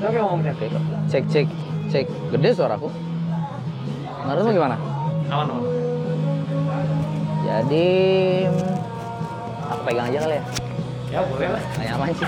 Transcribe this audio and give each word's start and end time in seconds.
Oke 0.00 0.16
ngomong 0.16 0.40
Cen. 0.40 0.72
Cek 1.12 1.24
cek 1.28 1.46
cek 1.92 2.06
gede 2.32 2.50
suaraku. 2.56 2.88
Menurut 4.24 4.42
lu 4.48 4.50
gimana? 4.56 4.76
Aman 5.28 5.46
aman. 5.52 5.64
Jadi 7.44 7.88
aku 9.68 9.80
pegang 9.84 10.06
aja 10.08 10.18
kali 10.24 10.36
ya. 10.38 10.44
Ya 11.10 11.20
boleh 11.26 11.48
lah. 11.50 11.62
Nggak 11.62 11.86
nyaman 11.90 12.08
sih. 12.14 12.26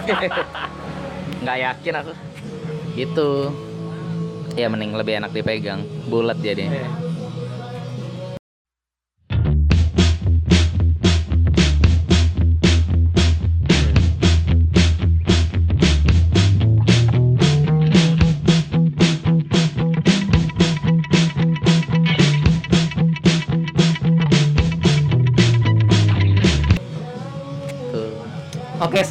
Nggak 1.42 1.58
yakin 1.64 1.94
aku. 2.02 2.12
Gitu. 2.98 3.30
Ya 4.52 4.66
mending 4.68 4.92
lebih 4.92 5.22
enak 5.22 5.30
dipegang. 5.32 5.80
Bulat 6.12 6.36
jadinya. 6.44 6.76
Eh. 6.76 7.11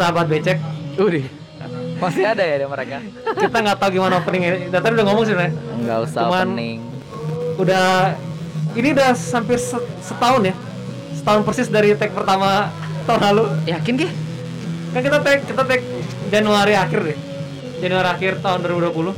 Sahabat 0.02 0.26
becek, 0.26 0.58
Udah. 0.98 1.26
Masih 2.02 2.26
ada 2.26 2.42
ya 2.42 2.66
mereka? 2.66 2.98
kita 3.38 3.58
nggak 3.62 3.78
tahu 3.78 3.90
gimana 3.94 4.18
openingnya. 4.18 4.74
Tadi 4.74 4.90
udah 4.92 5.06
ngomong 5.06 5.24
sih 5.24 5.32
sebenarnya. 5.32 5.54
Enggak 5.78 5.98
usah 6.02 6.22
Cuman- 6.26 6.50
opening. 6.50 6.78
Udah 7.56 7.86
ini 8.74 8.88
udah 8.92 9.10
hampir 9.14 9.62
se- 9.62 9.88
setahun 10.02 10.42
ya. 10.44 10.56
Setahun 11.14 11.42
persis 11.46 11.70
dari 11.70 11.94
tag 11.94 12.10
pertama 12.10 12.74
tahun 13.06 13.22
lalu. 13.24 13.44
Yakin 13.70 13.94
ke? 13.96 14.10
Kan 14.92 15.02
kita 15.04 15.18
tag 15.22 15.40
kita 15.46 15.62
tag 15.62 15.82
Januari 16.28 16.74
akhir 16.74 17.00
deh. 17.06 17.18
Januari 17.78 18.10
akhir 18.10 18.42
tahun 18.42 18.60
2020. 18.66 19.14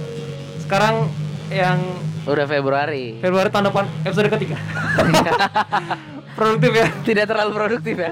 Sekarang 0.60 1.08
yang 1.48 1.80
Udah 2.24 2.44
Februari. 2.44 3.20
Februari 3.20 3.48
tahun 3.48 3.68
depan 3.68 3.84
episode 4.04 4.28
ketiga. 4.30 4.56
Produktif 6.38 6.72
ya. 6.74 6.88
Tidak 7.04 7.26
terlalu 7.26 7.52
produktif 7.54 7.96
ya. 7.96 8.12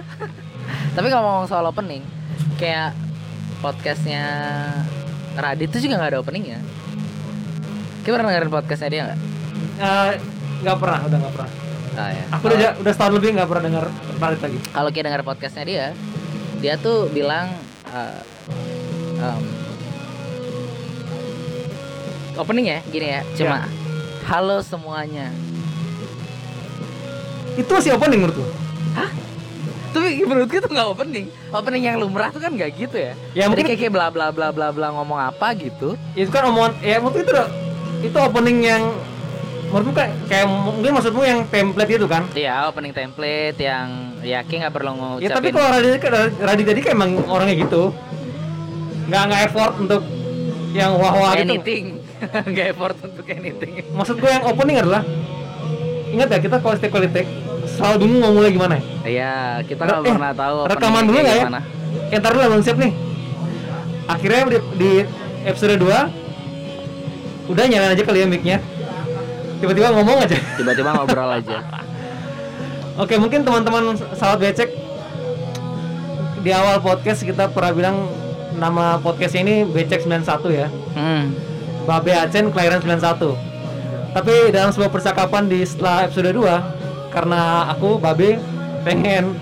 Tapi 0.92 1.08
kalau 1.08 1.24
ngomong 1.24 1.48
soal 1.48 1.64
opening, 1.66 2.04
kayak 2.62 2.94
podcastnya 3.58 4.24
Radit 5.34 5.72
itu 5.72 5.88
juga 5.88 5.98
nggak 5.98 6.12
ada 6.14 6.20
openingnya. 6.22 6.60
Kita 8.04 8.14
pernah 8.14 8.30
dengerin 8.30 8.52
podcastnya 8.52 8.90
dia 8.90 9.02
nggak? 9.08 9.20
Eh, 9.80 10.12
nggak 10.62 10.78
pernah, 10.78 11.00
udah 11.02 11.18
nggak 11.18 11.34
pernah. 11.34 11.52
Ah, 11.92 12.10
ya. 12.10 12.24
Aku 12.32 12.44
udah 12.48 12.58
ja- 12.58 12.76
udah 12.78 12.92
setahun 12.92 13.14
lebih 13.16 13.30
nggak 13.36 13.48
pernah 13.48 13.64
dengar 13.66 13.86
balik 14.16 14.40
lagi. 14.40 14.58
kalau 14.70 14.90
kita 14.90 15.06
dengar 15.08 15.24
podcastnya 15.24 15.66
dia, 15.66 15.86
dia 16.60 16.74
tuh 16.78 17.10
bilang 17.10 17.50
eh, 17.88 18.22
em, 19.18 19.42
opening 22.34 22.68
ya 22.70 22.80
gini 22.88 23.08
ya, 23.10 23.22
cuma 23.36 23.58
halo 24.26 24.62
semuanya. 24.62 25.28
Itu 27.54 27.68
masih 27.68 27.94
opening 27.94 28.22
menurutku. 28.22 28.46
Tapi 29.92 30.24
menurutku 30.24 30.56
itu 30.56 30.68
nggak 30.68 30.88
opening. 30.90 31.26
Opening 31.52 31.84
yang 31.84 31.96
lumrah 31.98 32.32
tuh 32.32 32.40
kan 32.40 32.52
nggak 32.52 32.72
gitu 32.74 32.96
ya. 32.96 33.14
Ya, 33.32 33.44
Jadi 33.44 33.48
mungkin- 33.48 33.66
kayak, 33.68 33.80
kayak 33.82 33.94
bla 33.94 34.08
bla 34.08 34.28
bla 34.30 34.48
bla 34.50 34.68
bla 34.70 34.88
ngomong 34.92 35.20
apa 35.22 35.52
gitu. 35.54 36.00
itu 36.14 36.28
kan 36.28 36.48
omongan 36.48 36.80
ya 36.80 36.98
menurutku 36.98 37.22
itu 37.22 37.34
itu 38.02 38.18
opening 38.18 38.60
yang 38.62 38.84
menurutku 39.68 39.94
kayak, 39.94 40.12
kayak 40.26 40.48
mungkin 40.48 40.92
maksudmu 40.94 41.22
yang 41.22 41.40
template 41.46 41.92
itu 41.92 42.08
kan 42.08 42.24
Iya, 42.32 42.68
opening 42.68 42.92
template 42.92 43.56
yang 43.56 43.88
ya 44.20 44.44
kayak 44.44 44.60
nggak 44.62 44.74
perlu 44.74 44.92
ngucapin 44.94 45.24
ya 45.24 45.30
tapi 45.32 45.48
kalau 45.50 45.68
Radit 45.72 46.04
Radit 46.38 46.66
tadi 46.68 46.80
kan 46.80 46.92
emang 46.94 47.12
orangnya 47.26 47.56
gitu 47.58 47.84
nggak 49.08 49.22
nggak 49.28 49.42
effort 49.46 49.74
untuk 49.78 50.02
yang 50.72 50.96
wah 50.96 51.12
wah 51.12 51.34
gitu 51.34 51.52
anything. 51.52 51.86
Nggak 52.48 52.66
effort 52.72 52.96
untuk 53.02 53.26
anything. 53.26 53.74
maksud 53.92 54.16
gue 54.16 54.30
yang 54.30 54.46
opening 54.46 54.78
adalah 54.78 55.02
ingat 56.08 56.28
ya 56.30 56.40
kita 56.40 56.56
kalau 56.58 56.76
setiap 56.76 56.94
kali 56.94 57.10
take 57.10 57.28
selalu 57.78 57.96
bingung 58.04 58.20
mau 58.22 58.34
mulai 58.36 58.52
gimana 58.52 58.74
ya 58.78 58.84
Iya, 59.02 59.34
kita 59.66 59.82
nggak 59.82 60.06
eh, 60.06 60.14
pernah 60.14 60.34
tahu 60.38 60.58
rekaman 60.70 61.04
dulu 61.10 61.18
nggak 61.20 61.38
ya? 61.38 61.46
ya 62.12 62.18
ntar 62.22 62.32
dulu 62.36 62.44
belum 62.54 62.64
siap 62.64 62.78
nih 62.78 62.92
akhirnya 64.06 64.42
di, 64.52 64.58
di 64.78 64.92
episode 65.44 65.76
2 65.80 67.50
udah 67.50 67.64
nyalain 67.68 67.94
aja 67.98 68.04
kali 68.06 68.22
ya 68.22 68.28
mic-nya 68.30 68.58
tiba-tiba 69.60 69.94
ngomong 69.94 70.26
aja 70.26 70.38
Tiba-tiba 70.58 70.90
ngobrol 70.94 71.32
aja. 71.32 71.58
Oke, 72.98 73.16
mungkin 73.18 73.42
teman-teman 73.42 73.96
sahabat 74.14 74.52
becek 74.52 74.70
di 76.42 76.50
awal 76.50 76.82
podcast 76.82 77.22
kita 77.22 77.50
pernah 77.54 77.72
bilang 77.72 77.98
nama 78.58 78.98
podcastnya 79.00 79.42
ini 79.46 79.56
Becek 79.64 80.04
91 80.04 80.26
ya. 80.52 80.68
Hmm. 80.98 81.32
Babe 81.86 82.14
Acen 82.14 82.50
kelahiran 82.50 82.82
91. 82.82 83.38
Tapi 84.12 84.34
dalam 84.52 84.70
sebuah 84.76 84.92
percakapan 84.92 85.48
di 85.48 85.64
setelah 85.64 86.10
episode 86.10 86.34
2 86.36 86.81
karena 87.12 87.42
aku 87.68 88.00
Babe 88.00 88.40
pengen 88.82 89.36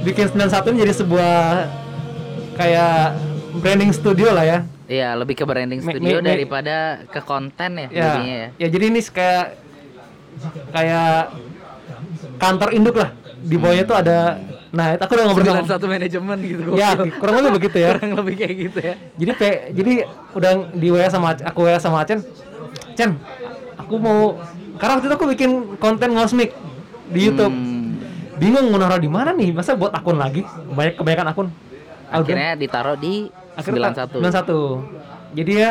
bikin 0.00 0.30
91 0.30 0.70
ini 0.70 0.84
jadi 0.84 0.94
sebuah 0.94 1.34
kayak 2.54 3.16
branding 3.58 3.90
studio 3.90 4.30
lah 4.30 4.44
ya. 4.44 4.58
Iya, 4.86 5.18
lebih 5.18 5.34
ke 5.34 5.42
branding 5.42 5.82
studio 5.82 6.20
me- 6.20 6.22
me- 6.22 6.30
daripada 6.30 6.76
ke 7.08 7.18
konten 7.18 7.70
ya, 7.74 7.88
Ya, 7.90 8.04
jadinya 8.06 8.36
ya. 8.36 8.48
ya 8.54 8.66
jadi 8.70 8.84
ini 8.86 9.00
kayak 9.02 9.44
kayak 10.70 11.34
kantor 12.36 12.70
induk 12.70 12.96
lah. 12.96 13.10
Di 13.36 13.56
bawahnya 13.56 13.84
tuh 13.84 13.96
ada 13.96 14.18
nah 14.70 14.92
itu 14.92 15.00
aku 15.00 15.12
udah 15.16 15.24
ngobrol 15.24 15.46
sama 15.56 15.68
satu 15.68 15.86
manajemen 15.88 16.36
gitu. 16.38 16.60
Ya, 16.76 16.92
kurang 17.16 17.40
lebih 17.40 17.52
begitu 17.56 17.76
ya. 17.80 17.96
Kurang 17.96 18.12
lebih 18.20 18.34
kayak 18.36 18.54
gitu 18.60 18.78
ya. 18.78 18.94
jadi 19.16 19.30
pe, 19.32 19.48
jadi 19.72 19.92
udah 20.36 20.50
di 20.70 20.88
WA 20.92 21.08
sama 21.08 21.32
aku 21.34 21.64
WA 21.64 21.80
sama 21.80 22.04
Acen 22.04 22.20
Cen 22.92 23.16
aku 23.76 23.94
mau 23.96 24.36
karena 24.76 24.92
waktu 24.96 25.06
itu 25.08 25.16
aku 25.16 25.26
bikin 25.32 25.50
konten 25.76 26.12
ngosmik 26.12 26.52
di 27.08 27.20
YouTube 27.22 27.52
Hmm. 27.52 27.96
bingung 28.36 28.68
mau 28.68 28.76
naruh 28.76 28.96
di 28.96 29.06
mana 29.06 29.30
nih 29.30 29.48
masa 29.50 29.72
buat 29.72 29.90
akun 29.90 30.14
lagi 30.14 30.44
banyak 30.68 30.94
kebanyakan 30.94 31.26
akun. 31.28 31.48
Akhirnya 32.06 32.52
ditaruh 32.54 32.94
di 32.94 33.26
Akhirnya 33.52 33.90
91. 33.90 34.20
91 34.20 35.34
jadi 35.34 35.52
ya 35.54 35.70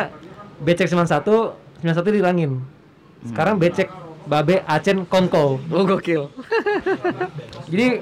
becek 0.58 0.88
91 0.88 1.54
91 1.80 2.12
dihilangin 2.12 2.52
sekarang 3.24 3.56
becek 3.56 3.88
babe 4.24 4.66
Acen 4.66 5.04
Kongko 5.04 5.62
Oh, 5.68 5.84
gokil. 5.84 6.28
jadi 7.72 8.02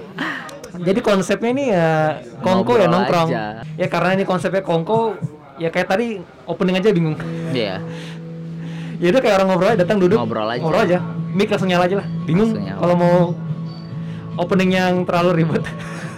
jadi 0.75 0.99
konsepnya 0.99 1.49
ini 1.51 1.65
ya 1.69 1.87
Kongko 2.39 2.73
ya 2.75 2.87
nongkrong 2.87 3.29
aja. 3.29 3.61
ya 3.73 3.87
karena 3.87 4.15
ini 4.15 4.23
konsepnya 4.23 4.61
Kongko 4.61 5.19
ya 5.55 5.69
kayak 5.69 5.87
tadi 5.87 6.17
opening 6.45 6.75
aja 6.75 6.89
bingung 6.89 7.19
Iya. 7.51 7.83
ya 9.01 9.07
udah 9.09 9.19
kayak 9.19 9.35
orang 9.35 9.47
ngobrol 9.49 9.69
aja 9.69 9.79
datang 9.79 9.99
duduk 9.99 10.17
Ngobrol 10.17 10.47
aja. 10.47 10.61
ngobrol 10.63 10.81
aja 10.81 10.99
mic 11.33 11.49
langsung 11.49 11.69
nyala 11.69 11.89
aja 11.89 11.99
lah. 11.99 12.07
Bingung 12.23 12.53
kalau 12.55 12.95
mau 12.95 13.17
opening 14.37 14.77
yang 14.77 15.03
terlalu 15.03 15.43
ribet. 15.43 15.65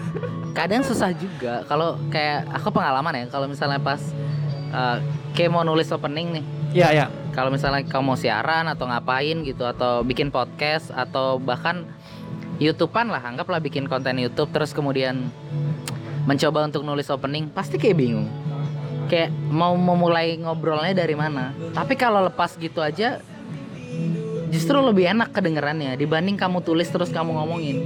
Kadang 0.57 0.83
susah 0.83 1.11
juga. 1.11 1.67
Kalau 1.67 1.99
kayak 2.11 2.47
aku 2.51 2.71
pengalaman 2.71 3.15
ya 3.15 3.25
kalau 3.27 3.47
misalnya 3.47 3.79
pas 3.79 3.99
uh, 4.71 4.99
kayak 5.35 5.51
mau 5.51 5.63
nulis 5.63 5.91
opening 5.91 6.39
nih. 6.39 6.45
Ya 6.75 6.89
ya 6.91 7.07
kalau 7.35 7.51
misalnya 7.51 7.83
kamu 7.83 8.15
mau 8.15 8.17
siaran 8.19 8.71
atau 8.71 8.87
ngapain 8.87 9.43
gitu 9.43 9.67
atau 9.67 10.03
bikin 10.07 10.31
podcast 10.31 10.91
atau 10.95 11.35
bahkan 11.35 11.83
YouTubean 12.55 13.11
lah 13.11 13.19
anggaplah 13.19 13.59
bikin 13.59 13.91
konten 13.91 14.15
YouTube 14.15 14.47
terus 14.55 14.71
kemudian 14.71 15.27
mencoba 16.23 16.63
untuk 16.63 16.87
nulis 16.87 17.11
opening 17.11 17.51
pasti 17.51 17.75
kayak 17.75 17.99
bingung. 17.99 18.31
Kayak 19.11 19.35
mau 19.51 19.75
memulai 19.75 20.39
ngobrolnya 20.39 20.95
dari 20.95 21.13
mana. 21.13 21.51
Tapi 21.75 21.93
kalau 21.99 22.25
lepas 22.25 22.55
gitu 22.55 22.79
aja 22.79 23.19
justru 24.55 24.79
lebih 24.79 25.11
enak 25.11 25.35
kedengerannya 25.35 25.99
dibanding 25.99 26.39
kamu 26.39 26.63
tulis 26.63 26.87
terus 26.87 27.11
kamu 27.11 27.35
ngomongin. 27.35 27.83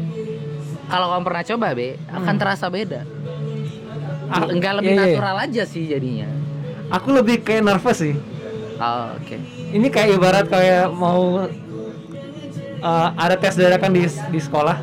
Kalau 0.85 1.09
kamu 1.09 1.23
pernah 1.25 1.43
coba 1.45 1.67
be 1.73 1.97
akan 2.09 2.33
Hmm. 2.37 2.41
terasa 2.41 2.65
beda. 2.69 3.01
Ah, 4.29 4.45
enggak 4.45 4.77
lebih 4.77 4.93
iya, 4.93 5.01
iya. 5.01 5.09
natural 5.17 5.37
aja 5.41 5.63
sih 5.65 5.89
jadinya. 5.89 6.29
Aku 6.93 7.09
lebih 7.13 7.41
kayak 7.41 7.65
nervous 7.65 7.97
sih. 7.97 8.13
Oh, 8.77 9.17
oke. 9.17 9.37
Ini 9.73 9.87
kayak 9.89 10.09
ibarat 10.21 10.45
kayak 10.45 10.93
mau 10.93 11.49
uh, 12.79 13.07
ada 13.17 13.35
tes 13.35 13.57
dadakan 13.57 13.91
di 13.91 14.05
di 14.05 14.39
sekolah 14.39 14.77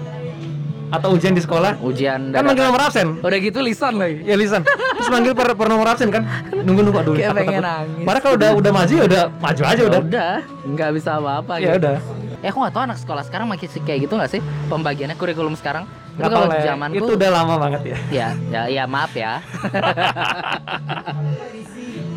atau 0.89 1.13
ujian 1.13 1.31
di 1.31 1.41
sekolah? 1.41 1.77
Ujian 1.79 2.31
kan 2.31 2.43
manggil 2.43 2.65
nomor 2.65 2.81
absen. 2.83 3.19
Udah 3.19 3.37
gitu 3.37 3.59
lisan 3.59 3.97
lagi. 3.97 4.23
Ya 4.23 4.35
lisan. 4.35 4.61
Terus 4.63 5.09
manggil 5.09 5.33
per, 5.33 5.53
per 5.53 5.67
nomor 5.67 5.87
absen 5.87 6.09
kan? 6.09 6.23
Nunggu 6.53 6.81
nunggu 6.83 7.01
dulu 7.03 7.17
Kayak 7.17 7.33
pengen 7.37 7.61
nangis. 7.61 8.03
padahal 8.03 8.23
kalau 8.23 8.35
udah 8.37 8.49
udah 8.55 8.71
maju 8.73 8.93
ya 8.93 9.05
udah 9.05 9.23
maju 9.37 9.61
aja 9.63 9.75
Ya 9.75 9.85
udah 9.85 10.01
udah 10.01 10.33
nggak 10.69 10.89
bisa 10.93 11.09
apa-apa 11.15 11.53
ya 11.57 11.61
gitu. 11.69 11.79
udah. 11.83 11.97
Eh 12.39 12.49
aku 12.49 12.57
gak 12.61 12.71
tahu 12.71 12.83
anak 12.85 12.99
sekolah 13.01 13.23
sekarang 13.25 13.47
masih 13.49 13.67
kayak 13.83 13.99
gitu 14.05 14.13
gak 14.15 14.29
sih? 14.29 14.41
Pembagiannya 14.67 15.15
kurikulum 15.15 15.55
sekarang? 15.55 15.85
Nggak 16.15 16.29
kalau 16.29 16.47
zamanku 16.55 16.97
itu 16.97 17.13
udah 17.13 17.29
lama 17.33 17.55
banget 17.59 17.81
ya. 17.83 17.97
Ya 18.09 18.29
ya 18.47 18.61
ya 18.71 18.83
maaf 18.85 19.11
ya. 19.13 19.41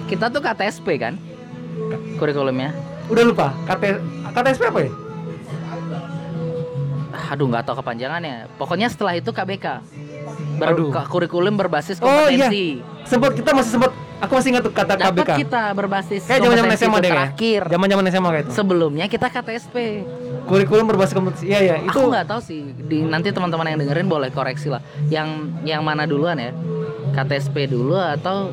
Kita 0.06 0.26
tuh 0.28 0.40
KTSP 0.40 0.86
kan 0.98 1.14
kurikulumnya. 2.16 2.72
udah 3.10 3.24
lupa? 3.26 3.48
KT 3.66 3.82
KTSP 4.30 4.62
apa 4.66 4.80
ya 4.86 4.90
Aduh 7.28 7.46
nggak 7.46 7.64
tahu 7.64 7.76
kepanjangannya. 7.78 8.48
Pokoknya 8.56 8.88
setelah 8.88 9.14
itu 9.14 9.30
KBK. 9.30 9.66
Ber- 10.56 10.70
Aduh. 10.72 10.92
kurikulum 11.08 11.56
berbasis 11.56 12.00
Oh, 12.00 12.28
iya. 12.28 12.48
kompetensi. 12.48 12.84
sempat 13.04 13.32
kita 13.34 13.52
masih 13.52 13.72
sempat 13.74 13.92
Aku 14.20 14.36
masih 14.36 14.52
ingat 14.52 14.68
kata 14.68 15.00
Dapat 15.00 15.16
KBK. 15.16 15.32
kita 15.40 15.62
berbasis 15.72 16.28
Kayak 16.28 16.44
zaman-zaman 16.44 16.68
kompetensi 16.68 16.84
SMA 16.86 17.00
deh 17.00 17.10
terakhir. 17.10 17.62
Zaman-zaman 17.72 18.04
SMA 18.06 18.30
kayak 18.30 18.44
itu. 18.44 18.52
Sebelumnya 18.52 19.06
kita 19.08 19.28
KTSP. 19.32 19.76
Kurikulum 20.44 20.86
berbasis 20.86 21.14
kompetensi. 21.16 21.46
Iya 21.48 21.60
iya, 21.62 21.76
itu 21.80 21.90
Aku 21.90 22.12
nggak 22.12 22.28
tahu 22.28 22.42
sih. 22.44 22.62
Di, 22.76 23.00
nanti 23.02 23.32
teman-teman 23.32 23.64
yang 23.66 23.80
dengerin 23.80 24.08
boleh 24.08 24.28
koreksi 24.30 24.68
lah. 24.68 24.84
Yang 25.08 25.30
yang 25.64 25.82
mana 25.82 26.04
duluan 26.04 26.36
ya? 26.36 26.52
KTSP 27.10 27.72
dulu 27.72 27.96
atau 27.96 28.52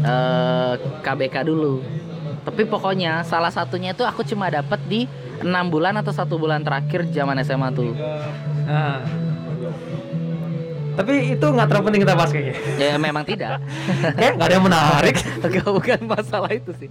eh, 0.00 0.72
KBK 1.00 1.42
dulu? 1.42 1.82
Tapi 2.42 2.62
pokoknya 2.62 3.22
salah 3.22 3.50
satunya 3.50 3.90
itu 3.90 4.02
aku 4.02 4.22
cuma 4.22 4.46
dapat 4.46 4.78
di 4.84 5.06
enam 5.42 5.66
bulan 5.68 5.98
atau 5.98 6.14
satu 6.14 6.38
bulan 6.38 6.62
terakhir 6.62 7.10
zaman 7.10 7.38
SMA 7.42 7.68
tuh. 7.74 7.92
Nah. 8.66 9.02
Tapi 10.92 11.32
itu 11.32 11.46
nggak 11.48 11.72
terlalu 11.72 11.84
penting 11.88 12.02
kita 12.04 12.12
bahas 12.12 12.30
kayaknya. 12.36 12.54
Ya 12.76 13.00
memang 13.00 13.24
tidak. 13.24 13.64
Kayak 14.20 14.32
nggak 14.36 14.48
ada 14.52 14.54
yang 14.54 14.66
menarik. 14.68 15.16
Enggak 15.48 15.68
bukan 15.72 16.00
masalah 16.04 16.52
itu 16.52 16.70
sih. 16.76 16.88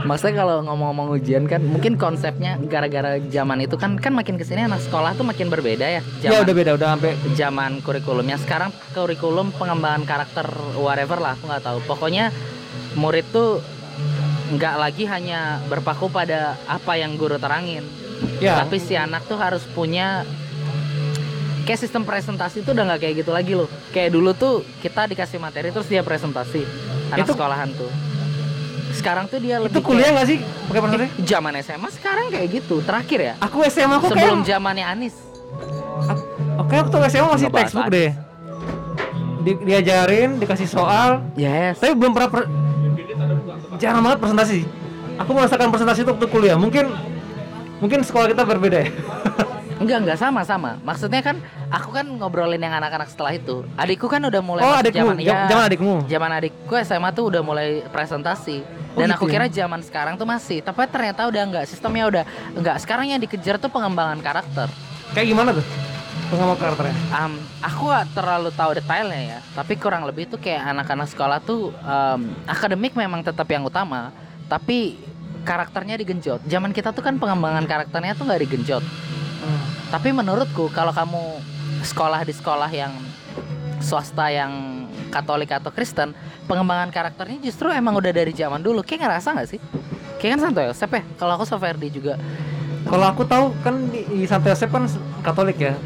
Maksudnya 0.00 0.34
kalau 0.40 0.64
ngomong-ngomong 0.64 1.12
ujian 1.20 1.44
kan 1.44 1.60
mungkin 1.60 2.00
konsepnya 2.00 2.56
gara-gara 2.64 3.20
zaman 3.20 3.68
itu 3.68 3.76
kan 3.76 4.00
kan 4.00 4.16
makin 4.16 4.40
ke 4.40 4.48
sini 4.48 4.64
anak 4.64 4.80
sekolah 4.80 5.12
tuh 5.12 5.28
makin 5.28 5.52
berbeda 5.52 5.84
ya. 5.84 6.00
Ya 6.24 6.40
udah 6.40 6.54
beda, 6.56 6.72
udah 6.80 6.96
sampai 6.96 7.12
zaman 7.36 7.84
kurikulumnya 7.84 8.40
sekarang 8.40 8.72
kurikulum 8.96 9.52
pengembangan 9.60 10.08
karakter 10.08 10.48
whatever 10.80 11.20
lah 11.20 11.36
aku 11.36 11.44
nggak 11.44 11.64
tahu 11.68 11.78
pokoknya 11.84 12.32
murid 12.96 13.28
tuh 13.28 13.60
nggak 14.54 14.74
lagi 14.76 15.04
hanya 15.04 15.58
berpaku 15.66 16.08
pada 16.08 16.54
apa 16.64 16.94
yang 16.94 17.14
guru 17.14 17.36
terangin. 17.36 17.82
Ya. 18.40 18.56
tapi 18.56 18.78
si 18.78 18.94
anak 18.94 19.26
tuh 19.26 19.36
harus 19.36 19.60
punya 19.68 20.24
kayak 21.64 21.76
sistem 21.76 22.04
presentasi 22.04 22.62
tuh 22.62 22.72
udah 22.72 22.84
nggak 22.88 23.00
kayak 23.02 23.14
gitu 23.20 23.30
lagi 23.30 23.52
loh. 23.52 23.68
Kayak 23.90 24.10
dulu 24.12 24.30
tuh 24.32 24.54
kita 24.80 25.10
dikasih 25.10 25.36
materi 25.36 25.68
terus 25.68 25.86
dia 25.86 26.00
presentasi 26.00 26.62
anak 27.10 27.26
Itu- 27.26 27.34
sekolahan 27.34 27.68
tuh. 27.74 27.90
Sekarang 28.94 29.26
tuh 29.26 29.42
dia 29.42 29.58
itu 29.58 29.66
lebih 29.66 29.82
kuliah 29.82 30.08
kayak- 30.08 30.14
nggak 30.14 30.28
sih? 30.30 30.38
Pakai 30.40 30.80
presentasi? 30.80 31.08
Zaman 31.20 31.52
SMA 31.58 31.88
sekarang 31.90 32.26
kayak 32.30 32.48
gitu. 32.52 32.76
Terakhir 32.80 33.18
ya? 33.20 33.34
Aku 33.42 33.56
SMA 33.66 33.96
aku 33.98 34.06
sebelum 34.08 34.38
kayak 34.40 34.48
zamannya 34.48 34.86
Anis. 34.86 35.14
Oke, 36.54 36.74
waktu 36.78 36.96
SMA 37.10 37.28
masih 37.28 37.48
textbook 37.50 37.88
deh. 37.90 38.10
Di- 39.44 39.60
diajarin, 39.60 40.40
dikasih 40.40 40.64
soal, 40.64 41.20
yes. 41.34 41.76
Tapi 41.76 41.92
belum 41.92 42.16
pernah 42.16 42.30
per- 42.32 42.48
jarang 43.78 44.02
banget 44.04 44.18
presentasi. 44.22 44.60
Aku 45.20 45.30
merasakan 45.30 45.70
presentasi 45.70 46.02
itu 46.02 46.10
waktu 46.10 46.26
kuliah. 46.26 46.56
Mungkin 46.58 46.90
mungkin 47.78 48.00
sekolah 48.02 48.30
kita 48.30 48.42
berbeda 48.42 48.78
ya. 48.86 48.90
Enggak, 49.74 50.06
enggak 50.06 50.18
sama 50.22 50.46
sama. 50.46 50.78
Maksudnya 50.86 51.18
kan 51.18 51.42
aku 51.66 51.90
kan 51.90 52.06
ngobrolin 52.06 52.62
yang 52.62 52.78
anak-anak 52.78 53.10
setelah 53.10 53.34
itu. 53.34 53.66
Adikku 53.74 54.06
kan 54.06 54.22
udah 54.22 54.38
mulai 54.38 54.62
oh, 54.62 54.70
adikmu, 54.70 55.02
zaman 55.02 55.16
iya, 55.18 55.50
zaman 55.50 55.64
adikmu. 55.66 55.94
Zaman 56.06 56.30
adikku 56.30 56.74
SMA 56.86 57.10
tuh 57.10 57.24
udah 57.34 57.42
mulai 57.42 57.82
presentasi. 57.90 58.62
Oh, 58.94 59.02
Dan 59.02 59.10
gitu 59.10 59.18
aku 59.18 59.24
ya? 59.26 59.32
kira 59.34 59.46
zaman 59.50 59.82
sekarang 59.82 60.14
tuh 60.14 60.24
masih, 60.30 60.62
tapi 60.62 60.86
ternyata 60.86 61.26
udah 61.26 61.42
enggak. 61.42 61.64
Sistemnya 61.66 62.06
udah 62.06 62.24
enggak. 62.54 62.76
Sekarang 62.78 63.10
yang 63.10 63.18
dikejar 63.18 63.58
tuh 63.58 63.66
pengembangan 63.66 64.22
karakter. 64.22 64.70
Kayak 65.10 65.26
gimana 65.34 65.50
tuh? 65.58 65.66
Pengamal 66.32 66.56
karakternya. 66.56 66.96
Am, 67.12 67.36
aku 67.62 67.92
gak 67.92 68.06
terlalu 68.16 68.50
tahu 68.54 68.70
detailnya 68.74 69.20
ya, 69.36 69.38
tapi 69.54 69.76
kurang 69.76 70.08
lebih 70.08 70.26
tuh 70.26 70.40
kayak 70.40 70.72
anak-anak 70.72 71.06
sekolah 71.12 71.38
tuh 71.44 71.70
em, 71.84 72.32
akademik 72.48 72.96
memang 72.96 73.20
tetap 73.22 73.46
yang 73.52 73.62
utama, 73.62 74.10
tapi 74.48 74.98
karakternya 75.44 76.00
digenjot. 76.00 76.40
Zaman 76.48 76.72
kita 76.72 76.90
tuh 76.96 77.04
kan 77.04 77.20
pengembangan 77.20 77.68
karakternya 77.68 78.16
tuh 78.16 78.24
nggak 78.24 78.42
digenjot. 78.48 78.84
Tapi 79.92 80.10
menurutku 80.10 80.72
kalau 80.72 80.90
kamu 80.90 81.38
sekolah 81.84 82.24
di 82.24 82.32
sekolah 82.32 82.70
yang 82.72 82.90
swasta 83.78 84.32
yang 84.32 84.82
Katolik 85.12 85.54
atau 85.54 85.70
Kristen, 85.70 86.10
pengembangan 86.50 86.90
karakternya 86.90 87.38
justru 87.38 87.70
emang 87.70 87.94
udah 87.94 88.10
dari 88.10 88.34
zaman 88.34 88.58
dulu. 88.58 88.82
Kayak 88.82 89.06
ngerasa 89.06 89.30
nggak 89.30 89.46
sih? 89.46 89.60
Kayak 90.18 90.34
kan 90.34 90.40
Santo 90.50 90.60
Yosep 90.64 90.90
ya. 90.90 91.02
Kalau 91.14 91.32
aku 91.38 91.44
Soferdi 91.46 91.86
juga. 91.94 92.18
Kalau 92.88 93.06
aku 93.06 93.22
tahu 93.22 93.54
kan 93.62 93.78
di, 93.94 94.02
di 94.10 94.26
Santo 94.26 94.50
Yosep 94.50 94.74
kan 94.74 94.90
Katolik 95.22 95.62
ya. 95.62 95.78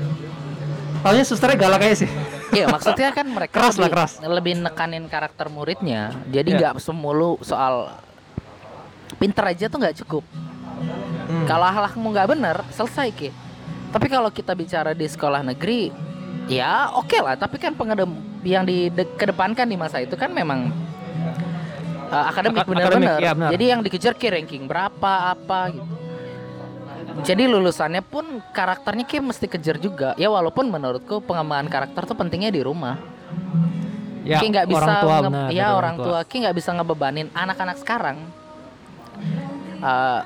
Taunya 0.98 1.24
susternya 1.24 1.56
galak 1.56 1.80
aja 1.84 2.04
sih. 2.04 2.10
Iya 2.48 2.66
maksudnya 2.68 3.12
kan 3.12 3.26
mereka 3.28 3.54
Keras 3.60 3.76
lah, 3.76 3.86
lebih, 3.86 3.94
keras. 3.94 4.12
lebih 4.18 4.52
nekanin 4.58 5.04
karakter 5.06 5.46
muridnya. 5.46 6.10
Jadi 6.28 6.56
Iya. 6.56 6.58
nggak 6.58 6.74
semulu 6.80 7.36
soal 7.40 7.92
pinter 9.16 9.44
aja 9.46 9.68
tuh 9.68 9.78
nggak 9.78 9.96
cukup. 10.04 10.24
Hmm. 11.28 11.44
Kalau 11.44 11.66
akhlakmu 11.66 12.06
nggak 12.08 12.28
bener, 12.28 12.56
selesai 12.72 13.08
ki. 13.12 13.30
Tapi 13.88 14.06
kalau 14.08 14.28
kita 14.28 14.52
bicara 14.52 14.92
di 14.92 15.04
sekolah 15.04 15.44
negeri, 15.44 15.92
ya 16.48 16.92
oke 16.92 17.20
lah. 17.20 17.36
Tapi 17.36 17.56
kan 17.56 17.72
pengedem 17.72 18.10
yang 18.44 18.64
di 18.64 18.88
de- 18.88 19.08
kedepankan 19.16 19.68
di 19.68 19.76
masa 19.76 20.00
itu 20.00 20.16
kan 20.16 20.32
memang 20.32 20.72
uh, 22.08 22.24
akademik 22.32 22.64
akademik, 22.64 23.12
iya, 23.20 23.32
benar. 23.36 23.50
Jadi 23.52 23.64
yang 23.64 23.80
dikejar 23.84 24.12
ki 24.16 24.28
ranking 24.28 24.64
berapa 24.64 25.36
apa 25.36 25.72
gitu. 25.72 25.97
Jadi 27.18 27.44
lulusannya 27.44 28.00
pun 28.00 28.24
karakternya 28.52 29.02
kayak 29.02 29.24
mesti 29.26 29.46
kejar 29.46 29.76
juga. 29.76 30.14
Ya 30.14 30.28
walaupun 30.28 30.68
menurutku 30.68 31.18
pengembangan 31.20 31.66
karakter 31.66 32.02
tuh 32.04 32.14
pentingnya 32.14 32.48
di 32.48 32.62
rumah. 32.62 32.96
ya, 34.22 34.38
Ki 34.38 34.48
nggak 34.48 34.68
bisa 34.68 34.78
orang 34.78 34.96
tua 35.00 35.16
nge- 35.16 35.24
benar. 35.26 35.48
ya 35.50 35.66
orang 35.72 35.96
tua 35.96 36.18
Ki 36.22 36.36
nggak 36.38 36.56
bisa 36.56 36.70
ngebebanin 36.72 37.28
anak-anak 37.32 37.76
sekarang. 37.80 38.16
Eh, 39.78 40.20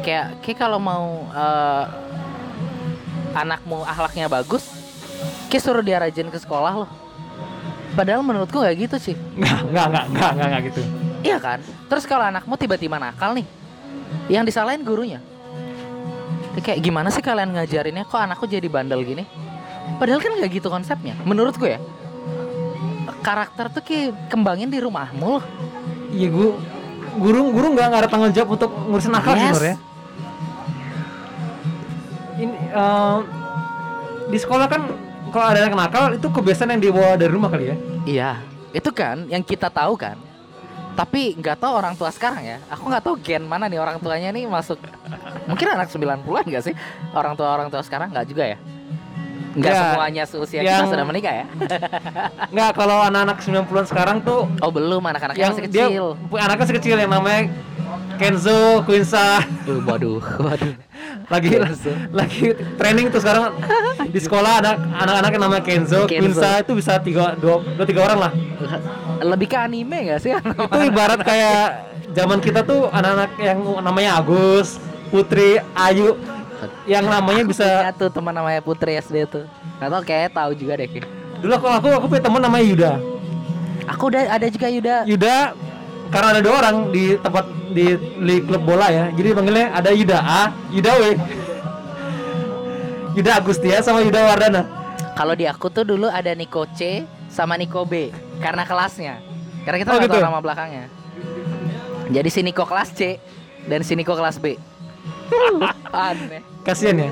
kayak 0.00 0.40
Ki 0.40 0.52
kalau 0.52 0.78
mau 0.78 1.28
eh, 1.30 1.84
anakmu 3.34 3.84
akhlaknya 3.84 4.26
bagus, 4.26 4.64
Ki 5.48 5.58
suruh 5.58 5.82
dia 5.82 5.98
rajin 5.98 6.28
ke 6.28 6.38
sekolah 6.38 6.84
loh. 6.84 6.90
Padahal 7.94 8.26
menurutku 8.26 8.58
nggak 8.58 8.74
gitu 8.80 8.96
sih. 8.98 9.14
Nggak, 9.38 9.60
nggak, 9.70 9.86
nggak, 9.86 10.06
nggak, 10.10 10.46
nggak 10.50 10.62
gitu. 10.72 10.80
Iya 11.22 11.38
kan? 11.38 11.58
Terus 11.86 12.04
kalau 12.04 12.26
anakmu 12.26 12.58
tiba-tiba 12.58 12.98
nakal 12.98 13.32
nih, 13.32 13.46
yang 14.26 14.42
disalahin 14.42 14.82
gurunya. 14.82 15.22
Dia 16.54 16.62
Kayak 16.62 16.80
gimana 16.80 17.08
sih 17.10 17.18
kalian 17.18 17.50
ngajarinnya 17.50 18.06
kok 18.06 18.18
anakku 18.18 18.46
jadi 18.46 18.66
bandel 18.70 19.02
gini? 19.02 19.26
Padahal 19.98 20.22
kan 20.22 20.32
nggak 20.38 20.50
gitu 20.54 20.68
konsepnya. 20.70 21.18
Menurutku 21.26 21.66
ya. 21.66 21.82
Karakter 23.20 23.72
tuh 23.72 23.82
kayak 23.82 24.28
kembangin 24.28 24.68
di 24.68 24.78
rumahmu 24.78 25.40
loh. 25.40 25.44
Iya, 26.12 26.28
guru 26.30 26.50
guru 27.14 27.40
guru 27.50 27.66
nggak 27.74 28.04
ada 28.04 28.08
tanggung 28.08 28.30
jawab 28.30 28.54
untuk 28.54 28.70
ngurusin 28.70 29.12
nakal 29.12 29.34
Yes. 29.34 29.42
sebenarnya. 29.50 29.76
Ini 32.34 32.54
em, 32.74 33.18
di 34.28 34.38
sekolah 34.38 34.66
kan 34.66 34.82
kalau 35.30 35.46
ada 35.50 35.58
anak 35.66 35.74
nakal 35.74 36.04
itu 36.14 36.26
kebiasaan 36.26 36.74
yang 36.74 36.82
dibawa 36.82 37.14
dari 37.14 37.30
rumah 37.30 37.50
kali 37.50 37.64
ya. 37.70 37.76
Iya, 38.04 38.30
itu 38.70 38.90
kan 38.90 39.26
yang 39.26 39.42
kita 39.42 39.70
tahu 39.70 39.94
kan. 39.94 40.18
Tapi 40.94 41.34
nggak 41.34 41.58
tahu 41.58 41.72
orang 41.74 41.98
tua 41.98 42.10
sekarang 42.14 42.46
ya. 42.46 42.58
Aku 42.70 42.86
nggak 42.86 43.02
tahu 43.02 43.18
gen 43.18 43.42
mana 43.50 43.66
nih 43.66 43.82
orang 43.82 43.98
tuanya 43.98 44.30
nih 44.30 44.46
masuk. 44.46 44.78
Mungkin 45.50 45.66
anak 45.74 45.90
90-an 45.90 46.22
nggak 46.22 46.64
sih? 46.64 46.74
Orang 47.10 47.34
tua 47.34 47.50
orang 47.50 47.66
tua 47.66 47.82
sekarang 47.82 48.14
nggak 48.14 48.26
juga 48.30 48.54
ya? 48.54 48.58
Nggak 49.54 49.70
Ya, 49.70 49.80
semuanya 49.84 50.22
seusia 50.24 50.60
kita 50.60 50.70
yang- 50.74 50.90
sudah 50.90 51.06
menikah 51.06 51.32
ya? 51.32 51.44
Nggak 52.54 52.70
kalau 52.74 52.98
anak-anak 53.02 53.38
90-an 53.38 53.86
sekarang 53.86 54.16
tuh 54.20 54.50
Oh 54.58 54.68
belum, 54.68 54.98
anak-anaknya 55.00 55.38
yang 55.40 55.54
masih 55.54 55.70
dia 55.70 55.86
kecil. 55.86 56.06
anaknya 56.32 56.60
masih 56.60 56.76
kecil 56.76 56.96
yang 56.96 57.12
namanya 57.12 57.42
Kenzo, 58.14 58.82
Quinsa 58.82 59.42
Uh, 59.64 59.78
waduh, 59.80 60.18
waduh. 60.36 60.74
lagi 61.26 61.48
Kenzo. 61.48 61.92
lagi 62.10 62.46
training 62.74 63.06
tuh 63.08 63.18
sekarang 63.18 63.54
di 64.04 64.18
sekolah 64.18 64.60
anak 64.60 64.76
anak-anak 64.98 65.30
yang 65.30 65.42
namanya 65.42 65.62
Kenzo, 65.62 66.00
Kenzo. 66.04 66.18
Quinsa 66.20 66.50
itu 66.60 66.72
bisa 66.74 66.98
tiga 66.98 67.34
dua, 67.34 67.62
dua 67.62 67.86
tiga 67.86 68.00
orang 68.02 68.18
lah. 68.20 68.32
Lebih 69.16 69.46
ke 69.46 69.56
anime 69.56 70.10
gak 70.10 70.20
sih? 70.20 70.34
Itu 70.68 70.82
ibarat 70.84 71.22
kayak 71.22 71.64
zaman 72.12 72.38
kita 72.38 72.60
tuh 72.60 72.86
anak-anak 72.88 73.30
yang 73.38 73.56
namanya 73.80 74.18
Agus, 74.18 74.76
Putri, 75.08 75.62
Ayu 75.72 76.18
yang 76.84 77.04
namanya 77.04 77.44
bisa 77.44 77.64
Punya 77.64 77.92
tuh 77.94 78.10
teman 78.10 78.34
namanya 78.34 78.60
Putri 78.60 78.96
SD 78.96 79.26
tuh. 79.26 79.44
Gak 79.78 79.88
tau 79.90 80.02
kayak 80.02 80.32
tahu 80.32 80.50
juga 80.54 80.76
deh. 80.76 80.88
Dulu 81.40 81.52
aku 81.54 81.66
aku 81.68 81.86
aku 82.00 82.06
punya 82.08 82.22
teman 82.24 82.40
namanya 82.40 82.64
Yuda. 82.64 82.90
Aku 83.90 84.08
udah 84.08 84.22
ada 84.28 84.46
juga 84.48 84.66
Yuda. 84.68 84.96
Yuda 85.04 85.36
karena 86.08 86.28
ada 86.36 86.40
dua 86.40 86.54
orang 86.60 86.76
di 86.94 87.16
tempat 87.18 87.44
di, 87.74 87.84
di 87.98 88.34
klub 88.46 88.62
bola 88.62 88.86
ya 88.86 89.10
jadi 89.10 89.34
panggilnya 89.34 89.66
ada 89.74 89.90
Yuda 89.90 90.18
A 90.20 90.42
Yuda 90.70 90.90
W 90.94 91.02
Yuda 93.18 93.30
Agustia 93.34 93.82
sama 93.82 94.04
Yuda 94.04 94.20
Wardana 94.22 94.62
Kalau 95.14 95.34
di 95.34 95.46
aku 95.46 95.70
tuh 95.70 95.82
dulu 95.82 96.06
ada 96.06 96.30
Niko 96.34 96.66
C 96.70 97.02
sama 97.30 97.54
Niko 97.54 97.82
B 97.82 98.14
karena 98.38 98.62
kelasnya. 98.62 99.18
Karena 99.62 99.78
kita 99.82 99.90
Oh, 99.94 99.98
gitu. 100.02 100.10
tahu 100.10 100.22
nama 100.22 100.38
belakangnya. 100.38 100.86
Jadi 102.10 102.28
si 102.30 102.40
Niko 102.42 102.62
kelas 102.62 102.94
C 102.94 103.18
dan 103.66 103.82
si 103.82 103.94
Niko 103.94 104.14
kelas 104.14 104.38
B. 104.38 104.54
Aneh. 105.94 106.42
Kasian 106.64 106.98
ya 106.98 107.10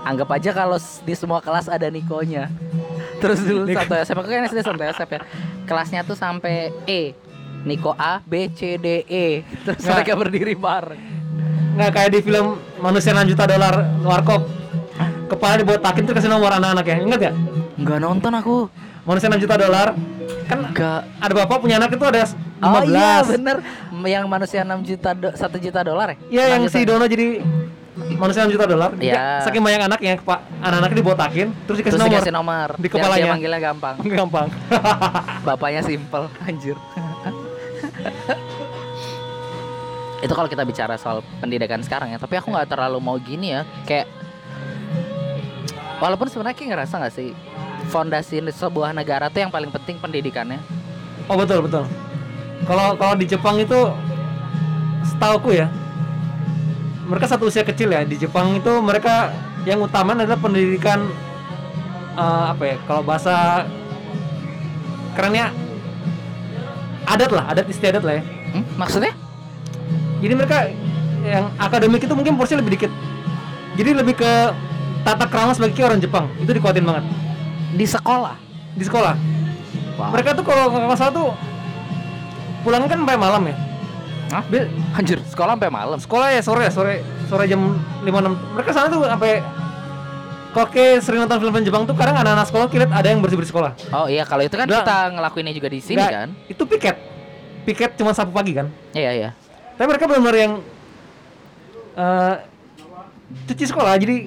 Anggap 0.00 0.32
aja 0.32 0.50
kalau 0.50 0.74
di 1.04 1.12
semua 1.12 1.38
kelas 1.38 1.68
ada 1.68 1.84
Nikonya. 1.86 2.48
Terus 3.20 3.44
dulu 3.44 3.68
Niko. 3.68 3.84
Yosep, 3.84 4.16
aku 4.16 4.26
kan 4.26 4.48
SD 4.48 4.64
Santo 4.64 4.80
Yosep 4.80 5.06
ya. 5.06 5.20
Kelasnya 5.64 6.00
tuh 6.02 6.16
sampai 6.16 6.72
E. 6.82 7.12
Niko 7.62 7.92
A, 7.92 8.24
B, 8.24 8.48
C, 8.50 8.80
D, 8.80 9.04
E. 9.04 9.44
Terus 9.60 9.76
Nggak. 9.78 9.92
mereka 9.94 10.12
berdiri 10.16 10.54
bareng. 10.56 11.02
nggak 11.70 11.90
kayak 11.92 12.10
di 12.10 12.20
film 12.20 12.46
manusia 12.76 13.12
6 13.12 13.30
juta 13.30 13.44
dolar 13.46 13.72
warkop 14.02 14.42
kepala 15.28 15.54
dibotakin 15.54 16.02
tuh 16.02 16.12
kasih 16.12 16.26
nomor 16.26 16.50
anak-anak 16.50 16.82
ya 16.82 16.96
ingat 16.98 17.20
ya 17.22 17.32
Nggak 17.76 17.98
nonton 18.00 18.32
aku. 18.34 18.56
manusia 19.00 19.28
6 19.28 19.38
juta 19.38 19.54
dolar 19.54 19.94
kan 20.44 20.58
Gak. 20.72 21.00
ada 21.16 21.32
bapak 21.32 21.56
punya 21.58 21.78
anak 21.78 21.94
itu 21.94 22.02
ada 22.02 22.26
15 22.26 22.34
Oh 22.60 22.82
iya 22.82 23.22
bener 23.22 23.56
Yang 24.02 24.24
manusia 24.26 24.60
6 24.60 24.82
juta 24.82 25.10
do, 25.14 25.28
1 25.30 25.38
juta 25.62 25.80
dolar 25.80 26.06
ya? 26.10 26.16
Iya 26.28 26.44
yang 26.58 26.62
6 26.66 26.74
si 26.74 26.78
juta. 26.80 26.88
Dono 26.90 27.04
jadi 27.06 27.26
manusia 28.16 28.44
6 28.44 28.54
juta 28.54 28.64
dolar. 28.68 28.90
Dia 28.96 29.40
Saking 29.44 29.62
banyak 29.64 29.80
anaknya, 29.88 30.12
pak 30.20 30.40
anak-anaknya 30.60 30.96
dibotakin, 31.00 31.48
terus 31.64 31.76
dikasih 31.80 31.96
Terus 31.96 32.02
nomor. 32.04 32.12
dikasih 32.16 32.32
nomor 32.34 32.68
Di 32.76 32.88
kepalanya. 32.88 33.24
Dia 33.24 33.32
manggilnya 33.32 33.60
gampang 33.60 33.96
Gampang. 34.18 34.48
Bapaknya 35.46 35.80
simple 35.84 36.26
Anjir 36.44 36.76
Itu 40.20 40.32
kalau 40.36 40.48
kita 40.52 40.68
bicara 40.68 41.00
soal 41.00 41.24
pendidikan 41.40 41.80
sekarang 41.80 42.12
ya 42.12 42.20
Tapi 42.20 42.36
aku 42.36 42.52
nggak 42.52 42.68
terlalu 42.68 43.00
mau 43.00 43.16
gini 43.16 43.56
ya 43.56 43.64
Kayak 43.88 44.04
Walaupun 45.96 46.28
sebenarnya 46.28 46.56
kayak 46.60 46.70
ngerasa 46.76 46.94
nggak 47.00 47.14
sih 47.16 47.32
Fondasi 47.88 48.44
sebuah 48.52 48.92
negara 48.92 49.32
tuh 49.32 49.40
yang 49.42 49.50
paling 49.50 49.72
penting 49.72 49.96
pendidikannya 49.98 50.60
oh 51.26 51.38
betul 51.38 51.62
betul. 51.62 51.84
Kalau 52.66 52.98
kalau 52.98 53.14
di 53.14 53.22
Jepang 53.22 53.54
itu 53.56 53.78
setauku 55.06 55.54
ya, 55.54 55.70
mereka 57.06 57.26
satu 57.30 57.48
usia 57.48 57.64
kecil 57.64 57.92
ya 57.92 58.04
di 58.04 58.16
Jepang 58.20 58.56
itu 58.56 58.72
mereka 58.80 59.32
yang 59.68 59.84
utama 59.84 60.16
adalah 60.16 60.40
pendidikan 60.40 61.08
eh, 62.16 62.44
apa 62.52 62.62
ya? 62.64 62.76
Kalau 62.84 63.02
bahasa 63.04 63.64
kerennya 65.16 65.52
adat 67.08 67.30
lah, 67.32 67.44
adat 67.50 67.66
istiadat 67.66 68.02
lah 68.04 68.20
ya. 68.20 68.22
hmm? 68.24 68.64
Maksudnya? 68.78 69.12
Jadi 70.20 70.34
mereka 70.36 70.68
yang 71.24 71.52
akademik 71.56 72.04
itu 72.04 72.14
mungkin 72.16 72.36
porsi 72.36 72.56
lebih 72.56 72.76
dikit. 72.76 72.92
Jadi 73.76 73.90
lebih 73.96 74.20
ke 74.20 74.32
tata 75.06 75.24
krama 75.24 75.56
sebagai 75.56 75.80
orang 75.80 76.00
Jepang 76.02 76.28
itu 76.36 76.52
dikuatin 76.52 76.84
banget 76.84 77.04
Di 77.72 77.86
sekolah 77.88 78.36
di 78.76 78.84
sekolah. 78.84 79.14
Wow. 79.96 80.10
Mereka 80.16 80.36
tuh 80.36 80.44
kalau 80.44 80.72
nggak 80.72 80.98
salah 80.98 81.12
tuh 81.12 81.28
pulangnya 82.64 82.88
kan 82.88 82.98
sampai 83.04 83.18
malam 83.20 83.42
ya. 83.48 83.56
Hah? 84.30 84.42
Bi- 84.46 84.70
Anjir 84.94 85.18
sekolah 85.26 85.58
sampai 85.58 85.70
malam 85.70 85.98
Sekolah 85.98 86.30
ya 86.30 86.40
sore 86.40 86.70
ya 86.70 86.72
sore 86.72 87.02
sore 87.26 87.44
jam 87.50 87.60
5 88.02 88.06
6. 88.06 88.54
Mereka 88.54 88.70
sana 88.70 88.86
tuh 88.86 89.02
sampai 89.02 89.42
kayak 90.50 90.98
sering 91.02 91.22
nonton 91.22 91.38
film-film 91.38 91.62
Jepang 91.62 91.82
tuh 91.86 91.94
kadang 91.94 92.18
anak-anak 92.18 92.46
sekolah 92.46 92.66
kita 92.66 92.90
ada 92.90 93.06
yang 93.06 93.22
bersih-bersih 93.22 93.50
sekolah. 93.50 93.72
Oh 93.94 94.06
iya 94.06 94.26
kalau 94.26 94.42
itu 94.42 94.54
kan 94.54 94.66
kita 94.66 95.14
ngelakuinnya 95.14 95.54
juga 95.54 95.68
di 95.70 95.78
sini 95.78 95.98
Nggak, 95.98 96.10
kan 96.10 96.28
Itu 96.46 96.62
piket. 96.66 96.96
Piket 97.62 97.90
cuma 97.94 98.10
sapu 98.10 98.30
pagi 98.30 98.54
kan. 98.54 98.66
Iya 98.90 99.10
iya 99.12 99.30
Tapi 99.74 99.86
mereka 99.86 100.06
benar-benar 100.06 100.36
yang 100.38 100.52
eh 101.90 102.34
cuci 103.46 103.64
sekolah 103.66 103.94
jadi 103.94 104.26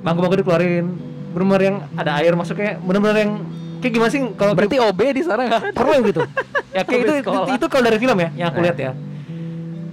bangku-bangku 0.00 0.40
dikeluarin 0.40 0.86
benar-benar 1.32 1.62
yang 1.62 1.76
ada 1.94 2.20
air 2.20 2.32
masuknya 2.36 2.76
benar-benar 2.80 3.16
yang 3.16 3.32
kayak 3.80 3.92
gimana 3.92 4.10
sih 4.10 4.20
kalau 4.34 4.52
Berarti 4.52 4.76
OB 4.78 5.00
di 5.10 5.22
sana 5.22 5.42
kan 5.46 5.72
perlu 5.72 5.90
yang 5.92 6.04
gitu. 6.06 6.22
Ya 6.70 6.82
kayak 6.82 7.00
itu, 7.04 7.12
itu, 7.20 7.30
itu 7.50 7.64
kalau 7.66 7.82
dari 7.82 7.98
film 7.98 8.16
ya 8.16 8.28
yang 8.34 8.48
aku 8.48 8.58
Nah. 8.58 8.64
lihat 8.68 8.78
ya. 8.78 8.92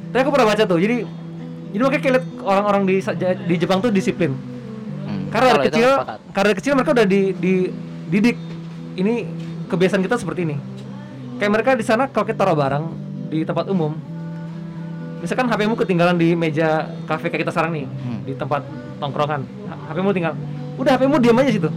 Tapi 0.07 0.19
aku 0.19 0.31
pernah 0.31 0.47
baca 0.47 0.63
tuh. 0.63 0.77
Jadi 0.77 0.97
jadi 1.67 1.81
makanya 1.81 2.01
kayak 2.01 2.13
lihat 2.13 2.25
orang-orang 2.41 2.81
di 2.83 2.95
di 3.43 3.55
Jepang 3.55 3.79
tuh 3.79 3.89
disiplin. 3.89 4.31
Hmm, 5.03 5.27
karena 5.27 5.47
dari 5.53 5.63
kecil 5.67 5.89
karena 6.29 6.45
dari 6.45 6.57
kecil 6.57 6.71
mereka 6.73 6.91
udah 6.93 7.05
di, 7.05 7.21
di 7.33 7.53
didik. 8.07 8.37
Ini 8.95 9.13
kebiasaan 9.67 10.01
kita 10.01 10.15
seperti 10.15 10.41
ini. 10.43 10.55
Kayak 11.37 11.51
mereka 11.53 11.69
di 11.73 11.83
sana 11.83 12.05
kalau 12.05 12.25
kita 12.25 12.39
taruh 12.39 12.55
barang 12.55 12.85
di 13.27 13.43
tempat 13.43 13.67
umum 13.67 13.91
misalkan 15.17 15.45
HP-mu 15.45 15.73
ketinggalan 15.75 16.13
di 16.13 16.31
meja 16.31 16.85
kafe 17.03 17.27
kayak 17.27 17.41
kita 17.41 17.51
sekarang 17.51 17.73
nih 17.73 17.85
Hmm. 17.85 18.21
di 18.21 18.33
tempat 18.33 18.61
tongkrongan. 18.97 19.41
HP-mu 19.87 20.11
tinggal 20.11 20.33
udah 20.77 20.91
HP-mu 20.93 21.17
diam 21.17 21.33
aja 21.35 21.49
situ 21.49 21.69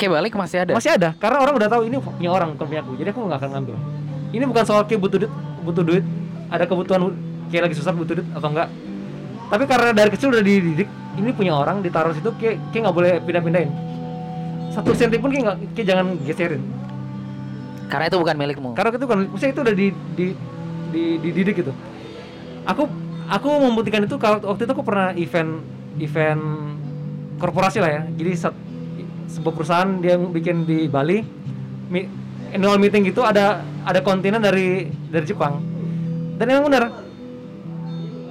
Kayak 0.00 0.12
balik 0.16 0.32
masih 0.32 0.58
ada. 0.64 0.72
Masih 0.72 0.90
ada 0.96 1.08
karena 1.20 1.38
orang 1.44 1.54
udah 1.60 1.68
tahu 1.68 1.82
ini 1.84 1.96
punya 2.00 2.30
orang 2.32 2.56
bukan 2.56 2.66
punya 2.72 2.80
aku. 2.80 2.92
Jadi 2.96 3.08
aku 3.12 3.20
nggak 3.28 3.38
akan 3.44 3.50
ngambil. 3.52 3.76
Ini 4.32 4.44
bukan 4.48 4.64
soal 4.64 4.82
kayak 4.88 5.00
butuh 5.04 5.18
duit 5.20 5.32
butuh 5.60 5.84
duit. 5.84 6.04
Ada 6.48 6.64
kebutuhan 6.64 7.12
kayak 7.52 7.62
lagi 7.68 7.76
susah 7.76 7.92
butuh 7.92 8.16
duit 8.18 8.28
atau 8.32 8.48
enggak 8.48 8.68
tapi 9.50 9.66
karena 9.66 9.90
dari 9.90 10.10
kecil 10.14 10.30
udah 10.30 10.46
dididik 10.46 10.86
ini 11.18 11.34
punya 11.34 11.58
orang 11.58 11.82
ditaruh 11.82 12.14
situ 12.14 12.30
kayak 12.38 12.62
kayak 12.70 12.82
nggak 12.86 12.96
boleh 12.96 13.12
pindah-pindahin. 13.26 13.70
Satu 14.70 14.94
senti 14.94 15.18
pun 15.18 15.34
kayak 15.34 15.58
kayak 15.74 15.86
jangan 15.90 16.06
geserin. 16.22 16.62
Karena 17.90 18.06
itu 18.06 18.16
bukan 18.22 18.36
milikmu. 18.38 18.70
Karena 18.78 18.94
itu 18.94 19.06
kan 19.10 19.18
maksudnya 19.26 19.50
itu 19.50 19.60
udah 19.66 19.74
di 19.74 19.86
di 20.14 20.26
di 20.94 21.04
dididik 21.18 21.66
gitu. 21.66 21.74
Aku 22.62 22.86
aku 23.26 23.48
membuktikan 23.58 24.06
itu 24.06 24.14
kalau 24.22 24.38
waktu 24.38 24.70
itu 24.70 24.72
aku 24.72 24.86
pernah 24.86 25.10
event 25.18 25.66
event 25.98 26.42
korporasi 27.42 27.82
lah 27.82 27.90
ya. 27.90 28.02
Jadi 28.14 28.30
sat- 28.38 28.62
sebuah 29.30 29.54
perusahaan 29.54 29.90
dia 30.02 30.18
bikin 30.18 30.66
di 30.66 30.90
Bali. 30.90 31.22
Mi, 31.90 32.06
annual 32.50 32.78
meeting 32.82 33.06
gitu 33.06 33.22
ada 33.22 33.62
ada 33.86 33.98
kontinen 34.02 34.42
dari 34.42 34.90
dari 35.10 35.24
Jepang. 35.24 35.62
Dan 36.36 36.46
yang 36.50 36.66
benar 36.66 36.90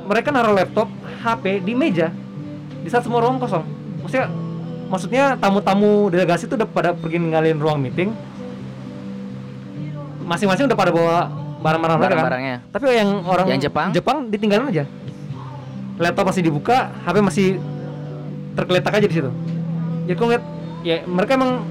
mereka 0.09 0.33
naruh 0.33 0.57
laptop 0.57 0.89
HP 1.21 1.63
di 1.63 1.73
meja 1.77 2.11
di 2.83 2.89
saat 2.91 3.07
semua 3.07 3.23
ruang 3.23 3.39
kosong. 3.39 3.63
Maksudnya 4.03 4.25
maksudnya 4.89 5.23
tamu-tamu 5.37 6.09
delegasi 6.09 6.49
itu 6.49 6.57
udah 6.57 6.67
pada 6.67 6.89
pergi 6.91 7.17
ninggalin 7.21 7.57
ruang 7.61 7.79
meeting. 7.79 8.11
Masing-masing 10.25 10.69
udah 10.69 10.77
pada 10.77 10.91
bawa 10.93 11.29
barang-barang 11.59 11.97
mereka 11.99 12.15
kan. 12.15 12.31
Tapi 12.71 12.83
yang 12.95 13.09
orang 13.25 13.45
Yang 13.49 13.61
Jepang? 13.69 13.87
Jepang 13.91 14.17
ditinggalin 14.31 14.69
aja. 14.71 14.83
Laptop 15.99 16.31
masih 16.31 16.41
dibuka 16.47 16.95
HP 17.03 17.15
masih 17.19 17.47
tergeletak 18.55 18.93
aja 18.97 19.07
di 19.07 19.15
situ. 19.19 19.31
Jadi 20.07 20.15
aku 20.15 20.23
ngeliat 20.25 20.43
ya 20.81 21.03
mereka 21.03 21.31
emang 21.33 21.65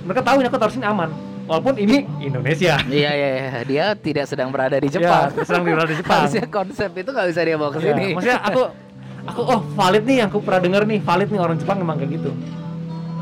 mereka 0.00 0.20
tahu 0.22 0.36
ini 0.40 0.46
aku 0.46 0.56
taruh 0.56 0.72
sini 0.72 0.86
aman. 0.86 1.10
Walaupun 1.44 1.74
ini 1.76 2.06
Indonesia. 2.20 2.78
Iya 2.86 3.10
iya 3.10 3.28
iya. 3.28 3.48
Dia 3.66 3.84
tidak 3.98 4.30
sedang 4.30 4.54
berada 4.54 4.78
di 4.78 4.86
Jepang. 4.86 5.28
ya, 5.28 5.42
sedang 5.42 5.66
berada 5.66 5.90
di 5.90 5.98
Jepang. 5.98 6.22
Harusnya 6.22 6.46
konsep 6.46 6.90
itu 6.94 7.10
nggak 7.10 7.26
bisa 7.26 7.40
dia 7.42 7.56
bawa 7.58 7.70
ke 7.74 7.78
Ya, 7.78 7.84
sini. 7.90 8.06
maksudnya 8.14 8.38
aku 8.40 8.62
aku 9.20 9.40
oh 9.44 9.60
valid 9.74 10.04
nih 10.04 10.16
yang 10.22 10.28
aku 10.30 10.38
pernah 10.40 10.60
denger 10.60 10.82
nih 10.86 10.98
valid 11.00 11.28
nih 11.28 11.40
orang 11.40 11.56
Jepang 11.58 11.76
emang 11.78 11.98
kayak 11.98 12.10
gitu. 12.16 12.30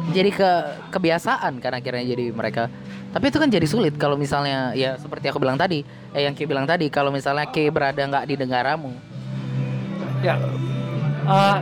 Jadi 0.09 0.31
ke 0.31 0.51
kebiasaan 0.91 1.53
kan 1.57 1.73
akhirnya 1.73 2.05
jadi 2.07 2.27
mereka. 2.31 2.69
Tapi 3.09 3.25
itu 3.27 3.39
kan 3.41 3.49
jadi 3.49 3.65
sulit 3.65 3.97
kalau 3.97 4.17
misalnya 4.17 4.73
ya 4.73 4.97
seperti 4.97 5.33
aku 5.33 5.41
bilang 5.41 5.57
tadi 5.57 5.81
eh 6.13 6.23
yang 6.23 6.33
Ki 6.33 6.45
bilang 6.45 6.69
tadi 6.69 6.89
kalau 6.89 7.09
misalnya 7.09 7.49
Ki 7.49 7.69
berada 7.69 7.97
nggak 7.99 8.25
di 8.25 8.35
negaramu. 8.37 8.93
Ya 10.21 10.37
Eh, 11.25 11.57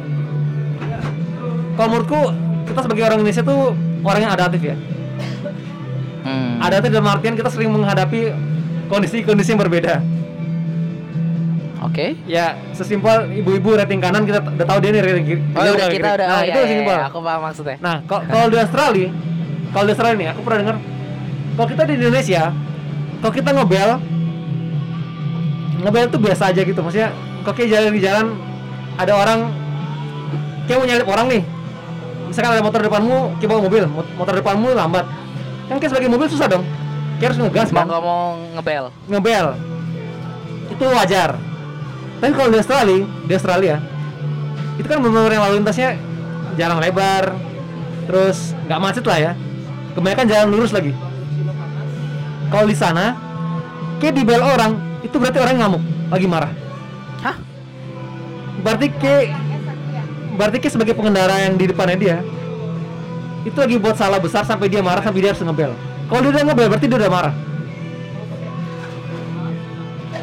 kalau 1.75 1.88
menurutku 1.88 2.23
kita 2.66 2.80
sebagai 2.82 3.02
orang 3.06 3.18
Indonesia 3.23 3.42
tuh 3.46 3.73
orang 4.02 4.20
yang 4.26 4.32
adaptif 4.35 4.62
ya. 4.62 4.76
Hmm. 6.26 6.58
adaptif 6.58 6.90
dalam 6.90 7.06
artian 7.06 7.38
kita 7.38 7.46
sering 7.54 7.70
menghadapi 7.70 8.35
kondisi-kondisi 8.90 9.54
yang 9.54 9.62
berbeda. 9.62 10.02
Oke. 11.87 12.18
Ya 12.26 12.58
sesimpel 12.75 13.30
ibu-ibu 13.30 13.78
rating 13.78 14.02
kanan 14.02 14.26
kita 14.26 14.42
udah 14.42 14.66
tahu 14.66 14.78
dia 14.82 14.90
nih 14.90 15.02
rating 15.06 15.26
kiri 15.26 15.40
oh 15.54 15.62
udah 15.62 15.87
kita 15.87 15.90
kiri. 15.94 16.02
udah 16.02 16.26
nah 16.26 16.38
oh, 16.38 16.42
itu 16.42 16.58
iya, 16.58 16.66
sesimpel 16.66 16.96
iya, 16.99 17.06
aku 17.06 17.18
paham 17.23 17.40
maksudnya. 17.46 17.76
Nah 17.78 17.96
kalau 18.11 18.46
di 18.50 18.58
Australia 18.58 19.08
kalau 19.70 19.85
di 19.87 19.92
Australia 19.94 20.16
nih 20.18 20.28
aku 20.35 20.40
pernah 20.42 20.58
dengar 20.66 20.76
kalau 21.54 21.68
kita 21.70 21.82
di 21.87 21.94
Indonesia 21.94 22.42
kalau 23.23 23.32
kita 23.32 23.50
ngebel 23.54 23.90
ngebel 25.87 26.04
tuh 26.11 26.20
biasa 26.20 26.42
aja 26.50 26.61
gitu. 26.66 26.80
Maksudnya 26.82 27.11
kalau 27.46 27.54
kayak 27.54 27.70
jalan 27.70 27.90
di 27.94 28.02
jalan 28.02 28.26
ada 28.99 29.12
orang 29.14 29.40
kayak 30.66 30.78
mau 30.82 30.87
nyalip 30.90 31.06
orang 31.06 31.26
nih 31.30 31.42
misalkan 32.37 32.52
ada 32.52 32.61
motor 32.61 32.85
depanmu 32.85 33.40
bawa 33.40 33.61
mobil. 33.64 33.88
Mot- 33.88 34.12
motor 34.21 34.35
depanmu 34.37 34.76
lambat. 34.76 35.09
Kan 35.73 35.81
kayak 35.81 35.88
sebagai 35.97 36.12
mobil 36.12 36.28
susah 36.28 36.52
dong. 36.52 36.69
Kayak 37.16 37.33
harus 37.33 37.38
ngegas 37.49 37.69
mau 37.73 37.81
kan 37.81 37.88
ngomong 37.97 38.33
ngebel. 38.61 38.85
Ngebel. 39.09 39.47
Itu 40.69 40.85
wajar. 40.85 41.40
Tapi 42.21 42.33
kalau 42.37 42.52
di 42.52 42.61
Australia 42.61 43.09
di 43.09 43.33
Australia 43.33 43.76
itu 44.76 44.85
kan 44.85 45.00
benar 45.00 45.33
yang 45.33 45.49
lalu 45.49 45.64
lintasnya 45.64 45.97
jarang 46.61 46.76
lebar. 46.76 47.33
Terus 48.05 48.52
nggak 48.69 48.81
macet 48.85 49.05
lah 49.09 49.16
ya. 49.16 49.33
Kebanyakan 49.97 50.26
jalan 50.28 50.47
lurus 50.52 50.76
lagi. 50.76 50.93
Kalau 52.52 52.69
di 52.69 52.76
sana 52.76 53.16
kayak 53.97 54.12
di 54.12 54.23
bel 54.28 54.45
orang 54.45 54.76
itu 55.00 55.16
berarti 55.16 55.40
orang 55.40 55.57
ngamuk 55.57 55.83
lagi 56.12 56.26
marah. 56.28 56.52
Hah? 57.25 57.37
Berarti 58.61 58.93
kayak 59.00 59.33
berarti 60.37 60.61
kayak 60.61 60.75
sebagai 60.76 60.95
pengendara 60.95 61.49
yang 61.49 61.57
di 61.57 61.66
depannya 61.66 61.97
dia 61.97 62.16
itu 63.43 63.57
lagi 63.57 63.76
buat 63.78 63.97
salah 63.97 64.21
besar 64.21 64.43
sampai 64.45 64.66
dia 64.69 64.83
marah 64.83 65.00
sampai 65.00 65.23
dia 65.23 65.31
harus 65.31 65.43
ngebel. 65.43 65.73
Kalau 66.11 66.21
dia 66.23 66.31
udah 66.35 66.43
ngebel 66.47 66.66
berarti 66.71 66.87
dia 66.87 66.99
udah 66.99 67.11
marah. 67.11 67.35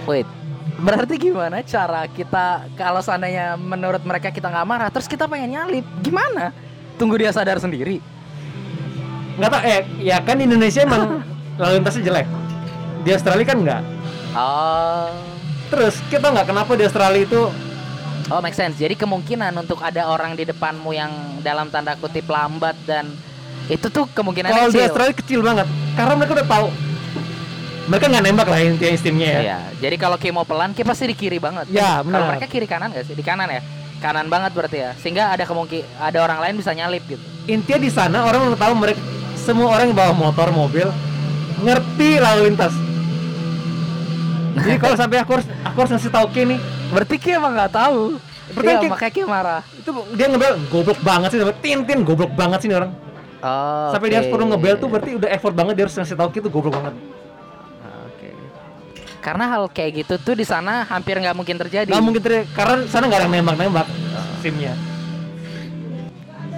Wait 0.06 0.28
berarti 0.84 1.16
gimana 1.16 1.64
cara 1.64 2.12
kita 2.12 2.68
kalau 2.76 3.00
seandainya 3.00 3.56
menurut 3.56 4.04
mereka 4.04 4.36
kita 4.36 4.52
nggak 4.52 4.68
marah 4.68 4.90
terus 4.92 5.08
kita 5.08 5.32
pengen 5.32 5.56
nyalip 5.56 5.88
gimana? 6.04 6.52
Tunggu 7.00 7.16
dia 7.16 7.32
sadar 7.32 7.58
sendiri. 7.64 8.04
Nggak 9.40 9.50
tau 9.50 9.62
eh 9.64 9.82
ya 10.04 10.20
kan 10.20 10.36
di 10.38 10.44
Indonesia 10.46 10.84
emang 10.84 11.24
lalu 11.62 11.80
lintasnya 11.80 12.04
jelek. 12.04 12.28
Di 13.08 13.10
Australia 13.16 13.46
kan 13.48 13.58
nggak. 13.64 13.82
Oh. 14.36 15.10
Terus 15.72 15.96
kita 16.12 16.30
nggak 16.30 16.48
kenapa 16.52 16.72
di 16.76 16.84
Australia 16.86 17.22
itu 17.24 17.42
Oh, 18.32 18.40
make 18.40 18.56
sense. 18.56 18.80
Jadi 18.80 18.96
kemungkinan 18.96 19.52
untuk 19.60 19.84
ada 19.84 20.08
orang 20.08 20.38
di 20.40 20.48
depanmu 20.48 20.96
yang 20.96 21.12
dalam 21.44 21.68
tanda 21.68 22.00
kutip 22.00 22.24
lambat 22.32 22.76
dan 22.88 23.12
Itu 23.72 23.88
tuh 23.88 24.12
kemungkinan 24.12 24.52
Kalau 24.52 24.68
di 24.68 24.76
kecil. 24.76 24.84
Australia 24.92 25.16
kecil 25.16 25.40
banget, 25.40 25.68
karena 25.96 26.14
mereka 26.20 26.32
udah 26.36 26.48
tahu. 26.52 26.68
Mereka 27.84 28.06
nggak 28.12 28.24
nembak 28.28 28.48
lah 28.52 28.60
intinya 28.60 28.92
instingnya 28.92 29.28
ya. 29.28 29.40
Iya. 29.40 29.60
Jadi 29.80 29.96
kalau 29.96 30.16
Ki 30.20 30.36
mau 30.36 30.44
pelan, 30.44 30.76
Ki 30.76 30.84
pasti 30.84 31.08
di 31.08 31.16
kiri 31.16 31.40
banget. 31.40 31.72
Ya, 31.72 32.04
Kalau 32.04 32.12
benar. 32.12 32.28
mereka 32.36 32.48
kiri 32.52 32.68
kanan 32.68 32.92
gak 32.92 33.08
sih? 33.08 33.16
Di 33.16 33.24
kanan 33.24 33.48
ya. 33.48 33.64
Kanan 34.04 34.28
banget 34.28 34.52
berarti 34.52 34.84
ya. 34.84 34.92
Sehingga 35.00 35.32
ada 35.32 35.48
kemungkinan 35.48 35.88
ada 35.96 36.18
orang 36.20 36.44
lain 36.44 36.60
bisa 36.60 36.76
nyalip 36.76 37.08
gitu. 37.08 37.24
Intinya 37.48 37.80
di 37.80 37.92
sana 37.92 38.28
orang 38.28 38.52
udah 38.52 38.60
tahu 38.60 38.74
mereka 38.76 39.00
semua 39.40 39.80
orang 39.80 39.92
yang 39.92 39.96
bawa 39.96 40.12
motor 40.16 40.48
mobil 40.52 40.88
ngerti 41.64 42.20
lalu 42.20 42.52
lintas. 42.52 42.76
Jadi 44.54 44.78
kalau 44.78 44.96
sampai 44.96 45.18
aku 45.20 45.32
harus 45.40 45.48
aku 45.66 45.78
harus 45.82 45.92
ngasih 45.98 46.12
tahu 46.14 46.26
Ki 46.30 46.42
nih, 46.46 46.60
Berarti 46.94 47.16
Ki 47.18 47.30
emang 47.34 47.54
nggak 47.58 47.74
tahu. 47.74 48.22
Berarti 48.54 48.70
Iya, 48.70 48.82
Ki- 48.86 48.92
makanya 48.94 49.14
Ki 49.14 49.22
marah. 49.26 49.62
itu 49.74 49.90
dia 50.14 50.28
ngebel 50.30 50.54
goblok 50.70 51.00
banget 51.02 51.30
sih, 51.34 51.40
tin 51.60 51.80
tin 51.84 52.00
goblok 52.06 52.32
banget 52.38 52.60
sih 52.62 52.68
nih 52.70 52.78
orang. 52.78 52.92
Oh. 53.44 53.90
Sampai 53.92 54.08
dia 54.14 54.22
harus 54.22 54.30
perlu 54.30 54.46
ngebel 54.48 54.76
tuh 54.78 54.88
berarti 54.88 55.12
udah 55.18 55.30
effort 55.34 55.52
banget 55.52 55.74
dia 55.76 55.84
harus 55.90 55.96
ngasih 55.98 56.16
tahu 56.16 56.30
Ki 56.30 56.40
itu 56.40 56.50
goblok 56.54 56.74
banget. 56.78 56.94
Oke. 58.08 58.30
Karena 59.20 59.46
hal 59.50 59.64
kayak 59.68 59.92
gitu 60.06 60.16
tuh 60.22 60.36
di 60.38 60.46
sana 60.46 60.86
hampir 60.86 61.18
nggak 61.18 61.34
mungkin 61.34 61.58
terjadi. 61.58 61.90
Nggak 61.90 62.04
mungkin 62.06 62.22
terjadi 62.22 62.46
karena 62.54 62.76
sana 62.86 63.04
nggak 63.10 63.20
ada 63.20 63.28
yang 63.28 63.34
nembak-nembak 63.42 63.88
simnya. 64.40 64.74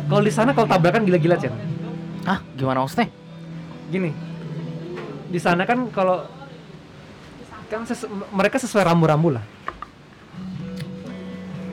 Kalau 0.06 0.22
di 0.22 0.34
sana 0.34 0.54
kalau 0.54 0.68
tabrakan 0.70 1.02
gila-gila 1.02 1.34
Chen. 1.40 1.54
Hah? 2.26 2.38
Gimana 2.54 2.86
maksudnya? 2.86 3.10
Gini. 3.90 4.14
Di 5.26 5.40
sana 5.42 5.66
kan 5.66 5.90
kalau 5.90 6.26
kan 7.66 7.84
ses- 7.84 8.06
mereka 8.30 8.58
sesuai 8.58 8.86
rambu-rambu 8.86 9.34
lah. 9.34 9.44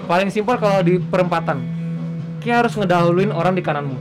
Paling 0.04 0.28
simpel 0.28 0.58
kalau 0.58 0.82
di 0.82 0.98
perempatan. 0.98 1.62
Kayak 2.42 2.66
harus 2.66 2.74
ngedahuluin 2.74 3.30
orang 3.30 3.54
di 3.54 3.62
kananmu. 3.62 3.96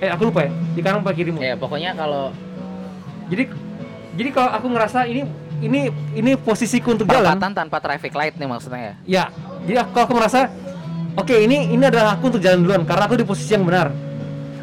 Eh 0.00 0.08
aku 0.08 0.32
lupa 0.32 0.48
ya, 0.48 0.50
di 0.72 0.80
kanan 0.80 1.04
apa 1.04 1.12
kirimu. 1.12 1.36
Ya 1.38 1.52
pokoknya 1.54 1.92
kalau 1.92 2.32
Jadi 3.30 3.46
jadi 4.18 4.30
kalau 4.34 4.50
aku 4.50 4.66
ngerasa 4.74 5.06
ini 5.06 5.22
ini 5.60 5.86
ini 6.16 6.34
posisiku 6.34 6.98
untuk 6.98 7.06
jalan. 7.06 7.30
perempatan 7.30 7.52
tanpa 7.54 7.78
traffic 7.78 8.10
light 8.10 8.34
nih 8.34 8.48
maksudnya 8.48 8.80
ya. 8.80 8.94
Ya, 9.06 9.24
jadi 9.62 9.84
aku, 9.84 9.90
kalau 9.94 10.04
aku 10.10 10.14
merasa 10.18 10.50
oke 11.14 11.30
ini 11.30 11.70
ini 11.70 11.84
adalah 11.84 12.18
aku 12.18 12.32
untuk 12.32 12.42
jalan 12.42 12.64
duluan 12.64 12.82
karena 12.82 13.06
aku 13.06 13.14
di 13.14 13.22
posisi 13.22 13.54
yang 13.54 13.62
benar. 13.62 13.94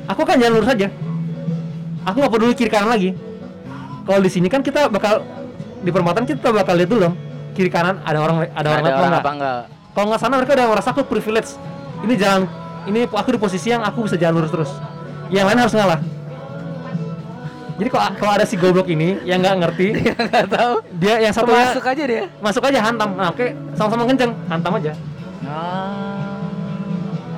Aku 0.09 0.27
kan 0.27 0.35
jalan 0.35 0.59
lurus 0.59 0.67
aja. 0.67 0.91
Aku 2.03 2.19
nggak 2.19 2.33
peduli 2.33 2.57
kiri 2.57 2.67
kanan 2.67 2.91
lagi. 2.91 3.15
Kalau 4.03 4.19
di 4.19 4.27
sini 4.27 4.51
kan 4.51 4.59
kita 4.59 4.91
bakal 4.91 5.23
di 5.77 5.89
perempatan 5.89 6.23
kita 6.23 6.49
bakal 6.49 6.73
lihat 6.73 6.89
dulu 6.89 6.99
dong 7.03 7.15
kiri 7.51 7.67
kanan 7.67 7.97
ada 8.01 8.17
orang 8.17 8.45
ada 8.47 8.67
orang 8.67 8.79
Ada 8.79 8.87
apa 8.87 8.97
orang 8.97 9.09
enggak. 9.09 9.21
apa 9.21 9.31
enggak? 9.31 9.59
Kalau 9.91 10.05
nggak 10.07 10.19
sana 10.19 10.33
mereka 10.35 10.51
udah 10.53 10.67
merasa 10.67 10.89
aku 10.91 11.01
privilege. 11.03 11.49
Ini 11.99 12.13
jalan 12.15 12.41
ini 12.85 12.99
aku 13.05 13.29
di 13.31 13.39
posisi 13.39 13.67
yang 13.67 13.81
aku 13.81 14.05
bisa 14.05 14.13
jalan 14.13 14.37
lurus 14.37 14.51
terus. 14.51 14.71
Yang 15.27 15.45
lain 15.45 15.59
harus 15.59 15.73
ngalah. 15.73 15.99
Jadi 17.77 17.89
kalau 17.89 18.05
kalau 18.15 18.31
ada 18.31 18.45
si 18.45 18.55
goblok 18.55 18.85
ini 18.87 19.21
yang 19.21 19.37
nggak 19.37 19.55
ngerti, 19.59 19.87
Enggak 20.21 20.45
tahu. 20.49 20.73
dia 20.93 21.15
yang 21.19 21.29
satu 21.29 21.49
Masuk 21.49 21.81
aja 21.83 22.03
dia. 22.03 22.23
masuk 22.37 22.63
aja 22.63 22.79
hantam. 22.79 23.09
Nah, 23.13 23.29
oke, 23.29 23.47
sama-sama 23.73 24.05
kenceng, 24.05 24.33
hantam 24.45 24.73
aja. 24.75 24.93
Ah. 25.43 26.37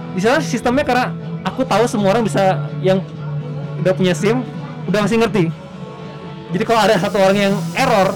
di 0.10 0.19
sana 0.19 0.41
sistemnya 0.41 0.81
karena 0.81 1.05
aku 1.43 1.62
tahu 1.62 1.86
semua 1.86 2.12
orang 2.12 2.25
bisa 2.25 2.41
yang 2.79 3.00
udah 3.77 3.93
punya 3.93 4.12
SIM 4.12 4.41
udah 4.84 5.05
masih 5.05 5.15
ngerti 5.15 5.43
jadi 6.50 6.63
kalau 6.63 6.82
ada 6.82 6.96
satu 6.98 7.18
orang 7.18 7.38
yang 7.39 7.56
error 7.74 8.13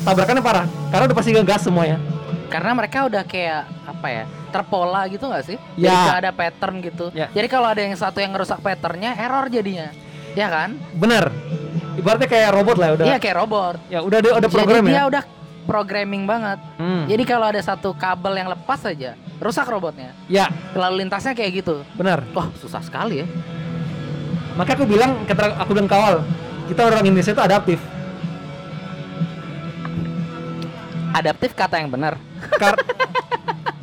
tabrakannya 0.00 0.40
parah 0.40 0.66
karena 0.88 1.04
udah 1.06 1.16
pasti 1.16 1.30
ngegas 1.30 1.62
semuanya 1.62 1.98
Karena 2.46 2.74
mereka 2.74 3.06
udah 3.06 3.22
kayak 3.22 3.62
apa 3.86 4.06
ya? 4.10 4.24
Terpola 4.50 5.06
gitu 5.06 5.22
nggak 5.22 5.44
sih? 5.46 5.54
Jadi 5.78 5.86
Ya. 5.86 6.02
kayak 6.02 6.18
ada 6.18 6.32
pattern 6.34 6.74
gitu. 6.82 7.06
Ya. 7.14 7.30
Jadi 7.30 7.46
kalau 7.46 7.70
ada 7.70 7.78
yang 7.78 7.94
satu 7.94 8.18
yang 8.18 8.34
ngerusak 8.34 8.58
patternnya, 8.58 9.14
error 9.14 9.46
jadinya. 9.46 9.94
Ya 10.34 10.50
kan? 10.50 10.74
bener 10.90 11.30
ibaratnya 11.94 12.26
kayak 12.26 12.50
robot 12.50 12.74
lah 12.74 12.88
udah 12.92 13.04
Iya 13.06 13.18
kayak 13.18 13.36
robot. 13.38 13.74
ya 13.86 14.02
udah 14.02 14.18
dia 14.18 14.32
udah 14.32 14.42
Jadi 14.42 14.56
program 14.58 14.82
dia 14.82 14.94
ya 14.94 15.02
udah 15.06 15.22
programming 15.62 16.26
banget. 16.26 16.58
Hmm. 16.74 17.06
Jadi 17.06 17.22
kalau 17.22 17.46
ada 17.46 17.62
satu 17.62 17.94
kabel 17.94 18.34
yang 18.34 18.50
lepas 18.50 18.82
aja, 18.82 19.14
rusak 19.38 19.70
robotnya. 19.70 20.10
ya 20.26 20.50
Lalu 20.74 21.06
lintasnya 21.06 21.38
kayak 21.38 21.62
gitu. 21.62 21.86
benar 21.94 22.26
Wah, 22.34 22.50
susah 22.58 22.82
sekali 22.82 23.22
ya. 23.22 23.26
maka 24.52 24.74
aku 24.74 24.82
bilang 24.84 25.22
aku 25.56 25.70
bilang 25.70 25.86
kawal 25.86 26.26
kita 26.70 26.86
orang 26.86 27.02
Indonesia 27.02 27.34
itu 27.34 27.42
adaptif 27.42 27.80
Adaptif 31.10 31.50
kata 31.52 31.82
yang 31.82 31.90
benar. 31.90 32.14
Kar 32.54 32.78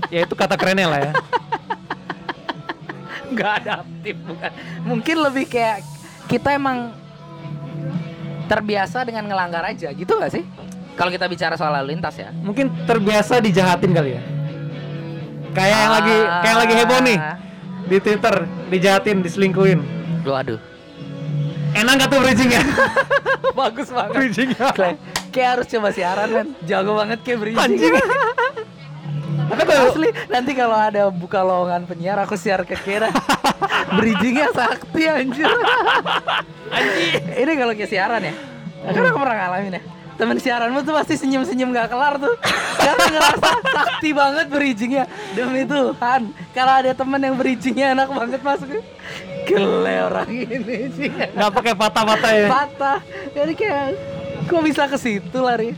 ya 0.07 0.23
itu 0.23 0.31
kata 0.31 0.55
kerennya 0.55 0.87
lah 0.87 0.99
ya 1.01 1.13
Nggak 3.27 3.51
adaptif 3.61 4.15
bukan. 4.23 4.51
Mungkin 4.87 5.15
lebih 5.19 5.45
kayak 5.45 5.83
kita 6.25 6.55
emang 6.55 6.95
terbiasa 8.47 9.03
dengan 9.03 9.27
ngelanggar 9.27 9.59
aja 9.61 9.91
gitu 9.91 10.07
nggak 10.07 10.31
sih? 10.31 10.43
Kalau 10.95 11.11
kita 11.11 11.27
bicara 11.27 11.53
soal 11.53 11.75
lalu 11.75 11.93
lintas 11.93 12.15
ya. 12.15 12.31
mungkin 12.33 12.71
terbiasa 12.87 13.37
dijahatin 13.37 13.91
kali 13.91 14.17
ya 14.17 14.21
kayak 15.53 15.77
yang 15.77 15.93
lagi 15.93 16.15
kayak 16.17 16.47
yang 16.47 16.59
lagi 16.59 16.73
heboh 16.73 16.99
nih 17.03 17.17
Ah. 17.19 17.35
di 17.85 17.97
Twitter 17.99 18.35
dijahatin 18.67 19.17
diselingkuhin 19.21 19.79
Waduh. 20.23 20.57
Enak 21.83 21.93
gak 22.01 22.09
tuh 22.09 22.19
bridgingnya 22.21 22.61
Bagus 23.57 23.89
banget. 23.89 24.13
bridgingnya 24.13 24.67
Kayak, 25.33 25.49
harus 25.61 25.67
coba 25.69 25.89
siaran 25.93 26.29
kan. 26.33 26.47
Jago 26.65 26.97
banget 26.97 27.19
kayak 27.21 27.37
bridging. 27.41 27.61
anjing 27.61 27.93
tapi 29.49 29.63
kalau 29.63 29.93
Asli, 29.93 30.09
nanti 30.27 30.51
kalau 30.51 30.75
ada 30.75 31.07
buka 31.07 31.39
lowongan 31.39 31.87
penyiar 31.87 32.19
aku 32.19 32.35
siar 32.35 32.67
ke 32.67 32.75
Kira. 32.75 33.07
Bridgingnya 33.97 34.51
sakti 34.51 35.07
anjir. 35.07 35.47
Ini 37.31 37.51
kalau 37.55 37.71
kayak 37.71 37.87
siaran 37.87 38.27
ya. 38.27 38.33
Karena 38.91 39.07
aku 39.07 39.19
pernah 39.23 39.37
ngalamin 39.39 39.77
ya. 39.79 39.81
Temen 40.17 40.37
siaranmu 40.41 40.81
tuh 40.81 40.97
pasti 40.97 41.13
senyum-senyum 41.13 41.69
gak 41.77 41.93
kelar 41.93 42.17
tuh 42.17 42.33
Karena 42.81 43.05
ngerasa 43.05 43.49
sakti 43.69 44.09
banget 44.17 44.49
bridgingnya 44.49 45.05
Demi 45.37 45.61
Tuhan 45.61 46.33
Kalau 46.57 46.73
ada 46.73 46.89
temen 46.97 47.21
yang 47.21 47.37
bridgingnya 47.37 47.93
enak 47.93 48.09
banget 48.09 48.41
masuk 48.41 48.81
Gile 49.47 49.95
orang 50.03 50.27
ini 50.27 50.77
sih. 50.91 51.07
Nggak 51.07 51.51
pakai 51.53 51.73
patah-patah 51.73 52.31
ya? 52.33 52.47
Patah. 52.47 52.97
Jadi 53.31 53.53
kayak 53.53 53.85
Kok 54.45 54.61
bisa 54.61 54.83
ke 54.85 54.95
situ 54.95 55.37
lari? 55.37 55.75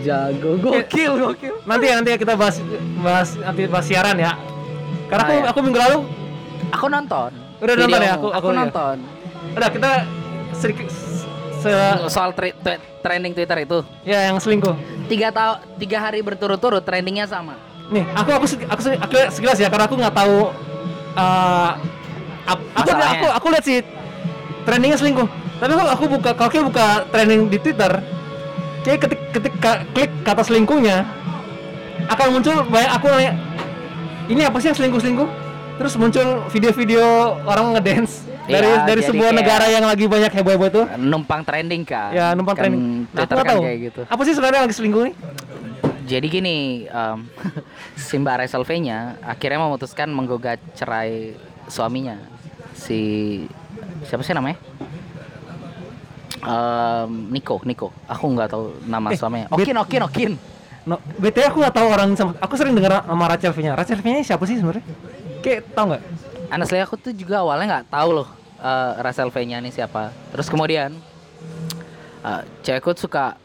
Jago. 0.00 0.56
Gokil 0.56 1.12
gokil. 1.16 1.54
nanti 1.62 1.84
ya 1.84 1.94
nanti 1.94 2.10
ya 2.10 2.18
kita 2.18 2.32
bahas 2.32 2.56
bahas 2.96 3.34
nanti 3.34 3.66
bahas 3.66 3.84
siaran 3.84 4.16
ya. 4.16 4.34
Karena 5.06 5.22
aku 5.22 5.32
Ah, 5.32 5.36
ya. 5.36 5.44
aku 5.48 5.58
minggu 5.60 5.78
lalu. 5.78 5.98
Aku 6.70 6.86
nonton. 6.86 7.30
Udah 7.58 7.74
nonton 7.76 8.00
ya? 8.00 8.12
Aku- 8.12 8.30
aku 8.30 8.38
aku 8.40 8.48
ya. 8.48 8.58
nonton. 8.58 8.96
Udah 9.52 9.68
kita 9.68 9.90
sedikit 10.52 10.88
se 11.58 11.72
soal 12.08 12.32
tri- 12.32 12.56
twe- 12.56 12.80
trending 13.00 13.32
Twitter 13.32 13.58
itu. 13.60 13.78
Ya 14.02 14.24
yang 14.24 14.38
selingkuh. 14.38 14.74
Tiga 15.06 15.28
tahun 15.28 15.58
tiga 15.76 15.98
hari 16.00 16.18
berturut-turut 16.20 16.80
trendingnya 16.80 17.26
sama. 17.26 17.58
Nih 17.86 18.06
aku 18.12 18.30
aku 18.32 18.46
aku 18.64 18.80
se- 18.80 18.96
aku 18.96 19.12
sekilas 19.30 19.58
ya 19.58 19.68
karena 19.68 19.84
aku 19.84 19.94
nggak 19.94 20.14
tahu 20.16 20.48
eh 21.12 21.70
ap- 21.70 21.91
aku 22.44 22.90
aku 22.90 23.26
aku 23.32 23.46
lihat 23.48 23.64
sih 23.64 23.78
trendingnya 24.62 24.96
selingkuh. 24.96 25.28
Tapi 25.56 25.72
kalau 25.72 25.90
aku 25.90 26.04
buka 26.08 26.30
kalau 26.32 26.50
kayak 26.50 26.66
buka 26.66 26.86
trending 27.08 27.46
di 27.46 27.56
Twitter 27.56 27.92
kayak 28.82 28.98
ketik 29.00 29.20
ketik 29.30 29.54
ka- 29.56 29.82
klik 29.88 30.10
kata 30.20 30.42
selingkuhnya 30.42 31.06
akan 32.04 32.26
muncul 32.32 32.66
banyak 32.66 32.90
aku 32.90 33.06
nanya 33.08 33.32
ini 34.26 34.42
apa 34.42 34.58
sih 34.58 34.66
yang 34.66 34.76
selingkuh 34.76 34.98
selingkuh 34.98 35.28
terus 35.72 35.94
muncul 35.94 36.26
video-video 36.50 37.02
orang 37.42 37.74
ngedance 37.74 38.26
dari 38.44 38.66
Iya, 38.66 38.82
dari 38.82 38.98
jadi 38.98 39.08
sebuah 39.08 39.30
kayak- 39.30 39.38
negara 39.38 39.66
yang 39.68 39.84
lagi 39.84 40.04
banyak 40.04 40.32
heboh-heboh 40.32 40.68
itu. 40.68 40.82
Numpang 40.98 41.42
trending 41.42 41.82
kan 41.82 42.10
ya 42.10 42.34
numpang 42.34 42.52
Kan 42.52 42.62
trending. 42.66 43.06
Nah, 43.08 43.22
aku 43.22 43.34
kan 43.36 43.46
tahu. 43.46 43.62
kayak 43.62 43.78
gitu. 43.84 44.00
Apa 44.04 44.22
sih 44.26 44.34
sebenarnya 44.34 44.60
lagi 44.60 44.74
selingkuh 44.74 45.02
nih? 45.04 45.14
Jadi 46.02 46.26
gini 46.28 46.56
em, 46.84 47.18
si 47.96 48.18
Mbak 48.18 48.34
Rachel 48.36 48.66
V-nya 48.66 48.98
akhirnya 49.22 49.58
memutuskan 49.60 50.10
menggugat 50.10 50.58
cerai 50.74 51.38
suaminya 51.72 52.20
si 52.76 53.00
siapa 54.04 54.20
sih 54.20 54.36
namanya 54.36 54.60
Em, 56.42 57.30
Niko 57.30 57.62
Niko 57.62 57.94
aku 58.10 58.24
nggak 58.34 58.50
tahu 58.50 58.64
nama 58.82 59.14
Eh, 59.14 59.16
suaminya 59.16 59.46
Okin 59.54 59.76
Okin 59.78 60.02
Okin 60.04 60.32
No, 60.82 60.98
BTW 60.98 61.46
aku 61.46 61.62
gak 61.62 61.78
tahu 61.78 61.94
orang 61.94 62.10
sama 62.18 62.34
aku 62.42 62.58
sering 62.58 62.74
dengar 62.74 63.06
nama 63.06 63.30
Rachel 63.30 63.54
V-nya. 63.54 63.78
Rachel 63.78 64.02
V-nya 64.02 64.26
siapa 64.26 64.42
sih 64.50 64.58
sebenarnya? 64.58 64.82
Kayak 65.38 65.70
tahu 65.78 65.94
nggak? 65.94 66.02
Honestly 66.50 66.82
aku 66.82 66.98
tuh 66.98 67.14
juga 67.14 67.38
awalnya 67.46 67.78
nggak 67.78 67.86
tahu 67.86 68.10
loh 68.18 68.28
eh, 68.58 68.90
Rachel 68.98 69.30
V-nya 69.30 69.62
ini 69.62 69.70
siapa. 69.70 70.10
Terus 70.34 70.50
kemudian 70.50 70.90
eh, 72.26 72.42
cewekku 72.66 72.98
suka 72.98 73.38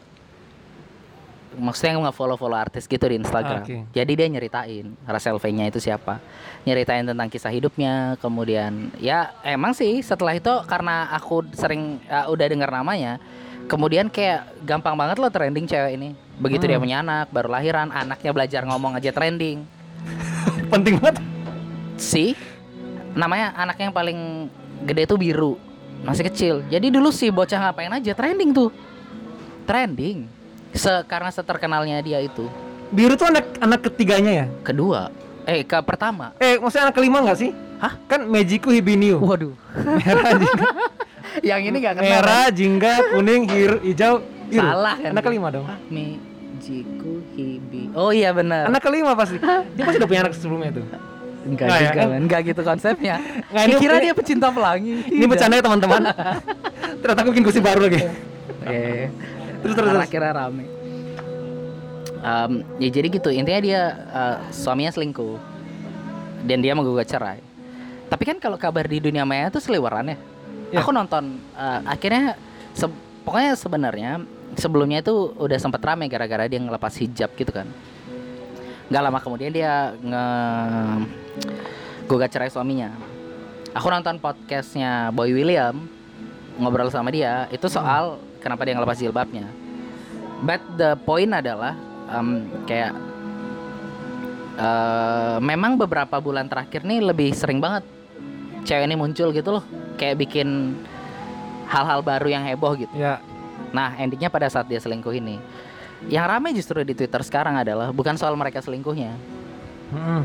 maksudnya 1.58 1.98
nggak 1.98 2.14
follow 2.14 2.38
follow 2.38 2.56
artis 2.56 2.86
gitu 2.86 3.02
di 3.04 3.18
Instagram. 3.18 3.66
Oke. 3.66 3.90
Jadi 3.92 4.12
dia 4.14 4.28
nyeritain 4.30 4.94
Rachel 5.04 5.36
V-nya 5.36 5.68
itu 5.68 5.82
siapa. 5.82 6.22
Nyeritain 6.64 7.04
tentang 7.04 7.28
kisah 7.28 7.50
hidupnya. 7.50 8.16
Kemudian 8.22 8.94
ya 8.98 9.34
emang 9.42 9.74
sih 9.74 10.00
setelah 10.00 10.38
itu 10.38 10.54
karena 10.70 11.10
aku 11.12 11.44
sering 11.52 11.98
eh, 12.06 12.26
udah 12.30 12.46
dengar 12.46 12.70
namanya. 12.70 13.18
Kemudian 13.68 14.08
kayak 14.08 14.64
gampang 14.64 14.96
banget 14.96 15.20
loh 15.20 15.28
trending 15.28 15.68
cewek 15.68 16.00
ini. 16.00 16.16
Begitu 16.38 16.70
dia 16.70 16.78
Hmm. 16.78 16.86
punya 16.86 16.98
anak, 17.02 17.34
baru 17.34 17.50
lahiran, 17.50 17.90
anaknya 17.90 18.32
belajar 18.32 18.62
ngomong 18.64 18.94
aja 18.96 19.10
trending 19.10 19.66
Penting 20.72 21.02
banget. 21.02 21.18
si 21.98 22.38
namanya 23.12 23.58
anaknya 23.58 23.90
yang 23.90 23.98
paling 23.98 24.20
gede 24.86 25.10
tuh 25.10 25.18
biru 25.18 25.58
masih 26.06 26.30
kecil 26.30 26.62
jadi 26.70 26.94
dulu 26.94 27.10
sih 27.10 27.34
bocah 27.34 27.58
ngapain 27.58 27.90
aja 27.90 28.14
trending 28.14 28.54
tuh 28.54 28.70
trending 29.66 30.30
Se 30.70 30.92
karena 31.04 31.30
seterkenalnya 31.30 32.00
dia 32.00 32.20
itu 32.20 32.46
Biru 32.88 33.14
tuh 33.14 33.28
anak 33.28 33.46
anak 33.58 33.80
ketiganya 33.84 34.32
ya? 34.34 34.46
kedua 34.62 35.12
eh 35.44 35.62
ke 35.62 35.78
pertama 35.82 36.32
Eh, 36.38 36.56
maksudnya 36.56 36.88
anak 36.88 36.96
kelima 36.96 37.20
nggak 37.22 37.38
sih? 37.38 37.52
Hah? 37.78 37.94
Kan 38.06 38.26
Mejiku 38.26 38.70
Hibiniu. 38.70 39.20
waduh 39.20 39.54
Merah, 39.78 40.34
jingga, 40.34 40.68
yang 41.50 41.62
ini 41.62 41.78
gak 41.78 41.94
kenal 41.96 42.10
merah, 42.10 42.46
jingga, 42.50 42.94
kuning, 43.12 43.46
hir- 43.46 43.82
hijau, 43.82 44.20
biru. 44.44 44.66
Salah 44.66 44.96
kan 44.98 45.12
Anak 45.12 45.24
kelima 45.24 45.48
dong. 45.48 45.64
kan? 45.64 45.78
Mijiku 45.88 47.14
Hibi 47.32 47.94
oh 47.94 48.10
iya 48.10 48.32
benar 48.32 48.66
Anak 48.66 48.82
kelima 48.82 49.14
pasti. 49.14 49.38
Dia 49.38 49.84
pasti 49.84 49.98
udah 49.98 50.10
punya 50.10 50.22
anak 50.22 50.34
sebelumnya 50.34 50.72
tuh. 50.74 50.86
enggak 51.46 51.64
Nggak 51.64 51.78
ya, 51.78 51.86
juga 51.86 51.96
kan? 51.96 52.08
men. 52.10 52.20
enggak 52.20 52.40
gitu 52.44 52.62
konsepnya 52.62 53.16
Nggak, 53.54 53.64
ini- 53.64 53.78
kira 53.78 53.96
dia 54.00 54.14
pecinta 54.14 54.48
pelangi 54.50 54.96
Ini 55.06 55.26
bercanda 55.26 55.54
ya 55.54 55.64
teman-teman. 55.64 56.02
Ternyata 57.02 57.20
aku 57.22 57.30
bikin 57.30 57.44
gosip 57.44 57.62
baru 57.62 57.80
lagi. 57.84 58.02
Eh, 58.66 59.06
Terus 59.08 59.37
terus. 59.64 59.76
terus. 59.76 59.94
akhirnya 59.98 60.32
rame. 60.34 60.66
Em, 62.18 62.52
ya 62.82 62.90
jadi 62.90 63.08
gitu 63.14 63.30
intinya 63.30 63.62
dia 63.62 63.82
eh, 63.94 64.38
suaminya 64.52 64.92
selingkuh 64.92 65.38
dan 66.50 66.60
dia 66.62 66.74
menggugat 66.74 67.08
cerai. 67.08 67.40
Tapi 68.08 68.24
kan 68.24 68.38
kalau 68.40 68.56
kabar 68.56 68.88
di 68.88 69.04
dunia 69.04 69.28
maya 69.28 69.52
itu 69.52 69.60
seliweran 69.62 70.16
ya. 70.16 70.18
Ya. 70.74 70.80
Aku 70.82 70.92
nonton 70.92 71.40
eh, 71.56 71.80
akhirnya 71.86 72.36
se- 72.74 72.98
pokoknya 73.24 73.54
sebenarnya 73.56 74.12
sebelumnya 74.58 75.00
itu 75.06 75.36
udah 75.38 75.60
sempat 75.62 75.84
rame 75.84 76.10
gara-gara 76.10 76.50
dia 76.50 76.60
ngelepas 76.60 76.94
hijab 76.98 77.32
gitu 77.38 77.54
kan. 77.54 77.68
Gak 78.88 79.04
lama 79.04 79.20
kemudian 79.20 79.52
dia 79.52 79.92
nge 80.00 80.26
gugat 82.08 82.32
cerai 82.32 82.48
suaminya. 82.50 82.96
Aku 83.76 83.92
nonton 83.92 84.18
podcastnya 84.18 85.12
Boy 85.14 85.36
William 85.36 85.86
ngobrol 86.58 86.90
sama 86.90 87.14
dia 87.14 87.46
itu 87.54 87.70
soal 87.70 88.18
kenapa 88.40 88.66
dia 88.66 88.74
ngelepas 88.78 88.98
jilbabnya. 88.98 89.50
But 90.46 90.62
the 90.78 90.94
point 91.02 91.34
adalah 91.34 91.74
em, 92.14 92.46
kayak 92.70 92.94
eh, 94.58 95.38
memang 95.42 95.78
beberapa 95.82 96.22
bulan 96.22 96.46
terakhir 96.46 96.86
nih 96.86 97.02
lebih 97.02 97.34
sering 97.34 97.58
banget 97.58 97.84
cewek 98.68 98.86
ini 98.86 98.96
muncul 99.00 99.32
gitu 99.32 99.50
loh, 99.60 99.64
kayak 99.96 100.20
bikin 100.20 100.78
hal-hal 101.72 102.04
baru 102.04 102.28
yang 102.28 102.44
heboh 102.44 102.76
gitu. 102.76 102.92
Ya. 102.94 103.24
Nah 103.72 103.96
endingnya 103.98 104.28
pada 104.28 104.52
saat 104.52 104.68
dia 104.68 104.78
selingkuh 104.78 105.16
ini, 105.16 105.40
yang 106.12 106.28
ramai 106.28 106.52
justru 106.52 106.84
di 106.84 106.92
Twitter 106.92 107.24
sekarang 107.24 107.56
adalah 107.58 107.90
bukan 107.96 108.20
soal 108.20 108.36
mereka 108.36 108.60
selingkuhnya, 108.60 109.16
Mm-mm. 109.96 110.22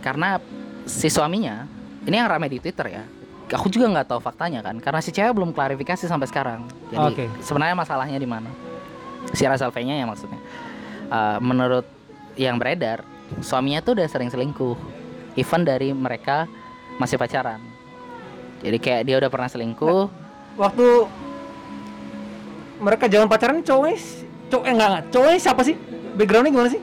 karena 0.00 0.38
si 0.86 1.10
suaminya 1.10 1.66
ini 2.06 2.16
yang 2.16 2.30
ramai 2.30 2.48
di 2.48 2.58
Twitter 2.62 2.86
ya. 2.88 3.04
Aku 3.50 3.66
juga 3.66 3.90
nggak 3.90 4.06
tahu 4.14 4.20
faktanya 4.22 4.62
kan, 4.62 4.78
karena 4.78 5.00
si 5.02 5.10
cewek 5.10 5.34
belum 5.34 5.50
klarifikasi 5.50 6.06
sampai 6.06 6.30
sekarang. 6.30 6.70
Jadi 6.94 7.26
Oke. 7.26 7.26
sebenarnya 7.42 7.74
masalahnya 7.74 8.18
di 8.18 8.28
mana? 8.28 8.50
Si 9.34 9.42
Russell 9.42 9.74
V-nya 9.74 9.98
ya 9.98 10.06
maksudnya. 10.06 10.40
Eh, 11.10 11.38
menurut 11.42 11.86
yang 12.38 12.56
beredar, 12.62 13.02
suaminya 13.42 13.82
tuh 13.82 13.98
udah 13.98 14.06
sering 14.06 14.30
selingkuh, 14.30 14.78
even 15.34 15.66
dari 15.66 15.90
mereka 15.90 16.46
masih 17.02 17.18
pacaran. 17.18 17.58
Jadi 18.62 18.78
kayak 18.78 19.02
dia 19.08 19.16
udah 19.18 19.30
pernah 19.32 19.48
selingkuh, 19.50 20.20
Waktu 20.58 20.86
mereka 22.82 23.06
zaman 23.06 23.28
pacaran 23.30 23.64
cowoknya 23.64 23.96
cowok 24.50 24.64
eh, 24.66 24.72
enggak 24.74 24.88
enggak 24.90 25.04
cowoknya 25.14 25.38
siapa 25.38 25.62
sih? 25.62 25.76
Backgroundnya 26.18 26.50
gimana 26.52 26.68
sih? 26.68 26.82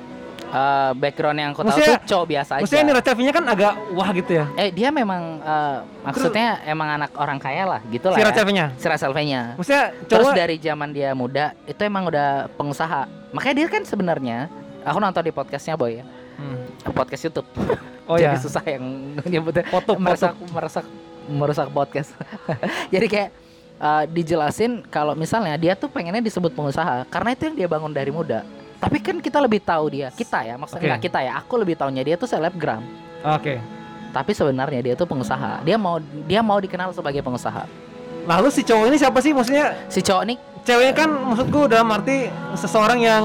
Eh, 0.58 0.92
background 0.98 1.38
yang 1.38 1.50
aku 1.54 1.62
tahu 1.62 1.70
Maksudnya- 1.70 2.00
tuh 2.02 2.10
cowok 2.10 2.26
biasa 2.26 2.52
aja. 2.58 2.62
Maksudnya 2.66 2.84
ini 2.84 2.94
Rachel 2.98 3.16
nya 3.22 3.34
kan 3.34 3.46
agak 3.46 3.74
wah 3.94 4.10
gitu 4.10 4.32
ya. 4.34 4.46
Eh 4.58 4.70
dia 4.74 4.90
memang 4.90 5.22
eh, 5.40 5.78
maksudnya 6.02 6.48
emang 6.66 6.90
anak 6.98 7.12
orang 7.14 7.38
kaya 7.38 7.64
lah 7.70 7.82
gitu 7.88 8.10
lah 8.10 8.18
Si 8.18 8.22
ya. 8.22 8.28
Rachel 8.34 8.50
nya. 8.50 8.66
Si. 8.82 8.88
Maksudnya 9.56 9.84
Terus 10.10 10.26
cowok 10.26 10.34
dari 10.34 10.56
zaman 10.58 10.90
dia 10.90 11.10
muda 11.14 11.54
itu 11.64 11.82
emang 11.82 12.10
udah 12.10 12.50
pengusaha. 12.58 13.06
Makanya 13.32 13.56
dia 13.56 13.68
kan 13.70 13.84
sebenarnya 13.86 14.38
aku 14.82 14.98
nonton 14.98 15.22
di 15.22 15.30
podcastnya 15.30 15.78
Boy 15.78 16.02
ya. 16.02 16.06
Hmm. 16.38 16.66
Podcast 16.92 17.30
YouTube. 17.30 17.48
Oh 18.08 18.16
Jadi 18.16 18.40
ya. 18.40 18.40
susah 18.40 18.64
yang 18.64 18.84
nyebutnya. 19.36 19.68
Foto, 19.68 20.00
merusak 20.00 20.32
merusak 20.48 20.88
merusak 21.28 21.68
podcast. 21.76 22.16
Jadi 22.96 23.04
kayak 23.04 23.30
eh, 23.84 24.04
dijelasin 24.08 24.80
kalau 24.88 25.12
misalnya 25.12 25.60
dia 25.60 25.76
tuh 25.76 25.92
pengennya 25.92 26.24
disebut 26.24 26.56
pengusaha 26.56 27.04
karena 27.12 27.36
itu 27.36 27.52
yang 27.52 27.56
dia 27.60 27.68
bangun 27.68 27.92
dari 27.92 28.08
muda. 28.08 28.48
Tapi 28.78 28.98
kan 29.02 29.18
kita 29.18 29.42
lebih 29.42 29.62
tahu 29.66 29.90
dia, 29.90 30.14
kita 30.14 30.46
ya, 30.46 30.54
maksudnya 30.54 30.96
nggak 30.96 31.04
kita 31.10 31.20
ya, 31.26 31.32
aku 31.42 31.58
lebih 31.58 31.74
tahunya 31.74 32.04
dia 32.06 32.16
tuh 32.16 32.30
selebgram. 32.30 32.86
Oke. 33.26 33.58
Tapi 34.14 34.32
sebenarnya 34.38 34.82
dia 34.86 34.94
tuh 34.94 35.10
pengusaha. 35.10 35.66
Dia 35.66 35.78
mau 35.82 35.98
dia 36.30 36.42
mau 36.46 36.62
dikenal 36.62 36.94
sebagai 36.94 37.26
pengusaha. 37.26 37.66
Lalu 38.30 38.48
si 38.54 38.62
cowok 38.62 38.86
ini 38.92 38.98
siapa 39.00 39.20
sih? 39.24 39.32
Maksudnya 39.34 39.74
Si 39.88 40.00
cowok 40.04 40.24
nih 40.30 40.38
ceweknya 40.68 40.94
kan 40.94 41.10
maksudku 41.10 41.66
dalam 41.66 41.88
arti 41.96 42.28
seseorang 42.54 43.00
yang 43.02 43.24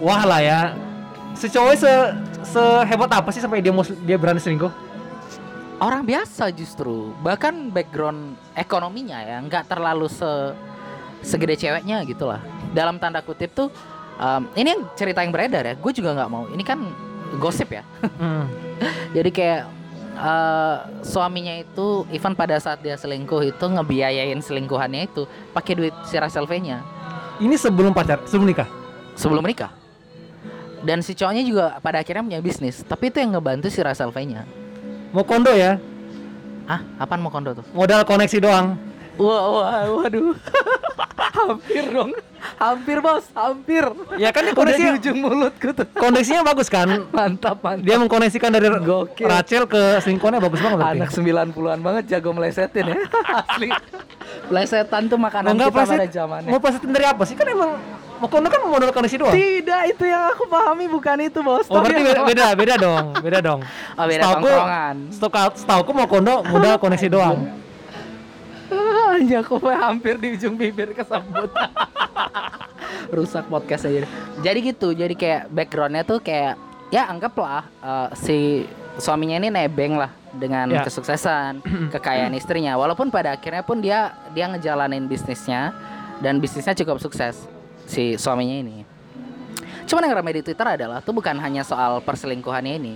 wah 0.00 0.24
lah 0.24 0.40
ya. 0.40 0.60
Si 1.36 1.52
cowoknya 1.52 1.78
se 1.78 1.92
sehebat 2.42 3.12
apa 3.12 3.28
sih 3.30 3.40
sampai 3.44 3.60
dia 3.60 3.70
mau 3.70 3.84
dia 3.84 4.16
berani 4.16 4.40
selingkuh? 4.40 4.92
orang 5.82 6.06
biasa 6.06 6.54
justru. 6.54 7.10
Bahkan 7.20 7.74
background 7.74 8.38
ekonominya 8.54 9.18
ya 9.18 9.42
nggak 9.42 9.66
terlalu 9.66 10.06
se 10.06 10.54
segede 11.26 11.58
ceweknya 11.58 12.06
gitulah. 12.06 12.38
Dalam 12.70 13.02
tanda 13.02 13.20
kutip 13.20 13.50
tuh 13.52 13.68
em, 14.22 14.42
ini 14.54 14.68
yang 14.70 14.82
cerita 14.94 15.20
yang 15.20 15.34
beredar 15.34 15.66
ya. 15.66 15.74
Gue 15.74 15.90
juga 15.90 16.14
nggak 16.14 16.30
mau. 16.30 16.46
Ini 16.46 16.62
kan 16.62 16.78
gosip 17.36 17.74
ya. 17.74 17.82
Hmm. 18.16 18.46
Jadi 19.16 19.30
kayak 19.30 19.60
eh, 20.12 20.76
suaminya 21.02 21.54
itu 21.56 22.06
even 22.08 22.32
pada 22.32 22.56
saat 22.56 22.78
dia 22.78 22.94
selingkuh 22.94 23.42
itu 23.42 23.64
ngebiayain 23.64 24.38
selingkuhannya 24.38 25.06
itu 25.06 25.24
pakai 25.50 25.72
duit 25.74 25.94
si 26.04 26.14
Russell 26.16 26.44
V-nya 26.44 26.84
Ini 27.38 27.56
sebelum 27.56 27.90
pacar, 27.90 28.22
sebelum 28.24 28.46
nikah. 28.46 28.68
sebelum 29.12 29.42
menikah. 29.42 29.72
Dan 30.82 30.98
si 30.98 31.14
cowoknya 31.14 31.42
juga 31.42 31.64
pada 31.78 31.98
akhirnya 31.98 32.22
punya 32.22 32.40
bisnis, 32.40 32.82
tapi 32.82 33.06
itu 33.06 33.18
yang 33.18 33.34
ngebantu 33.34 33.70
si 33.70 33.78
Russell 33.78 34.10
V-nya. 34.10 34.42
Mau 35.10 35.22
kondo 35.22 35.50
ya, 35.50 35.78
Hah? 36.62 36.80
Apaan 36.96 37.18
mau 37.18 37.30
kondo 37.30 37.52
tuh? 37.52 37.64
modal 37.72 38.02
koneksi 38.02 38.38
doang. 38.38 38.78
Wah, 39.14 39.44
wah, 39.50 39.72
waduh. 39.98 40.32
hampir 41.42 41.84
dong. 41.86 42.10
Hampir, 42.58 42.98
Bos. 42.98 43.24
Hampir. 43.32 43.84
Ya 44.16 44.30
kan 44.30 44.42
dia 44.42 44.52
Udah 44.52 44.74
di 44.74 44.86
ujung 44.96 45.18
mulutku 45.18 45.70
tuh. 45.70 45.86
koneksinya 45.92 46.42
bagus 46.42 46.66
kan. 46.66 47.06
Mantap, 47.08 47.60
mantap. 47.60 47.82
Dia 47.82 47.96
mengkoneksikan 47.96 48.50
dari 48.50 48.66
Gokil. 48.68 49.24
Rachel 49.24 49.64
ke 49.64 49.80
selingkuhannya 50.00 50.40
bagus 50.40 50.58
banget. 50.58 50.78
Anak 50.82 51.10
90-an 51.10 51.78
banget 51.78 52.04
jago 52.08 52.30
melesetin 52.32 52.84
ya. 52.84 52.96
Asli. 53.40 53.68
Plesetan 54.42 55.06
tuh 55.06 55.16
makanan 55.16 55.54
Enggak 55.54 55.70
kita 55.70 55.76
pleset- 55.76 55.98
pada 55.98 56.06
zamannya. 56.08 56.50
Mau 56.50 56.58
plesetin 56.58 56.90
dari 56.90 57.06
apa 57.06 57.22
sih? 57.24 57.34
Kan 57.34 57.46
emang 57.46 57.70
mau 58.18 58.28
kondo 58.28 58.48
kan 58.48 58.60
modal 58.60 58.90
koneksi 58.90 59.16
doang. 59.18 59.34
Tidak, 59.34 59.82
itu 59.88 60.04
yang 60.04 60.24
aku 60.30 60.44
pahami 60.46 60.86
bukan 60.86 61.16
itu, 61.20 61.38
Bos. 61.40 61.66
Oh 61.68 61.78
berarti 61.78 62.02
beda, 62.02 62.20
beda, 62.24 62.46
beda 62.54 62.74
dong, 62.76 63.04
beda 63.18 63.38
dong. 63.40 63.60
Oh, 63.98 64.04
beda 64.04 64.20
Setauku- 64.20 64.46
tongkrongan. 64.46 64.96
Setauku, 65.10 65.56
setauku 65.56 65.90
mau 65.92 66.06
kondo 66.06 66.34
modal 66.44 66.74
koneksi 66.76 67.06
doang. 67.08 67.38
Anjir, 69.14 69.38
aku 69.40 69.60
hampir 69.66 70.16
di 70.16 70.34
ujung 70.34 70.54
bibir 70.54 70.92
kesebut. 70.92 71.50
Rusak 73.14 73.44
podcast 73.46 73.84
aja. 73.84 74.08
Jadi 74.40 74.58
gitu, 74.64 74.92
jadi 74.92 75.12
kayak 75.12 75.42
backgroundnya 75.48 76.02
tuh 76.02 76.18
kayak 76.18 76.56
ya 76.88 77.08
anggaplah 77.08 77.64
eh, 77.78 78.08
si 78.16 78.38
suaminya 78.96 79.36
ini 79.38 79.48
nebeng 79.48 79.96
lah 79.96 80.12
dengan 80.32 80.68
Ya. 80.68 80.84
kesuksesan, 80.84 81.60
kekayaan 81.94 82.32
istrinya. 82.32 82.76
Walaupun 82.76 83.08
pada 83.08 83.36
akhirnya 83.36 83.64
pun 83.64 83.80
dia 83.80 84.12
dia 84.32 84.48
ngejalanin 84.48 85.04
bisnisnya 85.04 85.72
dan 86.20 86.40
bisnisnya 86.40 86.76
cukup 86.76 87.00
sukses 87.00 87.44
si 87.84 88.16
suaminya 88.16 88.56
ini. 88.60 88.78
Cuman 89.84 90.08
yang 90.08 90.14
ramai 90.16 90.40
di 90.40 90.42
Twitter 90.42 90.64
adalah 90.64 91.02
tuh 91.02 91.12
bukan 91.12 91.36
hanya 91.36 91.66
soal 91.66 92.00
perselingkuhannya 92.00 92.74
ini, 92.78 92.94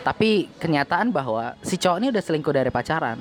tapi 0.00 0.48
kenyataan 0.56 1.10
bahwa 1.10 1.52
si 1.60 1.76
cowok 1.76 1.98
ini 1.98 2.08
udah 2.08 2.22
selingkuh 2.22 2.54
dari 2.54 2.70
pacaran. 2.70 3.18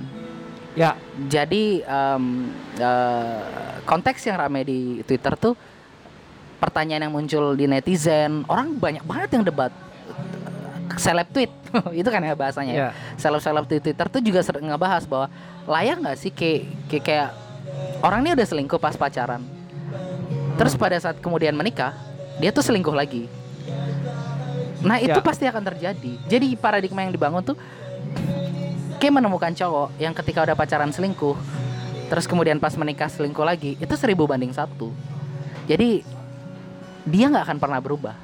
Ya, 0.78 0.94
Jadi 1.26 1.82
em, 1.82 2.24
eh, 2.78 3.42
konteks 3.84 4.22
yang 4.24 4.38
ramai 4.38 4.62
di 4.62 4.80
Twitter 5.02 5.34
tuh 5.34 5.58
pertanyaan 6.62 7.10
yang 7.10 7.14
muncul 7.14 7.58
di 7.58 7.66
netizen, 7.66 8.46
orang 8.46 8.78
banyak 8.78 9.02
banget 9.02 9.30
yang 9.34 9.46
debat 9.46 9.74
seleb 10.98 11.30
tweet 11.30 11.50
itu 12.00 12.10
kan 12.10 12.22
ya 12.22 12.34
bahasanya. 12.34 12.74
ya. 12.74 12.80
ya. 12.80 12.90
Seleb-seleb 13.18 13.66
di 13.66 13.78
Twitter 13.82 14.06
tuh 14.06 14.22
juga 14.22 14.42
sering 14.42 14.70
ngebahas 14.70 15.06
bahwa 15.06 15.28
layak 15.66 15.98
nggak 15.98 16.18
sih 16.18 16.30
kayak, 16.30 16.62
kayak 16.90 17.04
kayak 17.04 17.30
orang 18.02 18.22
ini 18.26 18.30
udah 18.38 18.48
selingkuh 18.48 18.78
pas 18.78 18.94
pacaran. 18.94 19.42
Terus 20.58 20.74
pada 20.74 20.98
saat 20.98 21.18
kemudian 21.22 21.54
menikah, 21.54 21.94
dia 22.38 22.50
tuh 22.50 22.66
selingkuh 22.66 22.94
lagi. 22.94 23.30
Nah, 24.82 25.02
itu 25.02 25.14
Ya. 25.14 25.26
pasti 25.26 25.46
akan 25.46 25.62
terjadi. 25.74 26.12
Jadi 26.26 26.54
paradigma 26.54 27.02
yang 27.02 27.14
dibangun 27.14 27.42
tuh 27.42 27.58
kayak 28.98 29.14
menemukan 29.22 29.54
cowok 29.54 29.98
yang 30.02 30.14
ketika 30.14 30.44
udah 30.46 30.56
pacaran 30.58 30.90
selingkuh, 30.90 31.38
terus 32.10 32.26
kemudian 32.26 32.58
pas 32.58 32.74
menikah 32.74 33.10
selingkuh 33.10 33.46
lagi, 33.46 33.78
itu 33.78 33.94
seribu 33.98 34.26
banding 34.26 34.54
satu. 34.54 34.90
Jadi 35.70 36.02
dia 37.08 37.26
nggak 37.30 37.46
akan 37.48 37.58
pernah 37.62 37.80
berubah. 37.80 38.16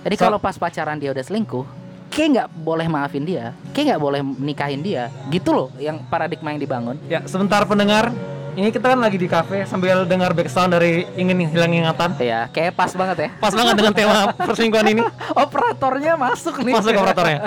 Jadi 0.00 0.14
So- 0.16 0.22
kalau 0.28 0.38
pas 0.40 0.56
pacaran 0.56 0.96
dia 0.96 1.12
udah 1.12 1.24
selingkuh, 1.24 1.64
kayak 2.12 2.28
nggak 2.32 2.48
boleh 2.60 2.86
maafin 2.88 3.24
dia, 3.24 3.52
kayak 3.72 3.96
nggak 3.96 4.02
boleh 4.02 4.20
nikahin 4.22 4.80
dia, 4.80 5.08
gitu 5.28 5.52
loh 5.52 5.68
yang 5.76 6.00
paradigma 6.08 6.52
yang 6.52 6.60
dibangun. 6.60 6.96
Ya, 7.08 7.20
sebentar 7.28 7.64
pendengar. 7.64 8.12
Ini 8.50 8.74
kita 8.74 8.92
kan 8.92 8.98
lagi 8.98 9.14
di 9.14 9.30
kafe 9.30 9.62
sambil 9.62 10.02
dengar 10.02 10.34
background 10.34 10.74
dari 10.74 11.06
ingin 11.14 11.38
hilang 11.46 11.70
ingatan. 11.70 12.18
Ya, 12.18 12.50
kayak 12.50 12.74
pas 12.74 12.90
banget 12.92 13.16
ya. 13.16 13.28
Pas 13.38 13.54
banget 13.54 13.74
dengan 13.78 13.94
tema 13.94 14.34
perselingkuhan 14.48 14.86
ini. 14.90 15.02
Operatornya 15.32 16.18
masuk 16.18 16.58
nih. 16.66 16.74
Masuk 16.74 16.90
operatornya. 16.90 17.38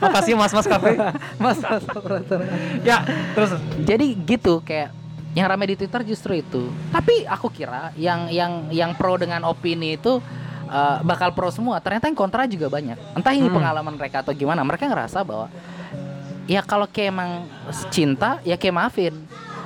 Makasih 0.00 0.34
mas-mas 0.34 0.64
kafe. 0.64 0.96
Mas, 1.36 1.60
mas 1.64 1.84
operatornya. 1.84 2.50
Ya, 2.80 3.04
terus 3.36 3.52
Jadi 3.84 4.16
gitu 4.16 4.64
kayak 4.64 4.96
yang 5.36 5.46
ramai 5.46 5.70
di 5.70 5.76
Twitter 5.76 6.02
justru 6.02 6.40
itu. 6.40 6.72
Tapi 6.88 7.28
aku 7.28 7.52
kira 7.52 7.92
yang 7.94 8.32
yang 8.32 8.72
yang 8.72 8.90
pro 8.96 9.20
dengan 9.20 9.44
opini 9.44 10.00
itu 10.00 10.18
uh, 10.66 10.98
bakal 11.04 11.36
pro 11.36 11.52
semua. 11.52 11.78
Ternyata 11.78 12.08
yang 12.08 12.16
kontra 12.18 12.48
juga 12.48 12.72
banyak. 12.72 12.96
Entah 13.14 13.36
ini 13.36 13.46
Hmm. 13.46 13.60
pengalaman 13.60 13.94
mereka 13.94 14.24
atau 14.24 14.32
gimana. 14.32 14.64
Mereka 14.64 14.88
ngerasa 14.88 15.20
bahwa 15.20 15.52
ya 16.48 16.64
kalau 16.66 16.88
kayak 16.90 17.12
emang 17.14 17.30
cinta 17.92 18.40
ya 18.42 18.56
kayak 18.56 18.74
maafin. 18.74 19.14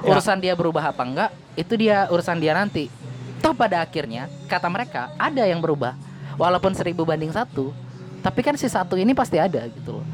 Ya. 0.05 0.13
Urusan 0.13 0.37
dia 0.37 0.53
berubah 0.53 0.93
apa 0.93 1.01
enggak 1.01 1.31
itu 1.57 1.75
dia 1.81 2.05
urusan 2.13 2.37
dia 2.37 2.53
nanti. 2.53 2.93
Toh 3.41 3.57
pada 3.57 3.81
akhirnya 3.81 4.29
kata 4.49 4.69
mereka 4.69 5.13
ada 5.17 5.49
yang 5.49 5.65
berubah. 5.65 5.97
Walaupun 6.37 6.75
seribu 6.75 7.07
banding 7.07 7.31
satu, 7.31 7.71
tapi 8.19 8.43
kan 8.43 8.59
si 8.59 8.67
satu 8.67 8.99
ini 8.99 9.15
pasti 9.15 9.39
ada 9.39 9.71
gitu 9.71 10.03
loh. 10.03 10.07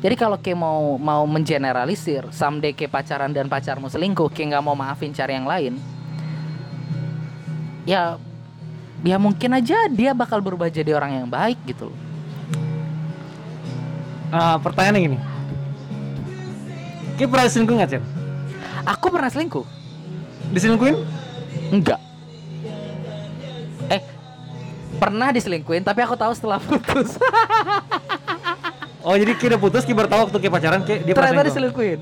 Jadi 0.00 0.16
kalau 0.16 0.40
kayak 0.40 0.56
mau 0.56 0.96
mau 0.96 1.28
mengeneralisir, 1.28 2.24
someday 2.32 2.72
kayak 2.72 2.88
pacaran 2.88 3.28
dan 3.28 3.44
pacarmu 3.44 3.92
selingkuh, 3.92 4.32
kayak 4.32 4.56
nggak 4.56 4.64
mau 4.64 4.72
maafin 4.72 5.12
cari 5.12 5.36
yang 5.36 5.44
lain, 5.44 5.76
ya 7.84 8.16
ya 9.04 9.20
mungkin 9.20 9.52
aja 9.52 9.76
dia 9.92 10.16
bakal 10.16 10.40
berubah 10.40 10.72
jadi 10.72 10.96
orang 10.96 11.20
yang 11.20 11.28
baik 11.28 11.60
gitu 11.68 11.92
loh. 11.92 11.98
eh, 14.32 14.56
pertanyaannya 14.64 15.00
gini. 15.04 15.18
Ki 17.20 17.28
pernah 17.28 17.44
selingkuh 17.44 17.76
nggak, 17.76 17.90
Cen? 17.92 18.19
Aku 18.86 19.12
pernah 19.12 19.28
selingkuh? 19.28 19.64
Diselingkuhin? 20.50 20.96
Enggak. 21.70 22.00
Eh, 23.88 24.00
pernah 24.96 25.30
diselingkuhin, 25.30 25.82
tapi 25.82 26.00
aku 26.02 26.14
tahu 26.14 26.32
setelah 26.32 26.58
putus. 26.58 27.16
Oh, 29.00 29.16
jadi 29.16 29.32
Ki 29.32 29.48
udah 29.48 29.56
putus, 29.56 29.88
Ki 29.88 29.96
baru 29.96 30.12
tahu 30.12 30.28
waktu 30.28 30.38
Ki 30.38 30.52
pacaran, 30.52 30.84
Ki 30.84 31.00
dia 31.00 31.16
pernah 31.16 31.32
Ternyata 31.32 31.48
selingkuh. 31.48 31.72
diselingkuhin. 31.72 32.00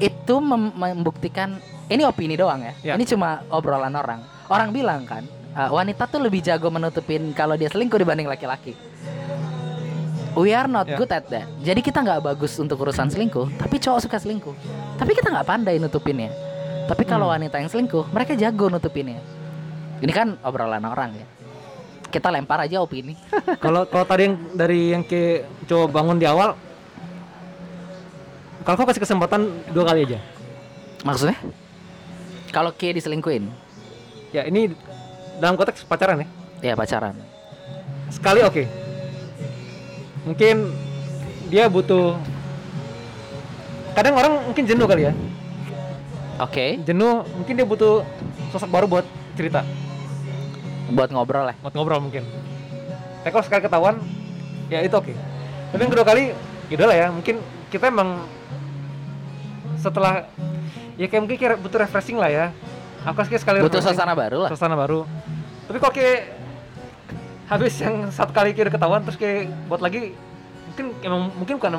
Itu 0.00 0.40
mem- 0.40 0.72
membuktikan 0.72 1.60
ini 1.86 2.00
opini 2.08 2.32
doang 2.32 2.64
ya. 2.64 2.72
Ya. 2.80 2.92
Ini 2.96 3.04
cuma 3.04 3.44
obrolan 3.52 3.92
orang. 3.92 4.24
Orang 4.48 4.72
bilang 4.72 5.04
kan, 5.04 5.28
uh, 5.52 5.68
wanita 5.68 6.08
tuh 6.08 6.24
lebih 6.24 6.40
jago 6.40 6.72
menutupin 6.72 7.36
kalau 7.36 7.60
dia 7.60 7.68
selingkuh 7.68 8.00
dibanding 8.00 8.24
laki-laki. 8.24 8.72
We 10.34 10.50
are 10.50 10.66
not 10.66 10.84
Ya. 10.84 10.98
good 10.98 11.08
at 11.08 11.24
that. 11.28 11.46
Jadi 11.62 11.78
kita 11.78 12.02
nggak 12.02 12.20
bagus 12.20 12.58
untuk 12.58 12.76
urusan 12.76 13.06
selingkuh, 13.06 13.54
tapi 13.54 13.78
cowok 13.78 14.00
suka 14.02 14.18
selingkuh. 14.18 14.54
Tapi 14.98 15.14
kita 15.14 15.30
nggak 15.30 15.46
pandai 15.46 15.78
nutupinnya. 15.78 16.34
Tapi 16.84 17.02
kalau 17.02 17.30
Hmm. 17.30 17.38
wanita 17.38 17.56
yang 17.56 17.70
selingkuh, 17.70 18.10
mereka 18.10 18.34
jago 18.34 18.66
nutupinnya. 18.66 19.22
Ini 19.98 20.10
kan 20.10 20.34
obrolan 20.42 20.82
orang 20.82 21.14
ya. 21.14 21.26
Kita 22.10 22.28
lempar 22.28 22.60
aja 22.60 22.78
opini. 22.78 23.14
Kalau 23.64 23.86
kalau 23.86 24.04
tadi 24.04 24.22
yang 24.24 24.34
dari 24.52 24.90
yang 24.90 25.02
Ki 25.02 25.38
coba 25.64 25.90
bangun 25.92 26.14
di 26.14 26.26
awal, 26.26 26.54
kalau 28.60 28.76
kau 28.76 28.86
kasih 28.86 29.02
kesempatan 29.02 29.44
dua 29.70 29.84
kali 29.84 30.02
aja. 30.04 30.18
Maksudnya? 31.02 31.36
Kalau 32.48 32.70
K 32.70 32.90
diselingkuhin, 32.92 33.50
Ya 34.30 34.42
ini 34.44 34.74
dalam 35.38 35.54
konteks 35.54 35.82
pacaran 35.84 36.18
ya. 36.18 36.26
ya 36.60 36.74
pacaran. 36.74 37.14
Sekali 38.10 38.42
oke. 38.42 38.62
Mungkin 40.24 40.72
dia 41.52 41.68
butuh. 41.68 42.16
Kadang 43.94 44.18
orang 44.18 44.32
mungkin 44.50 44.64
jenuh 44.66 44.88
kali 44.90 45.06
ya. 45.06 45.12
Oke, 46.42 46.82
Jenuh, 46.82 47.22
mungkin 47.38 47.54
dia 47.54 47.62
butuh 47.62 48.02
sosok 48.50 48.66
baru 48.66 48.90
buat 48.90 49.06
cerita, 49.38 49.62
buat 50.90 51.06
ngobrol 51.14 51.46
ya. 51.46 51.54
buat 51.62 51.70
ngobrol 51.78 52.02
mungkin. 52.02 52.26
Tapi 53.22 53.30
kalau 53.30 53.44
sekali 53.46 53.62
ketahuan, 53.62 54.02
ya 54.66 54.82
itu 54.82 54.90
oke. 54.98 55.14
Tapi 55.70 55.78
yang 55.78 55.92
kedua 55.94 56.02
kali, 56.02 56.34
ya 56.74 56.86
lah 56.90 56.96
ya. 56.98 57.06
Mungkin 57.14 57.38
kita 57.70 57.86
emang 57.86 58.26
setelah 59.78 60.26
ya 60.98 61.06
kayak 61.06 61.22
mungkin 61.22 61.38
kayak 61.38 61.62
butuh 61.62 61.78
refreshing 61.86 62.18
lah 62.18 62.30
ya. 62.34 62.46
Aku 63.06 63.14
kayak 63.14 63.38
sekali 63.38 63.62
Butuh 63.62 63.78
suasana 63.78 64.18
baru 64.18 64.42
lah. 64.42 64.50
suasana 64.50 64.74
baru 64.74 65.06
tapi 65.64 65.76
kok 65.80 65.92
kayak 65.96 66.43
habis 67.44 67.76
yang 67.76 68.08
satu 68.08 68.32
kali 68.32 68.52
udah 68.52 68.72
ketahuan 68.72 69.00
terus 69.04 69.14
kayak 69.14 69.48
buat 69.66 69.78
lagi 69.78 70.16
mungkin 70.66 70.86
emang 71.00 71.20
mungkin 71.34 71.54
bukan 71.56 71.72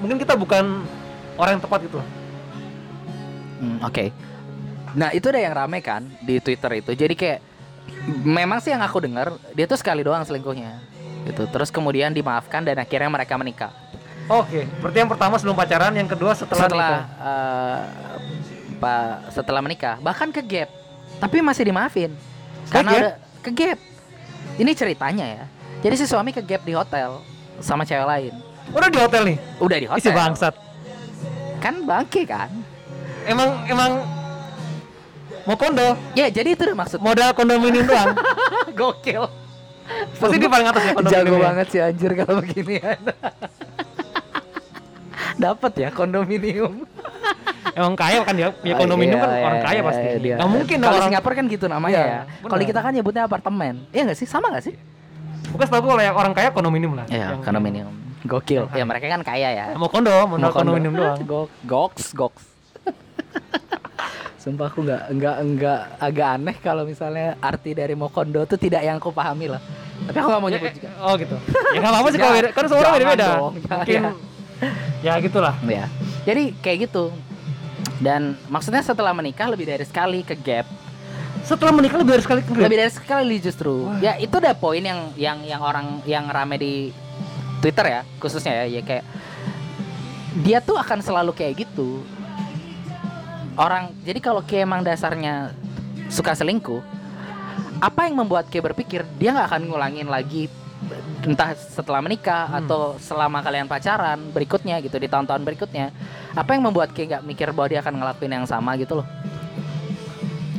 mungkin 0.00 0.16
kita 0.18 0.34
bukan 0.34 0.64
orang 1.36 1.56
yang 1.56 1.62
tepat 1.62 1.78
gitu 1.84 1.96
loh. 1.98 2.08
Hmm, 3.58 3.78
Oke. 3.82 4.10
Nah 4.92 5.08
itu 5.10 5.24
udah 5.24 5.40
yang 5.40 5.54
rame 5.54 5.78
kan 5.78 6.02
di 6.18 6.36
Twitter 6.36 6.82
itu. 6.82 6.92
Jadi 6.92 7.14
kayak 7.14 7.40
memang 8.20 8.58
sih 8.58 8.68
yang 8.68 8.82
aku 8.82 8.98
dengar 9.00 9.30
dia 9.52 9.64
tuh 9.64 9.76
sekali 9.76 10.02
doang 10.02 10.20
selingkuhnya. 10.22 10.82
Gitu. 11.22 11.46
Terus 11.46 11.70
kemudian 11.70 12.10
dimaafkan 12.10 12.60
dan 12.60 12.76
akhirnya 12.76 13.08
mereka 13.08 13.36
menikah. 13.36 13.72
oke 14.22 14.70
berarti 14.78 14.98
yang 14.98 15.10
pertama 15.10 15.34
sebelum 15.34 15.52
pacaran 15.52 15.90
yang 15.92 16.06
kedua 16.06 16.30
setelah, 16.32 16.62
Setelah 16.62 16.90
nikah. 16.94 17.04
eh, 17.20 17.80
pa- 18.78 19.20
setelah 19.28 19.58
menikah 19.58 19.98
bahkan 19.98 20.30
ke 20.30 20.38
gap 20.40 20.70
tapi 21.18 21.42
masih 21.42 21.66
dimaafin 21.66 22.14
karena 22.70 22.86
gap? 22.88 22.98
udah 22.98 23.12
ke 23.42 23.50
gap. 23.50 23.78
Ini 24.54 24.70
ceritanya 24.72 25.24
ya. 25.26 25.44
Jadi 25.80 25.94
si 25.96 26.04
suami 26.04 26.30
ke 26.30 26.40
gap 26.40 26.62
di 26.62 26.72
hotel 26.72 27.18
sama 27.58 27.82
cewek 27.82 28.04
lain. 28.04 28.32
udah 28.70 28.86
di 28.86 28.96
hotel 28.96 29.20
nih 29.26 29.36
Udah 29.58 29.76
di 29.76 29.84
isi 29.84 30.06
hotel. 30.06 30.14
bangsat 30.14 30.54
Kan 31.58 31.82
bangke 31.82 32.22
kan? 32.22 32.46
emang 33.22 33.54
emang 33.66 33.90
mau 35.42 35.54
kondo 35.54 35.94
Ya 36.12 36.26
jadi 36.26 36.52
itu 36.52 36.62
maksud 36.70 36.98
modal 36.98 37.30
kondominium 37.32 37.84
doang 37.84 38.14
gokil. 38.72 39.26
pasti 40.14 40.36
dia 40.38 40.48
paling 40.48 40.64
atas 40.64 40.80
ya 40.80 40.92
kondominium 40.92 41.26
Jago 41.26 41.36
banget 41.42 41.66
sih 41.68 41.80
anjir 41.80 42.10
kalau 42.14 42.32
beginian. 42.38 42.98
Dapat 45.42 45.72
ya 45.76 45.88
kondominium. 45.90 46.86
Emang 47.72 47.94
kaya 47.94 48.18
kan 48.20 48.34
dia 48.34 48.48
punya 48.50 48.74
kondominium 48.74 49.16
kan 49.16 49.28
Iya, 49.28 49.42
orang 49.42 49.56
iya, 49.56 49.66
kaya 49.66 49.80
pasti 49.82 50.06
dia. 50.18 50.34
nggak 50.36 50.50
mungkin 50.50 50.76
dong 50.76 50.82
Kalau 50.82 50.96
orang 50.96 51.08
Singapura 51.08 51.34
kan 51.34 51.46
gitu 51.46 51.66
namanya 51.66 51.94
Iya, 51.94 52.04
ya. 52.04 52.20
Kalau 52.42 52.64
kita 52.64 52.80
kan 52.80 52.92
nyebutnya 52.92 53.22
apartemen. 53.22 53.74
Iya 53.88 54.02
nggak 54.04 54.18
sih? 54.18 54.26
Sama 54.26 54.46
nggak 54.48 54.64
sih? 54.64 54.74
bukan 55.44 55.68
setahu 55.68 55.84
kalau 55.86 56.00
yang 56.00 56.16
orang 56.16 56.32
kaya 56.32 56.48
kondominium 56.48 56.92
lah 56.94 57.04
Iya, 57.06 57.26
Yang- 57.30 57.44
kondominium. 57.44 57.92
Gokil. 58.22 58.62
Ya 58.70 58.84
mereka 58.84 59.06
kan 59.08 59.22
kaya 59.22 59.48
ya. 59.50 59.64
mau 59.74 59.86
kondo 59.86 60.08
modal 60.08 60.30
Mau 60.30 60.48
kondo. 60.48 60.54
kondominium 60.72 60.94
doang 60.94 61.18
Gok, 61.20 61.48
goks, 61.62 62.06
goks. 62.12 62.44
Sumpah 64.36 64.66
aku 64.66 64.82
nggak 64.82 65.02
nggak 65.12 65.36
nggak 65.52 65.80
agak 66.00 66.28
aneh 66.32 66.56
kalau 66.58 66.82
misalnya 66.82 67.38
arti 67.38 67.72
dari 67.72 67.94
mokondo 67.94 68.42
tuh 68.42 68.56
tidak 68.56 68.80
yang 68.80 68.96
aku 68.96 69.10
pahami 69.10 69.46
lah. 69.46 69.62
Tapi 70.02 70.16
aku 70.16 70.28
nggak 70.28 70.40
mau 70.40 70.48
Ya, 70.48 70.54
nyebut 70.56 70.66
eh, 70.66 70.74
juga. 70.74 70.88
Oh 70.98 71.14
gitu. 71.14 71.36
Ya 71.70 71.78
nggak 71.78 71.92
apa-apa 71.92 72.08
sih 72.08 72.18
kalau. 72.18 72.34
Kan 72.50 72.64
semua 72.64 72.80
orang 72.80 72.94
beda-beda. 72.96 73.28
Mungkin 73.38 74.02
ya 75.00 75.12
gitulah. 75.20 75.54
Ya. 75.64 75.84
Jadi 76.22 76.42
kayak 76.58 76.78
gitu. 76.86 77.04
Dan 78.02 78.34
maksudnya 78.50 78.82
setelah 78.82 79.14
menikah 79.14 79.46
lebih 79.46 79.64
dari 79.70 79.86
sekali 79.86 80.26
ke 80.26 80.34
gap. 80.34 80.66
Setelah 81.46 81.70
menikah 81.70 82.02
lebih 82.02 82.18
dari 82.18 82.22
sekali 82.26 82.40
ke 82.42 82.50
Lebih 82.50 82.78
dari 82.82 82.92
sekali 82.92 83.36
justru. 83.38 83.86
Wah. 83.86 84.02
Ya 84.02 84.18
itu 84.18 84.34
udah 84.34 84.54
poin 84.58 84.82
yang 84.82 85.14
yang 85.14 85.38
yang 85.46 85.62
orang 85.62 86.02
yang 86.02 86.26
rame 86.26 86.58
di 86.58 86.74
Twitter 87.62 87.86
ya 87.86 88.00
khususnya 88.18 88.66
ya, 88.66 88.78
ya 88.78 88.82
kayak 88.82 89.06
dia 90.42 90.58
tuh 90.58 90.74
akan 90.74 90.98
selalu 90.98 91.30
kayak 91.30 91.62
gitu. 91.62 92.02
Orang 93.54 93.94
jadi 94.02 94.18
kalau 94.18 94.42
kayak 94.42 94.66
emang 94.66 94.82
dasarnya 94.82 95.54
suka 96.10 96.34
selingkuh, 96.34 96.82
apa 97.78 98.10
yang 98.10 98.18
membuat 98.18 98.50
kayak 98.50 98.74
berpikir 98.74 99.06
dia 99.20 99.30
nggak 99.30 99.46
akan 99.54 99.62
ngulangin 99.70 100.08
lagi 100.10 100.50
entah 101.22 101.54
setelah 101.54 102.00
menikah 102.00 102.46
Hmm. 102.46 102.58
atau 102.64 102.80
selama 102.98 103.38
kalian 103.40 103.66
pacaran 103.66 104.18
berikutnya 104.30 104.80
gitu 104.80 104.96
di 104.96 105.06
tahun-tahun 105.06 105.42
berikutnya 105.42 105.94
apa 106.32 106.50
yang 106.52 106.62
membuat 106.64 106.90
kayak 106.90 107.08
nggak 107.08 107.22
mikir 107.24 107.48
bahwa 107.50 107.68
dia 107.68 107.80
akan 107.80 107.94
ngelakuin 107.96 108.32
yang 108.32 108.46
sama 108.46 108.74
gitu 108.74 108.98
loh 108.98 109.06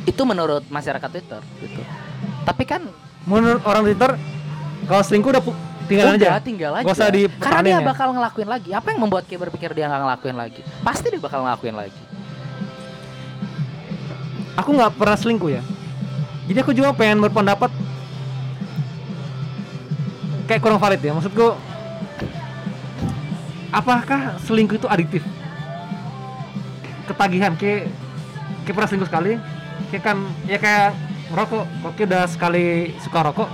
itu 0.04 0.22
menurut 0.22 0.64
masyarakat 0.68 1.10
Twitter 1.10 1.42
gitu 1.60 1.82
tapi 2.44 2.64
kan 2.64 2.84
Menurut 3.24 3.64
orang 3.64 3.84
Twitter 3.84 4.12
kalau 4.84 5.00
selingkuh 5.00 5.32
udah 5.32 5.44
tinggalin 5.86 6.16
udah 6.16 6.32
aja. 6.36 6.44
tinggal 6.44 6.72
aja 6.74 6.84
Gak 6.84 6.96
usah 6.96 7.10
karena 7.40 7.60
dia 7.62 7.74
ya. 7.74 7.80
bakal 7.82 8.08
ngelakuin 8.12 8.50
lagi 8.50 8.70
apa 8.72 8.88
yang 8.92 9.00
membuat 9.00 9.24
kayak 9.24 9.48
berpikir 9.48 9.72
dia 9.72 9.88
nggak 9.88 10.02
ngelakuin 10.02 10.36
lagi 10.36 10.60
pasti 10.80 11.08
dia 11.08 11.20
bakal 11.20 11.40
ngelakuin 11.42 11.76
lagi 11.78 12.02
Aku 14.54 14.70
nggak 14.70 14.94
pernah 14.94 15.18
selingkuh 15.18 15.50
ya. 15.50 15.64
Jadi 16.46 16.58
aku 16.62 16.72
cuma 16.74 16.94
pengen 16.94 17.18
berpendapat 17.20 17.74
kayak 20.54 20.62
kurang 20.62 20.78
valid 20.78 21.02
ya. 21.02 21.18
Maksudku 21.18 21.58
apakah 23.74 24.38
selingkuh 24.46 24.78
itu 24.78 24.86
adiktif? 24.86 25.26
Ketagihan 27.10 27.58
kayak 27.58 27.90
kayak 28.64 28.76
pernah 28.78 28.88
selingkuh 28.88 29.10
sekali, 29.10 29.34
kayak 29.90 30.04
kan 30.06 30.18
ya 30.46 30.62
kayak 30.62 30.94
ngerokok, 31.34 31.66
oke 31.90 32.02
udah 32.06 32.24
sekali 32.30 32.94
suka 33.02 33.20
rokok, 33.26 33.50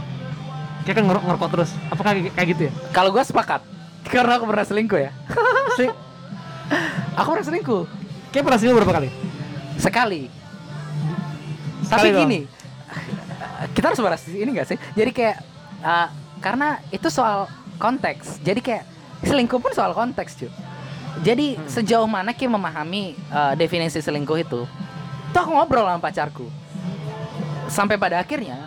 kayak 0.84 0.96
kan 1.00 1.04
ngerokok, 1.08 1.26
ngerokok 1.26 1.50
terus. 1.56 1.72
Apakah 1.88 2.12
kayak, 2.12 2.36
kayak 2.36 2.48
gitu 2.52 2.62
ya? 2.68 2.72
kalau 2.92 3.16
gue 3.16 3.24
sepakat 3.24 3.64
Karena 4.12 4.36
aku 4.36 4.46
pernah 4.50 4.66
selingkuh 4.68 5.00
ya. 5.00 5.12
Seling- 5.80 5.96
Aku 7.16 7.34
pernah 7.34 7.46
selingkuh 7.46 7.84
Kayak 8.30 8.44
pernah 8.46 8.60
selingkuh 8.60 8.80
berapa 8.84 8.96
kali? 9.00 9.10
sekali. 9.80 10.22
Sekali 11.88 12.10
Tapi 12.12 12.20
gini, 12.20 12.40
kita 13.72 13.86
harus 13.90 14.00
bahas 14.04 14.22
ini 14.28 14.50
gak 14.52 14.68
sih? 14.68 14.78
Jadi 14.92 15.10
kayak 15.16 15.40
uh, 15.80 16.08
karena 16.40 16.80
itu 16.90 17.08
soal 17.08 17.46
konteks. 17.76 18.40
Jadi 18.40 18.60
kayak 18.60 18.84
selingkuh 19.22 19.60
pun 19.60 19.72
soal 19.72 19.92
konteks, 19.92 20.36
cuy. 20.36 20.52
Jadi 21.20 21.56
Hmm. 21.56 21.68
sejauh 21.68 22.08
mana 22.08 22.32
Ki 22.32 22.46
memahami 22.46 23.16
uh, 23.28 23.54
definisi 23.54 24.00
selingkuh 24.00 24.40
itu? 24.40 24.64
Tuh 25.30 25.40
aku 25.40 25.52
ngobrol 25.52 25.84
sama 25.84 26.00
pacarku. 26.00 26.48
Sampai 27.68 27.96
pada 27.96 28.18
akhirnya 28.18 28.58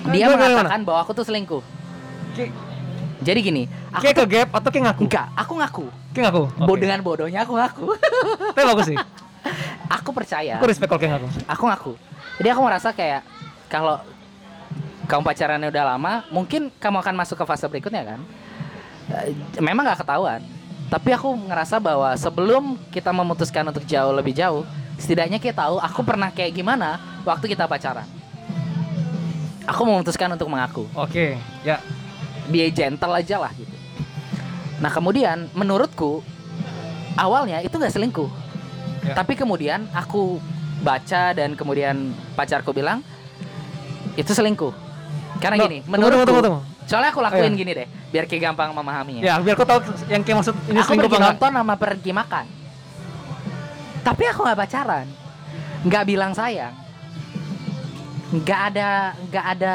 Nah, 0.00 0.12
dia 0.12 0.24
gimana, 0.24 0.36
gimana? 0.38 0.54
mengatakan 0.64 0.80
bahwa 0.80 1.00
aku 1.02 1.12
tuh 1.12 1.24
selingkuh. 1.24 1.62
Kayak, 2.32 2.52
Jadi 3.20 3.38
gini, 3.42 3.62
aku 3.90 4.00
kayak 4.00 4.16
ke 4.16 4.24
gap 4.26 4.48
atau 4.54 4.68
kayak 4.70 4.84
ngaku? 4.88 5.00
enggak, 5.04 5.26
aku 5.34 5.52
ngaku. 5.54 5.84
Kayak 6.10 6.24
ngaku. 6.26 6.42
Bo 6.58 6.72
Oke. 6.72 6.80
dengan 6.80 6.98
bodohnya 7.00 7.40
aku 7.44 7.52
ngaku. 7.52 7.84
Tapi 8.56 8.64
bagus 8.64 8.86
sih. 8.88 8.98
aku 9.88 10.10
percaya. 10.12 10.56
Aku 10.56 10.64
respect 10.64 10.88
kalau 10.88 11.00
kayak 11.00 11.12
ngaku. 11.16 11.28
aku 11.44 11.64
ngaku 11.66 11.92
jadi 12.40 12.56
aku 12.56 12.60
merasa 12.64 12.88
kayak 12.90 13.20
kalau 13.68 14.00
kamu 15.10 15.26
pacarannya 15.26 15.68
udah 15.74 15.84
lama 15.90 16.12
mungkin 16.30 16.70
kamu 16.78 17.02
akan 17.02 17.14
masuk 17.18 17.42
ke 17.42 17.44
fase 17.50 17.66
berikutnya 17.66 18.14
kan? 18.14 18.20
Eh, 19.26 19.34
memang 19.58 19.82
nggak 19.82 20.06
ketahuan. 20.06 20.38
Tapi 20.86 21.10
aku 21.14 21.34
ngerasa 21.50 21.82
bahwa 21.82 22.14
sebelum 22.14 22.78
kita 22.94 23.10
memutuskan 23.10 23.66
untuk 23.66 23.82
jauh 23.90 24.14
lebih 24.14 24.34
jauh 24.38 24.62
setidaknya 25.02 25.42
kita 25.42 25.66
tahu 25.66 25.82
aku 25.82 26.06
pernah 26.06 26.30
kayak 26.30 26.54
gimana 26.54 27.02
waktu 27.26 27.50
kita 27.50 27.66
pacaran. 27.66 28.06
Aku 29.66 29.82
memutuskan 29.82 30.30
untuk 30.30 30.46
mengaku. 30.46 30.86
Oke, 30.94 31.34
ya. 31.66 31.82
be 32.50 32.70
gentle 32.70 33.14
aja 33.14 33.38
lah 33.38 33.50
gitu. 33.54 33.74
Nah 34.82 34.90
kemudian 34.90 35.50
menurutku 35.54 36.22
awalnya 37.18 37.58
itu 37.66 37.74
nggak 37.74 37.94
selingkuh. 37.98 38.30
Ya. 39.00 39.16
tapi 39.16 39.32
kemudian 39.32 39.88
aku 39.96 40.36
baca 40.84 41.32
dan 41.32 41.56
kemudian 41.56 42.12
pacarku 42.36 42.76
bilang 42.76 43.00
itu 44.12 44.28
selingkuh 44.28 44.89
karena 45.40 45.56
No, 45.56 45.64
gini 45.66 45.78
tunggu, 45.80 45.92
menurutku 45.96 46.24
tunggu, 46.28 46.42
tunggu, 46.44 46.60
soalnya 46.84 47.10
aku 47.10 47.20
lakuin 47.24 47.42
Oh, 47.42 47.50
iya. 47.50 47.60
gini 47.64 47.70
deh 47.72 47.88
biar 48.12 48.24
kayak 48.28 48.42
gampang 48.52 48.70
memahaminya. 48.76 49.22
Ya, 49.24 49.34
biar 49.40 49.54
kau 49.56 49.64
tahu 49.64 49.80
yang 50.12 50.20
kayak 50.20 50.36
maksud 50.44 50.54
ini 50.68 50.78
aku 50.78 50.92
pergi 51.00 51.18
nonton 51.18 51.50
sama 51.56 51.74
pergi 51.80 52.10
makan. 52.12 52.44
Tapi 54.00 54.22
aku 54.28 54.40
nggak 54.44 54.58
pacaran. 54.58 55.06
Nggak 55.86 56.04
bilang 56.04 56.32
sayang. 56.36 56.74
Nggak 58.30 58.60
ada 58.72 58.88
nggak 59.26 59.46
ada 59.58 59.74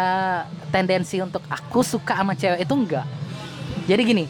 tendensi 0.71 1.17
untuk 1.19 1.41
aku 1.47 1.79
suka 1.83 2.19
sama 2.19 2.35
cewek 2.35 2.67
itu 2.67 2.73
enggak 2.75 3.07
jadi 3.85 4.01
gini 4.01 4.25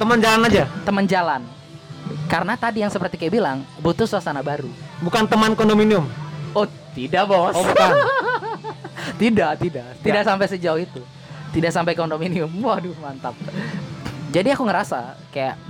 Teman 0.00 0.16
jalan 0.16 0.48
aja, 0.48 0.64
teman 0.88 1.04
jalan. 1.04 1.44
Karena 2.24 2.56
tadi 2.56 2.80
yang 2.80 2.88
seperti 2.88 3.20
kayak 3.20 3.36
bilang 3.36 3.60
butuh 3.84 4.08
suasana 4.08 4.40
baru. 4.40 4.64
Bukan 5.04 5.28
teman 5.28 5.52
kondominium. 5.52 6.08
oh 6.56 6.64
tidak 6.96 7.28
bos. 7.28 7.52
Oh, 7.52 7.60
bukan. 7.60 7.92
tidak 9.20 9.60
tidak. 9.60 10.00
Tidak 10.00 10.22
sampai 10.24 10.46
sejauh 10.48 10.80
itu. 10.80 11.02
Tidak 11.52 11.68
sampai 11.68 11.92
kondominium. 11.92 12.48
Waduh 12.64 12.96
mantap. 13.04 13.36
Jadi 14.32 14.48
aku 14.56 14.64
ngerasa 14.64 15.20
kayak 15.28 15.60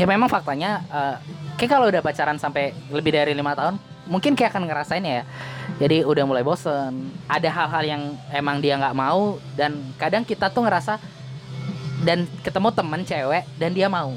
ya 0.00 0.06
memang 0.08 0.32
faktanya 0.32 0.80
eh, 0.88 1.16
kayak 1.60 1.68
kalau 1.68 1.86
udah 1.92 2.00
pacaran 2.00 2.40
sampai 2.40 2.72
lebih 2.88 3.12
dari 3.12 3.36
lima 3.36 3.52
tahun 3.52 3.76
mungkin 4.08 4.32
kayak 4.32 4.56
akan 4.56 4.64
ngerasain 4.64 5.04
ya. 5.04 5.28
Jadi 5.76 6.00
udah 6.08 6.24
mulai 6.24 6.40
bosen. 6.40 7.12
Ada 7.28 7.52
hal-hal 7.52 7.84
yang 7.84 8.02
emang 8.32 8.64
dia 8.64 8.80
nggak 8.80 8.96
mau 8.96 9.36
dan 9.52 9.76
kadang 10.00 10.24
kita 10.24 10.48
tuh 10.48 10.64
ngerasa 10.64 10.96
dan 12.08 12.24
ketemu 12.40 12.72
temen 12.72 13.00
cewek 13.04 13.44
dan 13.60 13.70
dia 13.76 13.92
mau. 13.92 14.16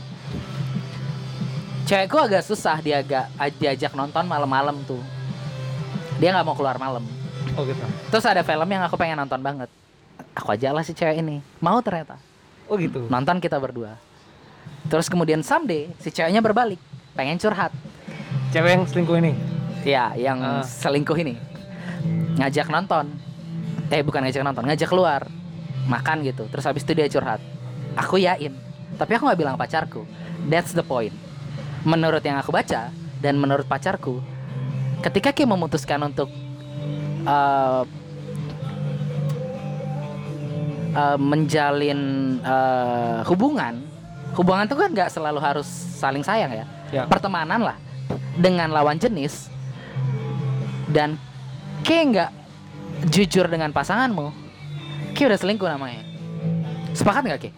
Cewekku 1.92 2.16
agak 2.16 2.48
susah 2.48 2.80
dia 2.80 3.04
agak 3.04 3.28
diajak 3.60 3.92
nonton 3.92 4.24
malam-malam 4.24 4.80
tuh. 4.88 5.02
Dia 6.24 6.32
nggak 6.32 6.46
mau 6.48 6.56
keluar 6.56 6.80
malam 6.80 7.04
Oh 7.54 7.64
gitu. 7.66 7.84
Terus 8.10 8.26
ada 8.26 8.42
film 8.42 8.68
yang 8.68 8.84
aku 8.86 8.96
pengen 8.96 9.20
nonton 9.20 9.42
banget. 9.42 9.70
Aku 10.34 10.54
aja 10.54 10.72
lah 10.72 10.82
si 10.82 10.94
cewek 10.94 11.20
ini. 11.20 11.44
Mau 11.60 11.82
ternyata. 11.84 12.16
Oh 12.72 12.80
gitu. 12.80 13.06
Nonton 13.12 13.38
kita 13.38 13.60
berdua. 13.60 14.00
Terus 14.88 15.12
kemudian 15.12 15.44
someday 15.44 15.92
si 16.00 16.10
ceweknya 16.10 16.40
berbalik. 16.40 16.80
Pengen 17.14 17.36
curhat. 17.38 17.76
Cewek 18.56 18.72
yang 18.80 18.84
selingkuh 18.88 19.18
ini. 19.20 19.34
Ya, 19.82 20.14
yang 20.16 20.40
Ah. 20.40 20.64
selingkuh 20.64 21.18
ini. 21.18 21.36
Ngajak 22.38 22.70
nonton. 22.70 23.12
Eh, 23.92 24.00
bukan 24.06 24.24
ngajak 24.24 24.44
nonton, 24.46 24.64
ngajak 24.64 24.88
keluar. 24.88 25.28
Makan 25.90 26.24
gitu. 26.24 26.48
Terus 26.48 26.64
habis 26.64 26.86
itu 26.86 26.94
dia 26.96 27.10
curhat. 27.10 27.42
Aku 27.98 28.16
yain. 28.16 28.56
Tapi 28.96 29.12
aku 29.18 29.28
nggak 29.28 29.40
bilang 29.40 29.56
pacarku. 29.60 30.08
That's 30.48 30.72
the 30.72 30.86
point. 30.86 31.12
Menurut 31.84 32.22
yang 32.22 32.38
aku 32.38 32.54
baca 32.54 32.94
dan 33.20 33.34
menurut 33.36 33.66
pacarku, 33.66 34.22
ketika 35.02 35.34
Kim 35.34 35.50
memutuskan 35.50 36.00
untuk 36.06 36.30
eh, 37.24 37.82
eh, 40.96 41.18
menjalin 41.18 42.00
eh, 42.42 43.20
hubungan, 43.28 43.82
hubungan 44.36 44.66
itu 44.68 44.76
kan 44.76 44.90
nggak 44.92 45.10
selalu 45.12 45.40
harus 45.40 45.68
saling 45.98 46.26
sayang 46.26 46.52
ya. 46.52 46.66
Ya. 46.92 47.04
Pertemanan 47.08 47.64
lah 47.64 47.78
dengan 48.36 48.68
lawan 48.72 49.00
jenis 49.00 49.48
dan 50.92 51.16
kayak 51.88 52.04
nggak 52.12 52.30
jujur 53.10 53.48
dengan 53.48 53.72
pasanganmu, 53.72 54.30
kayak 55.16 55.34
udah 55.34 55.40
selingkuh 55.40 55.70
namanya. 55.72 56.04
Sepakat 56.92 57.24
nggak 57.24 57.42
Ki? 57.48 57.52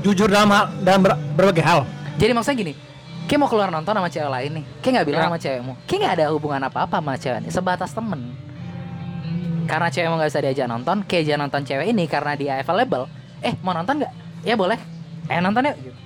Jujur 0.00 0.28
dalam 0.32 0.48
hal, 0.52 0.68
dalam 0.80 1.00
ber- 1.04 1.20
berbagai 1.36 1.64
hal. 1.64 1.84
Jadi 2.20 2.32
maksudnya 2.36 2.56
gini, 2.56 2.72
Kayak 3.30 3.40
mau 3.40 3.48
keluar 3.48 3.70
nonton 3.70 3.94
sama 3.94 4.10
cewek 4.10 4.26
lain 4.28 4.50
nih 4.52 4.64
Kayak 4.80 4.92
nggak 4.92 5.06
bilang 5.06 5.20
Ya. 5.20 5.26
sama 5.28 5.38
cewekmu 5.38 5.72
Kayak 5.86 5.98
nggak 6.00 6.14
ada 6.18 6.24
hubungan 6.30 6.60
apa-apa 6.66 6.96
sama 6.98 7.14
cewek 7.14 7.38
ini 7.38 7.48
Sebatas 7.48 7.90
temen 7.92 8.20
Karena 9.64 9.86
cewekmu 9.86 10.14
nggak 10.18 10.28
bisa 10.28 10.40
diajak 10.40 10.66
nonton 10.66 10.96
Kayak 11.04 11.22
aja 11.22 11.34
nonton 11.38 11.62
cewek 11.62 11.86
ini 11.86 12.04
karena 12.04 12.32
dia 12.34 12.52
available 12.58 13.06
Eh 13.38 13.54
mau 13.60 13.70
nonton 13.70 13.94
nggak? 13.96 14.12
Ya 14.42 14.54
boleh 14.54 14.78
Eh 15.24 15.38
nonton 15.38 15.62
yuk 15.62 15.76
gitu. 15.80 15.98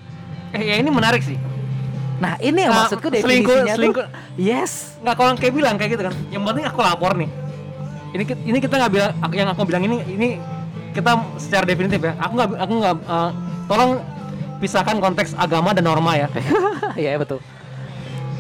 Eh, 0.52 0.62
ya 0.62 0.74
ini 0.76 0.86
menarik 0.86 1.18
sih. 1.18 1.40
Nah 2.14 2.36
ini 2.38 2.60
yang 2.60 2.70
Nah, 2.70 2.86
maksudku 2.86 3.08
selingkuh- 3.08 3.64
definisinya 3.64 3.74
selingkuh. 3.74 4.04
tuh 4.04 4.36
Yes 4.36 4.72
Nggak 5.00 5.14
kalau 5.16 5.30
kayak 5.34 5.50
bilang 5.50 5.74
kayak 5.74 5.90
gitu 5.90 6.02
kan. 6.04 6.14
Yang 6.28 6.42
penting 6.44 6.64
aku 6.64 6.78
lapor 6.78 7.12
nih. 7.16 7.30
Ini 8.12 8.22
ini 8.44 8.58
kita 8.60 8.74
nggak 8.76 8.92
bilang 8.92 9.10
yang 9.32 9.48
aku 9.48 9.64
bilang 9.64 9.82
ini 9.82 9.96
ini 10.06 10.28
kita 10.92 11.10
secara 11.34 11.64
definitif 11.64 11.98
ya. 11.98 12.14
Aku 12.20 12.36
nggak 12.36 12.48
aku 12.54 12.72
nggak 12.76 12.94
eh, 13.02 13.30
tolong 13.64 13.90
pisahkan 14.64 14.96
konteks 14.96 15.36
agama 15.36 15.76
dan 15.76 15.84
norma 15.84 16.16
ya. 16.16 16.28
Iya 16.96 17.20
betul 17.20 17.44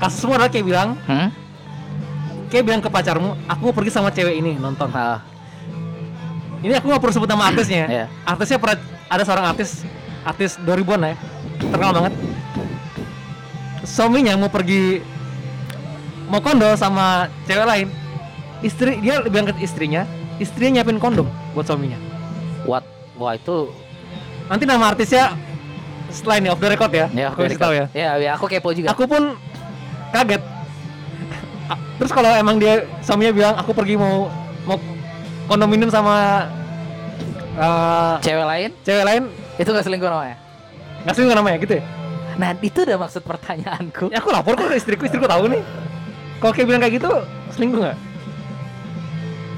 Kasusmu 0.00 0.34
adalah 0.34 0.50
kayak 0.50 0.66
bilang, 0.66 0.88
hmm? 1.06 1.28
kayak 2.50 2.64
bilang 2.66 2.80
ke 2.82 2.90
pacarmu, 2.90 3.36
aku 3.46 3.60
mau 3.70 3.74
pergi 3.76 3.92
sama 3.94 4.10
cewek 4.10 4.42
ini 4.42 4.58
nonton. 4.58 4.90
Ah, 4.90 5.22
Ini 6.64 6.80
aku 6.80 6.90
nggak 6.90 6.98
perlu 6.98 7.14
sebut 7.14 7.30
nama 7.30 7.46
artisnya. 7.52 7.84
Iya. 7.86 8.04
Artisnya 8.26 8.58
pernah 8.58 8.76
ada 9.06 9.22
seorang 9.22 9.46
artis, 9.54 9.86
artis 10.26 10.58
2000-an 10.66 10.98
lah 10.98 11.10
ya, 11.14 11.16
terkenal 11.62 11.92
banget. 11.94 12.12
Suaminya 13.86 14.34
mau 14.34 14.50
pergi 14.50 14.98
mau 16.26 16.42
kondo 16.42 16.74
sama 16.74 17.30
cewek 17.46 17.66
lain. 17.68 17.88
Istri 18.66 18.98
dia 18.98 19.22
bilang 19.22 19.46
ke 19.46 19.54
istrinya, 19.62 20.02
istrinya 20.42 20.82
nyiapin 20.82 20.98
kondom 20.98 21.30
buat 21.54 21.70
suaminya. 21.70 22.00
What? 22.66 22.82
Wah 23.14 23.38
itu 23.38 23.70
Nanti 24.44 24.68
nama 24.68 24.92
artisnya 24.92 25.32
setelah 26.14 26.36
ini 26.38 26.48
off 26.54 26.62
the 26.62 26.70
record 26.70 26.92
ya. 26.94 27.06
Ya, 27.10 27.26
aku 27.34 27.42
tahu 27.50 27.72
ya. 27.74 27.86
Ya, 27.90 28.10
ya 28.22 28.30
aku 28.38 28.46
kepo 28.46 28.70
juga. 28.70 28.94
Aku 28.94 29.10
pun 29.10 29.34
kaget. 30.14 30.42
Terus 31.98 32.10
kalau 32.10 32.30
emang 32.34 32.58
dia 32.58 32.86
suaminya 33.02 33.32
bilang 33.34 33.54
aku 33.58 33.70
pergi 33.74 33.94
mau 33.98 34.30
mau 34.66 34.78
kondominium 35.46 35.90
sama 35.90 36.46
eh, 37.54 38.14
Cewek 38.22 38.46
lain 38.46 38.70
cewek 38.82 39.04
lain 39.06 39.22
itu 39.54 39.70
gak 39.70 39.86
selingkuh 39.86 40.10
namanya. 40.10 40.36
nggak 41.06 41.14
selingkuh 41.14 41.36
namanya 41.36 41.56
gitu 41.62 41.74
ya? 41.78 41.84
Nah 42.34 42.50
itu 42.58 42.78
udah 42.82 42.98
maksud 42.98 43.22
pertanyaanku. 43.22 44.10
Ya 44.10 44.18
aku 44.18 44.34
lapor 44.34 44.58
kok 44.58 44.66
ke 44.72 44.76
istriku, 44.80 45.06
istriku 45.06 45.30
tahu 45.30 45.46
nih. 45.52 45.62
Kalau 46.42 46.52
kayak 46.56 46.66
bilang 46.66 46.80
kayak 46.82 46.94
gitu 46.98 47.10
selingkuh 47.54 47.80
nggak? 47.86 47.98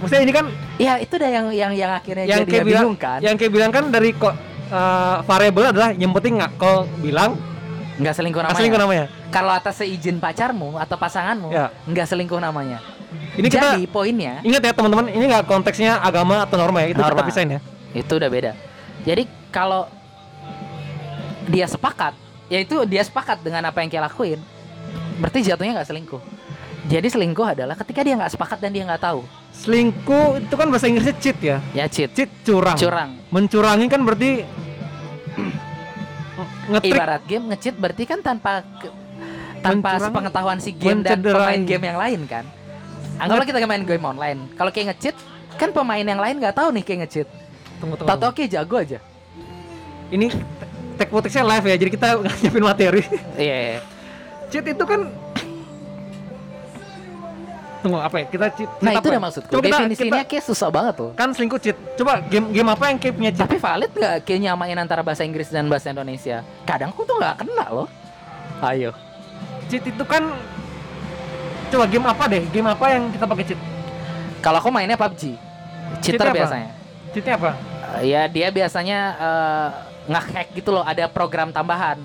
Maksudnya 0.05 0.23
ini 0.29 0.33
kan 0.37 0.47
Ya 0.77 1.01
itu 1.01 1.17
udah 1.17 1.31
yang 1.33 1.47
yang 1.57 1.73
yang 1.73 1.93
akhirnya 1.97 2.25
yang 2.29 2.45
jadi 2.45 2.51
kayak 2.53 2.67
bilang, 2.69 2.85
bingung 2.85 2.97
kan. 3.01 3.19
yang 3.25 3.35
kayak 3.41 3.53
bilang 3.57 3.71
kan 3.73 3.85
dari 3.89 4.13
kok 4.13 4.37
eh, 4.69 5.17
variabel 5.23 5.71
adalah 5.71 5.91
yang 5.93 6.13
penting 6.13 6.37
nggak 6.37 6.53
kau 6.57 6.85
bilang 6.99 7.39
Nggak 7.97 8.13
selingkuh 8.13 8.41
namanya. 8.41 8.59
selingkuh 8.61 8.81
namanya. 8.81 9.05
Kalau 9.31 9.53
atas 9.53 9.75
seizin 9.77 10.21
pacarmu 10.21 10.77
atau 10.77 10.97
pasanganmu, 10.97 11.49
Ya. 11.49 11.73
nggak 11.85 12.07
selingkuh 12.07 12.37
namanya. 12.37 12.77
Ini 13.33 13.49
kita 13.49 13.73
Jadi 13.73 13.89
poinnya 13.89 14.41
ingat 14.43 14.61
ya 14.61 14.73
teman-teman, 14.73 15.09
ini 15.09 15.25
nggak 15.27 15.45
konteksnya 15.47 15.97
agama 15.99 16.45
atau 16.45 16.57
norma 16.57 16.85
ya, 16.85 16.93
itu 16.93 17.01
Norma. 17.01 17.17
kita 17.17 17.25
pisahin 17.25 17.51
ya. 17.57 17.61
itu 17.95 18.13
udah 18.13 18.29
beda. 18.29 18.53
Jadi 19.01 19.23
kalau 19.49 19.89
dia 21.47 21.65
sepakat, 21.65 22.13
ya 22.49 22.59
itu 22.59 22.85
dia 22.85 23.01
sepakat 23.01 23.41
dengan 23.41 23.65
apa 23.65 23.81
yang 23.81 23.89
dia 23.89 24.03
lakuin, 24.03 24.43
berarti 25.17 25.41
jatuhnya 25.41 25.81
nggak 25.81 25.89
selingkuh. 25.89 26.21
Jadi 26.87 27.09
selingkuh 27.09 27.47
adalah 27.49 27.75
ketika 27.75 28.05
dia 28.05 28.15
nggak 28.15 28.31
sepakat 28.31 28.59
dan 28.61 28.71
dia 28.71 28.85
nggak 28.85 29.01
tahu. 29.01 29.25
Selingkuh 29.57 30.39
itu 30.39 30.55
kan 30.55 30.69
bahasa 30.69 30.87
Inggrisnya 30.87 31.17
cheat 31.17 31.39
ya. 31.41 31.57
Ya 31.73 31.89
cheat, 31.89 32.13
Cheat 32.13 32.31
curang. 32.43 32.77
curang. 32.77 33.11
Mencurangi 33.31 33.87
kan 33.87 34.01
berarti 34.03 34.45
ngetrik 36.69 36.93
Ibarat 36.93 37.23
game 37.25 37.45
nge-cheat 37.49 37.75
berarti 37.75 38.03
kan 38.05 38.19
tanpa 38.21 38.61
tanpa 39.59 39.97
sepengetahuan 39.99 40.59
si 40.61 40.71
game 40.71 41.01
dan 41.01 41.19
pemain 41.19 41.59
game 41.59 41.85
yang 41.85 41.99
lain 41.99 42.21
kan. 42.29 42.45
Anggaplah 43.17 43.47
kita 43.49 43.59
main 43.65 43.83
game 43.83 44.05
online. 44.05 44.41
Kalau 44.55 44.69
kayak 44.69 44.95
nge-cheat 44.95 45.17
kan 45.57 45.73
pemain 45.73 46.05
yang 46.05 46.21
lain 46.21 46.37
nggak 46.37 46.53
tahu 46.53 46.69
nih 46.71 46.85
kayak 46.85 46.99
nge-cheat. 47.07 47.29
tunggu 47.77 47.93
tunggu, 47.93 48.09
Tahu 48.09 48.33
oke 48.33 48.45
jago 48.47 48.77
aja. 48.77 48.99
ini 50.09 50.33
Poticsnya 50.97 51.45
live 51.45 51.67
ya 51.67 51.77
jadi 51.77 51.91
kita 51.93 52.07
nyiapin 52.41 52.65
materi 52.65 53.03
Iya. 53.37 53.85
cheat 54.49 54.65
itu 54.65 54.81
kan 54.81 55.13
tunggu 57.87 57.99
apa 58.01 58.17
ya 58.17 58.25
kita 58.27 58.47
cheat, 58.51 58.67
Nah 58.77 58.91
itu 58.91 58.99
apa 58.99 59.07
udah 59.07 59.15
ya? 59.15 59.23
maksudku. 59.23 59.53
Coba 59.53 59.63
Definisinya 59.65 59.95
kita- 60.19 60.29
kayak 60.29 60.45
susah 60.45 60.69
banget 60.69 60.95
tuh. 60.97 61.11
kan 61.15 61.29
selingkuh 61.31 61.59
cheat 61.59 61.79
coba 61.95 62.19
game 62.21 62.51
game 62.51 62.67
apa 62.67 62.85
yang 62.85 62.99
kayak 62.99 63.15
punya 63.15 63.31
cheat 63.31 63.43
Tapi 63.43 63.57
valid 63.57 63.91
nggak 63.93 64.15
kayak 64.21 64.41
nyamain 64.43 64.75
antara 64.77 65.01
bahasa 65.01 65.23
Inggris 65.23 65.47
dan 65.47 65.65
bahasa 65.67 65.89
Indonesia? 65.89 66.43
Kadang 66.63 66.91
aku 66.91 67.03
tuh 67.03 67.15
nggak 67.15 67.35
kena 67.39 67.67
loh. 67.69 67.89
Ayo. 68.61 68.91
cheat 69.67 69.83
itu 69.85 70.03
kan 70.03 70.23
coba 71.67 71.85
game 71.85 72.05
apa 72.05 72.25
deh 72.27 72.43
game 72.47 72.67
apa 72.67 72.87
yang 72.89 73.07
kita 73.09 73.25
pakai 73.25 73.45
cheat 73.45 73.61
Kalau 74.39 74.59
aku 74.59 74.69
mainnya 74.69 74.95
PUBG, 74.95 75.35
cheater 76.01 76.03
Cheatnya 76.03 76.27
apa? 76.29 76.37
biasanya. 76.37 76.71
cheatnya 77.11 77.35
apa 77.35 77.51
Eh, 77.97 78.03
ya 78.09 78.27
dia 78.27 78.49
biasanya 78.49 78.99
eh, 79.17 79.69
nge-hack 80.07 80.49
gitu 80.53 80.71
loh, 80.71 80.83
ada 80.83 81.07
program 81.07 81.51
tambahan. 81.51 81.99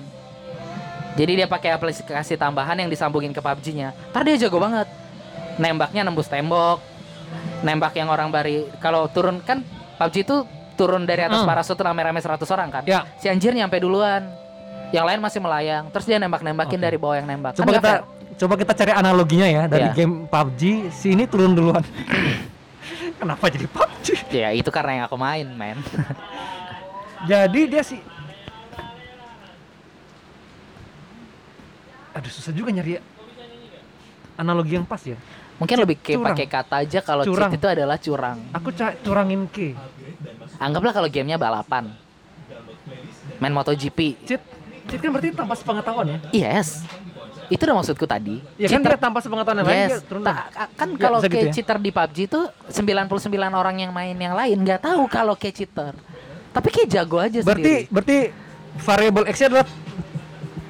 Jadi 1.12 1.32
dia 1.36 1.46
pakai 1.46 1.70
aplikasi 1.70 2.34
tambahan 2.34 2.74
yang 2.76 2.88
disambungin 2.88 3.30
ke 3.30 3.38
PUBG-nya. 3.38 3.92
Ntar 4.08 4.22
dia 4.24 4.36
jago 4.40 4.56
banget. 4.56 4.88
Nembaknya 5.54 6.02
nembus 6.02 6.26
tembok. 6.26 6.80
Nembak 7.60 7.94
yang 7.94 8.08
orang 8.08 8.28
bari 8.28 8.68
kalau 8.78 9.06
turun 9.06 9.38
kan 9.38 9.62
PUBG 9.96 10.16
itu 10.22 10.36
turun 10.74 11.04
dari 11.04 11.22
atas 11.22 11.40
Hmm. 11.40 11.48
parasut 11.48 11.76
rame-rame 11.76 12.18
100 12.18 12.48
orang 12.48 12.68
kan. 12.70 12.82
ya 12.84 13.04
Si 13.16 13.26
anjir 13.26 13.52
nyampe 13.52 13.76
duluan. 13.76 14.24
Yang 14.90 15.04
lain 15.06 15.20
masih 15.20 15.40
melayang. 15.40 15.84
Terus 15.88 16.04
dia 16.04 16.18
nembak-nembakin 16.18 16.76
Oke. 16.76 16.84
dari 16.84 16.96
bawah 16.96 17.16
yang 17.16 17.26
nembak. 17.26 17.52
coba 17.54 17.64
Kan 17.66 17.76
kita 17.78 17.90
fair. 17.90 18.02
coba 18.34 18.54
kita 18.56 18.72
cari 18.74 18.92
analoginya 18.92 19.46
ya 19.46 19.62
dari 19.66 19.86
Iya. 19.86 19.94
game 19.94 20.14
PUBG 20.26 20.62
si 20.90 21.06
ini 21.10 21.24
turun 21.24 21.52
duluan 21.52 21.84
kenapa 23.20 23.46
jadi 23.46 23.66
PUBG 23.66 24.06
Ya 24.30 24.50
itu 24.50 24.68
karena 24.68 24.92
yang 24.94 25.04
aku 25.06 25.14
main, 25.14 25.46
men. 25.46 25.78
jadi 27.30 27.60
dia 27.68 27.82
si 27.82 28.00
aduh 32.12 32.28
susah 32.28 32.50
juga 32.50 32.68
nyari 32.68 33.00
analogi 34.34 34.74
yang 34.74 34.84
pas 34.84 35.00
ya 35.00 35.16
Mungkin 35.62 35.78
lebih 35.78 35.96
Curang. 35.96 36.26
pakai 36.28 36.46
kata 36.48 36.74
aja 36.82 36.98
kalau 37.00 37.22
Curang. 37.22 37.48
cheat 37.48 37.56
itu 37.56 37.66
adalah 37.68 37.96
curang. 37.96 38.38
aku 38.50 38.68
curangin 39.00 39.46
ke 39.46 39.78
Anggaplah 40.58 40.90
kalau 40.92 41.06
gamenya 41.06 41.34
balapan. 41.36 41.94
Main 43.38 43.52
MotoGP. 43.52 43.98
cheat 44.20 44.42
cheat 44.84 44.98
kan 44.98 45.08
berarti 45.08 45.30
tanpa 45.30 45.54
sepengetahuan 45.54 46.06
ya 46.08 46.18
Yes. 46.32 46.82
Itu 47.46 47.62
udah 47.62 47.76
maksudku 47.76 48.02
tadi. 48.04 48.42
ya 48.56 48.66
kan 48.66 48.80
Cheater- 48.80 48.92
dia 48.92 49.00
tanpa 49.00 49.18
sepengetahuan 49.18 49.58
yang 49.60 49.68
lain 49.68 49.86
Yes. 49.88 50.02
turun 50.02 50.22
Ta- 50.22 50.50
kan 50.72 50.88
Nggak 50.88 50.98
kalau 51.00 51.18
kayak 51.20 51.30
gitu 51.32 51.46
ya? 51.46 51.52
cheater 51.52 51.78
di 51.78 51.90
PUBG 51.90 52.18
itu 52.24 52.40
99 52.66 53.22
orang 53.52 53.76
yang 53.78 53.90
main 53.90 54.14
yang 54.14 54.32
lain 54.32 54.56
nggak 54.58 54.80
tahu 54.80 55.02
kalau 55.06 55.34
kayak 55.34 55.54
cheater. 55.56 55.92
Tapi 56.50 56.68
kayak 56.68 56.88
jago 56.90 57.16
aja 57.16 57.38
berarti 57.40 57.62
sendiri. 57.78 57.88
berarti 57.88 58.18
variable 58.78 59.24
x 59.24 59.36
nya 59.36 59.46
adalah 59.48 59.66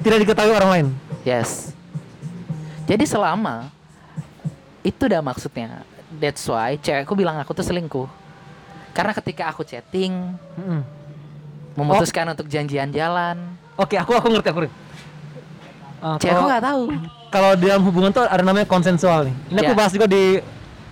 tidak 0.00 0.18
diketahui 0.20 0.52
orang 0.52 0.70
lain 0.70 0.86
Yes. 1.22 1.72
Jadi 2.82 3.04
selama 3.04 3.70
itu 4.82 5.02
udah 5.02 5.20
maksudnya. 5.20 5.82
That's 6.12 6.44
why 6.44 6.76
cewekku 6.76 7.14
bilang 7.14 7.36
aku 7.36 7.52
tuh 7.52 7.62
selingkuh. 7.62 8.04
Karena 8.92 9.12
ketika 9.12 9.48
aku 9.48 9.62
chatting, 9.62 10.36
Mm-mm. 10.52 10.84
memutuskan 11.74 12.28
untuk 12.28 12.44
janjian 12.46 12.90
jalan, 12.90 13.40
oke 13.74 13.94
aku 13.94 14.12
aku 14.12 14.28
ngerti 14.28 14.48
aku 14.48 14.60
ngerti 14.60 14.76
Uh, 15.96 16.18
cewekku 16.18 16.44
nggak 16.44 16.64
tahu. 16.66 16.82
kalau 17.30 17.54
dalam 17.54 17.78
hubungan 17.80 18.10
tuh 18.10 18.26
ada 18.26 18.42
namanya 18.42 18.66
konsensual 18.66 19.22
nih 19.22 19.34
ini 19.46 19.58
aku 19.60 19.70
Ya. 19.70 19.78
bahas 19.78 19.92
juga 19.94 20.10
di 20.10 20.42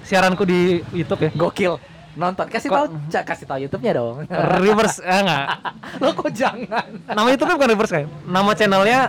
siaranku 0.00 0.46
di 0.46 0.60
YouTube 0.92 1.26
ya 1.26 1.30
Gokil. 1.34 1.82
Nonton 2.14 2.46
kasih 2.46 2.70
tahu, 2.70 2.94
Cak, 3.08 3.22
kasih 3.24 3.42
tahu 3.44 3.58
YouTube-nya 3.60 3.92
dong. 3.92 4.22
reverse 4.56 4.98
eh 5.00 5.18
enggak 5.18 5.46
Lo 6.02 6.14
kok 6.14 6.30
jangan? 6.30 6.86
nama 7.04 7.26
YouTube 7.26 7.50
bukan 7.50 7.68
reverse 7.68 7.92
kan 7.92 8.06
nama 8.22 8.50
channelnya 8.54 9.00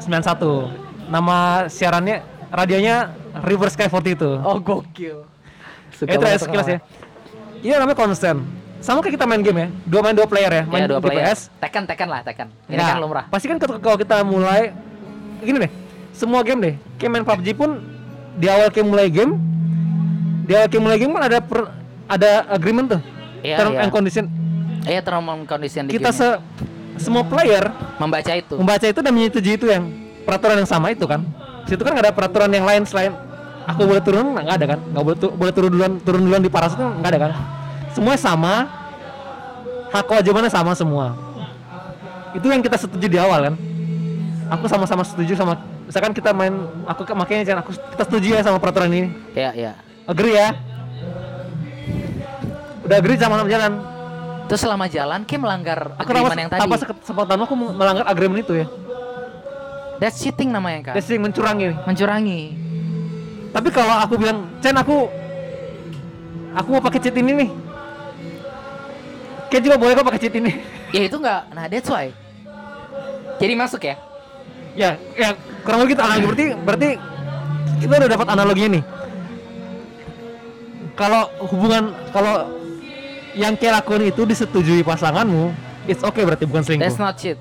91 0.00 1.12
nama 1.12 1.36
siarannya 1.68 2.16
radionya 2.50 3.14
reverse 3.40 3.74
sky 3.74 3.86
40 3.86 4.16
itu. 4.18 4.30
Oh 4.42 4.58
gokil. 4.58 5.24
Suka 5.94 6.10
itu 6.10 6.18
ya 6.18 6.26
banget 6.26 6.40
sekilas 6.42 6.68
ya. 6.68 6.78
ini 7.60 7.72
namanya 7.76 7.98
konsen 7.98 8.36
sama 8.80 9.04
kayak 9.04 9.20
kita 9.20 9.26
main 9.28 9.42
game 9.44 9.58
ya. 9.58 9.68
Dua 9.84 10.00
main 10.00 10.14
dua 10.16 10.24
player 10.24 10.48
ya. 10.50 10.62
Main 10.64 10.82
Ya, 10.84 10.88
dua 10.88 11.00
player. 11.00 11.24
PS 11.28 11.52
Tekken, 11.60 11.84
Tekken 11.84 12.08
lah, 12.08 12.20
Tekken. 12.24 12.48
Ini 12.66 12.80
Nah, 12.80 12.88
kan 12.88 12.98
lumrah. 12.98 13.24
pasti 13.28 13.46
kan 13.46 13.60
ketika- 13.60 13.78
kalau 13.78 13.96
kita 13.96 14.16
mulai 14.24 14.72
gini 15.38 15.58
deh. 15.60 15.72
Semua 16.10 16.40
game 16.40 16.60
deh. 16.60 16.74
Kayak 16.96 17.10
main 17.12 17.24
PUBG 17.24 17.48
pun 17.52 17.70
di 18.34 18.46
awal 18.48 18.68
kayak 18.68 18.86
mulai 18.88 19.08
game 19.08 19.36
di 20.44 20.52
awal 20.52 20.66
kayak 20.66 20.82
mulai 20.82 20.96
game 20.96 21.12
kan 21.12 21.22
ada 21.28 21.38
per, 21.38 21.60
ada 22.08 22.30
agreement 22.48 22.86
tuh. 22.88 23.00
Iya, 23.40 23.56
term 23.56 23.72
iya. 23.72 23.80
and 23.84 23.92
condition. 23.92 24.24
Iya, 24.84 25.00
term 25.04 25.24
and 25.28 25.44
condition 25.44 25.82
di 25.84 25.92
kita 25.94 26.10
se 26.10 26.28
semua 26.96 27.24
player 27.24 27.68
membaca 27.96 28.32
itu. 28.32 28.56
membaca 28.56 28.84
itu 28.84 29.00
dan 29.00 29.12
menyetujui 29.12 29.56
itu 29.56 29.66
yang 29.68 29.88
peraturan 30.24 30.60
yang 30.60 30.68
sama 30.68 30.92
itu 30.92 31.04
kan 31.04 31.24
situ 31.66 31.80
kan 31.80 31.92
nggak 31.92 32.06
ada 32.06 32.14
peraturan 32.14 32.48
yang 32.48 32.62
lain 32.62 32.82
selain 32.84 33.12
aku 33.62 33.84
boleh 33.84 34.00
turun 34.00 34.32
nggak 34.32 34.56
ada 34.56 34.66
kan? 34.66 34.78
Nggak 34.86 35.02
boleh 35.02 35.18
tu- 35.18 35.32
boleh 35.32 35.52
turun 35.52 35.70
duluan 35.70 35.92
turun 35.98 36.20
duluan 36.22 36.40
di 36.40 36.48
parasut 36.48 36.76
kan 36.76 36.90
nggak 36.94 37.10
ada 37.10 37.18
kan? 37.20 37.30
Semuanya 37.90 38.18
sama 38.18 38.54
hak 39.88 40.04
kewajibannya 40.04 40.48
sama 40.48 40.72
semua. 40.72 41.14
Itu 42.30 42.46
yang 42.46 42.62
kita 42.62 42.78
setuju 42.78 43.06
di 43.06 43.18
awal 43.18 43.50
kan? 43.50 43.54
Aku 44.50 44.66
sama-sama 44.66 45.02
setuju 45.02 45.34
sama 45.34 45.54
misalkan 45.84 46.10
kita 46.10 46.30
main 46.30 46.54
aku 46.84 47.02
ke- 47.02 47.14
makanya 47.14 47.42
jangan 47.44 47.60
aku 47.62 47.74
kita 47.74 48.02
setuju 48.04 48.26
ya 48.34 48.42
sama 48.42 48.58
peraturan 48.58 48.88
ini. 48.88 49.10
Iya, 49.32 49.50
iya. 49.52 49.72
agree 50.06 50.32
ya? 50.32 50.54
Udah 52.82 52.96
agree 52.96 53.14
sama 53.14 53.42
jalan? 53.44 53.72
Terus 54.46 54.60
selama 54.60 54.90
jalan 54.90 55.22
kayak 55.22 55.40
melanggar 55.40 55.78
aku 55.94 56.02
agreement 56.02 56.34
yang 56.36 56.50
tadi. 56.50 56.60
tanpa 56.60 56.74
kesempatan 56.82 57.36
aku 57.38 57.54
melanggar 57.54 58.04
agreement 58.04 58.42
itu 58.42 58.54
ya 58.58 58.66
That's 60.00 60.16
cheating 60.24 60.48
namanya 60.48 60.90
kan. 60.90 60.94
That's 60.96 61.12
yang 61.12 61.28
mencurangi 61.28 61.76
Mencurangi. 61.84 62.40
Tapi 63.52 63.68
kalau 63.68 63.94
aku 64.00 64.16
bilang, 64.16 64.48
Chen 64.64 64.72
aku 64.74 65.06
aku 66.56 66.68
mau 66.72 66.82
pakai 66.82 67.00
cheat 67.04 67.16
ini 67.20 67.44
nih. 67.44 67.50
Kayak 69.52 69.62
juga 69.66 69.76
boleh 69.76 69.92
kok 69.92 70.06
pakai 70.08 70.22
cheat 70.22 70.34
ini. 70.40 70.52
Ya 70.90 71.06
itu 71.06 71.22
enggak. 71.22 71.46
Nah, 71.54 71.70
that's 71.70 71.86
why. 71.86 72.10
Jadi 73.38 73.54
masuk 73.54 73.86
ya. 73.86 73.94
ya, 74.74 74.98
ya 75.14 75.38
kurang 75.62 75.86
lebih 75.86 75.94
gitu 75.94 76.02
analogi 76.02 76.24
berarti 76.26 76.46
berarti 76.66 76.90
kita 77.78 77.94
udah 77.94 78.10
dapat 78.10 78.26
analoginya 78.26 78.70
nih. 78.74 78.84
Kalau 80.98 81.30
hubungan 81.46 81.94
kalau 82.10 82.50
yang 83.38 83.54
kayak 83.54 83.86
lakuin 83.86 84.10
itu 84.10 84.26
disetujui 84.26 84.82
pasanganmu, 84.82 85.54
it's 85.86 86.02
okay 86.02 86.26
berarti 86.26 86.42
bukan 86.42 86.66
selingkuh. 86.66 86.90
That's 86.90 86.98
not 86.98 87.14
cheat. 87.14 87.38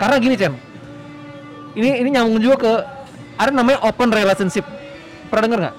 Karena 0.00 0.16
gini 0.16 0.40
Chen, 0.40 0.56
ini 1.74 1.88
ini 2.00 2.08
nyambung 2.10 2.38
juga 2.38 2.56
ke 2.58 2.72
ada 3.36 3.50
namanya 3.50 3.80
open 3.84 4.10
relationship. 4.10 4.66
Pernah 5.28 5.42
denger 5.46 5.58
nggak? 5.62 5.76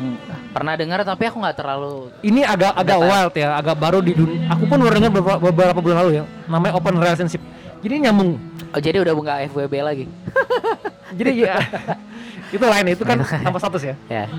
Hmm, 0.00 0.16
Pernah 0.50 0.74
dengar 0.74 0.98
tapi 1.04 1.28
aku 1.28 1.36
nggak 1.38 1.56
terlalu 1.60 2.08
ini 2.24 2.40
agak 2.42 2.72
agak 2.74 2.98
tahu. 2.98 3.06
wild 3.06 3.34
ya, 3.36 3.48
agak 3.54 3.76
baru 3.76 3.98
di 4.00 4.12
dunia. 4.16 4.48
Aku 4.50 4.64
pun 4.66 4.78
baru 4.80 4.94
dengar 4.96 5.12
beberapa, 5.12 5.40
beberapa 5.40 5.78
bulan 5.78 5.96
lalu 6.04 6.10
ya. 6.18 6.24
Namanya 6.48 6.72
open 6.74 6.94
relationship. 6.98 7.42
Jadi 7.80 7.94
nyambung. 8.02 8.36
Oh, 8.70 8.80
jadi 8.80 9.00
udah 9.00 9.14
buka 9.14 9.32
FWB 9.48 9.74
lagi. 9.80 10.04
Jadi 11.18 11.42
ya 11.42 11.58
itu 12.54 12.62
lain 12.62 12.86
itu 12.86 13.02
kan 13.02 13.18
tanpa 13.18 13.58
status 13.58 13.82
ya. 13.82 13.94
ya. 14.06 14.30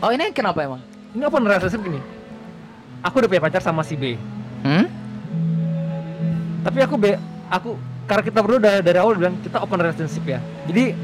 Oh, 0.00 0.08
ini 0.08 0.32
kenapa 0.32 0.64
emang? 0.64 0.80
Ini 1.12 1.28
open 1.28 1.44
relationship 1.44 1.84
gini. 1.84 2.00
Aku 3.04 3.20
udah 3.20 3.28
punya 3.28 3.42
pacar 3.44 3.60
sama 3.60 3.84
si 3.84 3.92
B. 3.92 4.16
Hmm? 4.64 4.88
Tapi 6.62 6.78
aku 6.80 6.94
B, 6.96 7.18
aku 7.50 7.76
karena 8.06 8.22
kita 8.22 8.38
berdua 8.42 8.60
dari, 8.60 8.80
dari 8.82 8.98
awal 8.98 9.14
bilang 9.16 9.38
kita 9.40 9.62
open 9.62 9.78
relationship 9.78 10.24
ya. 10.26 10.40
Jadi 10.66 10.94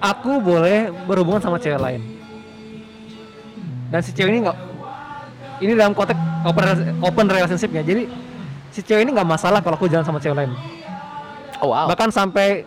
aku 0.00 0.40
boleh 0.40 0.88
berhubungan 1.04 1.44
sama 1.44 1.60
cewek 1.60 1.80
lain. 1.80 2.02
Dan 3.90 4.00
si 4.00 4.10
cewek 4.16 4.30
ini 4.32 4.40
nggak 4.46 4.58
ini 5.60 5.72
dalam 5.76 5.92
konteks 5.92 6.20
open 6.46 6.64
open 7.04 7.26
relationship 7.28 7.70
ya. 7.70 7.82
Jadi 7.84 8.08
si 8.72 8.80
cewek 8.80 9.04
ini 9.04 9.10
nggak 9.12 9.28
masalah 9.28 9.60
kalau 9.60 9.76
aku 9.76 9.90
jalan 9.90 10.06
sama 10.06 10.22
cewek 10.22 10.36
lain. 10.40 10.52
Oh, 11.60 11.76
wow. 11.76 11.92
Bahkan 11.92 12.08
sampai 12.08 12.64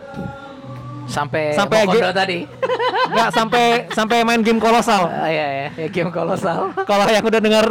sampai 1.06 1.52
sampai 1.52 1.78
ge- 1.86 2.02
tadi. 2.10 2.38
nggak 3.12 3.28
sampai 3.30 3.64
sampai 3.90 4.16
main 4.22 4.40
game 4.40 4.56
kolosal. 4.56 5.06
Ah, 5.06 5.28
iya, 5.28 5.46
iya, 5.46 5.68
ya 5.76 5.88
game 5.88 6.08
kolosal. 6.08 6.72
Kalau 6.82 7.04
yang 7.06 7.20
udah 7.20 7.38
dengar 7.38 7.66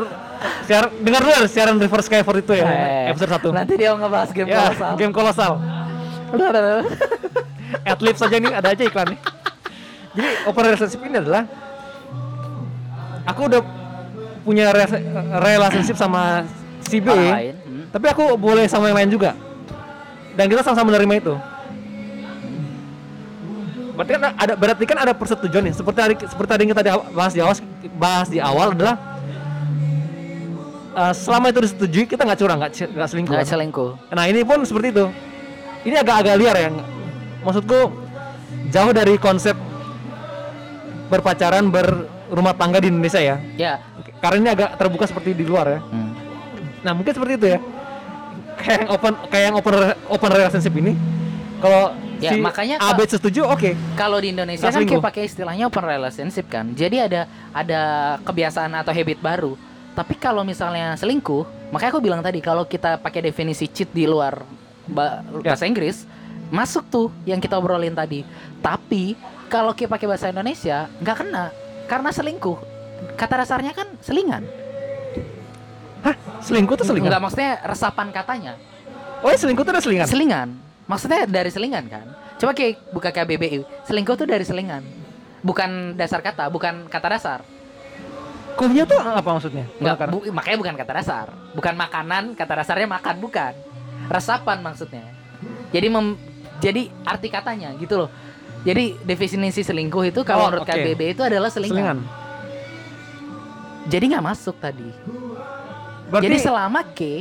siar 0.63 0.91
dengar 0.99 1.21
dulu 1.21 1.31
ya 1.31 1.41
siaran 1.45 1.75
Reverse 1.77 2.07
Skyford 2.07 2.37
itu 2.41 2.53
ya 2.53 2.67
Eh, 2.67 3.11
episode 3.11 3.31
1 3.31 3.55
Nanti 3.55 3.73
dia 3.75 3.91
ngebahas 3.91 4.29
game 4.29 4.47
ya, 4.47 4.59
kolosal. 4.61 4.91
game 4.95 5.13
kolosal. 5.13 5.51
Udah, 6.29 6.47
udah, 6.49 6.61
udah. 6.61 6.77
Adlibs 7.91 8.19
saja 8.19 8.35
nih 8.37 8.51
ada 8.51 8.67
aja 8.69 8.83
iklan 8.83 9.07
nih. 9.09 9.19
Jadi 10.13 10.29
open 10.45 10.63
relationship 10.63 11.01
ini 11.01 11.17
adalah 11.17 11.43
aku 13.23 13.41
udah 13.47 13.61
punya 14.43 14.69
re- 14.69 15.03
relationship 15.39 15.95
sama 15.95 16.43
si 16.83 16.99
B 16.99 17.07
lain. 17.07 17.55
Hmm. 17.57 17.83
tapi 17.89 18.05
aku 18.07 18.35
boleh 18.35 18.67
sama 18.67 18.91
yang 18.91 18.99
lain 18.99 19.09
juga 19.09 19.31
dan 20.33 20.45
kita 20.45 20.59
sama-sama 20.59 20.91
menerima 20.91 21.13
itu 21.17 21.33
berarti 23.93 24.11
kan 24.11 24.21
ada 24.33 24.53
berarti 24.55 24.83
kan 24.83 24.97
ada 24.99 25.13
persetujuan 25.13 25.63
nih 25.63 25.73
seperti 25.73 25.97
tadi 25.99 26.13
seperti 26.23 26.49
tadi 26.49 26.61
yang 26.61 26.71
kita 26.71 26.83
di- 26.83 27.09
bahas 27.11 27.31
di 27.31 27.39
awal 27.39 27.55
bahas 27.93 28.27
di 28.27 28.39
awal 28.39 28.67
adalah 28.71 28.95
eh, 30.93 31.13
selama 31.13 31.45
itu 31.47 31.59
disetujui 31.61 32.05
kita 32.05 32.21
nggak 32.23 32.39
curang 32.39 32.57
nggak 32.59 32.73
selingkuh 33.07 33.33
Nggak 33.33 33.43
kan? 33.43 33.53
selingkuh. 33.53 33.89
nah 34.09 34.25
ini 34.25 34.41
pun 34.41 34.61
seperti 34.61 34.87
itu 34.91 35.05
ini 35.83 35.95
agak-agak 35.95 36.35
liar 36.35 36.55
ya 36.55 36.69
maksudku 37.41 37.79
jauh 38.69 38.91
dari 38.91 39.13
konsep 39.15 39.53
berpacaran 41.05 41.69
berumah 41.69 42.53
tangga 42.53 42.77
di 42.77 42.89
Indonesia 42.89 43.19
ya 43.19 43.37
Ya. 43.53 43.73
karena 44.17 44.37
ini 44.39 44.49
agak 44.51 44.69
terbuka 44.75 45.05
seperti 45.05 45.33
di 45.33 45.45
luar 45.45 45.67
ya 45.69 45.79
Hmm. 45.83 46.11
Nah 46.83 46.91
mungkin 46.91 47.15
seperti 47.15 47.39
itu 47.39 47.47
ya. 47.47 47.59
Kayak 48.53 48.75
yang 48.77 48.89
open 48.91 49.13
kayak 49.31 49.45
yang 49.45 49.55
open 49.55 49.71
open 50.05 50.29
relationship 50.29 50.75
ini. 50.75 50.99
Kalau 51.57 51.95
Ya, 52.23 52.31
si 52.31 52.39
makanya 52.39 52.79
A 52.79 52.95
B 52.95 53.03
setuju, 53.03 53.43
oke. 53.51 53.75
Kalau 53.99 54.15
di 54.23 54.31
Indonesia 54.31 54.63
Nggak 54.63 54.79
kan 54.79 54.87
kayak 54.87 55.05
pakai 55.11 55.23
istilahnya 55.27 55.67
open 55.67 55.83
relationship 55.83 56.47
kan. 56.47 56.71
Jadi 56.71 57.03
ada 57.03 57.27
ada 57.51 57.81
kebiasaan 58.23 58.71
atau 58.79 58.95
habit 58.95 59.19
baru. 59.19 59.59
Tapi 59.91 60.15
kalau 60.15 60.47
misalnya 60.47 60.95
selingkuh, 60.95 61.69
makanya 61.75 61.91
aku 61.93 62.01
bilang 62.01 62.21
tadi 62.23 62.39
kalau 62.39 62.63
kita 62.63 62.95
pakai 62.97 63.27
definisi 63.27 63.67
cheat 63.67 63.91
di 63.91 64.07
luar 64.07 64.39
Ya. 64.83 65.15
bahasa 65.55 65.63
Inggris, 65.63 66.03
masuk 66.51 66.83
tuh 66.91 67.07
yang 67.23 67.39
kita 67.39 67.55
obrolin 67.55 67.95
tadi. 67.95 68.27
Tapi 68.59 69.15
kalau 69.47 69.71
kita 69.71 69.87
pakai 69.87 70.07
bahasa 70.11 70.27
Indonesia 70.27 70.91
nggak 70.99 71.17
kena 71.23 71.51
karena 71.87 72.09
selingkuh. 72.11 72.57
Kata 73.15 73.43
dasarnya 73.43 73.71
kan 73.75 73.87
selingan. 73.99 74.43
Selingkuh 76.43 76.75
tuh 76.75 76.87
selingan. 76.87 77.11
Nggak 77.11 77.21
maksudnya 77.23 77.51
resapan 77.63 78.11
katanya. 78.11 78.59
Oh, 79.23 79.31
ya 79.31 79.39
selingkuh 79.39 79.63
tuh 79.63 79.71
ada 79.71 79.79
selingan. 79.79 80.07
Selingan. 80.07 80.49
Maksudnya 80.93 81.25
dari 81.25 81.49
selingan 81.49 81.89
kan? 81.89 82.05
Coba 82.37 82.53
kayak 82.53 82.93
buka 82.93 83.09
KBBI. 83.09 83.65
Selingkuh 83.83 84.13
tuh 84.13 84.29
dari 84.29 84.45
selingan. 84.45 84.85
Bukan 85.41 85.97
dasar 85.97 86.21
kata, 86.21 86.47
bukan 86.47 86.85
kata 86.85 87.07
dasar. 87.09 87.39
Kuhnya 88.53 88.85
tuh 88.85 89.01
apa 89.01 89.25
maksudnya? 89.25 89.65
Nggak, 89.75 89.95
Bakar. 89.97 90.07
bu- 90.07 90.29
makanya 90.29 90.57
bukan 90.61 90.75
kata 90.77 90.91
dasar. 90.93 91.25
Bukan 91.51 91.73
makanan, 91.73 92.23
kata 92.31 92.53
dasarnya 92.55 92.85
makan, 92.85 93.17
bukan. 93.17 93.53
Resapan 94.05 94.61
maksudnya. 94.61 95.09
Jadi 95.73 95.89
mem, 95.89 96.13
jadi 96.59 96.93
arti 97.03 97.27
katanya 97.27 97.73
gitu 97.73 97.97
loh. 97.97 98.09
Jadi 98.61 98.95
definisi 99.01 99.59
selingkuh 99.59 100.05
itu 100.05 100.21
Oh, 100.21 100.23
kalau 100.23 100.47
menurut 100.47 100.63
oke. 100.63 100.71
KBBI 100.71 101.11
itu 101.11 101.23
adalah 101.25 101.49
selingan. 101.49 101.97
selingan. 101.97 101.99
Jadi 103.83 104.03
nggak 104.07 104.23
masuk 104.23 104.55
tadi. 104.55 104.87
Berarti 106.07 106.23
Jadi 106.23 106.35
selama 106.39 106.79
ke 106.87 107.13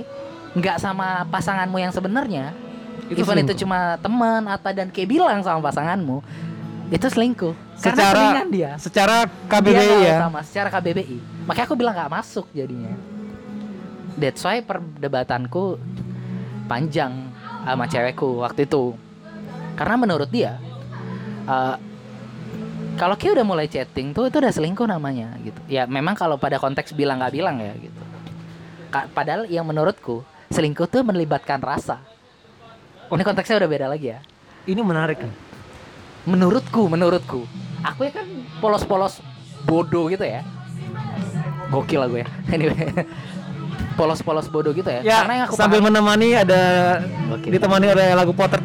nggak 0.52 0.76
sama 0.76 1.24
pasanganmu 1.26 1.80
yang 1.80 1.90
sebenarnya, 1.90 2.52
Itu 3.12 3.22
even 3.22 3.44
itu 3.44 3.54
cuma 3.64 4.00
teman 4.00 4.42
atau 4.48 4.70
dan 4.72 4.88
kayak 4.88 5.08
bilang 5.08 5.38
sama 5.40 5.60
pasanganmu, 5.62 6.24
itu 6.88 7.06
selingkuh. 7.06 7.54
Karena 7.82 7.96
secara 7.98 8.22
dia. 8.46 8.70
secara 8.78 9.16
Dia 9.26 9.48
KBBI 9.50 9.74
nggak 9.74 10.00
ya. 10.06 10.18
sama 10.22 10.40
secara 10.46 10.68
KBBI. 10.70 11.18
Makanya 11.44 11.66
aku 11.66 11.76
bilang 11.76 11.94
nggak 11.94 12.12
masuk 12.12 12.46
jadinya. 12.52 12.94
That's 14.14 14.40
why 14.40 14.60
perdebatanku 14.60 15.80
panjang 16.66 17.32
sama 17.64 17.84
cewekku 17.86 18.40
waktu 18.40 18.64
itu. 18.64 18.94
Karena 19.74 19.96
menurut 19.96 20.28
dia, 20.28 20.60
eh, 21.42 21.76
kalau 22.94 23.16
Ki 23.16 23.32
udah 23.32 23.42
mulai 23.42 23.66
chatting 23.66 24.12
tuh 24.12 24.28
itu 24.28 24.36
udah 24.38 24.52
selingkuh 24.52 24.84
namanya 24.84 25.32
gitu. 25.40 25.58
Ya 25.66 25.88
memang 25.88 26.12
kalau 26.12 26.36
pada 26.36 26.60
konteks 26.60 26.92
bilang 26.92 27.18
nggak 27.18 27.34
bilang 27.34 27.56
ya 27.58 27.72
gitu. 27.74 28.02
Ka- 28.92 29.08
Padahal 29.10 29.48
yang 29.48 29.64
menurutku 29.64 30.22
selingkuh 30.52 30.86
tuh 30.86 31.02
melibatkan 31.02 31.58
rasa. 31.58 31.98
Oh, 33.12 33.14
ini 33.14 33.28
konteksnya 33.28 33.60
udah 33.60 33.68
beda 33.68 33.86
lagi 33.86 34.08
ya. 34.08 34.24
Ini 34.64 34.80
menarik 34.80 35.20
nih. 35.20 35.34
Menurutku, 36.24 36.88
menurutku, 36.88 37.44
aku 37.84 38.08
ya 38.08 38.12
kan 38.14 38.24
polos-polos 38.56 39.20
bodoh 39.68 40.08
gitu 40.08 40.24
ya. 40.24 40.40
Gokil 41.68 42.00
lah 42.00 42.08
gue 42.08 42.24
ya. 42.24 42.28
Anyway, 42.54 42.88
polos-polos 43.98 44.48
bodoh 44.48 44.72
gitu 44.72 44.88
ya. 44.88 45.04
Ya, 45.04 45.16
Karena 45.20 45.34
yang 45.34 45.46
aku 45.50 45.54
sambil 45.60 45.84
pahami- 45.84 45.92
menemani 45.92 46.28
ada 46.32 46.62
Oke. 47.28 47.52
ditemani 47.52 47.86
oleh 47.90 48.06
lagu 48.14 48.32
Potter 48.32 48.64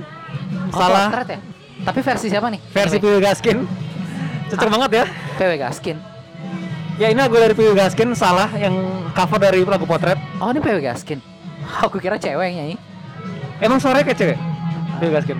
Oh, 0.67 0.79
salah 0.79 1.11
potret 1.11 1.27
ya. 1.35 1.39
Tapi 1.83 1.99
versi 1.99 2.27
siapa 2.27 2.47
nih? 2.47 2.59
versi 2.71 2.95
PW 2.97 3.15
Gaskin. 3.19 3.57
Cocok 4.47 4.63
Ah. 4.63 4.71
banget 4.71 4.91
ya. 4.93 5.05
PW 5.35 5.51
Gaskin. 5.57 5.97
Ya 6.95 7.07
ini 7.09 7.19
lagu 7.19 7.35
dari 7.35 7.51
PW 7.51 7.75
Gaskin 7.75 8.15
salah 8.15 8.47
yang 8.53 8.75
cover 9.11 9.39
dari 9.39 9.59
lagu 9.61 9.83
Potret. 9.83 10.15
Oh, 10.39 10.47
ini 10.49 10.59
PW 10.59 10.79
Gaskin. 10.79 11.19
Aku 11.83 11.99
kira 11.99 12.15
cewek 12.15 12.47
yang 12.47 12.63
nyanyi. 12.63 12.77
Emang 13.58 13.82
suaranya 13.82 14.05
kayak 14.05 14.20
cewek? 14.20 14.38
PW 15.01 15.10
Gaskin. 15.14 15.38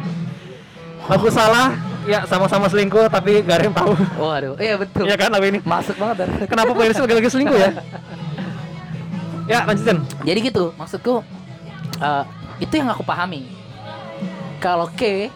Lagu 1.07 1.28
salah, 1.32 1.72
ya 2.09 2.24
sama-sama 2.26 2.65
selingkuh 2.68 3.07
tapi 3.07 3.45
gak 3.45 3.61
ada 3.61 3.63
yang 3.70 3.76
tahu. 3.78 3.93
Oh, 4.18 4.32
aduh. 4.34 4.53
Iya 4.57 4.76
betul. 4.82 5.05
Iya 5.05 5.15
kan 5.15 5.30
lagu 5.30 5.45
ini? 5.45 5.59
Masuk 5.61 5.95
banget 6.01 6.26
dan. 6.26 6.30
Kenapa 6.49 6.72
playlist 6.74 6.99
lagi-lagi 6.99 7.30
selingkuh 7.30 7.57
ya? 7.57 7.72
ya 9.47 9.59
lanjutin. 9.63 10.03
Jadi 10.28 10.39
gitu, 10.51 10.76
maksudku 10.76 11.24
eh, 12.03 12.24
itu 12.59 12.74
yang 12.74 12.89
aku 12.91 13.03
pahami. 13.05 13.47
Kalau 14.57 14.89
K 14.91 15.30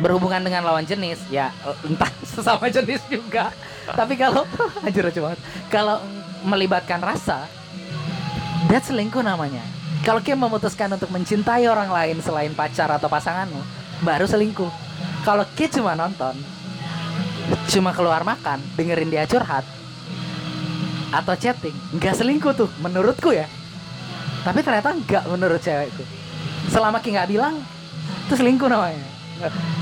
berhubungan 0.00 0.40
dengan 0.40 0.64
lawan 0.64 0.86
jenis, 0.88 1.20
ya 1.28 1.52
entah 1.84 2.08
sesama 2.32 2.72
jenis 2.72 3.04
juga. 3.10 3.52
Tapi 3.90 4.16
kalau 4.16 4.48
anjir 4.86 5.04
lucu 5.04 5.20
banget. 5.20 5.40
Kalau 5.68 6.00
melibatkan 6.46 7.04
rasa, 7.04 7.44
that's 8.72 8.88
selingkuh 8.88 9.20
namanya. 9.20 9.60
Kalau 10.00 10.20
K 10.24 10.32
memutuskan 10.32 10.88
untuk 10.96 11.12
mencintai 11.12 11.68
orang 11.68 11.92
lain 11.92 12.18
selain 12.24 12.52
pacar 12.56 12.88
atau 12.88 13.06
pasanganmu, 13.06 13.60
baru 14.00 14.24
selingkuh. 14.24 14.72
Kalau 15.22 15.44
K 15.52 15.68
cuma 15.68 15.92
nonton, 15.92 16.32
cuma 17.68 17.92
keluar 17.92 18.24
makan, 18.24 18.64
dengerin 18.80 19.12
dia 19.12 19.28
curhat, 19.28 19.62
atau 21.10 21.34
chatting 21.34 21.74
nggak 21.98 22.14
selingkuh 22.14 22.54
tuh 22.54 22.70
menurutku 22.78 23.34
ya 23.34 23.50
tapi 24.46 24.62
ternyata 24.62 24.94
nggak 24.94 25.26
menurut 25.26 25.58
cewek 25.58 25.90
itu 25.90 26.06
selama 26.70 27.02
Ki 27.02 27.10
nggak 27.10 27.26
bilang 27.34 27.58
itu 28.30 28.38
selingkuh 28.38 28.70
namanya 28.70 29.02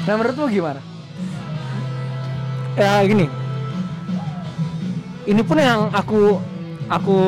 nah 0.09 0.17
menurutmu 0.17 0.49
gimana 0.49 0.81
Ya 2.79 3.03
gini. 3.03 3.27
Ini 5.27 5.43
pun 5.43 5.59
yang 5.59 5.91
aku 5.91 6.39
aku 6.87 7.19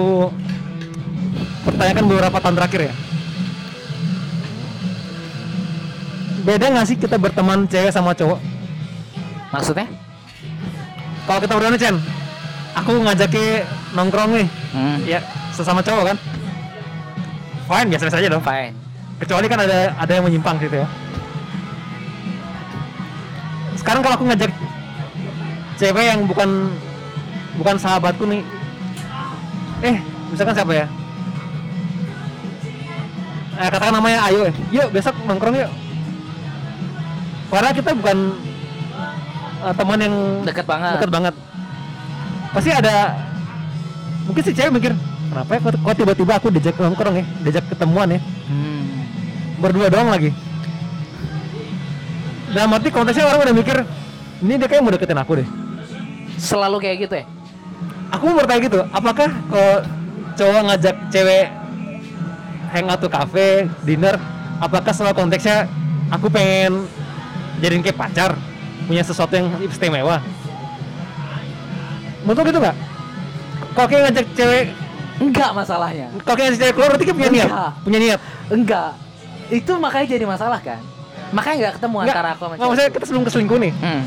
pertanyakan 1.67 2.05
beberapa 2.09 2.37
tahun 2.41 2.57
terakhir 2.57 2.81
ya. 2.91 2.95
Beda 6.41 6.67
nggak 6.73 6.87
sih 6.89 6.97
kita 6.97 7.21
berteman 7.21 7.69
cewek 7.69 7.93
sama 7.93 8.17
cowok? 8.17 8.41
maksudnya 9.51 9.87
Kalau 11.27 11.39
kita 11.43 11.53
berdua 11.55 11.71
nih 11.71 11.79
Chen, 11.79 11.97
aku 12.75 12.91
ngajaknya 13.07 13.63
nongkrong 13.95 14.31
nih, 14.35 14.49
hmm, 14.75 14.97
ya 15.07 15.21
sesama 15.55 15.79
cowok 15.79 16.11
kan? 16.11 16.17
Fine, 17.71 17.87
biasa-biasa 17.87 18.19
aja 18.19 18.29
dong. 18.35 18.43
fine 18.43 18.75
Kecuali 19.23 19.47
kan 19.47 19.63
ada 19.63 19.95
ada 19.95 20.11
yang 20.11 20.27
menyimpang 20.27 20.59
gitu 20.59 20.83
ya. 20.83 20.89
Sekarang 23.79 24.03
kalau 24.03 24.19
aku 24.19 24.27
ngajak 24.27 24.51
cewek 25.79 26.05
yang 26.11 26.27
bukan 26.27 26.75
bukan 27.63 27.77
sahabatku 27.79 28.27
nih, 28.27 28.43
eh 29.87 30.03
misalkan 30.35 30.57
siapa 30.57 30.73
ya? 30.75 30.87
Eh, 33.61 33.69
katakan 33.69 33.93
namanya 33.93 34.25
Ayo, 34.25 34.49
eh. 34.49 34.55
yuk 34.73 34.89
besok 34.89 35.13
nongkrong 35.29 35.53
yuk. 35.53 35.71
Padahal 37.53 37.77
kita 37.77 37.93
bukan 37.93 38.19
eh, 39.69 39.75
teman 39.77 39.99
yang 40.01 40.15
deket 40.49 40.65
banget. 40.65 40.97
dekat 40.97 41.13
banget. 41.13 41.35
Pasti 42.57 42.71
ada 42.73 42.95
mungkin 44.25 44.43
si 44.43 44.53
cewek 44.57 44.73
mikir 44.73 44.93
kenapa 45.31 45.51
ya 45.55 45.59
kok, 45.61 45.77
kok 45.77 45.95
tiba-tiba 45.95 46.33
aku 46.41 46.49
diajak 46.49 46.77
nongkrong 46.81 47.21
ya, 47.21 47.25
diajak 47.45 47.65
ketemuan 47.69 48.09
ya? 48.17 48.21
Hmm, 48.49 48.83
berdua 49.61 49.93
doang 49.93 50.09
lagi. 50.09 50.33
Dalam 52.51 52.75
arti 52.75 52.89
konteksnya 52.91 53.29
orang 53.29 53.45
udah 53.45 53.55
mikir 53.55 53.77
ini 54.41 54.57
dia 54.57 54.67
kayak 54.73 54.83
mau 54.83 54.91
deketin 54.91 55.21
aku 55.21 55.33
deh. 55.39 55.49
Selalu 56.41 56.77
kayak 56.81 56.97
gitu 57.07 57.15
ya? 57.21 57.25
Aku 58.17 58.25
mau 58.33 58.41
bertanya 58.43 58.61
gitu 58.67 58.81
apakah 58.91 59.29
kalau 59.53 59.75
cowok 60.35 60.63
ngajak 60.67 60.97
cewek 61.13 61.47
hangout 62.71 63.01
ke 63.01 63.09
cafe 63.09 63.47
dinner. 63.83 64.17
Apakah 64.61 64.93
selalu 64.93 65.15
konteksnya 65.17 65.67
aku 66.13 66.29
pengen 66.29 66.85
jadiin 67.59 67.81
kayak 67.81 67.97
pacar 67.97 68.31
punya 68.85 69.03
sesuatu 69.03 69.35
yang 69.35 69.49
istimewa? 69.63 70.21
Menurut 72.25 72.47
gitu 72.47 72.61
nggak? 72.61 72.77
Kalau 73.73 73.87
kayak 73.89 74.03
ngajak 74.11 74.27
cewek 74.37 74.65
enggak 75.21 75.51
masalahnya. 75.53 76.09
Kalau 76.23 76.37
kayak 76.37 76.47
ngajak 76.53 76.61
cewek 76.61 76.75
keluar 76.77 76.89
berarti 76.93 77.05
kayak 77.09 77.19
punya 77.19 77.31
niat? 77.33 77.49
Enggak. 77.49 77.71
punya 77.85 77.99
niat? 77.99 78.21
Enggak 78.51 78.91
itu 79.51 79.73
makanya 79.77 80.07
jadi 80.07 80.25
masalah 80.25 80.61
kan? 80.63 80.81
Makanya 81.35 81.57
nggak 81.59 81.75
ketemu 81.79 81.97
Nggak, 81.99 82.11
antara 82.15 82.29
aku 82.35 82.43
sama 82.47 82.55
nggak, 82.55 82.69
maksudnya 82.71 82.91
kita 82.91 83.05
sebelum 83.07 83.25
keselingkuh 83.27 83.59
nih. 83.59 83.73
Hmm, 83.83 84.03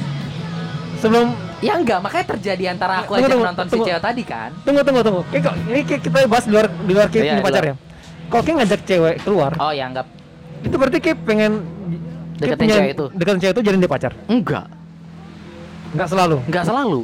sebelum 1.00 1.28
Ya 1.64 1.80
enggak, 1.80 2.04
makanya 2.04 2.26
terjadi 2.36 2.64
antara 2.76 2.94
aku 3.00 3.16
Tunggu, 3.16 3.24
aja 3.24 3.32
tunggu, 3.32 3.48
nonton 3.48 3.66
si 3.68 3.72
tunggu. 3.72 3.88
cewek 3.88 4.02
tadi 4.04 4.24
kan. 4.28 4.50
Tunggu 4.68 4.82
tunggu 4.84 5.00
tunggu. 5.00 5.22
Kayak 5.32 5.56
ini 5.72 5.82
kita 5.88 6.18
bahas 6.28 6.44
di 6.44 6.52
luar 6.52 6.68
di 6.68 6.92
luar 6.92 7.08
kayak 7.08 7.24
Iya, 7.24 7.34
di 7.40 7.44
pacar 7.44 7.64
ya. 7.64 7.76
Kalau 8.34 8.42
kayak 8.42 8.58
ngajak 8.66 8.82
cewek 8.90 9.16
keluar, 9.22 9.54
Oh 9.62 9.70
ya 9.70 9.86
anggap 9.86 10.10
itu 10.64 10.76
berarti 10.80 10.98
kayak 11.04 11.18
pengen 11.28 11.54
Deketin 12.40 12.66
cewek 12.66 12.92
itu? 12.98 13.06
Deketin 13.14 13.40
cewek 13.46 13.54
itu 13.54 13.62
jadi 13.62 13.78
dia 13.78 13.92
pacar. 13.92 14.12
enggak, 14.26 14.66
Enggak 15.94 16.08
selalu. 16.10 16.38
enggak 16.50 16.66
selalu. 16.66 17.02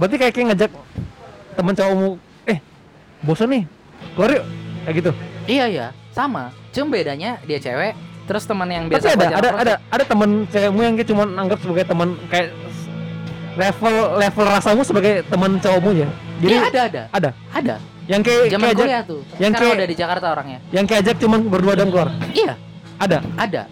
Berarti 0.00 0.16
kayak, 0.16 0.32
kayak 0.32 0.46
ngajak 0.52 0.70
temen 1.56 1.74
cowokmu, 1.76 2.08
eh 2.48 2.58
bosan 3.20 3.48
nih, 3.52 3.62
keluar 4.16 4.30
yuk. 4.32 4.44
Kayak 4.86 4.94
gitu. 4.96 5.10
Iya 5.44 5.64
iya, 5.68 5.86
sama. 6.16 6.54
Cuma 6.72 6.86
bedanya 6.94 7.36
dia 7.44 7.58
cewek, 7.60 7.92
terus 8.24 8.48
teman 8.48 8.68
yang 8.70 8.88
biasa 8.88 9.12
Tapi 9.12 9.12
ada 9.12 9.26
ada 9.36 9.50
ada 9.60 9.74
ada 9.92 10.04
temen 10.08 10.48
cewekmu 10.48 10.80
yang 10.80 10.94
kayak 10.96 11.08
cuma 11.10 11.24
anggap 11.26 11.58
sebagai 11.60 11.84
teman 11.84 12.08
kayak 12.32 12.48
level 13.56 13.94
level 14.20 14.44
rasamu 14.46 14.82
sebagai 14.88 15.20
teman 15.28 15.60
cowokmu 15.60 15.90
ya. 15.96 16.08
Jadi 16.40 16.54
Iya 16.54 16.62
ada 16.64 16.80
ada, 16.80 17.02
ada 17.12 17.30
ada. 17.52 17.76
Yang 18.06 18.20
kayak 18.20 18.42
Zaman 18.48 18.62
kayak 18.62 18.72
ajak, 18.72 18.84
kuliah 18.84 19.02
tuh. 19.02 19.20
yang 19.36 19.52
kayak- 19.52 19.76
udah 19.76 19.86
di 19.86 19.96
Jakarta 19.96 20.26
orangnya. 20.30 20.58
yang 20.70 20.84
kayak 20.84 21.00
ajak 21.02 21.16
cuman 21.18 21.40
berdua 21.44 21.74
dan 21.74 21.88
keluar. 21.88 22.08
Iya, 22.30 22.54
Ada. 22.96 23.18
ada. 23.36 23.62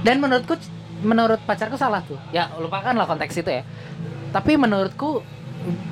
Dan 0.00 0.16
menurutku 0.18 0.54
menurut 1.00 1.40
pacarku 1.42 1.74
salah 1.74 2.02
tuh. 2.02 2.18
Ya 2.30 2.50
lupakanlah 2.54 3.06
konteks 3.06 3.34
itu 3.34 3.50
ya. 3.50 3.62
Tapi 4.28 4.54
menurutku 4.54 5.22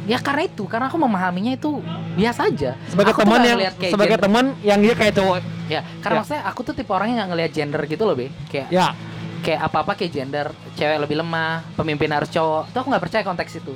ya 0.05 0.21
karena 0.21 0.47
itu, 0.47 0.63
karena 0.65 0.87
aku 0.87 0.97
memahaminya 0.97 1.53
itu 1.53 1.83
biasa 2.15 2.47
aja. 2.47 2.79
Sebagai 2.87 3.13
Aku 3.13 3.23
teman 3.23 3.43
yang 3.43 3.59
sebagai 3.75 4.15
gender. 4.15 4.23
teman 4.23 4.45
yang 4.63 4.79
dia 4.79 4.95
kayak 4.95 5.15
cowok. 5.15 5.43
Ya, 5.67 5.81
karena 5.99 6.15
Ya. 6.15 6.21
maksudnya 6.23 6.43
aku 6.45 6.61
tuh 6.63 6.73
tipe 6.73 6.91
orang 6.91 7.11
yang 7.11 7.19
nggak 7.19 7.31
ngelihat 7.33 7.51
gender 7.53 7.81
gitu 7.85 8.03
loh, 8.03 8.15
Be. 8.15 8.31
Kayak 8.47 8.69
Ya, 8.71 8.95
kayak 9.43 9.61
apa-apa 9.65 9.93
kayak 9.97 10.13
gender, 10.13 10.47
cewek 10.75 10.99
lebih 11.01 11.19
lemah, 11.19 11.67
pemimpin 11.75 12.07
harus 12.09 12.31
cowok. 12.31 12.71
Tuh 12.71 12.79
aku 12.79 12.89
nggak 12.89 13.03
percaya 13.03 13.23
konteks 13.25 13.53
itu. 13.57 13.75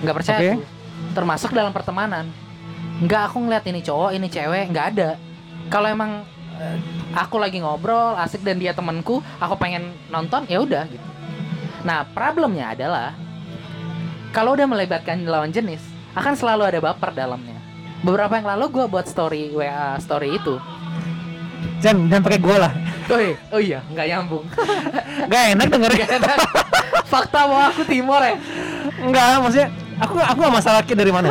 Nggak 0.00 0.14
percaya 0.14 0.38
Oke. 0.38 0.50
tuh. 0.52 0.62
Termasuk 1.12 1.50
dalam 1.50 1.72
pertemanan. 1.72 2.30
Nggak 3.02 3.22
aku 3.32 3.36
ngeliat 3.44 3.64
ini 3.68 3.80
cowok, 3.84 4.10
ini 4.16 4.26
cewek, 4.32 4.72
nggak 4.72 4.86
ada. 4.96 5.10
Kalau 5.68 5.88
emang 5.90 6.24
eh, 6.56 6.76
aku 7.12 7.36
lagi 7.36 7.60
ngobrol 7.60 8.16
asik 8.16 8.40
dan 8.40 8.56
dia 8.56 8.72
temanku, 8.72 9.20
aku 9.40 9.54
pengen 9.60 9.92
nonton, 10.08 10.48
ya 10.48 10.64
udah 10.64 10.88
gitu. 10.88 11.06
Nah, 11.84 12.02
problemnya 12.10 12.72
adalah 12.72 13.14
kalau 14.34 14.56
udah 14.58 14.66
melibatkan 14.68 15.22
lawan 15.28 15.52
jenis, 15.54 15.80
akan 16.16 16.34
selalu 16.34 16.62
ada 16.66 16.78
baper 16.80 17.12
dalamnya. 17.12 17.56
Beberapa 18.04 18.36
yang 18.36 18.48
lalu 18.56 18.64
gue 18.72 18.84
buat 18.88 19.06
story 19.08 19.52
WA 19.52 19.96
story 20.00 20.36
itu. 20.36 20.60
jangan 21.80 22.08
jangan 22.08 22.22
pakai 22.24 22.40
gua 22.40 22.56
lah. 22.68 22.72
Oh 23.06 23.20
iya, 23.20 23.36
oh 23.52 23.60
iya, 23.60 23.78
nggak 23.92 24.06
nyambung. 24.10 24.44
Gak 25.30 25.42
enak 25.54 25.66
dengernya. 25.70 26.06
Fakta 27.06 27.46
bahwa 27.46 27.70
aku 27.70 27.82
timur 27.86 28.18
ya. 28.18 28.34
Enggak, 28.98 29.26
maksudnya 29.44 29.68
aku 30.00 30.14
aku 30.20 30.38
gak 30.44 30.54
masalah 30.54 30.80
kayak 30.84 30.98
dari 31.00 31.12
mana. 31.12 31.28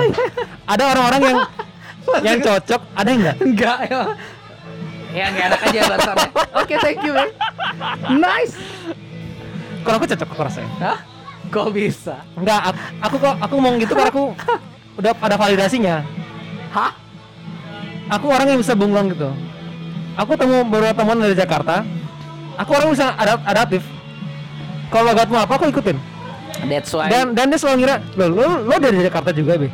ada 0.66 0.84
orang-orang 0.94 1.22
yang 1.22 1.38
yang 2.28 2.38
cocok, 2.42 2.82
ada 2.94 3.08
yang 3.10 3.20
enggak? 3.22 3.38
Enggak 3.42 3.80
ya. 3.90 4.02
Ya 5.16 5.26
nggak 5.32 5.46
enak 5.48 5.62
aja 5.64 5.80
bahasannya. 5.88 6.30
Oke, 6.60 6.76
thank 6.84 7.00
you, 7.08 7.14
man. 7.16 7.30
Nice. 8.20 8.60
Kalau 9.88 9.96
aku 9.96 10.06
cocok 10.12 10.28
aku 10.28 10.44
rasanya. 10.44 10.72
Hah? 10.84 10.98
Kok 11.48 11.68
bisa? 11.72 12.20
Enggak, 12.36 12.62
aku, 12.68 12.80
aku 13.00 13.16
kok 13.24 13.36
aku 13.40 13.54
ngomong 13.56 13.76
gitu 13.80 13.94
karena 13.96 14.12
aku 14.12 14.26
udah 15.00 15.12
ada 15.16 15.36
validasinya. 15.40 16.04
Hah? 16.76 16.92
Aku 18.12 18.28
orang 18.28 18.54
yang 18.54 18.60
bisa 18.60 18.76
bungkang 18.76 19.08
gitu. 19.16 19.32
Aku 20.20 20.36
temu 20.36 20.68
beberapa 20.68 21.00
teman 21.00 21.18
dari 21.20 21.36
Jakarta. 21.36 21.88
Aku 22.60 22.72
orang 22.76 22.92
bisa 22.92 23.16
adap 23.16 23.40
adaptif. 23.48 23.84
Kalau 24.92 25.12
logatmu 25.12 25.38
apa 25.40 25.54
aku 25.56 25.72
ikutin. 25.72 25.98
That's 26.64 26.92
why. 26.92 27.08
Dan 27.08 27.36
dan 27.36 27.52
dia 27.52 27.60
selalu 27.60 27.78
ngira, 27.82 27.96
lo 28.16 28.26
lo 28.30 28.46
lo 28.64 28.76
dari 28.78 28.98
Jakarta 29.00 29.30
juga 29.30 29.58
be. 29.58 29.68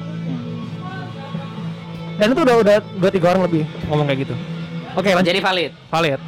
Dan 2.18 2.28
itu 2.32 2.42
udah 2.42 2.56
udah 2.60 2.76
dua 2.98 3.10
tiga 3.10 3.28
orang 3.34 3.44
lebih 3.46 3.64
ngomong 3.88 4.06
kayak 4.06 4.20
gitu. 4.24 4.36
Oke 4.94 5.10
lanjut. 5.10 5.28
jadi 5.28 5.40
valid. 5.40 5.72
Valid. 5.88 6.20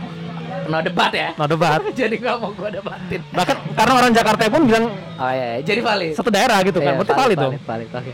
No 0.63 0.77
debat 0.79 1.11
ya. 1.11 1.29
No 1.35 1.45
debat. 1.45 1.79
jadi 1.99 2.15
nggak 2.15 2.35
mau 2.39 2.51
gua 2.51 2.69
debatin. 2.71 3.21
Bahkan 3.29 3.57
karena 3.75 3.93
orang 3.93 4.11
Jakarta 4.11 4.41
pun 4.47 4.63
bilang 4.63 4.85
Oh 5.19 5.29
iya, 5.29 5.59
iya. 5.59 5.61
jadi 5.61 5.81
valid. 5.83 6.13
satu 6.15 6.29
daerah 6.31 6.63
gitu 6.63 6.79
kan. 6.79 6.95
Iya, 6.95 6.99
Berarti 7.03 7.13
valid 7.13 7.37
dong. 7.37 7.53
valid, 7.61 7.89
oke. 7.91 8.11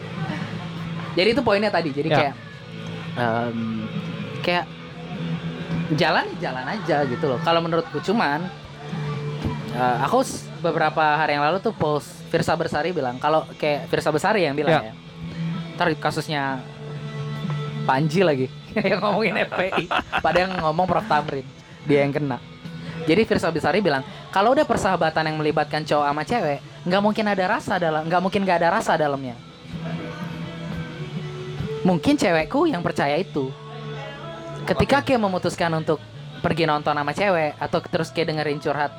Jadi 1.13 1.29
itu 1.29 1.41
poinnya 1.41 1.69
tadi. 1.69 1.89
Jadi 1.91 2.07
Ya. 2.09 2.17
kayak 2.17 2.33
em, 3.15 3.59
kayak 4.41 4.65
jalan 5.95 6.25
jalan 6.37 6.65
aja 6.67 6.97
gitu 7.05 7.25
loh. 7.27 7.39
Kalau 7.41 7.59
menurutku 7.61 8.01
cuman 8.01 8.43
eh, 9.71 9.97
aku 10.03 10.19
beberapa 10.59 11.01
hari 11.17 11.35
yang 11.39 11.43
lalu 11.43 11.63
tuh 11.63 11.73
post 11.73 12.11
Firsa 12.29 12.53
Bersari 12.53 12.91
bilang 12.91 13.17
kalau 13.17 13.47
kayak 13.57 13.87
Firsa 13.87 14.11
Bersari 14.11 14.45
yang 14.45 14.55
bilang 14.55 14.83
Ya. 14.83 14.91
ya. 14.91 14.93
Ntar 15.79 15.95
kasusnya 15.95 16.59
Panji 17.87 18.21
lagi 18.21 18.47
yang 18.89 19.01
ngomongin 19.01 19.33
FPI, 19.49 19.89
padahal 20.21 20.51
yang 20.51 20.61
ngomong 20.61 20.85
Prof 20.85 21.07
Tamrin 21.09 21.47
dia 21.87 22.05
yang 22.05 22.13
kena. 22.13 22.37
Jadi 23.07 23.25
Firsa 23.25 23.49
Besari 23.49 23.81
bilang 23.81 24.03
kalau 24.29 24.53
udah 24.53 24.67
persahabatan 24.67 25.25
yang 25.25 25.37
melibatkan 25.41 25.81
cowok 25.81 26.05
sama 26.05 26.21
cewek, 26.21 26.59
nggak 26.85 27.01
mungkin 27.01 27.25
ada 27.25 27.45
rasa 27.49 27.81
dalam, 27.81 28.05
nggak 28.05 28.21
mungkin 28.21 28.45
nggak 28.45 28.57
ada 28.61 28.69
rasa 28.77 28.93
dalamnya. 28.93 29.33
Mungkin 31.81 32.19
cewekku 32.19 32.67
yang 32.69 32.83
percaya 32.83 33.15
itu. 33.17 33.49
Ketika 34.67 35.01
kayak 35.01 35.23
memutuskan 35.23 35.71
untuk 35.73 35.97
pergi 36.43 36.67
nonton 36.69 36.93
sama 36.93 37.09
cewek 37.15 37.57
atau 37.57 37.79
terus 37.81 38.13
kayak 38.13 38.35
dengerin 38.35 38.59
curhat, 38.61 38.91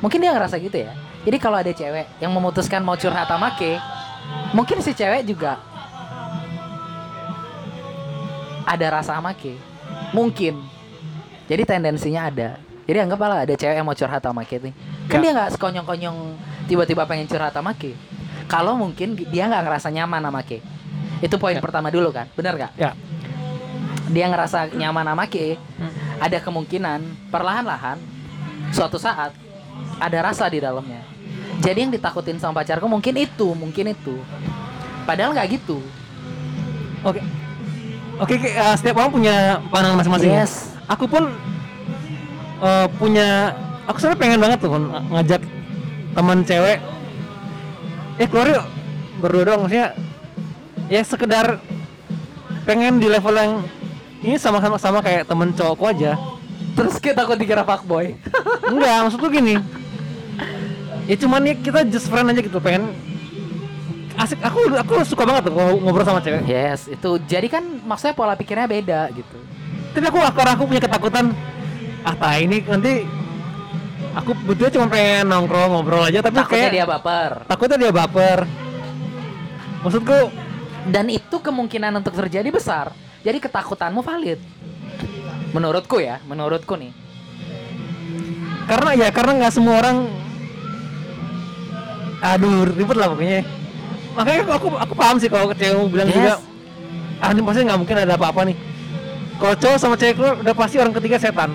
mungkin 0.00 0.18
dia 0.20 0.32
ngerasa 0.32 0.56
gitu 0.58 0.76
ya. 0.76 0.92
Jadi 1.20 1.36
kalau 1.36 1.60
ada 1.60 1.72
cewek 1.72 2.06
yang 2.18 2.32
memutuskan 2.32 2.80
mau 2.80 2.96
curhat 2.96 3.28
sama 3.28 3.52
Ke, 3.54 3.76
mungkin 4.56 4.80
si 4.80 4.96
cewek 4.96 5.28
juga 5.28 5.60
ada 8.64 8.86
rasa 9.00 9.18
sama 9.18 9.36
Ke. 9.36 9.56
Mungkin. 10.16 10.58
Jadi 11.50 11.62
tendensinya 11.66 12.30
ada. 12.30 12.56
Jadi 12.86 12.98
anggaplah 13.06 13.44
ada 13.46 13.54
cewek 13.54 13.76
yang 13.76 13.86
mau 13.86 13.94
curhat 13.94 14.22
sama 14.22 14.42
Ke 14.46 14.56
nih. 14.58 14.74
Kan 15.10 15.18
Ya. 15.20 15.22
dia 15.22 15.30
nggak 15.36 15.50
sekonyong-konyong 15.58 16.18
tiba-tiba 16.66 17.04
pengen 17.04 17.26
curhat 17.26 17.52
sama 17.52 17.74
Ke. 17.74 17.94
Kalau 18.50 18.74
mungkin 18.74 19.14
dia 19.14 19.46
nggak 19.46 19.62
ngerasa 19.66 19.88
nyaman 19.92 20.22
sama 20.24 20.40
Ke. 20.42 20.58
Itu 21.20 21.36
poin 21.36 21.52
Ya. 21.54 21.62
pertama 21.62 21.92
dulu 21.92 22.08
kan, 22.10 22.26
bener 22.32 22.56
gak? 22.56 22.72
Ya. 22.80 22.96
Dia 24.08 24.26
ngerasa 24.32 24.72
nyaman 24.72 25.04
sama 25.04 25.24
Ke, 25.28 25.60
ada 26.16 26.38
kemungkinan 26.40 27.30
perlahan-lahan 27.30 28.00
suatu 28.72 28.96
saat 28.96 29.34
ada 30.00 30.18
rasa 30.24 30.48
di 30.48 30.58
dalamnya. 30.58 31.04
Jadi 31.60 31.78
yang 31.84 31.92
ditakutin 31.92 32.40
sama 32.40 32.64
pacarku 32.64 32.88
mungkin 32.88 33.14
itu, 33.20 33.52
mungkin 33.52 33.92
itu. 33.92 34.16
Padahal 35.04 35.36
nggak 35.36 35.60
gitu. 35.60 35.78
Oke. 37.04 37.20
Oke, 38.20 38.36
oke, 38.36 38.48
eh, 38.48 38.74
setiap 38.76 39.00
orang 39.00 39.12
punya 39.12 39.34
pandangan 39.68 39.96
masing-masing. 40.00 40.30
ya. 40.32 40.44
Yes. 40.44 40.72
Aku 40.88 41.04
pun 41.04 41.28
eh, 42.60 42.86
punya 42.96 43.52
aku 43.84 43.96
sebenarnya 43.96 44.20
pengen 44.20 44.40
banget 44.40 44.58
tuh 44.60 44.70
ngajak 45.10 45.42
teman 46.10 46.38
cewek 46.42 46.78
eh 48.18 48.26
keluar 48.28 48.46
yuk 48.50 48.64
berdua 49.18 49.42
doang 49.42 49.60
maksudnya 49.64 49.96
ya 50.86 51.00
sekedar 51.02 51.46
pengen 52.62 53.00
di 53.00 53.08
level 53.08 53.34
yang 53.34 53.52
ini 54.20 54.36
sama 54.36 54.60
sama 54.60 54.76
sama 54.76 54.98
kayak 55.00 55.24
temen 55.24 55.50
cowokku 55.50 55.86
aja 55.86 56.14
Terus 56.70 57.02
kita 57.02 57.26
takut 57.26 57.34
dikira 57.34 57.66
fuckboy. 57.66 58.14
enggak 58.70 58.96
maksud 59.02 59.18
tuh 59.18 59.32
gini 59.32 59.58
ya 61.10 61.16
cuman 61.18 61.42
ya 61.42 61.54
kita 61.58 61.80
just 61.90 62.06
friend 62.06 62.30
aja 62.30 62.38
gitu 62.38 62.62
pengen 62.62 62.94
asik 64.14 64.38
aku 64.38 64.70
aku 64.78 64.92
suka 65.02 65.26
banget 65.26 65.50
tuh 65.50 65.54
ngobrol 65.80 66.06
sama 66.06 66.22
cewek 66.22 66.46
Yes, 66.46 66.86
itu 66.86 67.18
jadi 67.26 67.50
kan 67.50 67.64
maksudnya 67.82 68.14
pola 68.14 68.38
pikirnya 68.38 68.70
beda 68.70 69.10
gitu. 69.10 69.36
tapi 69.90 70.06
aku 70.06 70.18
karena 70.30 70.52
aku 70.54 70.64
punya 70.70 70.78
ketakutan 70.78 71.34
ah 72.06 72.36
ini 72.38 72.62
nanti 72.62 73.02
aku 74.14 74.30
butuhnya 74.46 74.70
cuma 74.70 74.86
pengen 74.86 75.26
nongkrong 75.26 75.70
ngobrol 75.74 76.06
aja 76.06 76.22
tapi 76.22 76.38
Takutnya 76.38 76.62
kayak 76.62 76.72
dia 76.72 76.86
baper. 76.86 77.30
takutnya 77.50 77.76
dia 77.80 77.92
baper 77.92 78.38
maksudku 79.82 80.18
Dan 80.80 81.12
itu 81.12 81.36
kemungkinan 81.36 81.92
untuk 82.00 82.16
terjadi 82.16 82.48
besar. 82.48 82.96
Jadi 83.20 83.36
ketakutanmu 83.36 84.00
valid. 84.00 84.40
Menurutku 85.52 86.00
ya, 86.00 86.24
menurutku 86.24 86.72
nih. 86.72 86.88
karena 88.64 88.90
ya 88.96 89.08
karena 89.12 89.32
nggak 89.44 89.52
semua 89.52 89.76
orang 89.76 90.08
aduh 92.20 92.68
ribet 92.68 92.94
lah 92.94 93.08
pokoknya 93.08 93.40
makanya 94.10 94.40
aku 94.42 94.52
aku, 94.52 94.68
aku 94.76 94.92
paham 94.94 95.16
sih 95.16 95.26
kalau 95.26 95.50
cewek 95.50 95.72
mau 95.72 95.88
bilang 95.88 96.06
Yes. 96.06 96.16
juga 96.16 96.34
ah 97.18 97.28
ini 97.30 97.40
pasti 97.40 97.60
nggak 97.62 97.78
mungkin 97.78 97.96
ada 97.98 98.14
apa-apa 98.14 98.40
nih 98.44 98.56
kalau 99.36 99.54
cowok 99.54 99.76
sama 99.76 99.94
cewek 99.94 100.14
keluar 100.14 100.34
udah 100.36 100.54
pasti 100.54 100.76
orang 100.76 100.94
ketiga 100.94 101.16
setan 101.16 101.50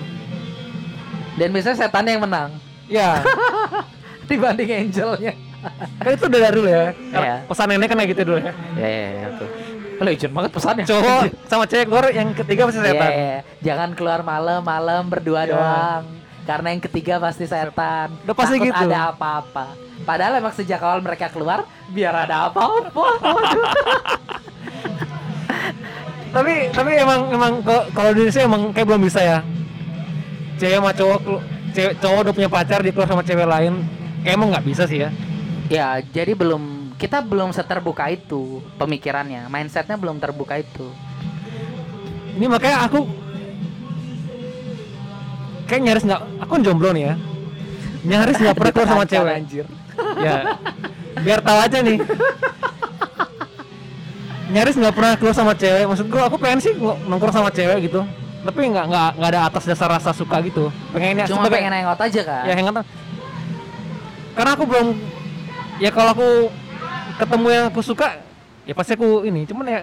Dan 1.36 1.52
biasanya 1.52 1.76
setan 1.78 2.04
yang 2.04 2.20
menang 2.20 2.50
ya 2.86 3.20
dibanding 4.28 4.88
angelnya. 4.88 5.32
kan 5.98 6.10
itu 6.10 6.24
udah 6.24 6.40
dari 6.40 6.54
dulu 6.54 6.68
ya 6.68 6.84
Iya. 7.12 7.34
pesan 7.44 7.66
nenek 7.68 7.86
kan 7.86 7.96
kayak 7.96 8.10
gitu 8.10 8.22
dulu 8.24 8.38
ya 8.40 8.52
Ya, 8.74 8.88
ya, 8.88 9.08
ya, 9.12 9.28
tuh. 9.36 9.48
Legend 9.96 10.32
banget 10.34 10.50
pesannya. 10.52 10.84
cowok 10.84 11.20
sama 11.46 11.64
cewek 11.64 11.86
keluar 11.86 12.06
yang 12.10 12.28
ketiga 12.32 12.62
pasti 12.64 12.78
Iya, 12.78 12.86
setan 12.86 13.10
iya. 13.10 13.36
Jangan 13.62 13.90
keluar 13.92 14.20
malam-malam 14.22 15.02
berdua 15.06 15.42
Iya. 15.42 15.52
doang. 15.52 16.04
Karena 16.46 16.72
yang 16.72 16.80
ketiga 16.80 17.18
pasti 17.18 17.44
setan. 17.44 18.14
Udah 18.22 18.36
pasti 18.38 18.56
Takut 18.56 18.70
gitu. 18.70 18.86
ada 18.86 19.10
apa-apa. 19.10 19.74
Padahal 20.06 20.38
emang 20.38 20.54
sejak 20.54 20.78
awal 20.78 21.02
mereka 21.02 21.26
keluar 21.28 21.66
biar 21.90 22.14
ada 22.14 22.48
apa-apa. 22.48 23.06
tapi 26.36 26.68
tapi 26.68 26.90
emang 27.00 27.32
emang 27.32 27.52
kalau 27.96 28.12
di 28.12 28.28
Indonesia 28.28 28.44
emang 28.44 28.68
kayak 28.76 28.86
belum 28.92 29.02
bisa 29.08 29.24
ya 29.24 29.38
cewek 30.60 30.76
sama 30.76 30.92
cowok 30.92 31.20
cewek 31.72 31.94
cowok 31.96 32.18
udah 32.28 32.34
punya 32.36 32.50
pacar 32.52 32.84
dia 32.84 32.92
keluar 32.92 33.08
sama 33.08 33.24
cewek 33.24 33.48
lain 33.48 33.80
kayak 34.20 34.36
emang 34.36 34.52
nggak 34.52 34.66
bisa 34.68 34.84
sih 34.84 35.00
ya 35.00 35.10
ya, 35.66 35.98
jadi 36.00 36.32
belum 36.36 36.94
kita 36.96 37.20
belum 37.20 37.52
seterbuka 37.52 38.08
itu 38.08 38.64
pemikirannya, 38.80 39.52
mindsetnya 39.52 40.00
belum 40.00 40.16
terbuka 40.16 40.56
itu. 40.56 40.88
ini 42.36 42.46
makanya 42.48 42.88
aku 42.88 43.04
kayak 45.66 45.82
nyaris 45.82 46.04
nggak 46.04 46.20
aku 46.40 46.50
kan 46.54 46.62
jomblo 46.62 46.90
nih 46.90 47.10
ya. 47.10 47.14
Nyaris 48.06 48.36
nggak 48.38 48.54
pernah 48.54 48.72
keluar 48.72 48.88
sama 48.88 49.04
cewek. 49.04 49.34
anjir. 49.34 49.64
ya. 50.18 50.36
Biar 51.20 51.40
tahu 51.42 51.58
aja 51.58 51.78
nih. 51.82 51.98
Nyaris 54.46 54.74
nggak 54.78 54.94
pernah 54.94 55.12
keluar 55.18 55.34
sama 55.34 55.52
cewek. 55.52 55.84
Maksud 55.84 56.06
gua 56.06 56.22
aku 56.30 56.36
pengen 56.38 56.60
sih 56.62 56.72
ng- 56.72 57.00
nongkrong 57.10 57.34
sama 57.34 57.50
cewek 57.50 57.90
gitu. 57.90 58.06
Tapi 58.46 58.60
nggak 58.62 58.84
nggak 58.86 59.08
nggak 59.18 59.30
ada 59.34 59.40
atas 59.42 59.64
dasar 59.66 59.90
rasa 59.90 60.14
suka 60.14 60.38
gitu. 60.46 60.70
Pengennya 60.94 61.26
Cuma 61.26 61.42
sebagai- 61.42 61.58
pengen 61.58 61.74
hangout 61.74 61.98
aja 61.98 62.20
kan. 62.22 62.42
ya 62.46 62.54
hangout. 62.54 62.86
Karena 64.38 64.50
aku 64.54 64.64
belum 64.64 64.86
ya 65.82 65.90
kalau 65.90 66.10
aku 66.14 66.28
ketemu 67.16 67.46
yang 67.50 67.64
aku 67.68 67.80
suka 67.82 68.22
ya 68.62 68.72
pasti 68.72 68.94
aku 68.94 69.26
ini. 69.26 69.42
Cuman 69.50 69.66
ya 69.66 69.80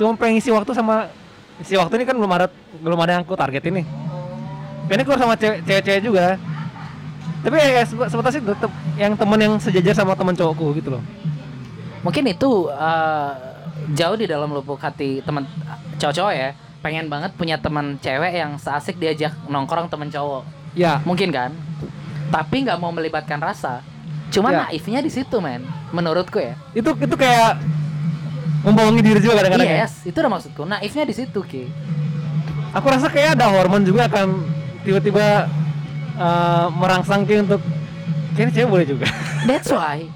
cuma 0.00 0.16
pengen 0.16 0.40
isi 0.40 0.48
waktu 0.48 0.72
sama 0.72 1.12
isi 1.60 1.76
waktu 1.76 2.00
ini 2.00 2.04
kan 2.04 2.16
belum 2.16 2.32
ada 2.32 2.48
belum 2.80 2.96
ada 2.96 3.20
yang 3.20 3.24
aku 3.24 3.32
target 3.32 3.64
ini 3.66 3.84
pengen 4.86 5.02
keluar 5.02 5.20
sama 5.20 5.34
cewek 5.34 5.60
cewek 5.64 6.00
juga 6.00 6.38
tapi 7.40 7.54
ya, 7.56 7.68
ya 7.78 7.82
sebentar 7.84 8.30
sih 8.30 8.42
tetap 8.42 8.70
yang 8.96 9.12
temen 9.14 9.38
yang 9.38 9.54
sejajar 9.56 9.94
sama 9.94 10.14
temen 10.14 10.34
cowokku 10.34 10.76
gitu 10.76 10.90
loh 10.94 11.02
Mungkin 12.02 12.22
itu 12.22 12.70
eh, 12.70 13.30
jauh 13.90 14.14
di 14.14 14.30
dalam 14.30 14.54
lubuk 14.54 14.78
hati 14.78 15.18
teman 15.26 15.42
cowok-cowok 15.98 16.32
ya. 16.32 16.54
Pengen 16.78 17.10
banget 17.10 17.34
punya 17.34 17.58
teman 17.58 17.98
cewek 17.98 18.30
yang 18.30 18.54
seasik 18.62 18.94
diajak 18.94 19.34
nongkrong 19.50 19.90
temen 19.90 20.06
cowok. 20.06 20.46
ya 20.78 21.02
Mungkin 21.02 21.34
kan? 21.34 21.50
Tapi 22.30 22.62
nggak 22.62 22.78
mau 22.78 22.94
melibatkan 22.94 23.42
rasa. 23.42 23.82
Cuma 24.30 24.54
Ya. 24.54 24.70
naifnya 24.70 25.02
di 25.02 25.10
situ, 25.10 25.42
men. 25.42 25.66
Menurutku 25.90 26.38
ya. 26.38 26.54
itu 26.78 26.94
itu 26.94 27.14
kayak 27.18 27.58
membohongi 28.62 29.02
diri 29.02 29.18
juga 29.18 29.42
kadang-kadang 29.42 29.66
ya. 29.66 29.76
Yes, 29.82 30.06
itu 30.06 30.14
udah 30.14 30.30
maksudku. 30.30 30.62
Naifnya 30.62 31.02
di 31.02 31.14
situ, 31.14 31.40
Ki. 31.42 31.66
aku 32.70 32.86
rasa 32.86 33.10
kayak 33.10 33.34
ada 33.34 33.50
hormon 33.50 33.82
juga 33.82 34.06
akan 34.06 34.46
tiba-tiba 34.86 35.50
eh, 36.14 36.66
merangsang 36.70 37.26
Ki 37.26 37.42
untuk 37.42 37.60
kayaknya 38.38 38.52
cewek 38.54 38.70
boleh 38.70 38.86
juga 38.86 39.06
That's 39.50 39.70
why. 39.74 40.06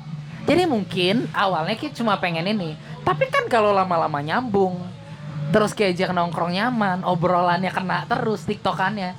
Jadi 0.46 0.66
mungkin 0.66 1.26
awalnya 1.34 1.74
Ki 1.74 1.90
cuma 1.90 2.18
pengen 2.18 2.46
ini. 2.46 2.74
Tapi 3.02 3.26
kan 3.30 3.46
kalau 3.46 3.70
lama-lama 3.70 4.18
nyambung, 4.22 4.82
terus 5.54 5.74
kayak 5.74 5.94
ajak 5.98 6.10
nongkrong 6.14 6.54
nyaman, 6.54 7.02
obrolannya 7.06 7.70
kena 7.70 8.06
terus, 8.10 8.46
tiktokannya. 8.46 9.14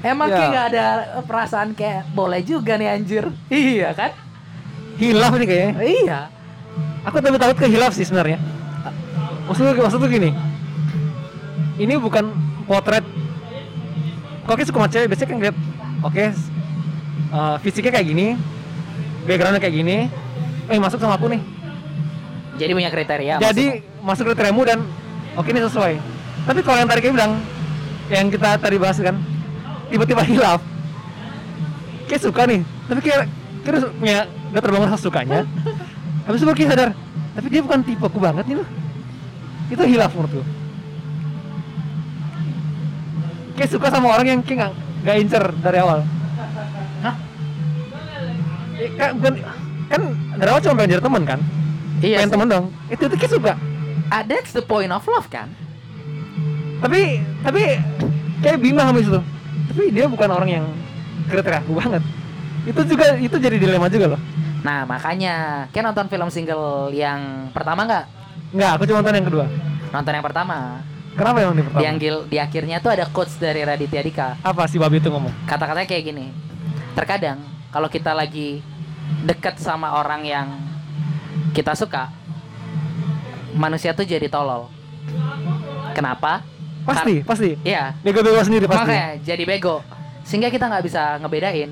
Emang 0.00 0.28
Ya. 0.32 0.36
Ki 0.36 0.44
nggak 0.52 0.66
ada 0.72 0.86
perasaan 1.24 1.72
kayak 1.76 2.08
boleh 2.12 2.40
juga 2.44 2.76
nih 2.76 2.88
anjir. 2.92 3.24
Iya 3.52 3.92
kan? 3.96 4.12
hilaf 4.96 5.36
ini 5.36 5.44
kayaknya 5.44 5.72
Iya. 5.84 6.20
Aku 7.04 7.20
tapi 7.20 7.36
takut 7.36 7.56
ke 7.60 7.68
hilaf 7.68 7.92
sih 7.92 8.08
sebenarnya. 8.08 8.40
Maksudku 9.46 9.78
maksudku 9.78 10.08
gini. 10.08 10.32
Ini 11.76 12.00
bukan 12.00 12.32
potret. 12.66 13.04
Kok 14.46 14.62
suka 14.62 14.78
sama 14.78 14.88
cewek 14.88 15.06
biasanya 15.10 15.28
kan 15.28 15.38
lihat 15.42 15.56
oke 16.00 16.22
s- 16.22 16.48
eh, 17.28 17.56
fisiknya 17.60 17.92
kayak 17.92 18.06
gini, 18.06 18.26
backgroundnya 19.26 19.58
kayak 19.58 19.74
gini, 19.74 19.96
eh 20.66 20.78
masuk 20.78 20.98
sama 20.98 21.18
aku 21.18 21.26
nih. 21.26 21.42
Jadi 22.56 22.70
punya 22.72 22.88
kriteria. 22.88 23.34
Jadi 23.36 23.66
masuk 24.00 24.30
kriteriamu 24.30 24.62
dan 24.62 24.78
oke 25.34 25.50
ini 25.50 25.60
sesuai. 25.60 25.94
Tapi 26.46 26.60
kalau 26.62 26.78
yang 26.78 26.88
tadi 26.88 27.00
kayak 27.02 27.14
bilang, 27.14 27.32
yang 28.06 28.26
kita 28.30 28.54
tadi 28.56 28.76
bahas 28.78 28.96
kan, 28.96 29.18
tiba-tiba 29.90 30.22
hilaf. 30.30 30.62
Kayak 32.06 32.22
suka 32.22 32.42
nih, 32.46 32.60
tapi 32.86 33.00
kayak 33.02 33.26
kayak 33.66 33.90
punya 33.92 34.18
udah 34.54 34.62
terbangun 34.62 34.86
rasa 34.88 35.02
sukanya. 35.02 35.42
Habis 36.26 36.38
itu 36.38 36.46
baru 36.46 36.56
kayak 36.56 36.70
sadar, 36.70 36.90
tapi 37.34 37.46
dia 37.50 37.62
bukan 37.62 37.80
tipe 37.82 38.02
aku 38.02 38.18
banget 38.18 38.46
nih 38.46 38.56
loh. 38.62 38.68
Itu 39.66 39.82
hilaf 39.82 40.14
menurutku. 40.14 40.42
Kayak 43.56 43.70
suka 43.72 43.88
sama 43.88 44.12
orang 44.12 44.26
yang 44.28 44.40
kayak 44.44 44.56
nggak 44.60 44.72
nggak 45.02 45.16
incer 45.24 45.44
dari 45.64 45.78
awal. 45.80 45.98
Hah? 47.02 47.14
Ya, 48.76 48.88
kan, 49.00 49.10
bukan, 49.16 49.34
kan 49.88 50.00
dari 50.36 50.48
awal 50.52 50.60
cuma 50.60 50.74
pengen 50.76 50.90
jadi 50.96 51.02
teman 51.02 51.22
kan? 51.24 51.40
Iya. 52.04 52.16
pengen 52.20 52.28
sih. 52.28 52.34
teman 52.36 52.46
dong. 52.52 52.64
Itu 52.92 53.02
tuh 53.08 53.16
kayak 53.16 53.32
suka. 53.32 53.52
Ah, 54.12 54.22
that's 54.22 54.52
the 54.54 54.62
point 54.62 54.92
of 54.92 55.02
love 55.08 55.26
kan? 55.32 55.50
tapi 56.80 57.24
tapi 57.40 57.62
kayak 58.44 58.58
bilang 58.60 58.92
habis 58.92 59.08
itu 59.08 59.20
tapi 59.72 59.82
dia 59.92 60.06
bukan 60.06 60.28
orang 60.28 60.50
yang 60.60 60.64
kriteria 61.26 61.64
aku 61.64 61.72
banget 61.76 62.02
itu 62.66 62.80
juga 62.84 63.06
itu 63.16 63.36
jadi 63.38 63.56
dilema 63.56 63.88
juga 63.88 64.16
loh 64.16 64.22
Nah 64.66 64.82
makanya, 64.82 65.70
kayak 65.70 65.94
nonton 65.94 66.10
film 66.10 66.26
single 66.26 66.90
yang 66.90 67.46
pertama 67.54 67.86
nggak? 67.86 68.04
nggak 68.50 68.70
aku 68.74 68.82
cuma 68.90 68.98
nonton 68.98 69.14
yang 69.14 69.26
kedua 69.30 69.46
Nonton 69.94 70.12
yang 70.18 70.26
pertama. 70.26 70.82
Kenapa 71.16 71.38
yang 71.40 71.52
di 71.52 71.62
pertama 71.62 71.82
Yang 71.82 71.96
gil- 71.98 72.26
di 72.26 72.36
akhirnya 72.36 72.76
tuh 72.78 72.90
ada 72.90 73.04
quotes 73.06 73.36
dari 73.36 73.60
Raditya 73.60 74.00
Dika. 74.00 74.28
apa 74.38 74.68
si 74.68 74.76
babi 74.76 74.96
itu 74.96 75.08
ngomong 75.08 75.32
Kata-katanya 75.44 75.84
kayak 75.84 76.04
gini. 76.04 76.26
Terkadang 76.92 77.40
kalau 77.68 77.88
kita 77.88 78.12
lagi 78.12 78.60
deket 79.22 79.56
sama 79.56 79.96
orang 79.96 80.22
yang 80.22 80.48
kita 81.52 81.72
suka, 81.72 82.08
manusia 83.52 83.92
tuh 83.92 84.04
jadi 84.04 84.26
tolol. 84.26 84.68
Kenapa? 85.92 86.44
pasti 86.86 87.18
pasti 87.20 87.58
Iya, 87.60 87.98
bego 87.98 88.22
bego 88.22 88.38
sendiri 88.40 88.70
pasti 88.70 88.86
makanya 88.86 89.18
jadi 89.18 89.42
bego. 89.42 89.82
Sehingga 90.22 90.48
kita 90.48 90.70
nggak 90.70 90.84
bisa 90.86 91.18
ngebedain 91.18 91.70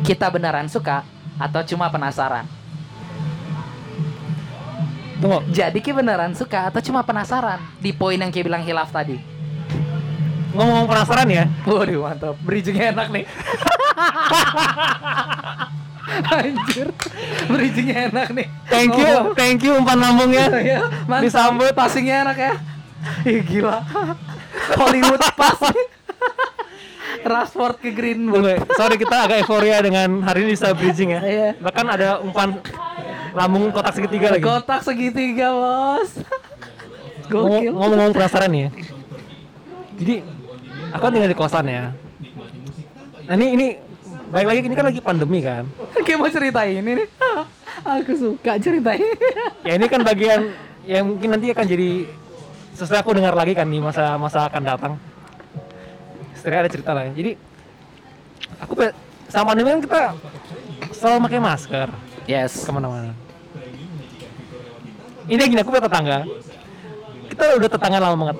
kita 0.00 0.32
beneran 0.32 0.64
suka 0.66 1.04
atau 1.36 1.60
cuma 1.62 1.86
penasaran. 1.88 2.48
Tunggu 5.18 5.38
Jadi 5.48 5.78
ki 5.78 5.90
beneran 5.92 6.32
suka 6.32 6.66
atau 6.66 6.80
cuma 6.80 7.02
penasaran 7.02 7.58
di 7.76 7.90
poin 7.90 8.14
yang 8.14 8.28
kayak 8.28 8.46
bilang 8.46 8.62
hilaf 8.62 8.88
tadi. 8.88 9.18
ngomong 10.50 10.86
penasaran 10.86 11.28
ya 11.28 11.44
Waduh 11.62 12.02
mantap, 12.04 12.34
bridgingnya 12.40 12.90
enak 12.90 13.08
nih. 13.10 13.24
Anjir, 16.08 16.88
bridgingnya 17.46 18.08
enak 18.08 18.28
nih. 18.32 18.46
thank 18.66 18.90
you 18.90 19.04
Ngomong. 19.04 19.34
thank 19.34 19.60
you 19.60 19.72
umpan 19.74 19.98
lambungnya 19.98 20.48
Ya, 20.56 20.78
mantap. 21.04 21.22
Disambut. 21.22 21.72
passingnya 21.72 22.24
enak 22.24 22.36
ya. 22.36 22.52
Ih 23.24 23.40
gila. 23.40 23.84
Hollywood 24.74 25.20
passing. 25.32 25.78
Rashford 27.20 27.76
ke 27.78 27.90
Greenwood. 27.90 28.64
Sorry 28.72 28.96
kita 28.96 29.26
agak 29.26 29.42
euforia 29.42 29.78
dengan 29.78 30.22
hari 30.22 30.42
ini 30.42 30.54
bisa 30.54 30.72
bridging 30.72 31.12
ya 31.12 31.20
Iya. 31.20 31.48
bahkan 31.58 31.86
ada 31.86 32.18
umpan 32.18 32.56
lambung 33.38 33.70
kotak 33.70 33.94
segitiga 33.94 34.34
lagi 34.34 34.42
Kotak 34.42 34.80
segitiga 34.82 35.46
bos. 35.54 36.10
Gokil. 37.30 37.70
Ngomong-ngomong 37.70 38.14
penasaran 38.16 38.50
nih 38.50 38.62
ya 38.66 38.70
jadi 39.98 40.14
aku 40.94 41.02
kan 41.02 41.12
tinggal 41.12 41.30
di 41.30 41.38
kosan 41.38 41.66
ya 41.66 41.84
nah 43.28 43.34
ini 43.36 43.46
ini 43.58 43.66
baik 44.32 44.46
lagi 44.46 44.58
ini 44.64 44.76
kan 44.78 44.86
lagi 44.88 45.00
pandemi 45.02 45.40
kan 45.44 45.66
Kayak 46.06 46.18
mau 46.22 46.30
ceritain 46.30 46.80
ini 46.80 47.04
nih. 47.04 47.08
Aku 48.02 48.10
suka 48.16 48.58
ceritain. 48.58 49.00
ya 49.62 49.78
ini 49.78 49.86
kan 49.86 50.02
bagian 50.02 50.50
yang 50.82 51.04
mungkin 51.06 51.30
nanti 51.30 51.52
akan 51.54 51.62
jadi 51.62 52.08
sesuai 52.74 53.04
aku 53.04 53.14
dengar 53.14 53.34
lagi 53.36 53.54
kan 53.54 53.68
di 53.70 53.78
masa-masa 53.78 54.48
akan 54.50 54.62
datang 54.66 54.92
setelah 56.34 56.66
ada 56.66 56.70
cerita 56.70 56.90
lah 56.94 57.06
ya. 57.06 57.12
jadi 57.14 57.32
aku 58.62 58.72
sama 59.30 59.52
pandemi 59.52 59.78
kan 59.78 59.80
kita 59.84 60.02
selalu 60.94 61.18
pakai 61.28 61.40
masker 61.42 61.88
Yes. 62.28 62.66
ke 62.66 62.70
mana-mana 62.74 63.12
ini 65.28 65.40
gini 65.44 65.60
aku 65.60 65.70
punya 65.70 65.84
tetangga 65.86 66.18
kita 67.28 67.42
udah 67.60 67.70
tetangga 67.70 67.98
lama 68.00 68.16
banget 68.16 68.36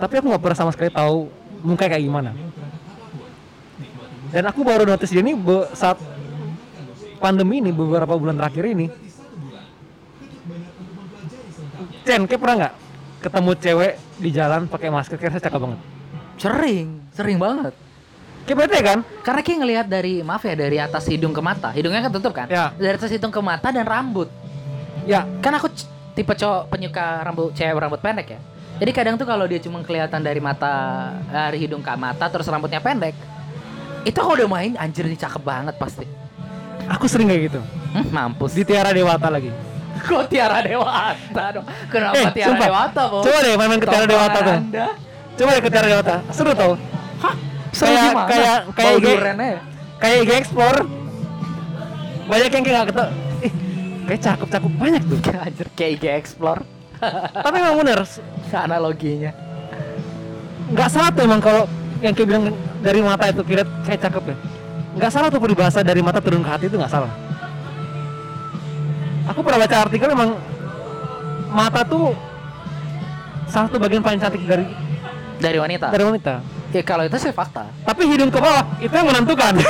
tapi 0.00 0.12
aku 0.16 0.26
nggak 0.32 0.42
pernah 0.42 0.58
sama 0.58 0.70
sekali 0.72 0.90
tahu 0.94 1.28
muka 1.60 1.84
kayak 1.90 2.00
gimana 2.00 2.32
dan 4.30 4.46
aku 4.46 4.62
baru 4.62 4.86
notice 4.86 5.10
dia 5.10 5.20
ini 5.20 5.34
saat 5.74 5.98
pandemi 7.18 7.60
ini 7.60 7.74
beberapa 7.74 8.14
bulan 8.16 8.38
terakhir 8.38 8.64
ini 8.70 8.88
Chen, 12.00 12.24
kayak 12.24 12.40
pernah 12.40 12.56
nggak 12.56 12.74
ketemu 13.20 13.50
cewek 13.60 13.92
di 14.16 14.30
jalan 14.32 14.64
pakai 14.64 14.88
masker 14.88 15.20
kayak 15.20 15.36
saya 15.36 15.44
cakep 15.50 15.60
banget 15.60 15.80
Sering, 16.40 17.04
sering 17.12 17.36
banget. 17.36 17.76
kayak 18.48 18.58
bete 18.64 18.78
kan 18.80 18.98
Karena 19.20 19.40
kayak 19.44 19.58
ngelihat 19.60 19.86
dari 19.92 20.24
maaf 20.24 20.40
ya 20.48 20.56
dari 20.56 20.80
atas 20.80 21.04
hidung 21.04 21.36
ke 21.36 21.44
mata. 21.44 21.68
Hidungnya 21.68 22.08
kan 22.08 22.12
tutup 22.16 22.32
kan? 22.32 22.48
Ya. 22.48 22.72
Dari 22.72 22.96
atas 22.96 23.12
hidung 23.12 23.28
ke 23.28 23.44
mata 23.44 23.68
dan 23.68 23.84
rambut. 23.84 24.32
ya 25.04 25.28
Kan 25.44 25.52
aku 25.60 25.68
tipe 26.12 26.32
cowok 26.32 26.68
penyuka 26.68 27.22
rambut 27.22 27.52
cewek 27.52 27.74
rambut 27.74 28.00
pendek 28.00 28.28
ya. 28.28 28.40
Jadi 28.78 28.90
kadang 28.90 29.14
tuh 29.14 29.24
kalau 29.24 29.44
dia 29.44 29.58
cuma 29.58 29.80
kelihatan 29.80 30.18
dari 30.18 30.40
mata 30.40 30.72
dari 31.26 31.58
hidung 31.58 31.80
ke 31.80 31.92
mata 31.92 32.26
terus 32.26 32.46
rambutnya 32.46 32.78
pendek, 32.78 33.12
Itu 34.00 34.16
aku 34.16 34.32
udah 34.34 34.48
main 34.48 34.72
anjir 34.74 35.04
ini 35.04 35.12
cakep 35.12 35.40
banget 35.40 35.76
pasti. 35.76 36.08
Aku 36.88 37.04
sering 37.04 37.28
kayak 37.28 37.52
gitu. 37.52 37.60
Hmm, 37.92 38.08
mampus. 38.08 38.56
Di 38.56 38.64
Tiara 38.64 38.90
Dewata 38.90 39.28
lagi. 39.28 39.52
Kok 40.00 40.24
Tiara 40.26 40.64
Dewata 40.64 41.44
dong? 41.52 41.66
Kenapa 41.86 42.16
Eh, 42.16 42.26
Tiara 42.32 42.48
sumpah. 42.48 42.66
Dewata, 42.66 43.02
Bos? 43.06 43.22
Coba 43.22 43.38
deh 43.44 43.52
main-main 43.54 43.76
ke 43.76 43.86
Tiara 43.86 44.06
Dewata 44.08 44.38
tuh. 44.40 44.54
Anda. 44.56 44.86
Coba 45.36 45.50
deh 45.52 45.60
ke 45.60 45.70
Tiara 45.70 45.86
Dewata. 45.86 46.14
Seru 46.32 46.52
tau. 46.56 46.72
Hah? 47.20 47.34
Seru 47.70 47.92
Kayak- 47.92 48.08
gimana? 48.08 48.26
kayak- 48.26 48.62
kayak 48.72 48.92
IG. 48.96 49.04
durennya. 49.04 49.52
Kayak 50.00 50.16
IG 50.16 50.30
Explore. 50.40 50.80
Banyak 52.24 52.50
yang 52.50 52.64
kayak 52.64 52.76
gak 52.78 52.88
ketemu. 52.88 53.10
Kayak 54.10 54.26
cakep-cakep 54.26 54.72
banyak 54.74 55.02
tuh. 55.06 55.18
Anjir 55.38 55.66
kayak 55.78 55.90
IG 55.94 56.04
Explore. 56.10 56.66
Tapi 57.46 57.54
emang 57.62 57.78
bener, 57.78 58.02
Analoginya. 58.50 59.30
nggak 60.70 60.90
salah 60.90 61.14
tuh 61.14 61.22
emang 61.30 61.38
kalau 61.38 61.62
yang 62.02 62.10
kayak 62.10 62.26
bilang 62.26 62.50
dari 62.82 63.02
mata 63.06 63.30
itu 63.30 63.46
kira 63.46 63.62
kayak 63.86 64.02
cakep 64.02 64.34
ya. 64.34 64.36
Nggak 64.98 65.10
salah 65.14 65.30
tuh 65.30 65.38
peribahasa 65.38 65.86
dari 65.86 66.02
mata 66.02 66.18
turun 66.18 66.42
ke 66.42 66.50
hati 66.50 66.66
itu 66.66 66.74
nggak 66.74 66.90
salah. 66.90 67.06
Aku 69.30 69.46
pernah 69.46 69.62
baca 69.62 69.76
artikel 69.86 70.10
emang 70.10 70.34
mata 71.54 71.86
tuh 71.86 72.10
salah 73.46 73.70
satu 73.70 73.78
bagian 73.78 74.02
paling 74.02 74.18
cantik 74.18 74.42
dari 74.42 74.66
Dari 75.38 75.58
wanita. 75.62 75.86
dari 75.94 76.02
wanita. 76.02 76.34
Ya 76.74 76.82
kalau 76.82 77.06
itu 77.06 77.14
sih 77.14 77.30
fakta. 77.30 77.62
Tapi 77.86 78.10
hidung 78.10 78.34
ke 78.34 78.42
bawah 78.42 78.66
itu 78.82 78.90
yang 78.90 79.06
menentukan. 79.06 79.54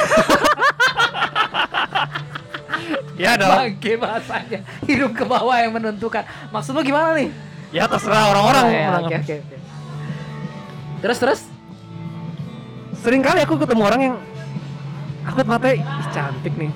ya 3.16 3.36
dong. 3.36 3.51
Bangke 3.53 3.93
bahasanya. 3.97 4.61
Hidung 4.86 5.14
ke 5.14 5.24
bawah 5.24 5.57
yang 5.57 5.72
menentukan. 5.74 6.22
Maksud 6.51 6.72
lu 6.74 6.82
gimana 6.82 7.14
nih? 7.16 7.30
Ya 7.70 7.86
terserah 7.86 8.34
orang-orang. 8.34 8.64
Oh, 8.66 8.72
ya. 8.74 8.88
Oke 9.01 9.14
oke 9.20 9.34
oke. 9.38 9.57
Terus 11.01 11.18
terus 11.18 11.41
Sering 13.01 13.24
kali 13.24 13.41
aku 13.41 13.57
ketemu 13.57 13.82
orang 13.88 14.01
yang 14.12 14.16
aku 15.24 15.41
matanya 15.49 15.80
ih 15.80 16.07
cantik 16.12 16.53
nih. 16.53 16.68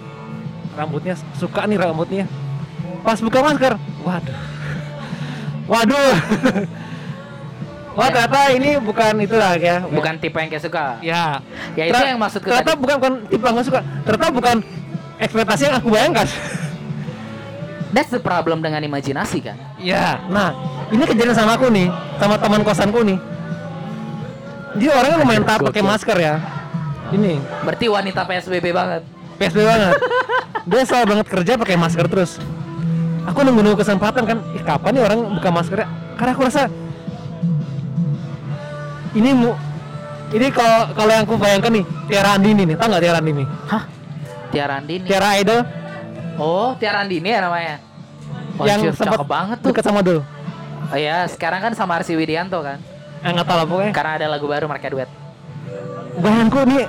Rambutnya 0.73 1.15
suka 1.37 1.69
nih 1.69 1.77
rambutnya. 1.77 2.25
Pas 3.05 3.21
buka 3.21 3.45
masker, 3.45 3.77
waduh. 4.01 4.39
Waduh. 5.71 6.13
Wah 7.97 8.11
ternyata 8.11 8.53
ini 8.53 8.77
bukan 8.83 9.17
itulah 9.23 9.55
ya. 9.57 9.81
bukan 9.87 10.19
tipe 10.19 10.35
yang 10.37 10.51
kayak 10.51 10.65
suka. 10.67 10.99
Ya. 11.01 11.39
Ya 11.79 11.89
itu 11.89 11.95
Ter- 11.95 12.11
yang 12.11 12.21
maksudku 12.21 12.49
Ternyata 12.51 12.73
tadi. 12.75 12.83
bukan 12.83 12.97
bukan 13.01 13.13
tipe 13.31 13.45
yang 13.47 13.65
suka. 13.65 13.81
Ternyata 14.05 14.27
bukan 14.35 14.57
ekspektasi 15.25 15.63
yang 15.69 15.77
aku 15.81 15.89
bayangkan. 15.91 16.29
That's 17.95 18.11
the 18.11 18.19
problem 18.19 18.59
dengan 18.59 18.83
imajinasi 18.83 19.39
kan. 19.39 19.57
Ya. 19.79 20.19
Nah, 20.27 20.51
ini 20.91 21.07
kejadian 21.07 21.33
sama 21.33 21.55
aku 21.55 21.71
nih, 21.71 21.87
sama 22.19 22.35
teman 22.37 22.67
kosanku 22.67 23.01
nih. 23.07 23.19
Dia 24.75 24.91
orangnya 24.91 25.23
lumayan 25.23 25.47
taat 25.47 25.63
pakai 25.63 25.83
masker 25.87 26.19
ya. 26.19 26.43
Ini 27.15 27.39
Berarti 27.63 27.87
wanita 27.87 28.27
PSBB 28.27 28.75
banget. 28.75 29.03
PSB 29.39 29.63
banget. 29.63 29.95
Dia 30.67 30.83
selalu 30.83 31.07
banget 31.15 31.27
kerja 31.31 31.53
pakai 31.55 31.77
masker 31.79 32.07
terus. 32.11 32.43
Aku 33.31 33.47
nunggu 33.47 33.63
nunggu 33.63 33.79
kesempatan 33.81 34.27
kan, 34.27 34.39
ih 34.53 34.65
kapan 34.67 34.91
nih 34.99 35.03
orang 35.07 35.19
buka 35.39 35.49
maskernya? 35.55 35.87
Karena 36.19 36.31
aku 36.35 36.43
rasa 36.45 36.63
ini 39.15 39.31
mu 39.31 39.55
ini 40.35 40.51
kalau 40.51 40.91
kalau 40.99 41.11
yang 41.15 41.25
aku 41.25 41.39
bayangkan 41.39 41.71
nih 41.71 41.85
Tiara 42.11 42.35
Andini 42.35 42.63
nih, 42.67 42.75
tau 42.75 42.91
nggak 42.91 43.03
Tiara 43.07 43.19
Andini? 43.23 43.45
Hah? 43.71 43.94
Tiara 44.55 44.75
Andini. 44.79 45.07
Tiara 45.11 45.29
Idol 45.43 45.61
Oh, 46.39 46.75
Tiara 46.79 47.03
Andini 47.03 47.29
ya 47.31 47.41
namanya. 47.47 47.77
Oh, 48.59 48.67
yang 48.67 48.81
sempat 48.95 49.19
cakep 49.19 49.27
banget 49.27 49.57
tuh. 49.63 49.69
dekat 49.71 49.85
sama 49.87 50.01
Dul. 50.03 50.19
Oh 50.91 50.99
iya, 50.99 51.27
sekarang 51.27 51.59
kan 51.63 51.73
sama 51.75 51.99
Arsi 51.99 52.15
Widianto 52.15 52.63
kan. 52.63 52.79
Eh 53.23 53.31
nggak 53.31 53.47
tahu 53.47 53.57
lah 53.59 53.67
pokoknya. 53.67 53.93
Karena 53.95 54.13
ada 54.19 54.27
lagu 54.31 54.47
baru 54.47 54.67
mereka 54.71 54.91
duet. 54.91 55.11
Bayangku 56.15 56.63
nih 56.71 56.87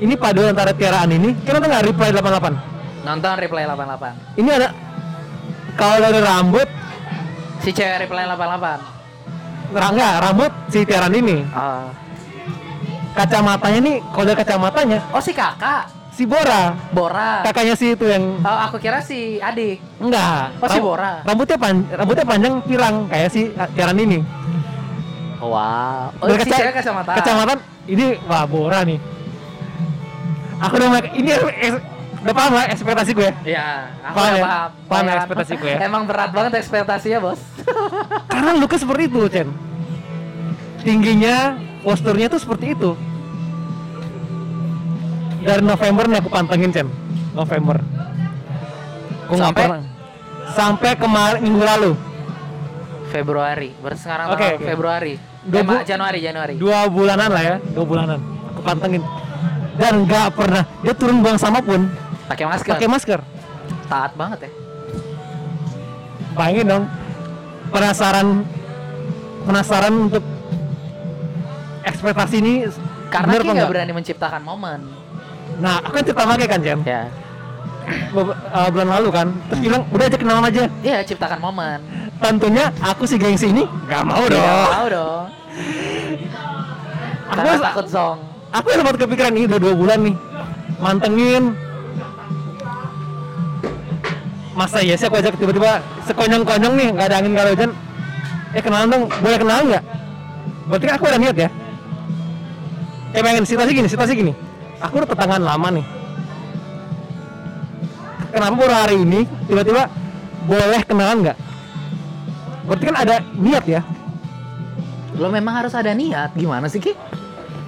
ini 0.00 0.16
padu 0.16 0.40
antara 0.48 0.72
Tiara 0.72 1.04
Andini, 1.04 1.36
kita 1.44 1.60
nggak 1.60 1.92
reply 1.92 2.08
88. 2.08 3.04
Nonton 3.04 3.32
Replay 3.36 3.64
88. 3.68 4.40
Ini 4.40 4.50
ada 4.60 4.68
kalau 5.76 5.96
dari 6.00 6.20
rambut, 6.20 6.68
Si 7.60 7.72
cewek 7.76 8.08
Replay 8.08 8.24
88. 8.24 8.80
enggak, 9.72 10.14
rambut 10.24 10.52
si 10.72 10.84
Tiara 10.88 11.08
Andini. 11.08 11.44
Oh. 11.52 11.88
Kacamatanya 13.12 13.78
nih 13.80 13.96
kalau 14.06 14.24
dari 14.24 14.38
kacamatanya 14.38 14.98
Oh 15.10 15.18
si 15.18 15.32
kakak, 15.32 15.82
si 16.10 16.22
Bora 16.24 16.74
Bora. 16.90 17.42
kakaknya 17.42 17.74
si 17.74 17.92
itu 17.92 18.04
yang 18.04 18.38
Oh, 18.40 18.58
aku 18.60 18.76
kira 18.76 18.98
si 18.98 19.36
adik. 19.36 19.82
enggak 19.98 20.54
Oh, 20.56 20.66
si 20.66 20.78
Bora. 20.78 21.20
rambutnya 21.22 21.56
pan 21.56 21.82
rambutnya 21.88 22.24
panjang 22.24 22.54
pirang 22.62 22.96
kayak 23.06 23.28
si 23.28 23.40
Tiaran 23.74 23.98
ini 23.98 24.20
Wow. 25.40 26.12
Oh, 26.20 26.28
Dari 26.28 26.44
si 26.44 26.52
kaca- 26.52 26.74
kacamata. 26.74 27.12
kacamata 27.14 27.54
ini 27.86 28.06
wah 28.22 28.44
Bora 28.44 28.82
nih 28.82 29.00
aku 30.58 30.76
udah 30.76 30.88
ini 31.10 31.30
udah 32.20 32.34
paham 32.36 32.52
lah 32.52 32.68
ekspektasi 32.68 33.10
gue 33.10 33.30
Iya, 33.42 33.88
aku 34.02 34.12
Paham 34.14 34.30
ya? 34.30 34.44
paham. 34.44 34.68
Paham 34.84 35.04
ya 35.06 35.14
ekspektasi 35.16 35.52
gue 35.56 35.70
ya? 35.70 35.78
Emang 35.80 36.04
berat 36.04 36.30
banget 36.30 36.52
ekspektasinya, 36.54 37.18
Bos. 37.18 37.40
karena 38.28 38.50
looknya 38.54 38.78
seperti 38.78 39.02
itu 39.06 39.20
Chen 39.26 39.48
tingginya 40.80 41.56
posturnya 41.80 42.26
tuh 42.26 42.38
seperti 42.38 42.72
itu 42.72 42.92
dari 45.40 45.62
November 45.62 46.04
nih 46.04 46.18
aku 46.18 46.28
pantengin 46.28 46.70
Chen 46.70 46.88
November 47.32 47.80
Aku 49.24 49.38
Sampai? 49.38 49.66
sampai 50.50 50.90
kemarin 50.94 51.38
minggu 51.40 51.62
lalu 51.62 51.92
Februari. 53.08 53.70
Berarti 53.76 54.00
sekarang 54.00 54.26
Oke, 54.28 54.38
tanggal 54.38 54.54
oke. 54.56 54.66
Februari. 54.66 55.14
Dua 55.40 55.56
Eh, 55.56 55.64
bu- 55.64 55.82
Januari, 55.84 56.18
Januari. 56.20 56.54
dua 56.54 56.78
bulanan 56.86 57.28
lah 57.28 57.42
ya 57.42 57.56
dua 57.68 57.84
bulanan 57.84 58.18
aku 58.50 58.60
pantengin 58.60 59.02
dan 59.74 60.04
nggak 60.04 60.28
pernah 60.30 60.62
dia 60.78 60.92
turun 60.92 61.18
buang 61.18 61.34
sama 61.34 61.58
pun 61.58 61.88
Pakai 62.26 62.44
masker. 62.44 62.70
pakai 62.70 62.86
masker 62.86 63.20
Taat 63.86 64.12
banget 64.14 64.38
ya. 64.44 64.50
bayangin 66.32 66.66
dong 66.68 66.84
penasaran 67.68 68.28
penasaran 69.42 69.94
untuk 70.06 70.22
ekspektasi 71.90 72.36
ini 72.38 72.54
Karena 73.08 73.26
bener 73.28 73.40
kita 73.40 73.48
nggak 73.48 73.58
nggak? 73.58 73.70
berani 73.70 73.92
menciptakan 73.92 74.42
momen. 74.42 74.80
nah 75.58 75.76
aku 75.78 75.92
kan 75.92 76.02
cerita 76.02 76.24
lagi 76.24 76.46
kan 76.46 76.60
Jen 76.60 76.80
Ya. 76.84 77.02
Beb- 78.10 78.36
eh, 78.36 78.68
bulan 78.70 78.88
lalu 78.92 79.08
kan 79.10 79.26
terus 79.46 79.60
bilang 79.60 79.82
udah 79.88 80.04
aja 80.04 80.16
kenalan 80.16 80.44
aja 80.46 80.62
Iya, 80.80 80.98
ciptakan 81.02 81.38
momen. 81.38 81.78
tentunya 82.16 82.70
aku 82.78 83.02
si 83.04 83.16
gengsi 83.16 83.48
ini 83.48 83.64
nggak 83.84 84.02
mau 84.02 84.22
dong 84.24 84.44
mau 84.44 84.86
dong. 84.86 85.24
aku 87.26 87.36
Karena 87.36 87.52
takut 87.64 87.86
zong. 87.88 88.18
aku 88.50 88.66
yang 88.68 88.80
sempat 88.80 88.96
kepikiran 88.96 89.32
ini 89.32 89.44
udah 89.46 89.60
dua 89.60 89.74
bulan 89.74 89.98
nih 90.00 90.14
mantengin 90.78 91.44
masa 94.52 94.78
iya 94.80 94.94
sih 94.94 95.06
aku 95.06 95.16
ajak 95.16 95.34
tiba-tiba 95.34 95.78
sekonyong-konyong 96.04 96.74
nih 96.74 96.88
nggak 96.92 97.06
ada 97.06 97.16
angin 97.18 97.30
nggak 97.32 97.44
ada 97.44 97.52
hujan 97.54 97.70
eh 98.50 98.60
kenalan 98.60 98.88
dong 98.88 99.02
boleh 99.16 99.38
kenalan 99.38 99.64
nggak 99.68 99.84
berarti 100.66 100.84
kan 100.84 100.94
aku 100.94 101.04
ada 101.06 101.18
niat 101.18 101.36
ya 101.38 101.48
kayak 103.14 103.24
pengen 103.24 103.44
situasi 103.46 103.70
gini 103.74 103.88
situasi 103.88 104.12
gini 104.14 104.32
aku 104.78 105.02
udah 105.02 105.08
tetanggaan 105.10 105.44
lama 105.44 105.68
nih 105.80 105.86
kenapa 108.30 108.54
baru 108.54 108.74
hari 108.74 108.96
ini 109.02 109.20
tiba-tiba 109.46 109.90
boleh 110.46 110.80
kenalan 110.86 111.18
nggak 111.28 111.38
berarti 112.66 112.84
kan 112.86 112.96
ada 113.02 113.16
niat 113.34 113.64
ya 113.66 113.82
Lo 115.20 115.28
memang 115.28 115.52
harus 115.52 115.76
ada 115.76 115.92
niat. 115.92 116.32
Gimana 116.32 116.64
sih, 116.72 116.80
Ki? 116.80 116.96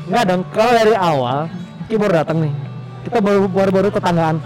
Enggak 0.09 0.24
dong, 0.24 0.43
kalau 0.57 0.72
dari 0.72 0.97
awal 0.97 1.53
kita 1.86 2.01
baru 2.01 2.12
datang 2.24 2.38
nih. 2.49 2.53
Kita 3.05 3.18
baru 3.20 3.45
baru 3.45 3.70
baru 3.70 3.88
tetanggaan. 3.93 4.36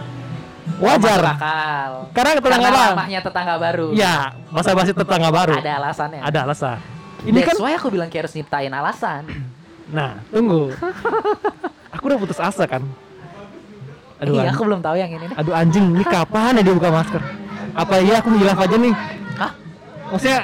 Wajar. 0.83 1.23
Akal. 1.23 1.93
Karena 2.11 2.31
tetangga 2.43 2.69
Karena 2.75 3.21
tetangga 3.23 3.55
baru. 3.63 3.87
Ya, 3.95 4.35
masa 4.51 4.75
basi 4.75 4.91
tetangga 4.91 5.31
baru. 5.31 5.55
Ada 5.55 5.73
alasannya. 5.79 6.21
Ada 6.27 6.39
alasan. 6.43 6.79
Ini 7.23 7.39
That's 7.43 7.55
kan 7.55 7.63
why 7.63 7.73
aku 7.79 7.89
bilang 7.95 8.11
kayak 8.11 8.27
harus 8.27 8.35
nyiptain 8.35 8.75
alasan. 8.75 9.23
Nah, 9.91 10.18
tunggu. 10.30 10.72
Aku 11.95 12.03
udah 12.11 12.18
putus 12.18 12.41
asa 12.41 12.64
kan. 12.66 12.82
Aduh, 14.16 14.41
iya, 14.41 14.49
aku 14.49 14.64
belum 14.64 14.80
tahu 14.80 14.97
yang 14.97 15.12
ini 15.12 15.28
nih. 15.28 15.37
aduh 15.37 15.53
anjing, 15.53 15.93
ini 15.93 16.05
kapan 16.09 16.57
ya 16.57 16.62
dia 16.64 16.74
buka 16.74 16.89
masker? 16.89 17.20
Apa 17.76 18.01
iya 18.01 18.24
aku 18.24 18.32
hilaf 18.32 18.57
aja 18.57 18.76
nih? 18.80 18.95
Hah? 19.37 19.53
Maksudnya 20.09 20.41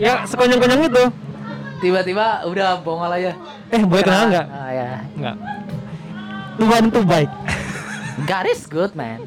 ya 0.00 0.12
sekonyong-konyong 0.24 0.88
itu. 0.88 1.04
Tiba-tiba 1.84 2.44
udah 2.48 2.80
bongol 2.80 3.12
aja. 3.12 3.32
Eh, 3.72 3.80
boleh 3.84 4.04
kenalan 4.04 4.28
nggak? 4.32 4.46
Ah, 4.48 4.70
ya. 4.72 4.88
Enggak. 5.16 5.36
Tuhan 6.60 6.82
itu 6.88 7.00
baik. 7.04 7.30
God 8.28 8.46
is 8.48 8.62
good, 8.68 8.92
man. 8.92 9.20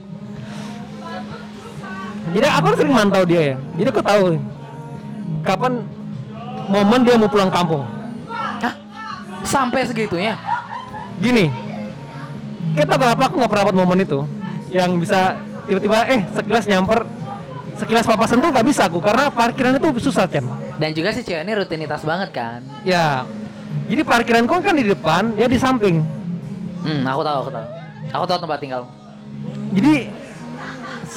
Jadi 2.33 2.47
aku 2.49 2.65
kan 2.73 2.75
sering 2.77 2.95
mantau 2.97 3.23
dia 3.25 3.41
ya. 3.53 3.55
Jadi 3.77 3.87
aku 3.93 4.01
tahu 4.01 4.23
kapan 5.45 5.73
momen 6.69 7.01
dia 7.05 7.15
mau 7.17 7.29
pulang 7.29 7.51
kampung. 7.53 7.85
Sampai 9.43 9.85
segitunya? 9.85 10.39
Gini, 11.19 11.51
kita 12.73 12.95
berapa 12.97 13.21
aku 13.21 13.35
nggak 13.37 13.51
pernah 13.51 13.63
dapat 13.69 13.75
momen 13.77 13.99
itu 14.01 14.19
yang 14.73 14.97
bisa 14.97 15.37
tiba-tiba 15.69 16.09
eh 16.09 16.21
sekilas 16.33 16.65
nyamper 16.65 17.05
sekilas 17.77 18.05
papasan 18.09 18.41
tuh 18.41 18.49
nggak 18.49 18.65
bisa 18.65 18.89
aku 18.89 18.99
karena 18.99 19.29
parkiran 19.29 19.77
itu 19.77 20.09
susah 20.09 20.25
kan. 20.25 20.45
Dan 20.81 20.89
juga 20.97 21.13
si 21.13 21.21
cewek 21.21 21.45
ini 21.45 21.53
rutinitas 21.53 22.01
banget 22.01 22.33
kan. 22.33 22.59
Ya, 22.81 23.27
jadi 23.87 24.01
parkiran 24.01 24.45
kau 24.49 24.61
kan 24.61 24.75
di 24.77 24.85
depan, 24.85 25.37
dia 25.37 25.47
di 25.49 25.59
samping. 25.59 26.01
Hmm, 26.83 27.03
aku 27.07 27.21
tahu, 27.23 27.37
aku 27.47 27.51
tahu. 27.51 27.65
Aku 28.13 28.23
tahu 28.27 28.39
tempat 28.45 28.59
tinggal. 28.59 28.81
Jadi 29.73 29.93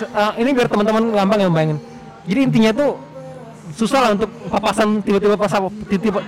eh, 0.03 0.33
ini 0.41 0.51
biar 0.53 0.69
teman-teman 0.69 1.03
gampang 1.13 1.41
yang 1.41 1.53
bayangin. 1.53 1.79
Jadi 2.27 2.41
intinya 2.43 2.71
tuh 2.75 2.91
susah 3.77 3.99
lah 4.03 4.11
untuk 4.15 4.31
papasan 4.49 5.03
tiba-tiba 5.03 5.37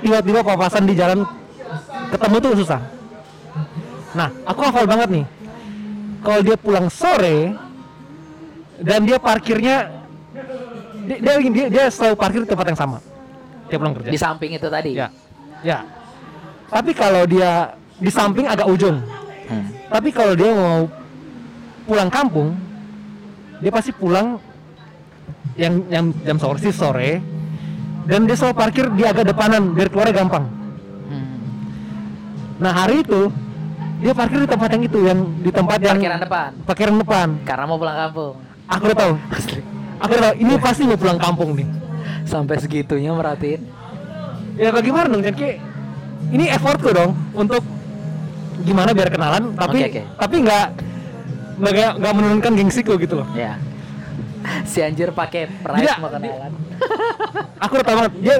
tiba-tiba 0.02 0.40
papasan 0.42 0.84
di 0.84 0.94
jalan 0.94 1.24
ketemu 2.10 2.36
tuh 2.40 2.52
susah. 2.64 2.80
Nah, 4.16 4.28
aku 4.48 4.60
hafal 4.64 4.86
banget 4.88 5.08
nih. 5.20 5.26
Kalau 6.18 6.40
dia 6.42 6.56
pulang 6.58 6.86
sore 6.90 7.54
dan 8.82 9.06
dia 9.06 9.18
parkirnya 9.20 9.98
dia 11.08 11.18
dia, 11.20 11.34
dia, 11.40 11.66
dia 11.72 11.84
selalu 11.88 12.14
parkir 12.18 12.40
di 12.44 12.50
tempat 12.50 12.66
yang 12.68 12.78
sama. 12.78 12.98
Dia 13.68 13.76
pulang 13.80 13.94
kerja. 13.96 14.10
Di 14.12 14.18
samping 14.20 14.50
itu 14.56 14.68
tadi. 14.68 14.92
Ya. 14.96 15.08
Ya. 15.64 15.84
Tapi 16.68 16.92
kalau 16.92 17.24
dia 17.24 17.72
di 17.96 18.10
samping 18.12 18.44
agak 18.44 18.68
ujung. 18.68 19.00
Hmm. 19.48 19.66
Tapi 19.88 20.08
kalau 20.12 20.36
dia 20.36 20.50
mau 20.52 20.84
pulang 21.88 22.12
kampung, 22.12 22.52
dia 23.64 23.72
pasti 23.72 23.90
pulang 23.96 24.36
yang 25.56 25.80
yang 25.88 26.12
jam 26.24 26.36
sore 26.36 26.60
sih 26.60 26.72
sore. 26.72 27.20
Dan 28.08 28.24
dia 28.24 28.36
selalu 28.36 28.56
parkir 28.56 28.86
di 28.96 29.04
agak 29.04 29.28
depanan 29.28 29.76
biar 29.76 29.88
keluarnya 29.92 30.24
gampang. 30.24 30.44
Nah 32.58 32.72
hari 32.74 33.02
itu 33.02 33.30
dia 33.98 34.14
parkir 34.14 34.38
di 34.38 34.48
tempat 34.48 34.68
yang 34.70 34.82
itu 34.84 34.98
yang 35.02 35.18
di 35.38 35.50
tempat 35.50 35.78
yang 35.82 35.98
Parkiran 35.98 36.20
depan. 36.22 36.50
parkiran 36.62 36.94
depan. 36.98 37.28
Karena 37.42 37.64
mau 37.66 37.78
pulang 37.78 37.98
kampung. 37.98 38.34
Aku 38.68 38.82
udah 38.84 38.98
tahu. 38.98 39.12
Aku 39.98 40.10
udah 40.12 40.24
tahu 40.30 40.34
ini 40.38 40.52
pasti 40.58 40.82
mau 40.84 40.98
pulang 40.98 41.18
kampung 41.18 41.54
nih. 41.54 41.66
Sampai 42.22 42.58
segitunya 42.58 43.10
merhatiin. 43.10 43.62
Ya 44.54 44.70
bagaimana 44.70 45.06
dong? 45.08 45.22
Kayak 45.22 45.62
ini 46.30 46.44
effortku 46.46 46.90
dong 46.90 47.14
untuk 47.32 47.62
gimana 48.58 48.90
biar 48.90 49.06
kenalan 49.06 49.54
tapi 49.54 49.86
Oke, 49.86 49.88
oke. 49.88 50.02
tapi 50.18 50.34
nggak 50.42 50.66
nggak 51.62 51.90
nggak 52.02 52.12
menurunkan 52.14 52.52
gengsiku 52.54 52.98
gitu 52.98 53.22
loh. 53.22 53.28
Ya. 53.34 53.54
Si 54.64 54.78
anjir 54.80 55.10
pakai 55.10 55.50
price 55.50 55.82
Tidak, 55.82 55.96
mau 55.98 56.08
kenalan. 56.08 56.52
Aku 57.66 57.72
udah 57.74 57.86
tahu 57.86 57.96
banget 57.98 58.12
dia 58.22 58.36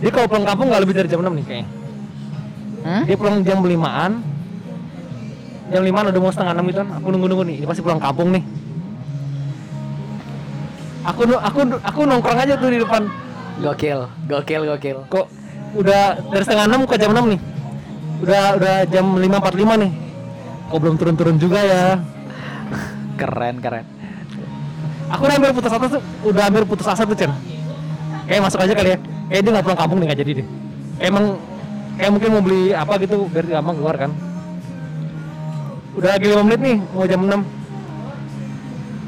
dia 0.00 0.10
kalau 0.10 0.26
pulang 0.26 0.46
kampung 0.48 0.66
nggak 0.72 0.82
lebih 0.82 0.94
dari 0.96 1.08
jam 1.08 1.20
6 1.20 1.28
nih 1.28 1.44
kayaknya. 1.44 1.68
Hmm? 2.80 3.02
Dia 3.04 3.16
pulang 3.16 3.44
jam 3.44 3.60
5-an. 3.60 4.12
Jam 5.70 5.82
5 5.86 6.10
udah 6.10 6.20
mau 6.20 6.32
setengah 6.34 6.54
6 6.58 6.68
gitu 6.70 6.78
kan. 6.82 6.88
Aku 6.98 7.06
nunggu-nunggu 7.14 7.44
nih, 7.46 7.56
ini 7.62 7.66
pasti 7.68 7.82
pulang 7.84 8.02
kampung 8.02 8.34
nih. 8.34 8.42
Aku 11.00 11.24
aku 11.32 11.58
aku 11.80 12.00
nongkrong 12.04 12.38
aja 12.44 12.54
tuh 12.60 12.68
di 12.68 12.78
depan. 12.82 13.08
Gokil, 13.60 14.08
gokil, 14.28 14.62
gokil. 14.68 14.98
Kok 15.08 15.26
udah 15.76 16.18
dari 16.28 16.44
setengah 16.44 16.66
6 16.68 16.90
ke 16.90 16.96
jam 16.98 17.10
6 17.12 17.32
nih. 17.36 17.40
Udah 18.20 18.44
udah 18.60 18.76
jam 18.88 19.06
5.45 19.16 19.82
nih. 19.84 19.90
Kok 20.70 20.78
belum 20.78 20.94
turun-turun 21.00 21.36
juga 21.40 21.60
ya? 21.64 21.84
Keren, 23.16 23.60
keren. 23.60 23.84
Aku 25.10 25.26
udah 25.26 25.34
hampir 25.36 25.50
putus 25.50 25.72
asa 25.74 25.86
tuh, 25.90 26.02
udah 26.22 26.42
hampir 26.46 26.62
putus 26.64 26.86
asa 26.86 27.02
tuh 27.02 27.16
Chen. 27.18 27.32
Kayak 28.30 28.46
masuk 28.46 28.62
aja 28.62 28.72
kali 28.78 28.94
ya. 28.94 28.98
Kayak 29.26 29.40
dia 29.42 29.50
nggak 29.50 29.64
pulang 29.66 29.80
kampung 29.80 29.98
nih 29.98 30.06
nggak 30.06 30.20
jadi 30.22 30.32
deh. 30.42 30.46
Emang 31.02 31.24
kayak 32.00 32.12
mungkin 32.16 32.30
mau 32.32 32.40
beli 32.40 32.72
apa 32.72 32.96
gitu 32.96 33.28
biar 33.28 33.44
gampang 33.44 33.76
keluar 33.76 33.96
kan. 34.00 34.10
Udah 36.00 36.16
lagi 36.16 36.32
5 36.32 36.46
menit 36.48 36.60
nih, 36.64 36.76
mau 36.96 37.04
jam 37.04 37.20
6 37.20 37.44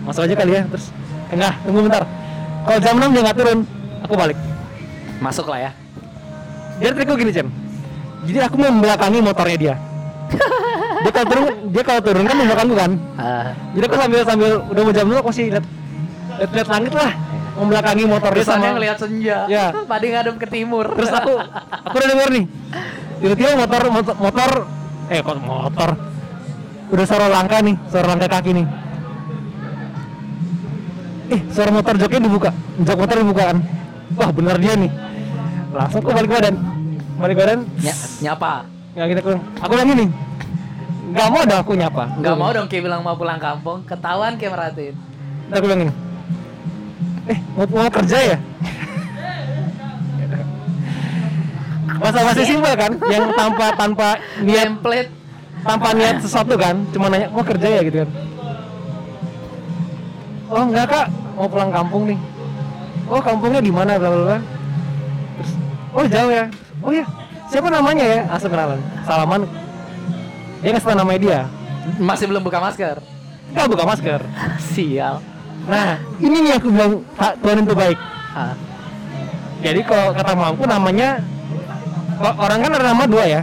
Masuk 0.02 0.26
aja 0.26 0.34
kali 0.34 0.52
ya, 0.58 0.62
terus 0.66 0.90
enggak, 1.32 1.54
tunggu 1.64 1.80
bentar. 1.88 2.04
Kalau 2.68 2.78
jam 2.82 2.94
6 3.00 3.14
dia 3.14 3.22
nggak 3.24 3.38
turun, 3.38 3.58
aku 4.04 4.14
balik. 4.18 4.38
Masuk 5.24 5.46
lah 5.48 5.58
ya. 5.66 5.70
Dia 6.82 6.90
trikku 6.92 7.14
gini 7.16 7.32
Chen. 7.32 7.48
Jadi 8.28 8.38
aku 8.44 8.54
mau 8.60 8.68
membelakangi 8.68 9.18
motornya 9.22 9.56
dia. 9.56 9.74
dia 11.02 11.12
kalau 11.14 11.26
turun, 11.30 11.44
dia 11.70 11.82
kalau 11.86 12.00
turun 12.02 12.24
kan 12.26 12.36
membelakangku 12.36 12.76
kan. 12.76 12.92
Ah, 13.16 13.54
Jadi 13.72 13.84
aku 13.86 13.96
sambil 13.96 14.20
sambil 14.26 14.50
udah 14.68 14.82
mau 14.82 14.92
jam 14.92 15.06
dulu 15.06 15.18
aku 15.22 15.30
masih 15.30 15.44
lihat 15.54 15.64
lihat, 16.38 16.50
lihat 16.50 16.68
langit 16.68 16.92
lah 16.92 17.12
membelakangi 17.52 18.04
motor 18.08 18.30
dia 18.32 18.44
sama 18.46 18.72
ngelihat 18.72 18.98
senja. 18.98 19.38
Ya. 19.48 19.66
Padi 19.84 20.06
ngadep 20.12 20.36
ke 20.40 20.46
timur. 20.48 20.86
terus 20.96 21.12
aku 21.12 21.36
aku 21.84 21.94
udah 22.00 22.08
denger 22.08 22.28
nih. 22.32 22.44
Tiba-tiba 23.22 23.50
motor 23.54 23.80
motor, 23.92 24.14
motor 24.18 24.50
eh 25.12 25.20
kok 25.20 25.38
motor? 25.38 25.90
Udah 26.92 27.04
suara 27.08 27.26
langkah 27.28 27.60
nih 27.60 27.76
suara 27.88 28.06
langkah 28.08 28.28
kaki 28.28 28.50
nih. 28.56 28.66
Eh 31.32 31.40
suara 31.52 31.70
motor 31.72 31.94
joknya 32.00 32.20
dibuka. 32.24 32.50
Jok 32.80 32.96
motor 32.96 33.16
dibuka 33.20 33.42
kan? 33.52 33.58
Wah 34.16 34.30
benar 34.32 34.56
dia 34.60 34.74
nih. 34.76 34.90
Langsung 35.72 36.00
aku 36.04 36.12
balik 36.12 36.30
badan. 36.32 36.54
Balik 37.20 37.36
badan. 37.36 37.58
Ny- 37.80 38.00
nyapa. 38.24 38.68
nggak 38.92 39.08
gitu 39.08 39.20
aku 39.24 39.32
aku 39.56 39.72
bilang 39.72 39.88
gini 39.88 40.06
nggak 41.16 41.28
mau 41.32 41.42
dong 41.48 41.60
aku 41.64 41.72
nyapa. 41.80 42.04
Nggak 42.20 42.36
mau 42.36 42.50
dong 42.52 42.66
kayak 42.68 42.82
bilang 42.84 43.00
mau 43.00 43.16
pulang 43.16 43.40
kampung, 43.40 43.88
ketahuan 43.88 44.36
kayak 44.36 44.52
merhatiin. 44.52 44.94
Aku 45.48 45.64
bilang 45.64 45.80
gini 45.88 45.92
Eh 47.30 47.38
mau, 47.54 47.66
mau 47.70 47.90
kerja 47.90 48.18
ya? 48.34 48.38
Masa 52.02 52.18
masih 52.26 52.44
simpel 52.46 52.74
kan? 52.74 52.92
Yang 53.06 53.24
tanpa 53.38 53.66
tanpa 53.78 54.08
niat 54.42 54.74
Template 54.74 55.10
tanpa 55.62 55.88
niat 55.94 56.16
sesuatu 56.18 56.54
kan? 56.58 56.82
Cuma 56.90 57.06
nanya 57.06 57.30
mau 57.30 57.46
kerja 57.46 57.68
ya 57.78 57.80
gitu 57.86 58.02
kan? 58.02 58.10
Oh 60.52 60.62
enggak 60.66 60.86
kak, 60.90 61.06
mau 61.38 61.46
pulang 61.46 61.70
kampung 61.70 62.10
nih. 62.10 62.18
Oh 63.06 63.22
kampungnya 63.22 63.62
di 63.62 63.70
mana 63.70 63.96
bla 63.96 64.10
bla 64.10 64.22
bla. 64.26 64.38
Terus 65.38 65.50
oh 65.94 66.04
jauh 66.10 66.32
ya. 66.34 66.44
Oh 66.82 66.90
ya 66.90 67.06
siapa 67.46 67.68
namanya 67.70 68.04
ya? 68.04 68.20
Langsung 68.26 68.50
kenalan. 68.50 68.80
Salaman. 69.06 69.42
Dia 70.62 70.70
ngasih 70.74 70.86
tau 70.90 70.98
namanya 70.98 71.20
dia. 71.22 71.40
masih 71.98 72.30
belum 72.30 72.42
buka 72.46 72.58
masker. 72.62 72.98
Enggak 73.54 73.66
buka 73.70 73.84
masker. 73.86 74.20
Sial. 74.74 75.31
Nah 75.62 75.90
ini 76.18 76.36
nih 76.42 76.52
aku 76.58 76.68
bilang 76.68 76.92
Pak 77.14 77.38
Tuhan 77.38 77.62
itu 77.62 77.74
baik. 77.74 77.98
Ah, 78.32 78.54
Jadi 79.62 79.80
kalau 79.84 80.10
kata 80.10 80.32
mampu 80.34 80.62
namanya 80.66 81.22
orang 82.18 82.58
kan 82.60 82.72
ada 82.72 82.84
nama 82.90 83.04
dua 83.06 83.24
ya. 83.24 83.40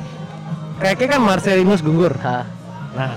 Kayaknya 0.79 1.07
kan 1.09 1.21
Marcelinus 1.21 1.79
Gunggur. 1.79 2.15
ah. 2.19 2.43
Nah, 2.89 3.13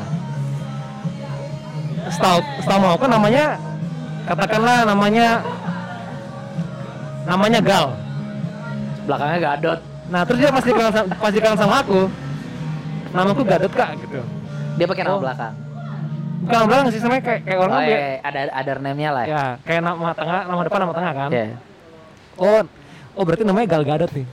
setahu 2.06 2.38
setahu 2.60 2.78
mau 2.78 2.96
kan 2.98 3.10
namanya 3.10 3.44
katakanlah 4.26 4.84
namanya 4.84 5.26
namanya 7.24 7.60
Gal. 7.62 7.86
Belakangnya 9.06 9.38
Gadot. 9.40 9.78
Nah 10.10 10.22
terus 10.22 10.38
dia 10.38 10.50
pasti 10.52 10.70
kenal 10.70 10.92
sama, 10.92 11.08
pasti 11.16 11.38
kenal 11.38 11.58
sama 11.58 11.74
aku. 11.80 12.00
Namaku 13.10 13.42
Gadot 13.42 13.72
kak 13.72 13.98
gitu. 13.98 14.20
Dia 14.78 14.86
pakai 14.86 15.02
nama 15.02 15.16
Oh. 15.18 15.22
belakang. 15.22 15.54
Bukan 16.42 16.54
nama 16.58 16.66
belakang 16.66 16.86
sih 16.90 16.98
sebenarnya 16.98 17.22
kayak, 17.22 17.40
kayak 17.46 17.58
orang 17.62 17.72
Oh, 17.72 17.82
iya, 17.86 17.98
ada 18.26 18.40
ada 18.50 18.72
name-nya 18.82 19.10
lah 19.14 19.22
ya. 19.22 19.30
ya 19.30 19.44
kayak 19.62 19.80
nama 19.86 20.10
tengah 20.10 20.40
nama 20.50 20.60
depan 20.66 20.78
nama 20.82 20.94
tengah 20.98 21.12
kan. 21.14 21.30
Iya. 21.30 21.44
Oh, 22.34 22.60
oh 23.14 23.22
berarti 23.22 23.42
namanya 23.46 23.66
Gal 23.70 23.84
Gadot 23.86 24.10
nih. 24.10 24.26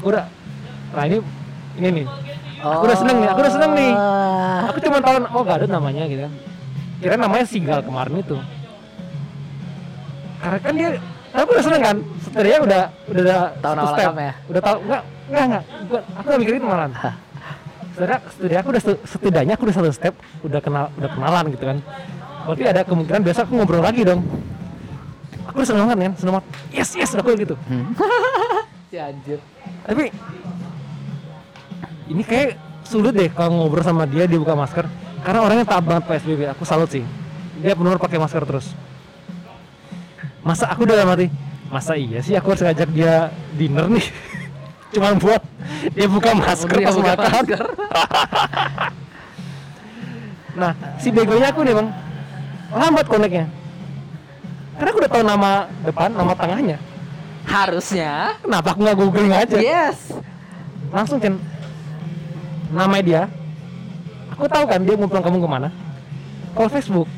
Aku 0.00 0.04
udah, 0.16 0.24
nah 0.96 1.04
ini 1.04 1.18
ini 1.76 1.88
nih. 2.00 2.06
Aku 2.64 2.84
udah 2.88 2.96
seneng 2.96 3.16
nih, 3.20 3.28
aku 3.28 3.40
udah 3.44 3.52
seneng 3.52 3.70
nih. 3.76 3.92
Aku 4.72 4.78
cuma 4.80 4.98
tahu 5.04 5.16
oh 5.28 5.44
Gadot 5.44 5.68
namanya 5.68 6.02
gitu 6.08 6.24
kan. 6.24 6.32
Kira 7.04 7.14
namanya 7.20 7.44
si 7.44 7.58
Gal 7.60 7.84
kemarin 7.84 8.24
itu. 8.24 8.36
Karena 10.40 10.56
kan 10.56 10.72
dia, 10.72 10.88
tapi 11.36 11.40
aku 11.44 11.50
udah 11.52 11.64
seneng 11.68 11.82
kan. 11.84 11.96
Setidaknya 12.24 12.60
udah 12.64 12.82
udah 13.12 13.22
udah 13.28 13.40
Tahu 13.60 13.72
nama 13.76 13.88
lengkapnya? 13.92 14.32
Udah 14.48 14.60
tahu 14.64 14.76
enggak 14.88 15.02
enggak 15.28 15.44
enggak. 15.44 15.62
Aku 16.16 16.26
gak 16.32 16.40
mikir 16.40 16.54
itu 16.56 16.64
malahan. 16.64 16.92
Setidaknya, 18.00 18.20
setidaknya 18.32 18.60
aku 18.64 18.70
udah 18.72 18.82
setidaknya 19.04 19.54
aku 19.60 19.62
udah 19.68 19.76
satu 19.76 19.90
step 19.92 20.14
udah 20.40 20.60
kenal 20.64 20.84
udah 20.96 21.10
kenalan 21.12 21.44
gitu 21.52 21.64
kan. 21.68 21.78
Berarti 22.48 22.64
ada 22.64 22.80
kemungkinan 22.88 23.20
besok 23.20 23.44
aku 23.44 23.52
ngobrol 23.60 23.84
lagi 23.84 24.00
dong. 24.08 24.24
Aku 25.52 25.60
udah 25.60 25.68
seneng 25.68 25.84
banget 25.84 26.08
kan, 26.08 26.12
seneng 26.16 26.32
banget. 26.40 26.46
Yes 26.72 26.90
yes 26.96 27.12
aku 27.12 27.36
gitu. 27.36 27.54
Hmm. 27.68 27.92
si 28.90 28.96
anjir. 28.96 29.36
Tapi 29.84 30.08
ini 32.08 32.22
kayak 32.24 32.56
sulit 32.88 33.12
deh 33.12 33.28
kalau 33.28 33.68
ngobrol 33.68 33.84
sama 33.84 34.08
dia 34.08 34.24
dia 34.24 34.40
buka 34.40 34.56
masker 34.56 34.88
karena 35.20 35.40
orangnya 35.44 35.68
taat 35.68 35.84
banget 35.84 36.08
PSBB. 36.08 36.40
Aku 36.56 36.64
salut 36.64 36.88
sih. 36.88 37.04
Dia 37.60 37.76
benar 37.76 38.00
pakai 38.00 38.16
masker 38.16 38.48
terus. 38.48 38.72
Masa 40.40 40.72
aku 40.72 40.88
udah 40.88 41.04
hati, 41.04 41.28
masa 41.68 42.00
iya 42.00 42.24
sih 42.24 42.32
aku 42.32 42.56
harus 42.56 42.64
ngajak 42.64 42.88
dia 42.96 43.28
dinner 43.60 43.92
nih. 43.92 44.08
Cuman 44.90 45.14
buat 45.18 45.42
dia 45.94 46.06
buka 46.10 46.30
masker 46.34 46.78
pas 46.82 46.96
makan. 46.98 47.44
Nah, 50.50 50.74
si 50.98 51.14
begonya 51.14 51.54
aku 51.54 51.62
nih 51.62 51.72
bang, 51.72 51.88
lambat 52.74 53.06
koneknya. 53.06 53.46
Karena 54.76 54.88
aku 54.90 54.98
udah 54.98 55.12
tahu 55.14 55.22
nama 55.24 55.50
depan, 55.86 56.10
nama 56.10 56.34
tengahnya. 56.34 56.76
Harusnya. 57.46 58.34
Kenapa 58.42 58.74
aku 58.74 58.82
nggak 58.82 58.98
googling 58.98 59.30
aja? 59.32 59.56
Yes. 59.56 60.10
langsung 60.90 61.22
Chen 61.22 61.38
namanya 62.74 63.02
dia 63.06 63.22
aku 64.30 64.46
tahu 64.46 64.66
kan 64.66 64.82
dia 64.82 64.94
mau 64.98 65.06
pulang 65.06 65.22
kamu 65.22 65.38
ke 65.38 65.48
mana 65.50 65.68
kalau 66.54 66.66
Facebook 66.66 67.08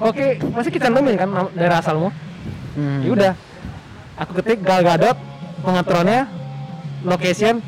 oke 0.00 0.26
pasti 0.56 0.70
kita 0.72 0.88
cantumin 0.88 1.16
kan 1.16 1.28
daerah 1.52 1.80
asalmu 1.80 2.08
Hmm. 2.70 3.02
ya 3.02 3.10
udah 3.10 3.32
aku 4.14 4.40
ketik 4.40 4.62
Gal 4.62 4.80
Gadot 4.86 5.18
pengaturannya 5.60 6.20
location 7.02 7.60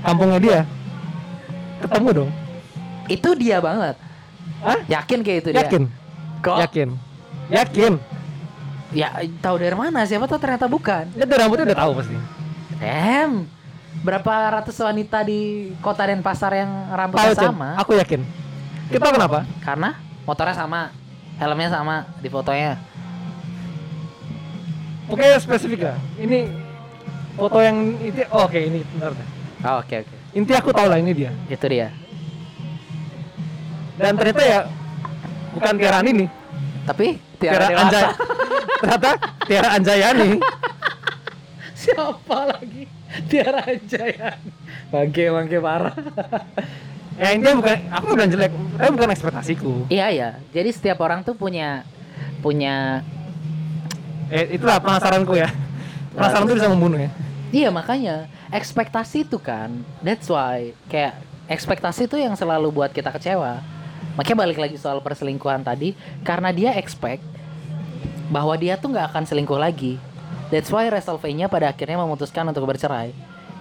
kampungnya 0.00 0.38
dia 0.38 0.60
ketemu 1.80 2.08
dong 2.14 2.30
Itu 3.04 3.36
dia 3.36 3.60
banget. 3.60 4.00
Hah? 4.64 4.80
Yakin 4.88 5.18
kayak 5.20 5.38
itu 5.44 5.48
dia? 5.52 5.60
yakin 5.60 5.82
Kok? 6.40 6.56
yakin 6.64 6.88
yakin 7.48 7.92
Ya 8.94 9.10
tahu 9.42 9.58
dari 9.58 9.74
mana? 9.74 10.06
Siapa 10.06 10.24
tahu 10.24 10.38
ternyata 10.38 10.64
bukan. 10.64 11.10
dia 11.10 11.26
tuh 11.26 11.36
rambutnya 11.36 11.66
udah 11.68 11.78
tahu 11.78 11.92
pasti 11.98 12.16
Em, 12.80 13.44
berapa 14.00 14.32
ratus 14.54 14.76
wanita 14.78 15.20
di 15.20 15.40
kota 15.78 16.04
Denpasar 16.04 16.52
yang 16.54 16.70
tahu 16.86 16.96
rambutnya 16.96 17.34
Cen. 17.34 17.48
sama? 17.50 17.68
aku 17.76 17.92
yakin 17.94 18.20
kita 18.88 19.00
tahu 19.00 19.14
kenapa 19.14 19.44
Karena 19.60 19.90
motornya 20.24 20.54
sama, 20.54 20.92
helmnya 21.36 21.68
sama 21.68 22.08
di 22.18 22.28
fotonya. 22.28 22.76
Pokoknya 25.04 25.36
spesifik 25.36 25.80
lah. 25.84 25.98
Ini 26.16 26.48
foto 27.34 27.58
yang 27.60 27.76
itu 27.98 28.22
oh, 28.30 28.46
oke 28.46 28.58
ini 28.58 28.80
benar 28.96 29.12
deh. 29.14 29.28
Oh, 29.64 29.80
Oke 29.80 30.04
oke, 30.04 30.16
Inti 30.36 30.52
aku 30.52 30.76
tahu 30.76 30.92
lah 30.92 31.00
ini 31.00 31.16
dia. 31.16 31.32
itu 31.48 31.64
dia. 31.66 31.88
Dan 33.96 34.12
ternyata 34.20 34.42
ya 34.44 34.58
bukan 35.56 35.74
Tiara 35.80 35.98
nih. 36.04 36.28
Tapi 36.84 37.06
Tiara, 37.40 37.64
Tiara 37.70 37.80
Anjay. 37.80 38.04
Ternyata 38.84 39.10
Tiara 39.48 39.68
Anjayani. 39.80 40.30
Siapa 41.72 42.38
lagi? 42.52 42.84
Tiara 43.30 43.60
Anjayani. 43.64 44.50
Bangke 44.92 45.24
bangke 45.32 45.58
parah. 45.64 45.94
Ya 47.14 47.30
intinya 47.32 47.54
bukan 47.62 47.78
aku 47.94 48.04
bilang 48.18 48.30
jelek, 48.34 48.52
tapi 48.74 48.90
bukan 48.90 49.08
ekspektasiku. 49.14 49.72
iya 49.86 50.10
iya. 50.10 50.28
Jadi 50.50 50.70
setiap 50.74 50.98
orang 51.00 51.22
tuh 51.22 51.38
punya 51.38 51.86
punya 52.42 53.00
Eh 54.28 54.58
itulah 54.58 54.82
penasaranku 54.82 55.38
ya. 55.38 55.48
Penasaran 56.14 56.46
tuh 56.46 56.56
bisa 56.56 56.70
membunuh 56.70 56.98
ya. 57.02 57.10
Iya 57.54 57.68
makanya 57.70 58.26
ekspektasi 58.50 59.26
itu 59.26 59.38
kan, 59.38 59.70
that's 60.02 60.26
why 60.26 60.74
kayak 60.90 61.18
ekspektasi 61.46 62.10
itu 62.10 62.18
yang 62.18 62.34
selalu 62.34 62.70
buat 62.70 62.90
kita 62.90 63.14
kecewa. 63.14 63.62
Makanya 64.18 64.38
balik 64.46 64.58
lagi 64.58 64.78
soal 64.78 65.02
perselingkuhan 65.02 65.62
tadi, 65.66 65.94
karena 66.22 66.54
dia 66.54 66.74
expect 66.78 67.22
bahwa 68.30 68.54
dia 68.54 68.78
tuh 68.78 68.94
nggak 68.94 69.10
akan 69.10 69.22
selingkuh 69.26 69.58
lagi. 69.58 69.98
That's 70.50 70.70
why 70.70 70.86
Resolve-nya 70.86 71.50
pada 71.50 71.70
akhirnya 71.70 71.98
memutuskan 71.98 72.46
untuk 72.46 72.66
bercerai. 72.66 73.10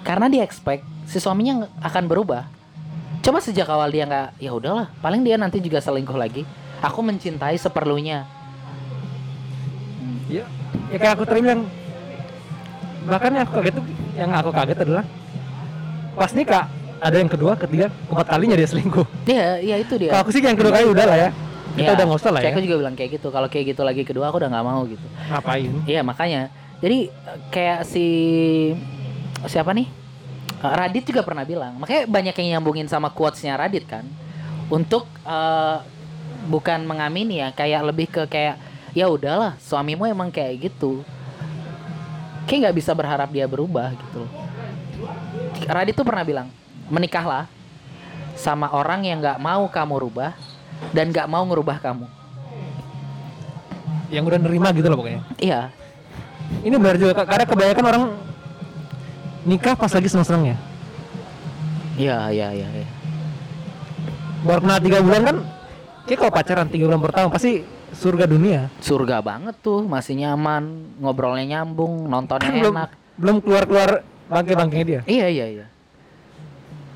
Karena 0.06 0.30
dia 0.30 0.45
expect 0.45 0.86
si 1.10 1.18
suaminya 1.18 1.70
akan 1.82 2.06
berubah. 2.06 2.45
Coba 3.24 3.41
sejak 3.41 3.66
awal 3.70 3.89
dia 3.89 4.06
nggak, 4.06 4.41
ya 4.41 4.51
udahlah, 4.54 4.93
paling 5.01 5.26
dia 5.26 5.38
nanti 5.38 5.58
juga 5.58 5.82
selingkuh 5.82 6.18
lagi. 6.18 6.45
Aku 6.82 7.01
mencintai 7.01 7.58
seperlunya. 7.58 8.26
Ya, 10.30 10.49
ya 10.89 10.97
kayak 10.97 11.14
aku 11.18 11.30
tadi 11.30 11.41
bilang. 11.45 11.66
Bahkan 13.04 13.30
yang 13.36 13.43
aku 13.43 13.54
kaget 13.60 13.74
tuh, 13.76 13.86
yang 14.16 14.32
aku 14.32 14.49
kaget 14.54 14.78
adalah 14.84 15.06
pas 16.14 16.32
nikah 16.32 16.66
ada 17.04 17.20
yang 17.20 17.28
kedua, 17.28 17.60
ketiga, 17.60 17.91
keempat 18.08 18.28
kalinya 18.32 18.56
dia 18.56 18.68
selingkuh. 18.70 19.04
Iya, 19.28 19.60
iya 19.60 19.76
itu 19.84 19.93
dia. 19.99 20.16
Kalau 20.16 20.24
aku 20.24 20.32
sih 20.32 20.39
yang 20.39 20.56
kedua 20.56 20.72
kali 20.72 20.88
udah 20.88 21.06
lah 21.06 21.18
ya. 21.20 21.30
Kita 21.74 21.89
Iya, 21.89 21.95
udah 21.99 22.06
nggak 22.06 22.20
usah 22.22 22.32
lah 22.32 22.41
ya. 22.45 22.51
Aku 22.56 22.62
juga 22.64 22.76
bilang 22.80 22.95
kayak 22.95 23.12
gitu. 23.20 23.28
Kalau 23.28 23.47
kayak 23.51 23.66
gitu 23.76 23.82
lagi 23.84 24.01
kedua 24.08 24.32
aku 24.32 24.39
udah 24.39 24.49
nggak 24.54 24.66
mau 24.66 24.82
gitu. 24.88 25.06
Ngapain? 25.28 25.72
Iya 25.84 26.01
makanya. 26.06 26.41
Jadi 26.80 27.12
kayak 27.51 27.84
si 27.84 28.06
siapa 29.49 29.76
nih? 29.76 29.88
Eh, 30.64 30.74
Radit 30.80 31.04
juga 31.04 31.28
pernah 31.28 31.43
bilang. 31.43 31.76
Makanya 31.76 32.08
banyak 32.08 32.36
yang 32.39 32.47
nyambungin 32.60 32.88
sama 32.88 33.12
quotesnya 33.12 33.60
Radit 33.60 33.84
kan. 33.84 34.08
Untuk 34.72 35.10
eh, 35.28 35.78
bukan 36.47 36.88
mengamini 36.88 37.43
ya, 37.43 37.51
kayak 37.51 37.82
lebih 37.84 38.08
ke 38.08 38.24
kayak 38.32 38.56
ya 38.95 39.10
udahlah, 39.12 39.60
suamimu 39.60 40.08
emang 40.08 40.32
kayak 40.32 40.72
gitu. 40.72 41.04
Kayak 42.46 42.60
nggak 42.70 42.78
bisa 42.78 42.91
berharap 42.91 43.30
dia 43.32 43.48
berubah 43.48 43.96
gitu. 43.96 44.24
loh. 44.28 44.32
Radit 45.64 45.96
tuh 45.96 46.04
pernah 46.04 46.24
bilang, 46.28 46.48
menikahlah 46.91 47.48
sama 48.36 48.68
orang 48.74 49.08
yang 49.08 49.24
nggak 49.24 49.39
mau 49.39 49.70
kamu 49.72 49.96
rubah 50.10 50.32
dan 50.91 51.10
nggak 51.14 51.28
mau 51.30 51.44
ngerubah 51.48 51.80
kamu. 51.80 52.06
Yang 54.12 54.24
udah 54.30 54.39
nerima 54.44 54.68
gitu 54.76 54.88
loh 54.91 54.98
pokoknya. 55.00 55.22
Iya, 55.39 55.62
Ini 56.62 56.76
benar 56.78 57.00
juga 57.02 57.18
karena 57.26 57.46
kebanyakan 57.50 57.86
orang 57.88 58.04
nikah 59.48 59.74
pas 59.74 59.89
lagi 59.89 60.08
seneng-senengnya. 60.12 60.60
iya, 61.98 62.30
iya, 62.30 62.52
iya. 62.54 62.68
iya. 62.70 62.88
Baru 64.44 64.60
kenal 64.60 64.80
tiga 64.84 65.00
bulan 65.00 65.22
kan, 65.24 65.38
kayak 66.06 66.20
kalau 66.20 66.34
pacaran 66.36 66.68
tiga 66.68 66.86
bulan 66.91 67.02
pertama 67.02 67.28
pasti 67.32 67.64
surga 67.94 68.26
dunia. 68.26 68.62
surga 68.82 69.22
banget 69.22 69.56
tuh 69.62 69.86
masih 69.86 70.18
nyaman 70.18 70.64
ngobrolnya 71.00 71.46
nyambung 71.60 72.10
nontonnya 72.10 72.50
Kan 72.50 72.60
belum 72.60 72.74
enak 72.76 72.91
belum 73.14 73.38
keluar 73.46 73.64
keluar 73.70 73.89
bangke-bangkenya 74.28 74.86
dia. 74.86 75.02
iya 75.06 75.28
iya 75.30 75.46
iya 75.48 75.66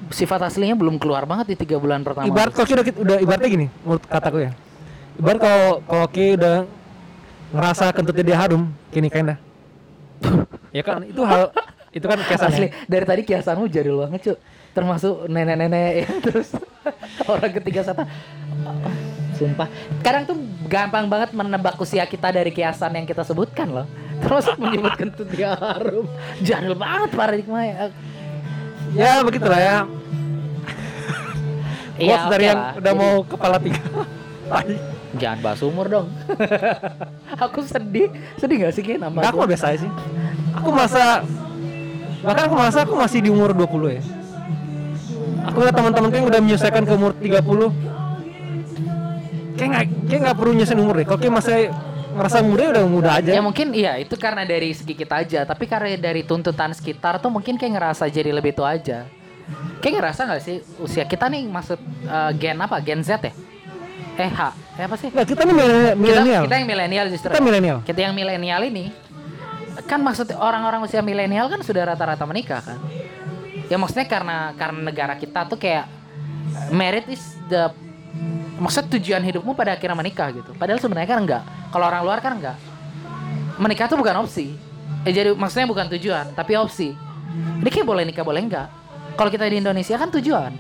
sifat 0.10 0.39
aslinya 0.48 0.76
belum 0.76 0.98
keluar 0.98 1.28
banget 1.28 1.52
di 1.52 1.56
tiga 1.68 1.78
bulan 1.78 2.02
pertama 2.02 2.28
Ibarat 2.28 2.56
kalau 2.56 2.68
kita 2.68 2.95
udah 2.95 3.18
ibaratnya 3.20 3.50
gini, 3.52 3.68
menurut 3.84 4.04
kataku 4.08 4.39
ya. 4.39 4.52
Ibarat 5.20 5.39
kalau 5.43 5.64
kalau 5.84 6.08
Ki 6.08 6.39
udah 6.39 6.64
ngerasa 7.52 7.91
kentutnya 7.91 8.24
dia 8.24 8.38
harum, 8.39 8.72
kini 8.88 9.12
kayaknya. 9.12 9.36
ya 10.78 10.84
kan 10.84 11.04
itu 11.04 11.22
hal 11.28 11.52
itu 11.91 12.06
kan 12.06 12.20
kesannya. 12.24 12.56
asli 12.56 12.68
dari 12.86 13.06
tadi 13.06 13.22
kiasanmu 13.26 13.66
jadul 13.70 14.06
banget 14.06 14.20
cuy 14.32 14.36
termasuk 14.74 15.26
nenek-nenek 15.26 16.06
ya 16.06 16.08
terus 16.26 16.54
orang 17.26 17.52
ketiga 17.58 17.82
sata 17.82 18.06
sumpah 19.38 19.70
kadang 20.02 20.26
tuh 20.26 20.38
gampang 20.66 21.06
banget 21.06 21.30
menebak 21.32 21.78
usia 21.78 22.04
kita 22.04 22.30
dari 22.30 22.50
kiasan 22.50 22.92
yang 22.92 23.06
kita 23.06 23.22
sebutkan 23.22 23.70
loh 23.70 23.86
termasuk 24.20 24.58
menyebut 24.62 24.98
kentut 24.98 25.30
dia 25.30 25.54
harum 25.54 26.10
jadul 26.42 26.74
banget 26.74 27.10
paradigma 27.14 27.62
Ya 28.96 29.20
begitulah 29.20 29.60
ya. 29.60 29.78
Iya, 31.98 32.14
Quotes 32.14 32.30
dari 32.30 32.46
yang 32.46 32.60
lah. 32.62 32.72
udah 32.78 32.94
Jadi- 32.94 33.02
mau 33.02 33.14
kepala 33.26 33.58
tiga. 33.58 33.82
Jangan 35.22 35.40
bahas 35.42 35.60
umur 35.66 35.86
dong. 35.90 36.08
aku 37.36 37.66
sedih, 37.66 38.14
sedih 38.38 38.64
gak 38.64 38.74
sih 38.78 38.86
kayak 38.86 39.02
nama 39.02 39.18
Enggak, 39.18 39.34
aku 39.34 39.50
biasa 39.50 39.66
aja 39.74 39.78
sih. 39.82 39.92
Aku 40.56 40.70
merasa 40.70 41.26
bahkan 42.22 42.44
aku 42.46 42.56
merasa 42.56 42.80
aku 42.86 42.94
masih 42.96 43.20
di 43.26 43.30
umur 43.34 43.50
20 43.52 43.98
ya. 43.98 44.02
Aku 45.50 45.58
lihat 45.66 45.74
teman-temanku 45.74 46.16
yang 46.16 46.28
udah 46.30 46.40
menyelesaikan 46.40 46.84
ke 46.86 46.94
umur 46.94 47.12
30 47.18 47.97
kayak 49.58 49.70
nggak 49.74 49.86
kayak 50.08 50.22
nggak 50.30 50.38
perlu 50.38 50.51
nyelesain 50.53 50.80
umur 50.80 50.95
deh. 51.01 51.05
Kalau 51.10 51.20
kayak 51.20 51.36
masih 51.36 51.74
ngerasa 52.18 52.38
muda 52.41 52.62
ya 52.62 52.70
udah 52.74 52.86
muda 52.86 53.10
aja. 53.18 53.32
Ya 53.34 53.41
mungkin 53.41 53.68
iya 53.74 53.93
itu 53.97 54.16
karena 54.18 54.45
dari 54.45 54.74
segi 54.74 54.93
kita 54.93 55.22
aja, 55.22 55.45
tapi 55.45 55.66
karena 55.66 55.97
dari 55.97 56.22
tuntutan 56.26 56.74
sekitar 56.74 57.22
tuh 57.22 57.30
mungkin 57.34 57.58
kayak 57.58 57.74
ngerasa 57.78 58.10
jadi 58.10 58.30
lebih 58.34 58.53
tua 58.53 58.78
aja. 58.78 59.10
Kayak 59.82 59.93
ngerasa 60.01 60.22
nggak 60.28 60.41
sih 60.43 60.58
usia 60.82 61.05
kita 61.05 61.30
nih 61.30 61.45
maksud 61.49 61.80
eh, 62.05 62.32
gen 62.38 62.58
apa? 62.62 62.78
Gen 62.82 63.01
Z 63.01 63.22
ya? 63.22 63.34
Eh 64.18 64.32
H, 64.34 64.41
eh 64.82 64.84
apa 64.89 64.95
sih? 64.97 65.14
Nggak, 65.14 65.28
kita 65.30 65.41
nih 65.45 65.55
milenial. 65.93 65.93
Kita, 66.26 66.45
kita 66.49 66.55
yang 66.58 66.68
milenial 66.68 67.05
justru. 67.14 67.30
Kita 67.30 67.41
milenial. 67.43 67.78
Kita 67.86 67.99
yang 68.01 68.14
milenial 68.18 68.62
ini 68.66 68.86
kan 69.86 70.01
maksud 70.01 70.34
orang-orang 70.36 70.84
usia 70.84 71.05
milenial 71.05 71.47
kan 71.47 71.62
sudah 71.62 71.93
rata-rata 71.93 72.25
menikah 72.25 72.59
kan. 72.66 72.82
Ya 73.70 73.78
maksudnya 73.78 74.09
karena 74.09 74.58
karena 74.58 74.79
negara 74.89 75.13
kita 75.16 75.46
tuh 75.46 75.62
kayak 75.62 75.86
merit 76.74 77.05
is 77.08 77.21
the 77.47 77.70
maksud 78.58 78.89
tujuan 78.97 79.21
hidupmu 79.21 79.54
pada 79.54 79.78
akhirnya 79.78 79.97
menikah 79.97 80.34
gitu. 80.34 80.51
Padahal 80.58 80.82
sebenarnya 80.82 81.09
kan 81.09 81.20
enggak. 81.21 81.43
Kalau 81.70 81.86
orang 81.86 82.01
luar 82.04 82.20
kan 82.20 82.38
enggak. 82.38 82.58
Menikah 83.58 83.89
tuh 83.89 83.97
bukan 83.97 84.25
opsi. 84.25 84.54
Eh 85.05 85.13
jadi 85.13 85.34
maksudnya 85.34 85.70
bukan 85.70 85.88
tujuan, 85.97 86.34
tapi 86.34 86.58
opsi. 86.58 86.93
Ini 87.62 87.70
kayak 87.70 87.88
boleh 87.88 88.04
nikah 88.05 88.25
boleh 88.25 88.42
enggak. 88.42 88.67
Kalau 89.17 89.29
kita 89.29 89.50
di 89.50 89.62
Indonesia 89.62 89.96
kan 89.97 90.09
tujuan. 90.13 90.51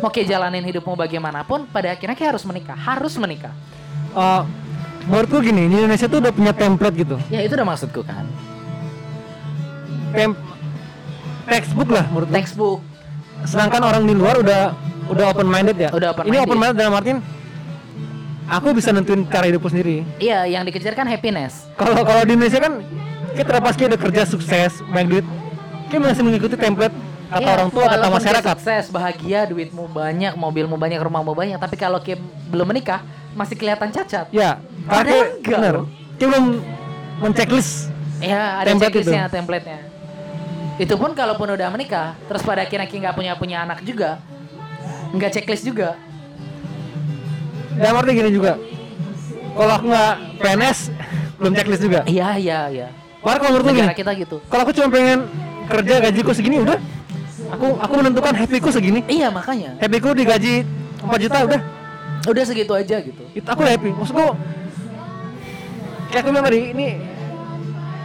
Mau 0.00 0.08
kayak 0.08 0.32
jalanin 0.32 0.64
hidupmu 0.64 0.96
bagaimanapun, 0.96 1.68
pada 1.68 1.92
akhirnya 1.92 2.16
kayak 2.16 2.36
harus 2.36 2.44
menikah, 2.48 2.78
harus 2.78 3.14
menikah. 3.20 3.52
Eh, 4.16 4.42
menurutku 5.04 5.44
gini, 5.44 5.68
di 5.68 5.76
Indonesia 5.76 6.08
tuh 6.08 6.24
udah 6.24 6.32
punya 6.32 6.52
template 6.56 6.96
gitu. 6.96 7.16
Ya 7.28 7.44
itu 7.44 7.52
udah 7.52 7.68
maksudku 7.68 8.00
kan. 8.06 8.24
Tem 10.16 10.32
textbook 11.50 11.90
lah 11.90 12.06
menurut 12.10 12.30
Textbook. 12.30 12.80
sedangkan 13.40 13.82
orang 13.88 14.04
di 14.04 14.12
luar 14.12 14.36
udah 14.38 14.76
udah 15.10 15.24
open 15.28 15.46
minded 15.46 15.76
ya 15.76 15.90
Udah 15.90 16.08
open 16.10 16.24
ini 16.24 16.32
minded. 16.32 16.46
open 16.46 16.58
minded 16.58 16.76
dalam 16.76 16.94
artian 16.94 17.18
aku 18.46 18.68
bisa 18.72 18.90
nentuin 18.90 19.22
cara 19.24 19.46
hidupku 19.46 19.66
sendiri 19.66 20.02
Iya, 20.16 20.46
yang 20.48 20.62
dikejar 20.62 20.94
kan 20.94 21.04
happiness. 21.04 21.66
kalau 21.74 22.00
kalau 22.00 22.22
di 22.22 22.34
Indonesia 22.34 22.58
kan 22.58 22.82
kita 23.32 23.46
terlepas 23.46 23.74
kita 23.74 23.88
udah 23.88 24.00
kerja 24.00 24.22
sukses 24.24 24.70
banyak 24.86 25.08
duit 25.10 25.26
kita 25.86 26.00
masih 26.00 26.22
mengikuti 26.22 26.54
template 26.54 26.94
kata 27.26 27.40
Iya, 27.40 27.50
orang 27.52 27.68
tua 27.68 27.84
kata 27.86 28.06
masyarakat 28.08 28.54
sukses, 28.56 28.84
bahagia, 28.88 29.46
duitmu 29.46 29.86
banyak, 29.86 30.34
mobilmu 30.34 30.74
banyak, 30.74 30.98
rumahmu 30.98 31.30
banyak, 31.30 31.56
tapi 31.56 31.74
kalau 31.74 31.98
Kim 31.98 32.18
belum 32.48 32.66
menikah 32.66 33.02
masih 33.30 33.54
kelihatan 33.54 33.86
cacat. 33.88 34.26
ya 34.28 34.58
karena 34.82 35.30
loh. 35.70 35.86
kita 36.16 36.26
belum 36.26 36.46
menceklis 37.20 37.86
Ya, 38.20 38.60
ada 38.60 38.68
Template 38.68 38.92
checklistnya, 38.92 39.24
template-nya. 39.32 39.78
Itu 40.76 40.92
pun 40.96 41.14
kalaupun 41.14 41.48
udah 41.50 41.68
menikah, 41.68 42.20
terus 42.26 42.42
pada 42.42 42.60
akhirnya 42.60 42.84
Ki 42.84 43.00
nggak 43.00 43.16
punya 43.16 43.32
punya 43.32 43.64
anak 43.64 43.80
juga, 43.80 44.20
nggak 45.10 45.30
checklist 45.34 45.64
juga. 45.66 45.98
dalam 47.80 47.96
arti 48.02 48.12
gini 48.12 48.30
juga 48.34 48.60
kalau 49.56 49.72
aku 49.72 49.86
nggak 49.88 50.14
PNS 50.42 50.78
belum 51.40 51.52
checklist 51.56 51.82
juga 51.82 52.00
Iya, 52.04 52.28
iya, 52.36 52.58
iya. 52.68 52.88
Padahal 53.24 53.38
kalau 53.40 53.50
menurutku 53.56 53.72
gini 53.72 53.88
kita 53.96 54.12
gitu. 54.18 54.36
kalau 54.52 54.62
aku 54.68 54.72
cuma 54.76 54.88
pengen 54.92 55.18
kerja 55.70 55.94
gajiku 56.02 56.30
segini 56.34 56.60
udah 56.60 56.78
Aku 57.50 57.66
aku 57.82 57.92
menentukan 57.98 58.30
happyku 58.36 58.70
segini. 58.70 59.02
Iya 59.10 59.26
makanya. 59.32 59.74
Happyku 59.82 60.14
digaji 60.14 60.62
4 61.02 61.24
juta 61.24 61.38
udah. 61.50 61.60
Udah 62.30 62.44
segitu 62.46 62.72
aja 62.76 62.96
gitu. 63.02 63.22
Itu 63.34 63.48
aku 63.48 63.66
happy. 63.66 63.90
Maksudku 63.90 64.26
kayak 66.14 66.20
aku 66.22 66.28
bilang 66.30 66.46
tadi 66.46 66.60
ini 66.70 66.88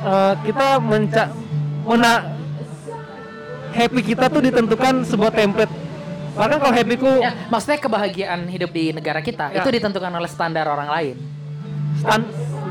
eh, 0.01 0.33
kita 0.49 0.67
menca 0.81 1.23
mena 1.85 2.13
happy 3.75 4.01
kita 4.01 4.25
tuh 4.33 4.41
ditentukan 4.41 4.93
sebuah 5.05 5.31
template. 5.35 5.73
Bahkan 6.35 6.57
kalau 6.59 6.73
happyku 6.75 7.11
Ya, 7.23 7.31
maksudnya 7.47 7.79
kebahagiaan 7.79 8.39
hidup 8.45 8.69
di 8.69 8.91
negara 8.91 9.23
kita 9.23 9.55
Ya. 9.55 9.63
itu 9.63 9.69
ditentukan 9.71 10.11
oleh 10.11 10.27
standar 10.27 10.67
orang 10.67 10.91
lain. 10.91 11.15
stan 11.95 12.21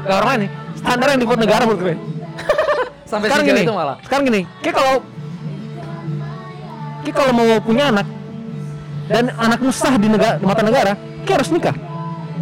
gak 0.05 0.17
orang 0.21 0.29
lain 0.29 0.41
nih, 0.45 0.51
standar 0.77 1.07
yang 1.17 1.21
dibuat 1.25 1.41
negara 1.41 1.63
menurut 1.65 1.81
gue. 1.81 1.95
Sampai 3.11 3.27
sekarang 3.33 3.47
gini, 3.49 3.61
itu 3.65 3.73
malah. 3.73 3.97
sekarang 4.05 4.25
gini, 4.29 4.41
kayak 4.61 4.77
kalau 4.77 4.95
kayak 7.01 7.17
kalau 7.17 7.33
mau 7.33 7.49
punya 7.61 7.85
anak 7.89 8.07
dan 9.09 9.33
anakmu 9.33 9.73
sah 9.73 9.97
di 9.97 10.09
negara 10.09 10.37
di 10.37 10.45
mata 10.45 10.61
negara, 10.61 10.93
kayak 11.25 11.37
harus 11.41 11.51
nikah. 11.51 11.77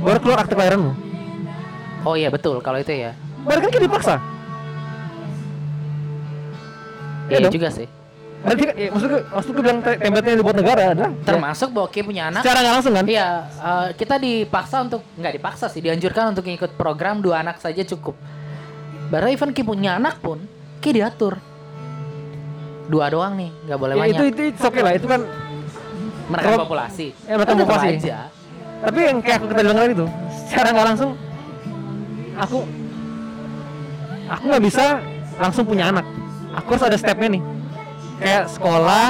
Baru 0.03 0.19
keluar 0.19 0.43
akte 0.43 0.59
kelahiranmu. 0.59 0.91
Oh 2.03 2.19
iya 2.19 2.35
betul 2.35 2.59
kalau 2.59 2.83
itu 2.83 2.91
ya. 2.91 3.15
Baru 3.47 3.63
kan 3.63 3.71
kayak 3.71 3.85
dipaksa. 3.87 4.15
Iya 7.31 7.39
dong. 7.47 7.55
juga 7.55 7.71
sih. 7.71 7.87
Berarti 8.43 8.65
ya, 8.75 8.89
maksudku, 8.91 9.19
maksudku 9.29 9.61
bilang 9.61 9.79
te- 9.81 9.97
template 9.97 10.27
yang 10.27 10.39
dibuat 10.39 10.57
negara 10.57 10.83
adalah 10.91 11.11
ya, 11.11 11.25
Termasuk 11.25 11.69
bahwa 11.71 11.89
Ki 11.89 12.03
punya 12.03 12.23
anak. 12.27 12.43
secara 12.43 12.59
nggak 12.59 12.75
langsung 12.75 12.93
kan? 12.93 13.05
Iya, 13.07 13.29
eh, 13.47 13.89
kita 13.95 14.15
dipaksa 14.17 14.77
untuk 14.83 15.01
nggak 15.15 15.33
dipaksa 15.33 15.67
sih, 15.67 15.81
dianjurkan 15.81 16.25
untuk 16.31 16.45
ngikut 16.45 16.75
program 16.75 17.19
dua 17.19 17.41
anak 17.41 17.57
saja 17.57 17.83
cukup. 17.85 18.19
Baru 19.09 19.27
even 19.29 19.51
Ki 19.51 19.63
punya 19.63 19.95
anak 19.95 20.19
pun, 20.19 20.43
Ki 20.79 20.91
diatur. 20.91 21.39
Dua 22.85 23.07
doang 23.09 23.37
nih, 23.37 23.51
nggak 23.63 23.79
boleh 23.79 23.95
Ya, 23.95 24.01
banyak. 24.03 24.17
itu 24.17 24.25
itu 24.29 24.43
it's 24.51 24.61
okay 24.61 24.83
lah, 24.83 24.93
itu 24.93 25.07
kan 25.07 25.23
kalau- 26.35 26.61
populasi. 26.61 27.15
Ya, 27.23 27.35
menekan 27.37 27.55
Kan 27.55 27.63
populasi. 27.63 27.89
aja. 27.97 28.19
tapi 28.83 28.99
yang 29.01 29.19
kayak 29.21 29.39
aku 29.39 29.47
tadi 29.47 29.63
bilang 29.63 29.79
tadi 29.79 29.95
itu 29.95 30.07
secara 30.43 30.69
nggak 30.69 30.87
langsung 30.89 31.11
aku 32.35 32.59
aku 34.27 34.43
nggak 34.45 34.65
bisa 34.65 34.85
langsung 35.37 35.63
punya 35.63 35.85
anak 35.87 36.03
aku 36.53 36.69
harus 36.75 36.85
ada 36.85 36.99
stepnya 36.99 37.29
nih 37.31 37.43
kayak 38.23 38.45
sekolah 38.49 39.07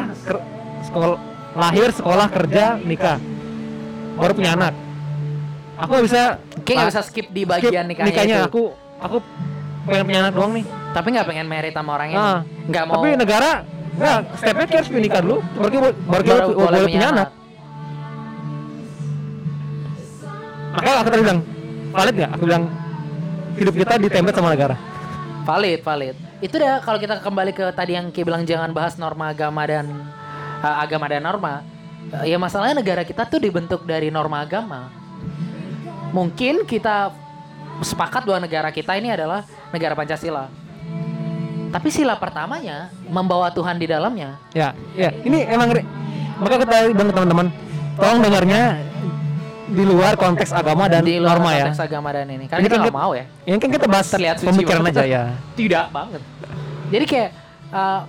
sekolah 0.83 1.17
lahir 1.53 1.89
sekolah 1.93 2.27
kerja 2.29 2.65
nikah 2.81 3.19
baru 4.15 4.33
punya 4.33 4.51
anak 4.55 4.73
aku 5.77 5.91
nggak 5.91 6.05
bisa 6.05 6.23
nggak 6.59 6.77
la- 6.79 6.89
bisa 6.89 7.03
skip 7.03 7.27
di 7.29 7.43
skip 7.43 7.51
bagian 7.51 7.85
nikahnya, 7.85 8.09
nikahnya 8.09 8.37
itu. 8.39 8.49
aku 8.49 8.63
aku 8.99 9.17
pengen 9.85 10.05
punya 10.05 10.21
anak 10.23 10.33
doang 10.33 10.53
nih 10.55 10.65
Tapi 10.93 11.09
nggak 11.09 11.25
pengen 11.25 11.47
married 11.49 11.73
sama 11.73 11.97
orang 11.97 12.09
Ah. 12.13 12.45
ini. 12.45 12.69
Nggak 12.69 12.85
mau. 12.85 12.95
tapi 12.95 13.09
negara 13.17 13.51
nggak 13.93 14.19
stepnya 14.35 14.67
kayak 14.67 14.81
harus 14.83 14.91
nikah 14.95 15.21
dulu 15.21 15.37
baru 15.53 15.69
baru, 16.07 16.23
baru, 16.23 16.47
boleh 16.55 16.81
punya 16.87 17.09
anak 17.11 17.29
makanya 20.73 20.97
aku 20.97 21.09
tadi 21.09 21.23
bilang 21.23 21.41
valid 21.91 22.15
nggak 22.15 22.31
aku 22.31 22.43
bilang 22.45 22.65
hidup 23.53 23.75
kita 23.77 23.93
ditempel 23.99 24.33
sama 24.33 24.51
negara 24.51 24.77
Valid, 25.43 25.83
valid. 25.83 26.15
Itu 26.43 26.59
dah 26.59 26.83
kalau 26.83 26.99
kita 26.99 27.23
kembali 27.23 27.55
ke 27.55 27.71
tadi 27.71 27.95
yang 27.95 28.11
Ki 28.11 28.27
bilang 28.27 28.43
jangan 28.43 28.75
bahas 28.75 28.99
norma 28.99 29.31
agama 29.31 29.63
dan 29.63 29.87
uh, 30.59 30.77
agama 30.83 31.07
dan 31.07 31.23
norma. 31.23 31.63
Uh, 32.11 32.27
ya 32.27 32.35
masalahnya 32.35 32.83
negara 32.83 33.07
kita 33.07 33.23
tuh 33.31 33.39
dibentuk 33.39 33.87
dari 33.87 34.11
norma 34.11 34.43
agama. 34.43 34.91
Mungkin 36.11 36.67
kita 36.67 37.15
sepakat 37.81 38.27
bahwa 38.27 38.43
negara 38.43 38.69
kita 38.75 38.99
ini 38.99 39.15
adalah 39.15 39.47
negara 39.71 39.95
Pancasila. 39.95 40.51
Tapi 41.73 41.89
sila 41.89 42.19
pertamanya 42.19 42.93
membawa 43.09 43.49
Tuhan 43.49 43.79
di 43.81 43.87
dalamnya. 43.89 44.37
ya 44.53 44.77
ya 44.93 45.09
ini 45.25 45.47
emang 45.47 45.73
re- 45.73 45.89
maka 46.43 46.59
kita 46.59 46.91
bilang 46.91 47.09
ke 47.09 47.15
teman-teman 47.17 47.47
tolong 47.97 48.21
dengarnya 48.21 48.63
di 49.73 49.83
luar 49.83 50.13
konteks 50.15 50.53
agama 50.53 50.85
dan 50.87 51.01
di 51.01 51.17
luar 51.17 51.41
norma 51.41 51.51
ya 51.51 51.65
konteks 51.67 51.81
agama 51.81 52.09
dan 52.13 52.27
ini. 52.29 52.45
Karena 52.45 52.61
Ini 52.61 52.67
kita 52.67 52.75
kan 52.75 52.81
nggak 52.81 52.93
kita- 52.93 53.03
mau 53.03 53.13
ya. 53.13 53.25
ini 53.43 53.57
kan 53.57 53.71
kita 53.71 53.87
bahas 53.89 54.07
Terlihat 54.07 54.37
pemikiran 54.39 54.83
aja 54.87 55.03
ya 55.03 55.23
Tidak 55.59 55.85
banget. 55.89 56.21
Jadi 56.89 57.05
kayak 57.05 57.31
uh, 57.71 58.01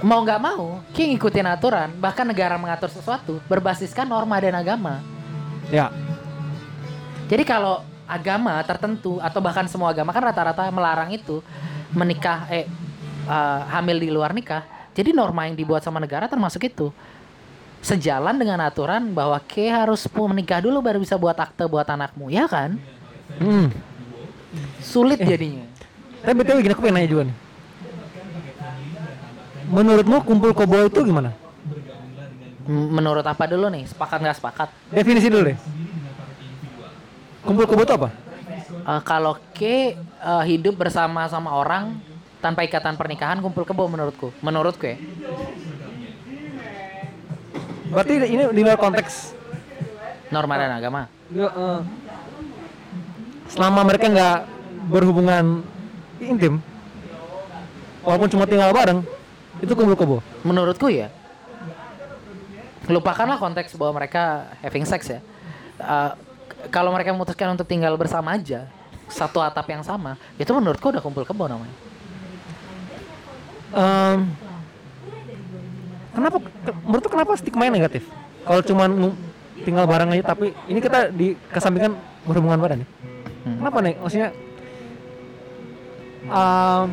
mau 0.00 0.22
nggak 0.22 0.38
mau, 0.38 0.78
Ki 0.92 1.10
ngikutin 1.10 1.46
aturan, 1.48 1.88
bahkan 1.96 2.22
negara 2.22 2.54
mengatur 2.54 2.86
sesuatu 2.86 3.42
berbasiskan 3.44 4.06
norma 4.06 4.38
dan 4.38 4.54
agama. 4.54 5.02
ya 5.66 5.90
Jadi 7.26 7.42
kalau 7.42 7.82
agama 8.06 8.54
tertentu 8.62 9.18
atau 9.18 9.42
bahkan 9.42 9.66
semua 9.66 9.90
agama 9.90 10.14
kan 10.14 10.22
rata-rata 10.22 10.70
melarang 10.70 11.10
itu 11.10 11.42
menikah 11.90 12.46
eh 12.46 12.70
uh, 13.26 13.66
hamil 13.68 13.98
di 13.98 14.10
luar 14.10 14.30
nikah. 14.30 14.62
Jadi 14.94 15.10
norma 15.10 15.44
yang 15.44 15.58
dibuat 15.58 15.82
sama 15.82 15.98
negara 15.98 16.24
termasuk 16.24 16.62
itu. 16.64 16.94
Sejalan 17.86 18.34
dengan 18.34 18.58
aturan 18.66 19.14
bahwa 19.14 19.38
Ki 19.46 19.70
harus 19.70 20.10
menikah 20.10 20.58
dulu 20.58 20.82
baru 20.82 20.98
bisa 20.98 21.14
buat 21.14 21.38
akte 21.38 21.70
buat 21.70 21.86
anakmu, 21.86 22.26
ya 22.34 22.50
kan? 22.50 22.74
hmm. 23.38 23.70
Sulit 24.82 25.22
jadinya. 25.22 25.62
tapi 26.24 26.34
betul 26.42 26.58
gini 26.64 26.72
aku 26.74 26.82
pengen 26.82 26.96
nanya 26.98 27.10
juga 27.12 27.22
nih 27.30 27.36
menurutmu 29.70 30.16
kumpul 30.26 30.50
kobo 30.56 30.82
itu 30.82 31.00
gimana 31.06 31.30
Menurut 32.66 33.22
apa 33.22 33.46
dulu 33.46 33.70
nih? 33.70 33.86
Sepakat 33.86 34.18
nggak 34.18 34.36
sepakat? 34.42 34.68
definisi 34.90 35.30
dulu 35.30 35.54
deh 35.54 35.58
kumpul 37.46 37.66
kobo 37.70 37.86
itu 37.86 37.94
apa 37.94 38.08
Eh, 38.86 39.02
kalau 39.02 39.34
K 39.50 39.60
eh, 39.94 40.44
hidup 40.46 40.78
bersama 40.78 41.26
sama 41.26 41.50
orang 41.58 41.98
tanpa 42.38 42.62
ikatan 42.62 42.94
pernikahan 42.94 43.42
kumpul 43.42 43.66
kebo 43.66 43.90
menurutku. 43.90 44.30
Menurutku 44.38 44.86
ya. 44.86 44.96
Berarti 47.88 48.12
ini 48.22 48.42
di 48.50 48.62
luar 48.62 48.76
konteks 48.76 49.34
Norma 50.28 50.54
dan 50.56 50.74
agama. 50.74 51.06
Eh, 51.30 51.80
selama 53.46 53.80
mereka 53.82 54.06
nggak 54.06 54.38
berhubungan 54.90 55.62
intim 56.18 56.58
walaupun 58.02 58.28
cuma 58.28 58.44
tinggal 58.44 58.70
bareng 58.70 59.02
itu 59.58 59.72
kumpul 59.72 59.94
kebo 59.94 60.16
Menurutku 60.42 60.86
ya. 60.86 61.10
Lupakanlah 62.86 63.34
konteks 63.36 63.74
bahwa 63.74 63.98
mereka 63.98 64.46
having 64.62 64.86
sex 64.86 65.10
ya. 65.10 65.20
Eh, 65.76 66.10
k- 66.46 66.70
kalau 66.70 66.90
mereka 66.90 67.10
memutuskan 67.10 67.50
untuk 67.50 67.66
tinggal 67.66 67.94
bersama 67.94 68.34
aja 68.34 68.66
satu 69.06 69.38
atap 69.38 69.66
yang 69.66 69.82
sama, 69.82 70.14
itu 70.34 70.50
menurutku 70.50 70.90
udah 70.90 70.98
kumpul 70.98 71.22
kebo 71.22 71.46
namanya. 71.46 71.74
Em, 73.70 74.30
kenapa 76.16 76.36
ke- 76.40 76.76
menurut 76.80 77.04
kenapa 77.04 77.32
stigma 77.36 77.68
negatif 77.68 78.08
kalau 78.42 78.60
cuma 78.60 78.88
tinggal 79.58 79.84
bareng 79.84 80.10
aja 80.10 80.24
tapi 80.26 80.50
ini 80.64 80.78
kita 80.78 81.10
dikesampingkan 81.10 81.92
berhubungan 82.24 82.56
badan 82.56 82.80
ya 82.80 82.88
Hmm. 83.44 83.62
kenapa 83.62 83.78
nih 83.78 83.94
maksudnya 83.96 84.28
em, 86.26 86.88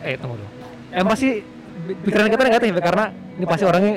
eh 0.00 0.14
tunggu 0.16 0.34
dulu 0.36 0.48
em 0.90 1.04
pasti 1.06 1.28
pi- 1.84 1.98
pikiran 2.00 2.26
kita 2.26 2.42
negatif 2.44 2.70
ya 2.70 2.82
karena 2.82 3.04
ini 3.36 3.44
pasti 3.44 3.64
orangnya 3.64 3.94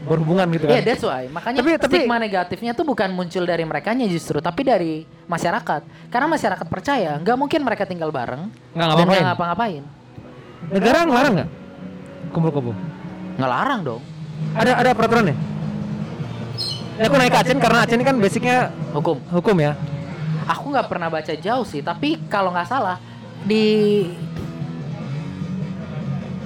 berhubungan 0.00 0.46
gitu 0.48 0.64
kan 0.64 0.72
Iya, 0.72 0.82
that's 0.84 1.02
why. 1.02 1.26
Makanya 1.26 1.58
Tapi- 1.58 1.74
tapi- 1.76 1.98
stigma 1.98 2.16
negatifnya 2.16 2.72
tuh 2.72 2.86
bukan 2.86 3.10
muncul 3.10 3.42
dari 3.42 3.66
merekanya 3.66 4.06
justru, 4.06 4.38
tapi 4.38 4.62
dari 4.62 4.92
masyarakat. 5.26 5.82
Karena 6.06 6.26
masyarakat 6.28 6.66
percaya 6.66 7.18
nggak 7.18 7.34
mungkin 7.34 7.60
mereka 7.60 7.82
tinggal 7.82 8.08
bareng 8.08 8.46
nggak 8.46 8.78
dan 8.78 8.86
ngapa-ngapain 8.86 9.10
nggak 9.10 9.26
ngapa-ngapain. 9.26 9.82
Negara 10.68 11.04
ngelarang 11.04 11.32
nggak 11.36 11.50
kumpul 12.32 12.50
kebo 12.52 12.72
Ngelarang 13.38 13.80
dong. 13.86 14.02
ada 14.54 14.72
ada 14.78 14.90
peraturannya 14.92 15.36
ya 16.98 17.06
aku 17.06 17.14
naik 17.14 17.30
ke 17.30 17.38
Aceh 17.38 17.54
karena 17.54 17.78
Aceh 17.86 17.94
ini 17.94 18.04
kan 18.04 18.16
basicnya 18.18 18.74
Hukum. 18.90 19.16
hukum 19.30 19.56
ya 19.58 19.78
Aku 20.48 20.72
nggak 20.72 20.88
pernah 20.88 21.12
baca 21.12 21.28
jauh 21.28 21.60
sih, 21.60 21.84
tapi 21.84 22.16
kalau 22.24 22.48
nggak 22.48 22.64
salah 22.64 22.96
di 23.44 24.08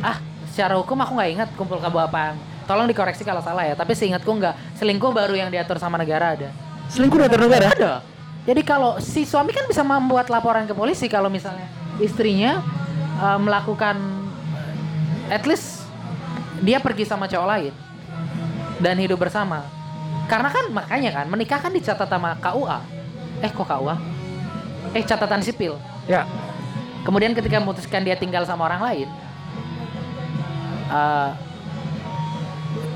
ah 0.02 0.18
secara 0.50 0.74
hukum 0.74 0.98
aku 0.98 1.14
nggak 1.14 1.30
ingat 1.30 1.48
kumpul 1.54 1.78
kebo 1.78 2.02
apaan. 2.02 2.34
Tolong 2.66 2.90
dikoreksi 2.90 3.22
kalau 3.22 3.38
salah 3.38 3.62
ya. 3.62 3.78
Tapi 3.78 3.94
seingatku 3.94 4.26
nggak. 4.26 4.74
Selingkuh 4.74 5.14
baru 5.14 5.38
yang 5.38 5.54
diatur 5.54 5.78
sama 5.78 6.02
negara 6.02 6.34
ada. 6.34 6.50
selingkuh 6.90 7.30
dari 7.30 7.38
negara 7.38 7.70
Ada. 7.70 7.92
Jadi 8.42 8.60
kalau 8.66 8.98
si 8.98 9.22
suami 9.22 9.54
kan 9.54 9.70
bisa 9.70 9.86
membuat 9.86 10.26
laporan 10.34 10.66
ke 10.66 10.74
polisi 10.74 11.06
kalau 11.06 11.30
misalnya 11.30 11.70
istrinya 12.02 12.58
eh, 13.22 13.38
melakukan 13.38 13.96
at 15.30 15.46
least 15.46 15.86
dia 16.62 16.82
pergi 16.82 17.06
sama 17.06 17.30
cowok 17.30 17.48
lain 17.48 17.72
dan 18.82 18.98
hidup 18.98 19.22
bersama. 19.22 19.62
Karena 20.26 20.48
kan 20.50 20.64
makanya 20.70 21.10
kan 21.22 21.26
menikah 21.30 21.58
kan 21.62 21.70
dicatat 21.70 22.10
sama 22.10 22.34
KUA. 22.42 22.78
Eh 23.42 23.50
kok 23.50 23.66
KUA? 23.66 23.96
Eh 24.98 25.02
catatan 25.06 25.42
sipil. 25.42 25.78
ya 26.10 26.26
Kemudian 27.02 27.34
ketika 27.34 27.58
memutuskan 27.58 28.06
dia 28.06 28.14
tinggal 28.14 28.46
sama 28.46 28.66
orang 28.66 28.82
lain, 28.82 29.08
eh 30.90 31.30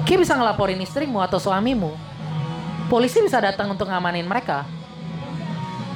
Ki 0.07 0.15
bisa 0.15 0.39
ngelaporin 0.39 0.79
istrimu 0.79 1.19
atau 1.19 1.43
suamimu. 1.43 1.91
Polisi 2.87 3.19
bisa 3.19 3.43
datang 3.43 3.75
untuk 3.75 3.91
ngamanin 3.91 4.23
mereka. 4.23 4.63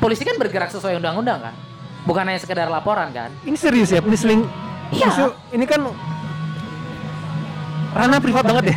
Polisi 0.03 0.27
kan 0.27 0.35
bergerak 0.35 0.75
sesuai 0.75 0.99
undang-undang 0.99 1.39
kan, 1.39 1.55
bukan 2.03 2.25
hanya 2.25 2.41
sekedar 2.41 2.67
laporan 2.67 3.11
kan. 3.11 3.31
ini 3.43 3.55
serius 3.55 3.91
ya 3.91 4.01
ini 4.01 4.17
seling 4.17 4.43
Iya. 4.91 5.07
Maksud, 5.07 5.33
ini 5.55 5.65
kan 5.65 5.81
ranah 7.95 8.19
privat 8.19 8.43
banget 8.43 8.75
ya. 8.75 8.77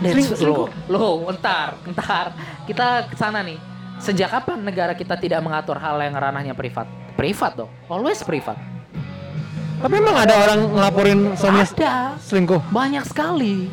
Seling- 0.00 0.32
selingkuh. 0.36 0.68
Loh, 0.88 1.00
loh, 1.20 1.32
entar, 1.32 1.76
entar. 1.84 2.32
Kita 2.64 3.08
ke 3.08 3.16
sana 3.16 3.40
nih. 3.40 3.60
Sejak 4.00 4.32
kapan 4.32 4.64
negara 4.64 4.92
kita 4.92 5.16
tidak 5.16 5.40
mengatur 5.40 5.76
hal 5.76 6.00
yang 6.00 6.16
ranahnya 6.16 6.56
privat? 6.56 6.88
Privat 7.12 7.56
dong. 7.56 7.70
Always 7.88 8.24
privat. 8.24 8.56
Tapi 9.80 9.94
emang 10.00 10.16
ada 10.16 10.34
orang 10.34 10.60
ngelaporin 10.72 11.18
suaminya 11.36 11.68
Ada. 11.68 11.94
selingkuh. 12.20 12.60
Banyak 12.72 13.04
sekali. 13.04 13.68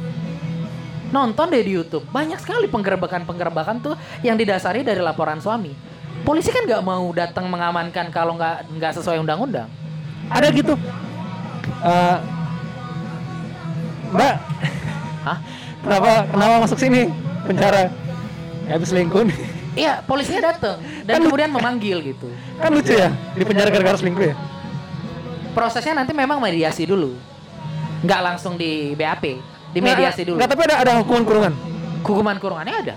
Nonton 1.11 1.47
deh 1.51 1.63
di 1.63 1.71
YouTube. 1.71 2.03
Banyak 2.11 2.39
sekali 2.39 2.67
penggerebekan-penggerebekan 2.67 3.79
tuh 3.79 3.95
yang 4.23 4.35
didasari 4.35 4.83
dari 4.83 4.99
laporan 4.99 5.39
suami. 5.39 5.71
Polisi 6.21 6.53
kan 6.53 6.63
nggak 6.69 6.83
mau 6.85 7.09
datang 7.11 7.49
mengamankan 7.49 8.13
kalau 8.13 8.37
nggak 8.37 8.69
nggak 8.77 8.91
sesuai 8.93 9.17
undang-undang. 9.21 9.65
Ada 10.29 10.47
gitu. 10.53 10.77
Eh, 11.81 12.17
Mbak, 14.11 14.35
Hah? 15.23 15.37
kenapa 15.81 16.11
kenapa 16.29 16.53
masuk 16.67 16.77
sini 16.77 17.09
penjara? 17.47 17.89
Habis 18.67 18.91
selingkuh. 18.93 19.27
Iya, 19.71 20.03
polisinya 20.03 20.51
datang 20.51 20.83
dan 21.07 21.15
Kan- 21.19 21.23
kemudian 21.31 21.49
memanggil 21.51 22.03
gitu. 22.03 22.27
Kan 22.59 22.75
lucu 22.75 22.91
ya, 22.91 23.07
di 23.33 23.43
penjara 23.47 23.71
gara-gara 23.71 23.97
selingkuh 23.97 24.25
ya. 24.31 24.35
Prosesnya 25.55 25.95
nanti 25.95 26.11
memang 26.11 26.43
mediasi 26.43 26.83
dulu. 26.83 27.15
Nggak 28.03 28.19
langsung 28.19 28.59
di 28.59 28.91
BAP, 28.99 29.39
di 29.71 29.79
mediasi 29.79 30.27
dulu. 30.27 30.37
Enggak, 30.39 30.51
tapi 30.55 30.61
ada 30.67 30.75
ada 30.83 30.91
hukuman 30.99 31.23
kurungan. 31.23 31.53
Hukuman 32.03 32.37
kurungannya 32.39 32.75
ada. 32.83 32.95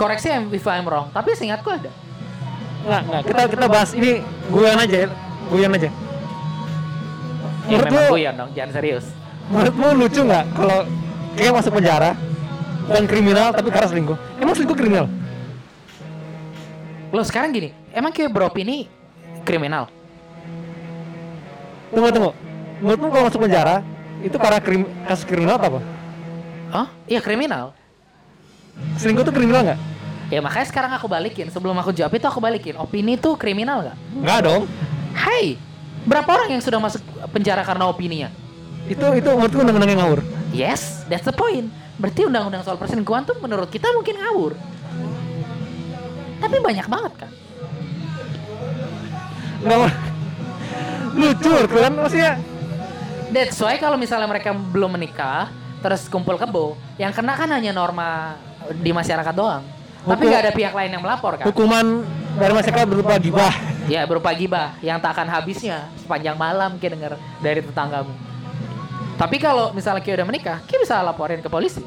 Koreksi 0.00 0.30
if 0.54 0.64
I'm 0.64 0.88
wrong, 0.88 1.12
tapi 1.12 1.36
seingatku 1.36 1.68
ada. 1.68 1.92
Enggak, 2.88 3.02
enggak. 3.04 3.22
Kita 3.28 3.42
kita 3.52 3.66
bahas 3.68 3.90
ini 3.92 4.10
guyon 4.48 4.80
aja 4.80 4.96
ya. 5.04 5.08
Guyon 5.52 5.72
aja. 5.76 5.88
Ya 7.68 7.76
Menurut 7.76 7.92
lu- 7.92 8.12
guyon 8.16 8.34
dong, 8.34 8.50
jangan 8.56 8.72
serius. 8.72 9.04
Menurutmu 9.48 9.86
lucu 9.94 10.20
nggak 10.24 10.44
kalau 10.56 10.78
kayak 11.36 11.52
masuk 11.52 11.72
penjara 11.76 12.16
bukan 12.88 13.04
kriminal 13.04 13.52
tapi 13.52 13.68
karena 13.68 13.88
selingkuh? 13.88 14.16
Emang 14.40 14.54
selingkuh 14.56 14.76
kriminal? 14.76 15.06
Lo 17.12 17.20
sekarang 17.20 17.52
gini, 17.52 17.76
emang 17.92 18.08
kayak 18.08 18.32
Brop 18.32 18.56
ini 18.56 18.88
kriminal? 19.44 19.92
Tunggu 21.92 22.08
tunggu. 22.08 22.32
Menurutmu 22.80 23.08
kalau 23.08 23.24
masuk 23.28 23.40
penjara 23.44 23.84
itu 24.20 24.36
karena 24.36 24.60
krim, 24.60 24.82
kasus 25.04 25.24
kriminal 25.24 25.60
apa? 25.60 25.80
Hah? 26.68 26.88
Iya 27.04 27.20
kriminal. 27.20 27.76
Selingkuh 28.96 29.24
itu 29.24 29.32
kriminal 29.32 29.60
nggak? 29.64 29.80
Ya 30.28 30.44
makanya 30.44 30.66
sekarang 30.68 30.92
aku 30.92 31.08
balikin. 31.08 31.48
Sebelum 31.48 31.76
aku 31.80 31.96
jawab 31.96 32.12
itu 32.12 32.26
aku 32.28 32.40
balikin. 32.40 32.76
Opini 32.76 33.16
itu 33.16 33.32
kriminal 33.40 33.80
nggak? 33.80 33.96
Nggak 34.20 34.40
dong. 34.44 34.62
Hai, 35.16 35.56
berapa 36.04 36.28
orang 36.28 36.56
yang 36.56 36.62
sudah 36.62 36.76
masuk 36.76 37.00
penjara 37.32 37.64
karena 37.64 37.88
opininya? 37.88 38.28
Itu 38.88 39.04
itu 39.16 39.28
menurutku 39.28 39.60
undang-undang 39.64 39.90
yang 39.92 40.00
ngawur. 40.04 40.20
Yes, 40.52 41.04
that's 41.08 41.24
the 41.24 41.32
point. 41.32 41.72
Berarti 41.96 42.28
undang-undang 42.28 42.62
soal 42.62 42.76
perselingkuhan 42.76 43.24
tuh 43.24 43.36
menurut 43.40 43.72
kita 43.72 43.88
mungkin 43.96 44.20
ngawur. 44.20 44.52
Tapi 46.38 46.56
banyak 46.60 46.86
banget 46.86 47.12
kan? 47.18 47.30
Nggak. 49.64 49.92
Lucu 51.18 51.52
kan 51.66 51.92
maksudnya. 51.96 52.32
That's 53.28 53.60
why 53.60 53.76
kalau 53.76 54.00
misalnya 54.00 54.24
mereka 54.24 54.56
belum 54.56 54.96
menikah, 54.96 55.52
terus 55.84 56.08
kumpul 56.08 56.40
kebo, 56.40 56.80
yang 56.96 57.12
kena 57.12 57.36
kan 57.36 57.52
hanya 57.52 57.76
norma 57.76 58.40
di 58.72 58.88
masyarakat 58.88 59.34
doang. 59.36 59.60
Tapi 59.98 60.14
Hukum- 60.14 60.28
nggak 60.30 60.42
ada 60.46 60.52
pihak 60.54 60.74
lain 60.74 60.90
yang 60.94 61.02
melapor 61.02 61.32
kan? 61.36 61.44
Hukuman 61.48 61.86
dari 62.38 62.52
masyarakat 62.54 62.86
berupa 62.86 63.14
gibah. 63.18 63.54
Ya 63.88 64.04
berupa 64.04 64.30
gibah 64.36 64.76
yang 64.84 65.00
tak 65.00 65.16
akan 65.16 65.26
habisnya 65.32 65.88
sepanjang 65.98 66.36
malam 66.36 66.76
kayak 66.76 66.92
denger 66.94 67.12
dari 67.40 67.60
tetanggamu. 67.64 68.12
Tapi 69.18 69.36
kalau 69.42 69.74
misalnya 69.74 69.98
Kia 69.98 70.14
udah 70.14 70.28
menikah, 70.28 70.62
Kia 70.68 70.78
bisa 70.78 71.02
laporin 71.02 71.42
ke 71.42 71.50
polisi. 71.50 71.82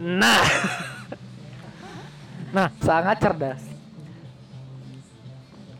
Nah. 0.00 0.40
nah, 2.56 2.68
Sangat 2.80 3.20
cerdas. 3.20 3.60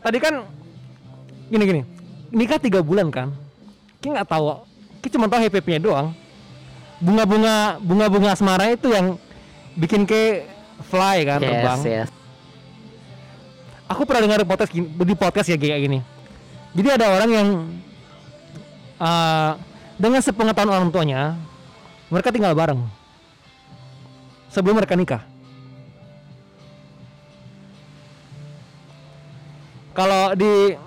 tadi 0.01 0.17
kan 0.21 0.45
gini 1.49 1.63
gini. 1.65 1.81
Nikah 2.31 2.61
tiga 2.61 2.85
bulan 2.85 3.09
kan? 3.09 3.33
Ki 3.97 4.13
nggak 4.13 4.29
tahu. 4.29 4.61
Ki 5.01 5.09
cuma 5.09 5.25
tahu 5.25 5.41
HPP-nya 5.41 5.81
doang. 5.81 6.13
Bunga-bunga 7.01 7.81
bunga-bunga 7.81 8.29
asmara 8.31 8.69
itu 8.71 8.93
yang 8.93 9.17
bikin 9.73 10.05
ke 10.05 10.45
fly 10.85 11.25
kan 11.25 11.41
terbang. 11.41 11.79
yes. 11.83 12.09
Aku 13.89 14.05
pernah 14.07 14.23
dengar 14.23 14.45
podcast 14.47 14.71
gini, 14.71 14.87
di 14.87 15.15
podcast 15.17 15.49
ya 15.49 15.57
kayak 15.59 15.81
gini. 15.83 15.99
Jadi 16.71 16.87
ada 16.95 17.11
orang 17.11 17.29
yang 17.33 17.47
uh, 18.95 19.59
dengan 19.99 20.21
sepengetahuan 20.23 20.71
orang 20.71 20.89
tuanya, 20.93 21.35
mereka 22.07 22.31
tinggal 22.31 22.55
bareng 22.55 22.79
sebelum 24.47 24.79
mereka 24.79 24.95
nikah. 24.95 25.21
Kalau 29.91 30.31
di 30.35 30.77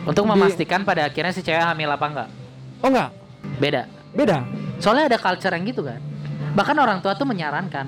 Untuk 0.00 0.24
Di- 0.24 0.30
memastikan 0.32 0.80
pada 0.88 1.04
akhirnya 1.04 1.36
si 1.36 1.44
cewek 1.44 1.60
hamil 1.60 1.92
apa 1.92 2.06
enggak. 2.08 2.28
oh 2.80 2.88
enggak, 2.88 3.10
Beda. 3.60 3.84
Beda. 4.14 4.44
Soalnya 4.82 5.12
ada 5.14 5.18
culture 5.18 5.52
yang 5.54 5.64
gitu 5.66 5.82
kan. 5.86 6.00
Bahkan 6.54 6.76
orang 6.76 6.98
tua 6.98 7.14
tuh 7.14 7.28
menyarankan. 7.28 7.86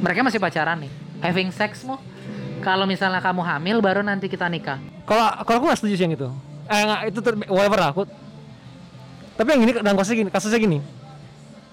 Mereka 0.00 0.24
masih 0.24 0.40
pacaran 0.40 0.80
nih. 0.80 0.92
Having 1.20 1.50
sex 1.52 1.82
mu. 1.84 1.98
Kalau 2.62 2.86
misalnya 2.86 3.22
kamu 3.22 3.42
hamil 3.42 3.76
baru 3.78 4.02
nanti 4.02 4.26
kita 4.26 4.46
nikah. 4.50 4.78
Kalau 5.06 5.24
kalau 5.46 5.56
aku 5.62 5.66
nggak 5.70 5.78
setuju 5.78 5.94
sih 5.94 6.04
yang 6.04 6.14
itu. 6.14 6.28
Eh 6.68 6.80
enggak, 6.84 7.00
itu 7.08 7.18
ter, 7.24 7.32
whatever 7.48 7.78
lah 7.80 7.90
aku. 7.94 8.02
Tapi 9.38 9.48
yang 9.54 9.62
ini 9.64 9.72
dalam 9.78 9.96
kasusnya 9.96 10.18
gini, 10.26 10.30
kasusnya 10.34 10.58
gini. 10.58 10.78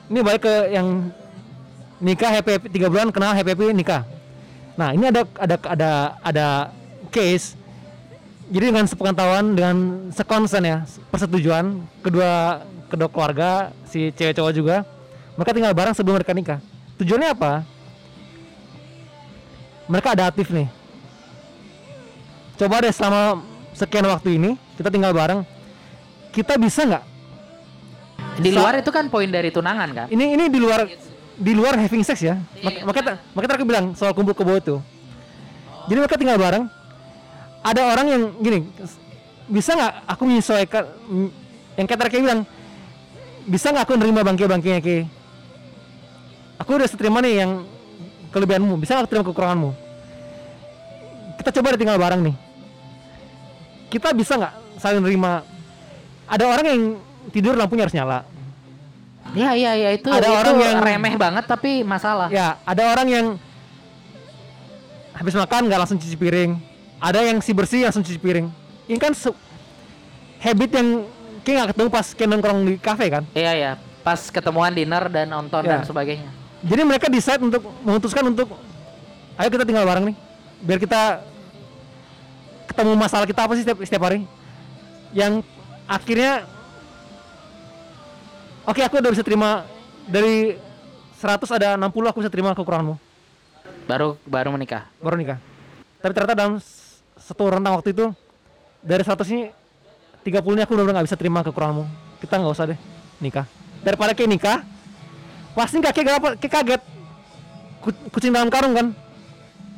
Ini 0.08 0.20
balik 0.22 0.46
ke 0.46 0.56
yang 0.70 1.10
nikah 1.98 2.30
happy 2.30 2.52
happy 2.62 2.68
tiga 2.70 2.88
bulan 2.88 3.10
kenal 3.10 3.34
happy 3.34 3.58
happy 3.58 3.74
nikah. 3.74 4.06
Nah 4.78 4.94
ini 4.94 5.10
ada 5.10 5.26
ada 5.40 5.56
ada 5.66 5.92
ada 6.22 6.48
case. 7.10 7.58
Jadi 8.46 8.70
dengan 8.70 8.86
sepengetahuan 8.86 9.58
dengan 9.58 9.76
sekonsen 10.14 10.62
ya 10.62 10.78
persetujuan 11.10 11.82
kedua 12.06 12.62
kedua 12.96 13.12
keluarga 13.12 13.50
si 13.86 14.10
cewek 14.12 14.34
cowok 14.34 14.54
juga. 14.56 14.76
Mereka 15.36 15.52
tinggal 15.52 15.76
bareng 15.76 15.92
sebelum 15.92 16.16
mereka 16.16 16.32
nikah. 16.32 16.60
Tujuannya 16.96 17.30
apa? 17.30 17.52
Mereka 19.86 20.16
adaptif 20.16 20.48
nih. 20.50 20.66
Coba 22.56 22.80
deh 22.80 22.94
selama 22.96 23.44
sekian 23.76 24.08
waktu 24.08 24.40
ini 24.40 24.50
kita 24.80 24.88
tinggal 24.88 25.12
bareng. 25.12 25.44
Kita 26.32 26.56
bisa 26.56 26.88
nggak? 26.88 27.04
Di 28.40 28.50
Sa- 28.52 28.60
luar 28.60 28.74
itu 28.80 28.92
kan 28.92 29.08
poin 29.08 29.28
dari 29.28 29.52
tunangan 29.52 29.90
kan. 29.92 30.08
ini 30.08 30.36
ini 30.36 30.48
di 30.48 30.60
luar 30.60 30.88
di 31.36 31.52
luar 31.52 31.76
having 31.76 32.04
sex 32.04 32.24
ya. 32.24 32.40
Mak- 32.64 32.80
Iya, 32.80 32.84
makanya 32.84 33.14
makanya 33.36 33.54
aku 33.60 33.66
bilang 33.68 33.86
soal 33.92 34.16
kumpul 34.16 34.32
kebo 34.32 34.56
itu. 34.56 34.76
Jadi 35.86 35.98
mereka 36.00 36.16
tinggal 36.16 36.40
bareng. 36.40 36.66
Ada 37.60 37.82
orang 37.92 38.06
yang 38.08 38.22
gini 38.40 38.60
bisa 39.48 39.76
nggak 39.76 39.94
aku 40.08 40.22
menyesuaikan? 40.24 40.84
Yang 41.76 41.88
kata 41.92 42.08
kayak 42.08 42.24
bilang 42.24 42.42
bisa 43.46 43.70
nggak 43.70 43.86
aku 43.86 43.94
nerima 43.98 44.26
bangke 44.26 44.46
bangkenya 44.50 44.82
ke 44.82 45.06
aku 46.58 46.70
udah 46.76 46.88
seterima 46.90 47.22
nih 47.22 47.46
yang 47.46 47.52
kelebihanmu 48.34 48.74
bisa 48.82 48.98
nggak 48.98 49.06
aku 49.06 49.12
terima 49.14 49.26
kekuranganmu 49.30 49.72
kita 51.42 51.50
coba 51.62 51.68
deh 51.74 51.80
tinggal 51.80 51.98
bareng 52.02 52.22
nih 52.26 52.36
kita 53.94 54.12
bisa 54.18 54.34
nggak 54.36 54.54
saling 54.82 55.02
nerima 55.02 55.46
ada 56.26 56.44
orang 56.50 56.66
yang 56.66 56.82
tidur 57.30 57.54
lampunya 57.54 57.86
harus 57.86 57.96
nyala 57.96 58.20
Iya 59.34 59.52
iya 59.58 59.72
iya 59.74 59.90
itu 59.98 60.06
Ada 60.06 60.22
itu 60.22 60.38
orang 60.38 60.56
yang- 60.62 60.80
remeh 60.86 61.14
banget 61.18 61.50
tapi 61.50 61.82
masalah. 61.82 62.30
Ya, 62.30 62.62
ada 62.62 62.94
orang 62.94 63.08
yang 63.10 63.26
habis 65.18 65.34
makan 65.34 65.66
nggak 65.66 65.80
langsung 65.82 65.98
cuci 65.98 66.14
piring. 66.14 66.62
Ada 67.02 67.34
yang 67.34 67.42
si 67.42 67.50
bersih 67.52 67.90
langsung 67.90 68.06
cuci 68.06 68.22
piring. 68.22 68.48
Ini 68.86 69.02
kan 69.02 69.18
habit 70.46 70.72
yang 70.78 70.90
kayak 71.46 71.56
nggak 71.56 71.70
ketemu 71.72 71.90
pas 71.90 72.08
kayak 72.10 72.30
nongkrong 72.34 72.60
di 72.66 72.74
kafe 72.76 73.06
kan. 73.08 73.24
Iya 73.32 73.52
iya. 73.54 73.72
Pas 74.02 74.20
ketemuan 74.28 74.74
dinner 74.74 75.06
dan 75.08 75.30
nonton 75.30 75.62
Ya. 75.62 75.78
dan 75.78 75.86
sebagainya. 75.86 76.30
Jadi 76.66 76.82
mereka 76.82 77.06
decide 77.06 77.40
untuk 77.40 77.62
memutuskan 77.86 78.26
untuk 78.26 78.50
ayo 79.38 79.50
kita 79.50 79.64
tinggal 79.64 79.86
bareng 79.86 80.10
nih. 80.10 80.18
Biar 80.60 80.80
kita 80.82 81.22
ketemu 82.66 82.92
masalah 82.98 83.24
kita 83.24 83.46
apa 83.46 83.54
sih 83.54 83.62
setiap, 83.62 83.78
setiap 83.86 84.04
hari. 84.04 84.26
Yang 85.14 85.46
akhirnya 85.86 86.50
Oke, 88.66 88.82
aku 88.82 88.98
udah 88.98 89.14
bisa 89.14 89.22
terima 89.22 89.62
dari 90.10 90.58
100 91.16 91.46
ada 91.54 91.78
60 91.78 91.86
aku 92.10 92.18
bisa 92.18 92.34
terima 92.34 92.50
kekuranganmu. 92.58 92.98
Baru 93.86 94.18
baru 94.26 94.50
menikah. 94.50 94.90
baru 94.98 95.14
nikah. 95.14 95.38
Tapi 96.02 96.12
ternyata 96.18 96.34
dalam 96.34 96.58
satu 97.14 97.46
rentang 97.46 97.78
waktu 97.78 97.94
itu 97.94 98.10
dari 98.82 99.06
100 99.06 99.22
ini 99.30 99.54
30 100.26 100.42
ini 100.58 100.62
aku 100.66 100.74
udah 100.74 100.90
nggak 100.90 101.06
bisa 101.06 101.18
terima 101.18 101.46
kekuranganmu. 101.46 101.86
Kita 102.18 102.42
nggak 102.42 102.54
usah 102.58 102.66
deh 102.74 102.80
nikah. 103.22 103.46
Daripada 103.86 104.18
kayak 104.18 104.30
nikah, 104.34 104.58
pasti 105.54 105.78
kayak 105.78 106.18
apa, 106.18 106.30
kayak 106.42 106.54
kaget. 106.58 106.82
Ku- 107.86 108.10
Kucing 108.10 108.34
dalam 108.34 108.50
karung 108.50 108.74
kan. 108.74 108.88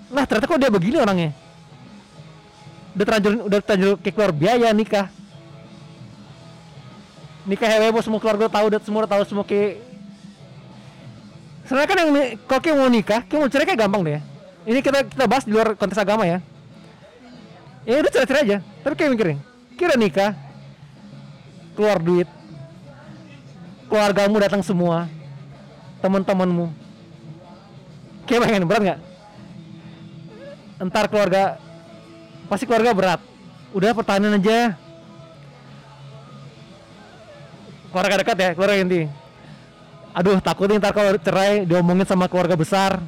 Lah 0.07 0.23
ternyata 0.23 0.47
kok 0.47 0.59
dia 0.63 0.71
begini 0.71 0.97
orangnya. 1.03 1.35
udah 2.97 3.05
terlanjur 3.05 3.33
udah 3.45 3.59
terlanjur 3.61 3.93
kayak 4.01 4.13
keluar 4.17 4.31
biaya 4.33 4.73
nikah 4.73 5.05
nikah 7.45 7.69
heboh 7.69 8.01
semua 8.01 8.17
keluarga 8.17 8.49
tahu 8.49 8.73
udah 8.73 8.79
semua 8.81 9.05
tahu 9.05 9.21
semua 9.21 9.45
kayak 9.45 9.85
sebenarnya 11.61 11.87
kan 11.93 11.97
yang 12.01 12.09
kalau 12.49 12.61
kayak 12.65 12.75
mau 12.81 12.89
nikah 12.89 13.21
kayak 13.21 13.37
mau 13.37 13.49
cerai 13.53 13.69
kayak 13.69 13.85
gampang 13.85 14.01
deh 14.01 14.21
ini 14.65 14.79
kita 14.81 15.05
kita 15.05 15.25
bahas 15.29 15.45
di 15.45 15.53
luar 15.53 15.77
konteks 15.77 16.01
agama 16.01 16.25
ya 16.25 16.41
ya 17.85 18.01
udah 18.01 18.09
cerai 18.09 18.25
cerai 18.25 18.43
aja 18.49 18.57
tapi 18.81 18.93
kayak 18.97 19.11
mikirin 19.13 19.37
kira 19.77 19.93
nikah 19.93 20.33
keluar 21.77 22.01
duit 22.01 22.25
keluargamu 23.87 24.35
datang 24.43 24.61
semua 24.61 25.07
teman-temanmu. 26.03 26.69
Kayak 28.27 28.41
pengen 28.43 28.67
berat 28.67 28.81
nggak? 28.83 28.99
Entar 30.77 31.05
keluarga 31.09 31.57
pasti 32.51 32.67
keluarga 32.67 32.91
berat. 32.93 33.19
Udah 33.73 33.95
pertahanan 33.95 34.37
aja. 34.37 34.75
Keluarga 37.89 38.15
dekat 38.19 38.37
ya 38.37 38.49
keluarga 38.53 38.75
inti. 38.83 39.01
Aduh 40.11 40.37
takut 40.43 40.67
nih 40.67 40.77
ntar 40.77 40.91
kalau 40.91 41.15
cerai 41.17 41.63
diomongin 41.63 42.05
sama 42.05 42.27
keluarga 42.27 42.59
besar. 42.59 42.99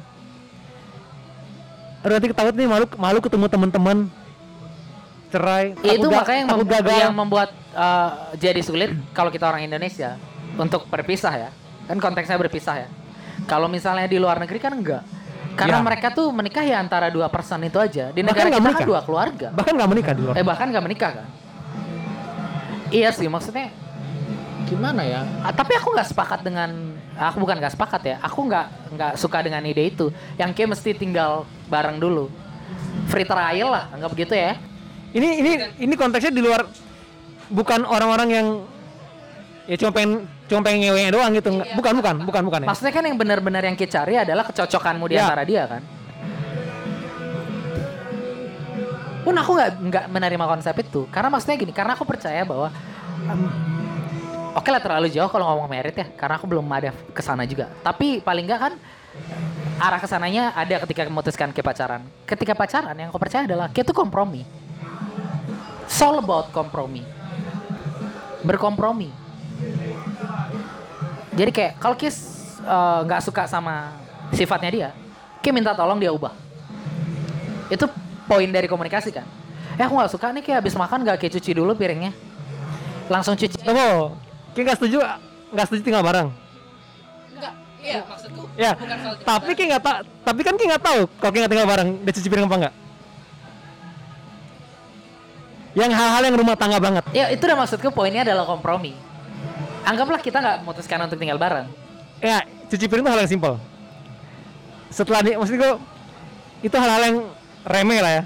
Aduh 2.00 2.16
nanti 2.16 2.32
takut 2.32 2.56
nih 2.56 2.66
malu 2.66 2.86
malu 2.96 3.18
ketemu 3.20 3.46
teman-teman 3.46 4.08
cerai 5.30 5.78
itu 5.80 6.06
ga- 6.06 6.16
makanya 6.18 6.40
yang, 6.40 6.50
mem- 6.50 6.66
gagal. 6.68 6.98
yang 6.98 7.14
membuat 7.14 7.50
uh, 7.72 8.10
jadi 8.34 8.60
sulit 8.60 8.90
kalau 9.10 9.30
kita 9.30 9.46
orang 9.46 9.62
Indonesia 9.62 10.18
untuk 10.54 10.86
berpisah 10.86 11.34
ya. 11.38 11.50
Kan 11.86 11.98
konteksnya 11.98 12.34
berpisah 12.36 12.86
ya. 12.86 12.88
Kalau 13.46 13.66
misalnya 13.66 14.06
di 14.06 14.18
luar 14.18 14.38
negeri 14.38 14.58
kan 14.58 14.74
enggak. 14.74 15.02
Karena 15.54 15.78
Ya. 15.78 15.84
mereka 15.84 16.08
tuh 16.10 16.30
menikah 16.30 16.62
ya 16.62 16.78
antara 16.78 17.10
dua 17.10 17.26
person 17.26 17.58
itu 17.62 17.74
aja. 17.76 18.10
Di 18.10 18.22
Bahkan 18.22 18.26
negara 18.26 18.46
nggak 18.48 18.62
kita 18.62 18.78
kan 18.78 18.86
dua 18.86 19.00
keluarga. 19.02 19.48
Bahkan 19.50 19.72
nggak 19.74 19.90
menikah 19.90 20.12
di 20.14 20.22
luar. 20.22 20.34
Eh 20.38 20.44
bahkan 20.46 20.66
nggak 20.70 20.84
menikah 20.84 21.10
kan? 21.20 21.26
Iya 22.90 23.10
sih 23.14 23.26
maksudnya 23.26 23.70
gimana 24.66 25.02
ya? 25.02 25.26
Ah, 25.42 25.50
tapi 25.50 25.74
aku 25.74 25.90
nggak 25.90 26.08
sepakat 26.10 26.40
dengan 26.42 26.70
aku 27.14 27.42
bukan 27.42 27.58
nggak 27.58 27.74
sepakat 27.74 28.02
ya. 28.02 28.16
Aku 28.22 28.46
nggak 28.46 28.66
nggak 28.94 29.12
suka 29.18 29.42
dengan 29.42 29.62
ide 29.62 29.90
itu. 29.90 30.10
Yang 30.38 30.50
kayak 30.54 30.70
mesti 30.74 30.90
tinggal 30.94 31.42
bareng 31.66 31.98
dulu. 31.98 32.30
Free 33.10 33.26
trial 33.26 33.74
lah 33.74 33.90
anggap 33.90 34.10
begitu 34.14 34.34
ya 34.34 34.54
ini 35.10 35.28
ini 35.36 35.50
ini 35.80 35.94
konteksnya 35.94 36.30
di 36.30 36.38
luar 36.38 36.66
bukan 37.48 37.82
orang-orang 37.82 38.28
yang 38.30 38.46
ya 39.66 39.76
cuma 39.76 39.90
pengen 39.90 40.10
cuma 40.46 40.60
pengen 40.60 40.80
ngewe 40.84 41.02
doang 41.10 41.30
gitu 41.32 41.48
Nggak- 41.48 41.74
bukan 41.74 41.92
bukan 41.96 42.14
bukan 42.24 42.42
bukan 42.44 42.60
ya 42.62 42.68
Maksudnya 42.68 42.92
kan 42.92 43.04
yang 43.04 43.16
benar-benar 43.16 43.62
yang 43.62 43.74
kita 43.74 44.02
cari 44.02 44.14
adalah 44.16 44.44
kecocokanmu 44.44 45.04
di 45.06 45.14
Ya. 45.14 45.26
antara 45.26 45.42
dia 45.42 45.62
kan. 45.66 45.82
Pun 49.20 49.34
aku 49.36 49.50
nggak 49.52 49.70
nggak 49.84 50.04
menerima 50.08 50.44
konsep 50.48 50.74
itu 50.80 51.04
karena 51.08 51.28
maksudnya 51.28 51.56
gini 51.56 51.70
karena 51.70 51.92
aku 51.92 52.02
percaya 52.02 52.40
bahwa 52.42 52.72
em, 53.20 53.40
oke 54.54 54.64
lah 54.66 54.80
terlalu 54.80 55.06
jauh 55.08 55.28
kalau 55.28 55.44
ngomong 55.46 55.68
merit 55.68 55.92
ya 55.92 56.06
karena 56.10 56.34
aku 56.34 56.48
belum 56.48 56.64
ada 56.66 56.90
ke 57.12 57.20
sana 57.20 57.44
juga. 57.44 57.68
Tapi 57.80 58.18
paling 58.18 58.48
nggak 58.48 58.60
kan 58.60 58.72
arah 59.76 60.00
ke 60.00 60.08
sananya 60.08 60.56
ada 60.56 60.80
ketika 60.82 61.04
memutuskan 61.04 61.52
ke 61.52 61.60
pacaran. 61.60 62.00
Ketika 62.24 62.56
pacaran 62.56 62.96
yang 62.96 63.12
aku 63.12 63.20
percaya 63.20 63.44
adalah 63.44 63.68
kita 63.68 63.86
tuh 63.86 63.96
kompromi. 63.96 64.42
It's 65.90 65.98
all 65.98 66.22
about 66.22 66.54
kompromi. 66.54 67.02
Berkompromi. 68.46 69.10
Jadi 71.34 71.50
kayak 71.50 71.72
kalau 71.82 71.98
Kis 71.98 72.16
eh, 72.62 72.98
nggak 73.02 73.20
suka 73.26 73.50
sama 73.50 73.98
sifatnya 74.30 74.70
dia, 74.70 74.88
Ki 75.42 75.50
minta 75.50 75.74
tolong 75.74 75.98
dia 75.98 76.14
ubah. 76.14 76.30
Itu 77.66 77.90
poin 78.30 78.46
dari 78.46 78.70
komunikasi 78.70 79.10
kan. 79.10 79.26
Eh 79.74 79.82
aku 79.82 79.98
nggak 79.98 80.12
suka 80.14 80.30
nih 80.30 80.42
kayak 80.46 80.58
habis 80.62 80.78
makan 80.78 81.02
gak 81.02 81.18
kayak 81.18 81.34
cuci 81.34 81.58
dulu 81.58 81.74
piringnya. 81.74 82.14
Langsung 83.10 83.34
cuci. 83.34 83.58
Tunggu, 83.58 84.14
Ki 84.54 84.62
nggak 84.62 84.78
setuju 84.78 85.02
nggak 85.50 85.66
setuju 85.66 85.82
tinggal 85.82 86.06
bareng 86.06 86.28
Enggak, 87.34 87.54
iya 87.82 88.06
maksudku. 88.06 88.42
ya 88.54 88.72
tapi 89.26 89.50
Ki 89.58 89.66
nggak 89.66 89.82
tak 89.82 89.96
tapi 90.22 90.40
kan 90.46 90.54
Ki 90.54 90.62
nggak 90.70 90.78
tahu 90.78 91.00
kalau 91.18 91.30
Ki 91.34 91.38
nggak 91.42 91.50
tinggal 91.50 91.66
bareng 91.66 91.88
dia 92.06 92.12
cuci 92.14 92.28
piring 92.30 92.46
apa 92.46 92.56
enggak 92.62 92.74
yang 95.72 95.88
hal-hal 95.88 96.22
yang 96.24 96.34
rumah 96.34 96.54
tangga 96.54 96.76
banget 96.76 97.02
Ya 97.10 97.28
itu 97.28 97.40
udah 97.40 97.58
maksudku 97.58 97.90
poinnya 97.90 98.22
adalah 98.22 98.42
kompromi. 98.44 98.94
Anggaplah 99.80 100.18
kita 100.18 100.38
nggak 100.38 100.56
memutuskan 100.60 100.98
untuk 101.00 101.16
tinggal 101.16 101.36
bareng. 101.36 101.66
ya 102.18 102.42
cuci 102.68 102.84
piring 102.84 103.00
itu 103.00 103.10
hal 103.10 103.20
yang 103.20 103.30
simpel 103.30 103.54
setelah 104.88 105.20
di 105.20 105.32
maksud 105.32 105.54
gue 105.54 105.72
itu 106.60 106.74
hal-hal 106.74 107.02
yang 107.02 107.16
remeh 107.62 107.98
lah 107.98 108.12
ya 108.12 108.22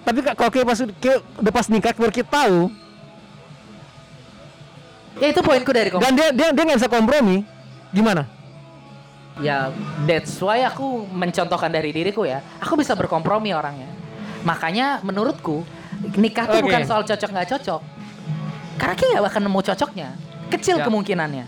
tapi 0.00 0.18
ka- 0.20 0.32
kalau 0.32 0.48
kayak 0.48 0.64
pas 0.64 0.78
udah 1.36 1.52
pas 1.52 1.66
nikah 1.66 1.92
baru 1.92 2.10
kita 2.10 2.26
tahu 2.26 2.70
Ya 5.16 5.28
itu 5.28 5.40
poinku 5.40 5.72
dari 5.72 5.88
kompromi. 5.88 6.04
dan 6.04 6.12
dia 6.14 6.28
dia 6.30 6.48
dia 6.52 6.62
nggak 6.64 6.78
bisa 6.78 6.88
kompromi 6.88 7.36
gimana 7.90 8.24
Ya 9.36 9.68
that's 10.04 10.40
why 10.40 10.64
aku 10.64 11.04
mencontohkan 11.06 11.68
dari 11.68 11.92
diriku 11.92 12.24
ya. 12.24 12.40
Aku 12.56 12.72
bisa 12.72 12.96
berkompromi 12.96 13.52
orangnya. 13.52 13.92
Makanya 14.46 15.02
menurutku 15.02 15.66
nikah 16.14 16.46
tuh 16.46 16.62
Oke. 16.62 16.70
bukan 16.70 16.82
soal 16.86 17.02
cocok 17.02 17.28
nggak 17.28 17.48
cocok. 17.50 17.80
Karena 18.78 18.94
kita 18.94 19.08
nggak 19.10 19.24
bakal 19.26 19.40
nemu 19.42 19.60
cocoknya. 19.64 20.08
Kecil 20.46 20.76
Ya. 20.78 20.84
kemungkinannya. 20.86 21.44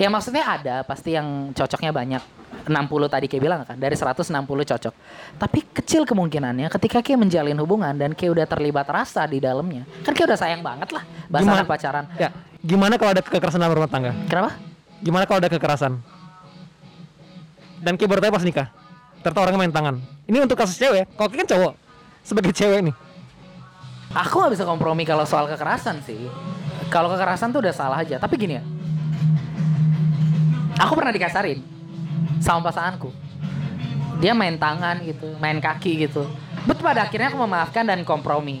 Ya 0.00 0.08
maksudnya 0.08 0.42
ada 0.42 0.80
pasti 0.82 1.12
yang 1.12 1.52
cocoknya 1.52 1.92
banyak. 1.92 2.24
60 2.62 2.70
tadi 3.10 3.26
kayak 3.26 3.42
bilang 3.42 3.60
kan 3.66 3.74
dari 3.74 3.92
160 3.92 4.22
cocok. 4.64 4.94
Tapi 5.36 5.58
kecil 5.74 6.06
kemungkinannya 6.06 6.70
ketika 6.70 7.02
kayak 7.02 7.18
menjalin 7.18 7.58
hubungan 7.58 7.90
dan 7.92 8.14
kayak 8.14 8.32
udah 8.32 8.46
terlibat 8.46 8.86
rasa 8.86 9.26
di 9.26 9.36
dalamnya. 9.36 9.82
Kan 10.00 10.14
kayak 10.14 10.30
udah 10.30 10.38
sayang 10.38 10.62
banget 10.62 10.94
lah 10.94 11.02
bahasa 11.26 11.48
Gimana? 11.48 11.64
pacaran. 11.66 12.04
ya 12.16 12.28
gimana 12.62 12.94
kalau 12.94 13.10
ada 13.10 13.22
kekerasan 13.24 13.58
dalam 13.58 13.74
rumah 13.74 13.90
tangga 13.90 14.14
Kenapa? 14.30 14.54
gimana 15.02 15.26
kalau 15.26 15.42
ada 15.42 15.50
kekerasan 15.50 15.98
dan 17.82 17.98
kayak 17.98 18.06
baru 18.06 18.30
pas 18.30 18.44
nikah 18.46 18.68
ternyata 19.18 19.40
orangnya 19.42 19.58
main 19.58 19.74
tangan 19.74 19.94
ini 20.30 20.38
untuk 20.38 20.54
kasus 20.54 20.78
cewek 20.78 21.10
kalau 21.18 21.26
kan 21.26 21.42
cowok 21.42 21.72
sebagai 22.22 22.54
cewek 22.54 22.90
nih 22.90 22.96
Aku 24.12 24.44
nggak 24.44 24.52
bisa 24.52 24.64
kompromi 24.68 25.08
kalau 25.08 25.24
soal 25.24 25.48
kekerasan 25.48 26.04
sih. 26.04 26.28
Kalau 26.92 27.08
kekerasan 27.08 27.48
tuh 27.48 27.64
udah 27.64 27.72
salah 27.72 28.04
aja. 28.04 28.20
Tapi 28.20 28.36
gini 28.36 28.60
ya, 28.60 28.64
aku 30.76 30.92
pernah 30.92 31.08
dikasarin 31.16 31.64
sama 32.36 32.68
pasanganku. 32.68 33.08
Dia 34.20 34.36
main 34.36 34.60
tangan 34.60 35.00
gitu, 35.00 35.32
main 35.40 35.56
kaki 35.56 36.04
gitu. 36.04 36.28
Betul 36.68 36.84
pada 36.84 37.08
akhirnya 37.08 37.32
aku 37.32 37.40
memaafkan 37.40 37.88
dan 37.88 38.04
kompromi. 38.04 38.60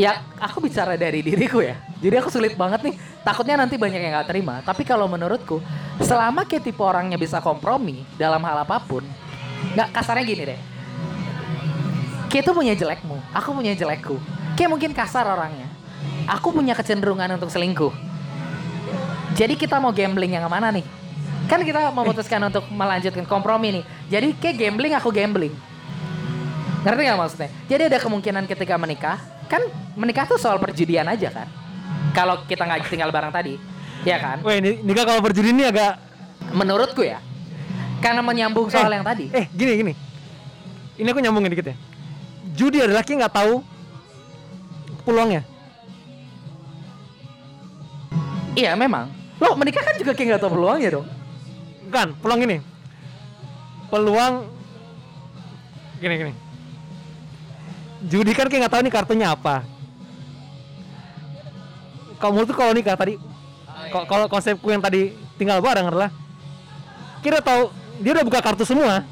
Ya, 0.00 0.24
aku 0.40 0.64
bicara 0.64 0.96
dari 0.96 1.20
diriku 1.20 1.60
ya. 1.60 1.76
Jadi 2.00 2.14
aku 2.16 2.32
sulit 2.32 2.56
banget 2.56 2.80
nih. 2.80 2.96
Takutnya 3.20 3.60
nanti 3.60 3.76
banyak 3.76 4.00
yang 4.00 4.16
nggak 4.16 4.30
terima. 4.30 4.64
Tapi 4.64 4.88
kalau 4.88 5.04
menurutku, 5.04 5.60
selama 6.00 6.48
kayak 6.48 6.64
tipe 6.64 6.80
orangnya 6.80 7.20
bisa 7.20 7.44
kompromi 7.44 8.08
dalam 8.16 8.40
hal 8.40 8.64
apa 8.64 8.80
pun, 8.80 9.04
nggak 9.76 9.92
kasarnya 9.92 10.24
gini 10.24 10.42
deh. 10.48 10.77
Kayak 12.28 12.42
itu 12.44 12.52
punya 12.52 12.74
jelekmu, 12.76 13.16
aku 13.32 13.48
punya 13.56 13.72
jelekku. 13.72 14.16
Kayak 14.52 14.70
mungkin 14.72 14.90
kasar 14.92 15.24
orangnya. 15.24 15.68
Aku 16.28 16.52
punya 16.52 16.76
kecenderungan 16.76 17.40
untuk 17.40 17.48
selingkuh. 17.48 17.92
Jadi 19.32 19.56
kita 19.56 19.80
mau 19.80 19.92
gambling 19.96 20.36
yang 20.36 20.44
mana 20.44 20.68
nih? 20.68 20.84
Kan 21.48 21.64
kita 21.64 21.88
memutuskan 21.88 22.42
untuk 22.44 22.68
melanjutkan 22.68 23.24
kompromi 23.24 23.80
nih. 23.80 23.84
Jadi 24.12 24.28
kayak 24.36 24.56
gambling 24.60 24.92
aku 24.92 25.08
gambling. 25.08 25.54
Ngerti 26.84 27.00
gak 27.08 27.18
maksudnya? 27.18 27.48
Jadi 27.64 27.82
ada 27.88 27.98
kemungkinan 27.98 28.44
ketika 28.44 28.74
menikah, 28.76 29.16
kan 29.48 29.64
menikah 29.96 30.28
tuh 30.28 30.36
soal 30.36 30.60
perjudian 30.60 31.08
aja 31.08 31.32
kan? 31.32 31.48
Kalau 32.12 32.44
kita 32.44 32.68
nggak 32.68 32.92
tinggal 32.92 33.08
bareng 33.08 33.32
tadi, 33.32 33.56
ya 34.04 34.20
kan? 34.20 34.44
Weh, 34.44 34.60
ini 34.60 34.84
nikah 34.84 35.08
kalau 35.08 35.20
berjudi 35.24 35.50
ini 35.54 35.64
agak 35.64 36.08
Menurutku 36.48 37.04
ya, 37.04 37.20
karena 38.00 38.24
menyambung 38.24 38.72
soal 38.72 38.88
Eh, 38.88 38.96
yang 38.96 39.04
tadi. 39.04 39.24
Eh, 39.36 39.44
gini 39.52 39.72
gini. 39.84 39.92
Ini 40.96 41.08
aku 41.12 41.20
nyambungin 41.20 41.52
dikit 41.52 41.66
ya. 41.68 41.76
Judi 42.54 42.78
adalah 42.82 43.02
Ki 43.06 43.14
nggak 43.14 43.34
tahu 43.34 43.62
peluangnya. 45.02 45.42
Iya 48.58 48.74
memang. 48.74 49.06
Lo 49.38 49.54
menikah 49.54 49.86
kan 49.86 49.94
juga 49.94 50.12
kayak 50.18 50.26
nggak 50.34 50.42
tahu 50.42 50.52
peluangnya 50.58 50.90
dong. 50.98 51.06
Bukan, 51.88 52.08
peluang 52.18 52.40
ini. 52.42 52.58
Peluang 53.88 54.34
gini 56.02 56.14
gini. 56.18 56.32
Judi 58.10 58.32
kan 58.34 58.46
kayak 58.50 58.66
nggak 58.66 58.74
tahu 58.74 58.82
nih 58.82 58.94
kartunya 58.94 59.26
apa. 59.30 59.62
Kamu 62.18 62.42
tuh 62.50 62.54
kalau 62.58 62.74
nikah 62.74 62.98
tadi, 62.98 63.14
ko- 63.94 64.06
kalau 64.10 64.26
konsepku 64.26 64.66
yang 64.74 64.82
tadi 64.82 65.14
tinggal 65.38 65.62
bareng 65.62 65.86
adalah 65.86 66.10
kira 67.22 67.38
tahu 67.38 67.70
dia 68.02 68.10
udah 68.18 68.26
buka 68.26 68.42
kartu 68.42 68.66
semua. 68.66 69.06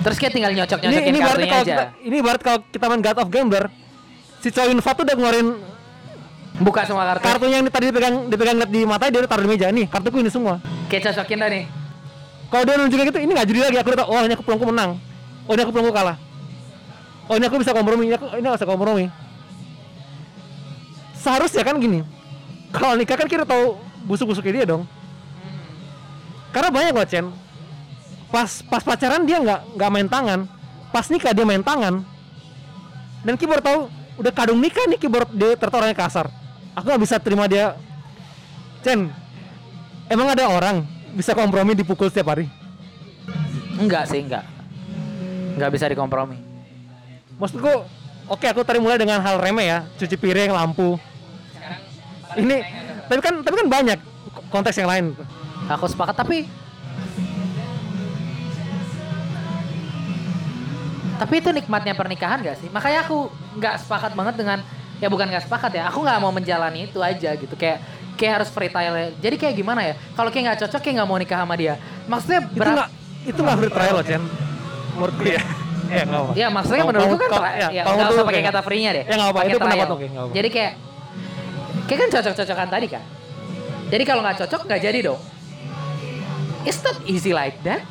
Terus 0.00 0.16
kayak 0.16 0.32
tinggal 0.32 0.52
Ini 0.52 0.58
nyocok-nyocokin 0.64 1.10
ini 1.12 1.18
barat 1.20 1.36
kartunya 1.36 1.52
aja. 1.52 1.64
kita, 1.64 1.84
ini 2.00 2.18
barat 2.24 2.40
kalau 2.40 2.58
kita 2.72 2.84
main 2.88 3.00
God 3.04 3.18
of 3.20 3.28
Gambler, 3.28 3.64
si 4.40 4.48
cowok 4.48 4.68
Invat 4.72 4.94
tuh 4.96 5.04
udah 5.04 5.16
ngeluarin 5.16 5.48
Buka 6.60 6.84
semua 6.84 7.04
kartu. 7.08 7.24
kartunya 7.24 7.56
yang 7.60 7.66
tadi 7.72 7.84
dipegang 7.88 8.14
dipegang 8.28 8.56
di 8.68 8.80
mata 8.84 9.08
dia 9.08 9.20
udah 9.24 9.30
taruh 9.32 9.44
di 9.44 9.50
meja. 9.52 9.68
Nih 9.72 9.88
kartuku 9.88 10.20
ini 10.20 10.28
semua. 10.32 10.60
Kayak 10.88 11.12
cocokin 11.12 11.40
nih. 11.40 11.64
kalau 12.50 12.66
dia 12.66 12.74
nunjukin 12.82 13.04
gitu 13.14 13.20
ini 13.22 13.30
nggak 13.30 13.46
judi 13.46 13.60
lagi 13.62 13.76
aku 13.78 13.88
udah 13.94 14.00
tahu 14.02 14.08
oh 14.10 14.20
ini 14.26 14.32
aku 14.34 14.42
peluangku 14.44 14.66
menang. 14.68 14.90
Oh 15.48 15.52
ini 15.56 15.62
aku 15.64 15.72
belum 15.72 15.92
kalah. 15.92 16.16
Oh 17.30 17.34
ini 17.38 17.44
aku 17.46 17.56
bisa 17.62 17.72
kompromi 17.72 18.10
ini 18.10 18.14
aku 18.16 18.26
ini 18.36 18.46
bisa 18.48 18.66
kompromi. 18.68 19.06
Seharusnya 21.14 21.62
kan 21.62 21.76
gini 21.76 22.00
kalau 22.72 22.96
nikah 22.96 23.16
kan 23.20 23.28
kita 23.28 23.44
tahu 23.44 23.76
busuk-busuknya 24.08 24.52
dia 24.52 24.66
dong. 24.66 24.82
Karena 26.50 26.68
banyak 26.72 26.92
loh 26.96 27.06
Chen 27.06 27.26
pas 28.30 28.62
pas 28.66 28.82
pacaran 28.82 29.26
dia 29.26 29.42
nggak 29.42 29.60
nggak 29.76 29.90
main 29.90 30.08
tangan. 30.08 30.40
Pas 30.90 31.06
nikah 31.10 31.34
dia 31.34 31.46
main 31.46 31.62
tangan. 31.62 32.02
Dan 33.26 33.34
kita 33.36 33.50
baru 33.52 33.62
tahu 33.62 33.80
udah 34.22 34.32
kadung 34.32 34.58
nikah 34.58 34.86
nih 34.86 34.98
kita 34.98 35.10
baru 35.10 35.26
dia 35.34 35.54
ternyata 35.58 35.76
orangnya 35.76 35.98
kasar. 35.98 36.26
Aku 36.78 36.86
nggak 36.86 37.02
bisa 37.02 37.16
terima 37.18 37.44
dia. 37.50 37.74
Chen 38.80 39.12
emang 40.08 40.32
ada 40.32 40.48
orang 40.48 40.86
bisa 41.12 41.34
kompromi 41.36 41.76
dipukul 41.76 42.08
setiap 42.08 42.32
hari? 42.32 42.48
Enggak 43.76 44.08
sih, 44.08 44.24
enggak. 44.24 44.46
Enggak 45.58 45.70
bisa 45.74 45.84
dikompromi. 45.90 46.38
maksudku 47.40 47.88
oke 48.28 48.44
aku 48.44 48.60
tadi 48.60 48.76
mulai 48.84 49.00
dengan 49.00 49.20
hal 49.20 49.40
remeh 49.40 49.66
ya. 49.66 49.78
Cuci 49.98 50.16
piring 50.16 50.52
lampu. 50.54 50.96
Ini 52.38 52.56
tapi 53.10 53.20
kan 53.20 53.34
tapi 53.42 53.54
kan 53.64 53.68
banyak 53.68 53.98
konteks 54.54 54.76
yang 54.78 54.88
lain. 54.88 55.04
Aku 55.70 55.86
sepakat 55.90 56.14
tapi 56.14 56.46
Tapi 61.20 61.34
itu 61.36 61.52
nikmatnya 61.52 61.92
pernikahan 61.92 62.40
gak 62.40 62.56
sih? 62.56 62.72
Makanya 62.72 63.04
aku 63.04 63.28
nggak 63.54 63.74
sepakat 63.78 64.16
banget 64.16 64.40
dengan 64.40 64.58
ya 64.96 65.06
bukan 65.06 65.28
nggak 65.28 65.44
sepakat 65.44 65.70
ya. 65.76 65.82
Aku 65.86 66.00
nggak 66.00 66.16
mau 66.16 66.32
menjalani 66.32 66.88
itu 66.88 66.96
aja 66.98 67.36
gitu. 67.36 67.52
Kayak 67.54 67.84
kayak 68.16 68.32
harus 68.40 68.48
freestyle. 68.48 69.12
Jadi 69.16 69.36
kayak 69.36 69.54
gimana 69.54 69.84
ya? 69.84 69.94
Kalau 70.16 70.32
kayak 70.32 70.44
nggak 70.48 70.58
cocok 70.64 70.80
kayak 70.80 70.94
nggak 70.96 71.08
mau 71.08 71.18
nikah 71.20 71.38
sama 71.38 71.54
dia. 71.54 71.76
Maksudnya 72.08 72.40
itu 72.42 72.56
berat. 72.56 72.72
nggak 72.74 72.88
itu 73.20 73.36
nggak 73.36 73.56
free 73.60 73.68
trial 73.70 73.94
loh 73.94 74.04
Chen 74.04 74.22
menurutku 74.90 75.22
ya 75.22 75.42
ya 75.92 76.02
nggak 76.02 76.20
apa 76.24 76.32
Ya 76.32 76.46
maksudnya 76.48 76.80
Kalau- 76.80 76.90
menurutku 76.96 77.16
kan 77.20 77.28
ya, 77.28 77.36
ya, 77.36 77.50
kalau 77.52 77.68
nggak 77.68 77.84
menurut 78.00 78.16
usah 78.16 78.24
pakai 78.24 78.42
kata 78.42 78.60
free-nya 78.64 78.90
deh. 78.90 79.04
Ya, 79.04 79.12
nggak 79.12 79.20
apa-apa, 79.20 79.36
Pakai 79.36 79.50
itu 79.50 79.58
pendapat 79.60 79.76
trial. 79.84 79.92
oke, 79.92 80.06
apa-apa. 80.08 80.32
Jadi 80.32 80.48
kayak 80.48 80.72
kayak 81.84 81.98
kan 82.00 82.08
cocok-cocokan 82.10 82.68
tadi 82.72 82.86
kan. 82.88 83.04
Jadi 83.90 84.02
kalau 84.08 84.20
nggak 84.24 84.36
cocok 84.40 84.60
nggak 84.64 84.80
jadi 84.80 84.98
dong. 85.04 85.20
It's 86.64 86.80
not 86.80 86.96
easy 87.04 87.32
like 87.32 87.60
that. 87.60 87.84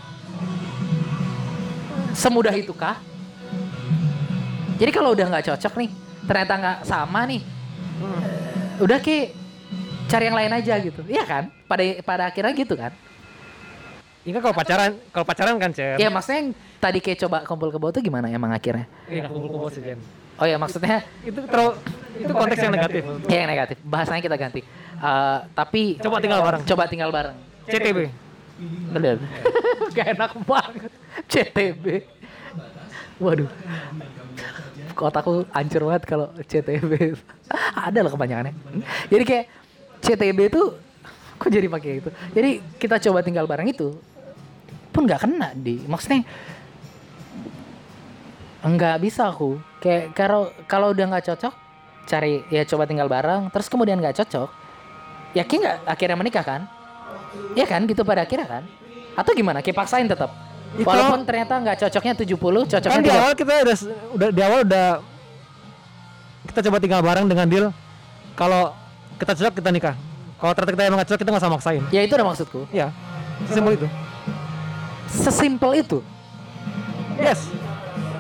Semudah 2.12 2.52
itu 2.52 2.74
kah? 2.74 2.98
Jadi 4.80 4.92
kalau 4.96 5.12
udah 5.12 5.26
nggak 5.28 5.46
cocok 5.52 5.74
nih, 5.76 5.90
ternyata 6.24 6.54
nggak 6.56 6.78
sama 6.88 7.28
nih, 7.28 7.42
Hmm. 8.00 8.24
udah 8.80 8.98
kayak 9.04 9.36
cari 10.08 10.24
yang 10.32 10.38
lain 10.40 10.52
aja 10.56 10.74
gitu. 10.80 11.02
Iya 11.04 11.24
kan? 11.28 11.44
Pada 11.68 11.84
pada 12.02 12.24
akhirnya 12.32 12.56
gitu 12.56 12.80
kan? 12.80 12.96
ini 14.20 14.36
kan 14.36 14.42
kalau 14.46 14.56
pacaran 14.56 14.92
kalau 15.16 15.26
pacaran 15.26 15.56
kan 15.58 15.72
Chen 15.72 15.96
Ya 15.96 16.12
maksudnya 16.12 16.40
yang 16.44 16.50
tadi 16.78 17.00
kayak 17.00 17.24
coba 17.24 17.38
kumpul 17.48 17.72
ke 17.72 17.80
bawah 17.80 17.94
tuh 17.96 18.04
gimana 18.04 18.28
emang 18.30 18.52
akhirnya? 18.52 18.86
Iya, 19.08 19.26
nggak 19.26 19.32
kumpul-kumpul 19.32 19.70
sih 19.72 19.82
Chen 19.82 20.00
Oh 20.38 20.46
ya 20.46 20.60
maksudnya 20.60 21.02
itu 21.24 21.40
terlalu 21.48 21.72
itu 22.20 22.32
konteks 22.32 22.60
yang 22.62 22.74
negatif 22.76 23.02
Ya 23.28 23.38
yang 23.44 23.50
negatif. 23.52 23.78
Bahasanya 23.84 24.22
kita 24.24 24.36
ganti. 24.40 24.62
Eh, 25.00 25.40
tapi 25.56 26.00
Coba 26.00 26.20
tinggal 26.20 26.40
bareng. 26.44 26.62
Coba 26.64 26.84
tinggal 26.88 27.10
bareng. 27.12 27.36
CTB. 27.68 28.00
Gak 29.96 30.08
enak 30.16 30.32
banget. 30.48 30.92
CTB. 31.28 31.86
Waduh. 33.20 33.48
Kotaku 35.00 35.48
hancur 35.56 35.88
banget 35.88 36.04
kalau 36.04 36.28
CTB. 36.44 37.16
Ada 37.88 38.04
loh 38.04 38.12
kebanyakannya. 38.12 38.52
Jadi 39.08 39.24
kayak 39.24 39.46
CTB 40.04 40.40
itu 40.52 40.64
kok 41.40 41.48
jadi 41.48 41.72
pakai 41.72 42.04
itu. 42.04 42.10
Jadi 42.36 42.50
kita 42.76 43.00
coba 43.08 43.24
tinggal 43.24 43.48
bareng 43.48 43.72
itu 43.72 43.96
pun 44.92 45.08
nggak 45.08 45.24
kena 45.24 45.56
di. 45.56 45.80
Maksudnya 45.88 46.28
nggak 48.60 48.98
bisa 49.00 49.32
aku. 49.32 49.56
Kayak 49.80 50.12
kalau 50.12 50.52
kalau 50.68 50.92
udah 50.92 51.16
nggak 51.16 51.32
cocok 51.32 51.70
cari 52.10 52.42
ya 52.50 52.66
coba 52.66 52.90
tinggal 52.90 53.06
bareng 53.06 53.54
terus 53.54 53.70
kemudian 53.70 54.02
nggak 54.02 54.18
cocok 54.18 54.50
yakin 55.38 55.62
nggak 55.62 55.78
akhirnya 55.86 56.18
menikah 56.18 56.42
kan 56.42 56.66
Iya 57.54 57.70
kan 57.70 57.86
gitu 57.86 58.02
pada 58.02 58.26
akhirnya 58.26 58.50
kan 58.50 58.64
atau 59.14 59.32
gimana 59.38 59.62
kayak 59.62 59.78
paksain 59.78 60.10
tetap 60.10 60.34
Walaupun 60.70 61.26
ternyata 61.26 61.54
nggak 61.58 61.78
cocoknya 61.82 62.14
70 62.14 62.38
cocoknya 62.70 62.94
kan 62.94 63.02
di 63.02 63.10
30. 63.10 63.18
awal 63.18 63.34
kita 63.34 63.54
udah 63.66 63.76
udah 64.14 64.28
di 64.30 64.42
awal 64.46 64.60
udah 64.64 64.88
kita 66.46 66.60
coba 66.70 66.78
tinggal 66.78 67.02
bareng 67.02 67.26
dengan 67.26 67.46
deal. 67.50 67.66
Kalau 68.38 68.78
kita 69.18 69.34
cocok 69.34 69.54
kita 69.60 69.70
nikah. 69.74 69.96
Kalau 70.40 70.52
ternyata 70.56 70.72
kita 70.78 70.84
emang 70.86 70.98
nggak 71.02 71.10
cocok 71.10 71.20
kita 71.20 71.30
nggak 71.34 71.44
usah 71.44 71.52
maksain. 71.52 71.84
Ya 71.90 72.02
itu 72.06 72.14
udah 72.14 72.28
maksudku. 72.30 72.60
Ya 72.70 72.94
simpel 73.50 73.74
itu. 73.76 73.88
Sesimpel 75.10 75.72
itu? 75.82 76.00
Yes. 77.18 77.50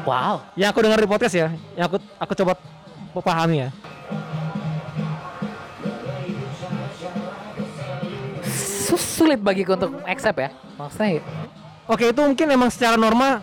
Wow. 0.03 0.41
Yang 0.57 0.69
aku 0.73 0.79
dengar 0.81 0.99
di 0.99 1.07
podcast 1.07 1.35
ya 1.37 1.47
yang 1.77 1.85
aku 1.85 2.01
aku 2.17 2.33
coba 2.33 2.57
pahami 3.13 3.67
ya. 3.67 3.69
Sulit 8.99 9.39
bagiku 9.43 9.75
untuk 9.77 10.01
accept 10.07 10.39
ya. 10.39 10.49
Maksudnya 10.79 11.19
oke 11.89 12.05
itu 12.13 12.21
mungkin 12.21 12.47
emang 12.53 12.69
secara 12.69 12.95
norma 12.95 13.41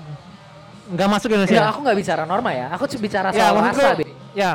nggak 0.87 1.09
masuk 1.11 1.29
Indonesia 1.35 1.59
ya? 1.59 1.67
aku 1.75 1.81
nggak 1.83 1.99
bicara 1.99 2.23
norma 2.23 2.51
ya. 2.55 2.67
Aku 2.79 2.87
cuma 2.87 3.03
bicara 3.03 3.29
ya 3.35 3.51
soal 3.51 3.55
menurutku 3.59 3.83
rasa 3.83 4.07
ya. 4.39 4.51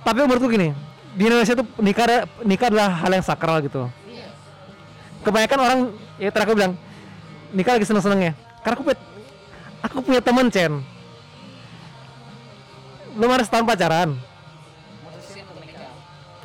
Tapi 0.00 0.18
menurutku 0.24 0.48
gini 0.48 0.68
di 1.12 1.22
Indonesia 1.28 1.52
tuh 1.52 1.66
nikah 1.76 2.24
nikah 2.40 2.66
adalah 2.72 2.88
hal 3.04 3.10
yang 3.12 3.24
sakral 3.24 3.60
gitu. 3.60 3.84
Kebanyakan 5.20 5.58
orang 5.60 5.78
ya 6.16 6.32
terakhir 6.32 6.56
bilang 6.56 6.72
nikah 7.52 7.76
lagi 7.76 7.84
seneng 7.84 8.00
senengnya 8.00 8.32
karena 8.64 8.74
aku 8.80 8.82
punya 8.88 8.98
aku 9.84 9.96
punya 10.00 10.20
temen 10.24 10.46
Chen 10.48 10.72
belum 13.18 13.34
ada 13.34 13.44
setahun 13.44 13.66
pacaran. 13.66 14.08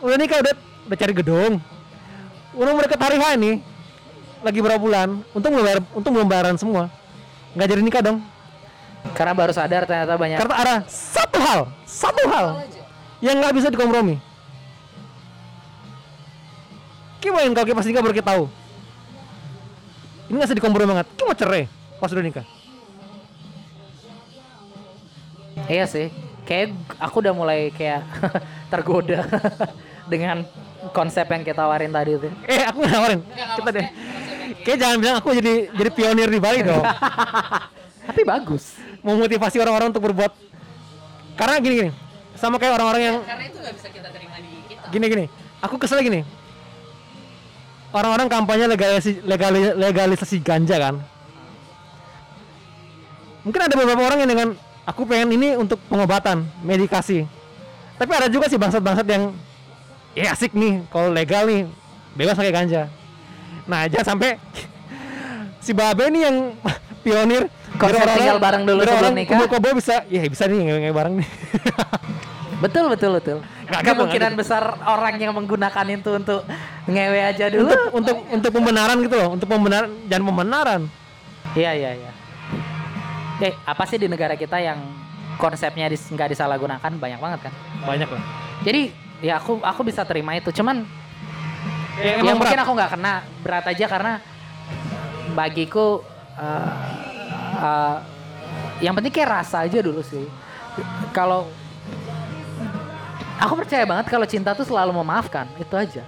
Udah 0.03 0.17
nikah 0.19 0.41
udah 0.43 0.53
udah 0.89 0.97
cari 0.99 1.13
gedung. 1.15 1.53
Udah 2.53 2.73
hari 2.75 3.17
H 3.17 3.25
nih 3.39 3.55
lagi 4.43 4.59
berapa 4.59 4.77
bulan 4.77 5.23
untung 5.31 5.51
belum 5.55 5.65
bayar 5.65 5.79
untung 5.95 6.11
belum 6.11 6.27
bayaran 6.27 6.55
semua. 6.59 6.91
Nggak 7.55 7.67
jadi 7.71 7.81
nikah 7.81 8.03
dong. 8.03 8.17
Karena 9.15 9.33
baru 9.35 9.51
sadar 9.55 9.87
ternyata 9.87 10.19
banyak. 10.19 10.37
Karena 10.37 10.55
ada 10.59 10.75
satu 10.87 11.39
hal 11.39 11.59
satu 11.87 12.23
hal 12.27 12.67
yang 13.23 13.39
nggak 13.39 13.55
bisa 13.55 13.71
dikompromi. 13.71 14.19
Gimana 17.23 17.55
kalau 17.55 17.67
kita 17.71 17.77
pas 17.79 17.87
nikah 17.87 18.03
baru 18.03 18.15
kita 18.15 18.29
tahu. 18.35 18.43
Ini 20.27 20.35
nggak 20.35 20.47
bisa 20.51 20.59
dikompromi 20.59 20.87
banget. 20.91 21.07
Kita 21.15 21.23
mau 21.23 21.37
cerai 21.39 21.63
pas 22.03 22.11
udah 22.11 22.23
nikah. 22.23 22.45
Iya 25.71 25.87
sih. 25.87 26.07
Kayak 26.43 26.75
aku 26.99 27.23
udah 27.23 27.31
mulai 27.31 27.71
kayak 27.71 28.03
tergoda 28.71 29.23
dengan 30.11 30.43
konsep 30.91 31.23
yang 31.31 31.47
kita 31.47 31.63
tawarin 31.63 31.95
tadi 31.95 32.19
itu 32.19 32.27
eh 32.43 32.67
aku 32.67 32.83
nggak 32.83 32.91
nawarin. 32.91 33.21
Kita 33.55 33.69
deh 33.71 33.87
kayak 34.61 34.77
jangan 34.77 34.97
bilang 35.01 35.15
aku 35.17 35.29
jadi 35.33 35.73
jadi 35.73 35.89
pionir 35.89 36.29
di 36.29 36.39
Bali 36.39 36.61
dong. 36.61 36.83
Tapi 38.07 38.21
bagus. 38.27 38.77
Memotivasi 39.01 39.57
orang-orang 39.63 39.89
untuk 39.89 40.03
berbuat. 40.05 40.31
Karena 41.39 41.57
gini 41.57 41.75
gini. 41.81 41.91
Sama 42.37 42.61
kayak 42.61 42.77
orang-orang 42.77 43.01
yang 43.01 43.17
karena 43.25 43.45
itu 43.49 43.57
nggak 43.57 43.75
bisa 43.79 43.87
kita 43.89 44.09
terima 44.13 44.37
di 44.37 44.51
kita. 44.69 44.87
Gini 44.93 45.05
gini. 45.09 45.25
Aku 45.63 45.79
kesel 45.79 46.03
gini 46.03 46.21
orang-orang 47.93 48.27
kampanye 48.27 48.65
legalisasi 48.65 49.21
legali- 49.23 49.77
legalisasi 49.77 50.41
ganja 50.41 50.81
kan? 50.81 50.95
Mungkin 53.45 53.61
ada 53.61 53.75
beberapa 53.77 54.01
orang 54.01 54.25
yang 54.25 54.31
dengan 54.33 54.47
aku 54.83 55.05
pengen 55.05 55.37
ini 55.37 55.53
untuk 55.53 55.77
pengobatan 55.87 56.43
medikasi. 56.65 57.29
Tapi 58.01 58.11
ada 58.17 58.27
juga 58.27 58.49
sih 58.49 58.57
bangsat-bangsat 58.57 59.07
yang 59.07 59.31
ya 60.17 60.33
asik 60.33 60.57
nih 60.57 60.81
kalau 60.89 61.13
legal 61.13 61.45
nih 61.45 61.69
bebas 62.17 62.37
pakai 62.37 62.53
ganja 62.53 62.89
nah 63.63 63.87
jangan 63.87 64.15
sampai 64.15 64.35
si 65.63 65.71
babe 65.71 66.11
nih 66.11 66.21
yang 66.27 66.37
pionir. 67.03 67.47
Konsep 67.73 68.05
orang- 68.05 68.17
tinggal 68.21 68.37
bareng 68.37 68.63
dulu 68.69 68.79
sebelum 68.85 69.01
orang 69.01 69.13
nikah. 69.17 69.29
kumpul-kumpul 69.33 69.71
bisa 69.81 70.05
ya 70.05 70.21
bisa 70.29 70.45
nih 70.45 70.59
ngewe 70.61 70.93
bareng 70.93 71.13
nih. 71.19 71.29
Betul 72.63 72.87
betul 72.87 73.11
betul. 73.19 73.37
Gitu, 73.43 73.81
kemungkinan 73.91 74.39
besar 74.39 74.63
orang 74.87 75.19
yang 75.19 75.35
menggunakan 75.35 75.85
itu 75.89 76.09
untuk 76.15 76.47
ngewe 76.87 77.19
aja 77.19 77.51
dulu. 77.51 77.65
Untuk 77.67 77.81
untuk 77.91 78.17
untuk 78.29 78.49
pembenaran 78.55 78.97
gitu 79.03 79.15
loh 79.19 79.29
untuk 79.35 79.47
pembenaran 79.51 79.89
jangan 80.07 80.23
pembenaran. 80.31 80.81
Iya 81.57 81.71
iya 81.75 81.91
iya. 81.97 82.11
Eh 83.43 83.51
apa 83.67 83.83
sih 83.83 83.99
di 83.99 84.07
negara 84.07 84.39
kita 84.39 84.63
yang 84.63 84.79
konsepnya 85.41 85.89
dis, 85.91 86.07
nggak 86.07 86.31
disalahgunakan? 86.31 86.91
Banyak 86.95 87.19
banget 87.19 87.39
kan? 87.49 87.53
Banyak 87.83 88.07
lah. 88.07 88.23
Jadi 88.63 88.93
ya 89.19 89.43
aku 89.43 89.59
aku 89.59 89.81
bisa 89.83 90.07
terima 90.07 90.37
itu. 90.37 90.53
Cuman 90.55 90.87
ya, 91.99 92.03
ya 92.03 92.11
emang 92.21 92.37
mungkin 92.39 92.57
berat. 92.57 92.65
aku 92.65 92.71
nggak 92.73 92.91
kena 92.97 93.13
berat 93.43 93.65
aja 93.69 93.85
karena 93.85 94.13
bagiku 95.33 96.01
eh, 96.37 96.71
eh, 97.59 97.97
yang 98.81 98.93
penting 98.97 99.13
kayak 99.13 99.29
rasa 99.43 99.63
aja 99.65 99.79
dulu 99.79 100.01
sih. 100.03 100.25
Kalau 101.13 101.47
aku 103.37 103.53
percaya 103.61 103.85
banget 103.85 104.05
kalau 104.09 104.25
cinta 104.25 104.51
tuh 104.57 104.65
selalu 104.65 104.91
memaafkan 104.95 105.45
itu 105.61 105.75
aja. 105.77 106.03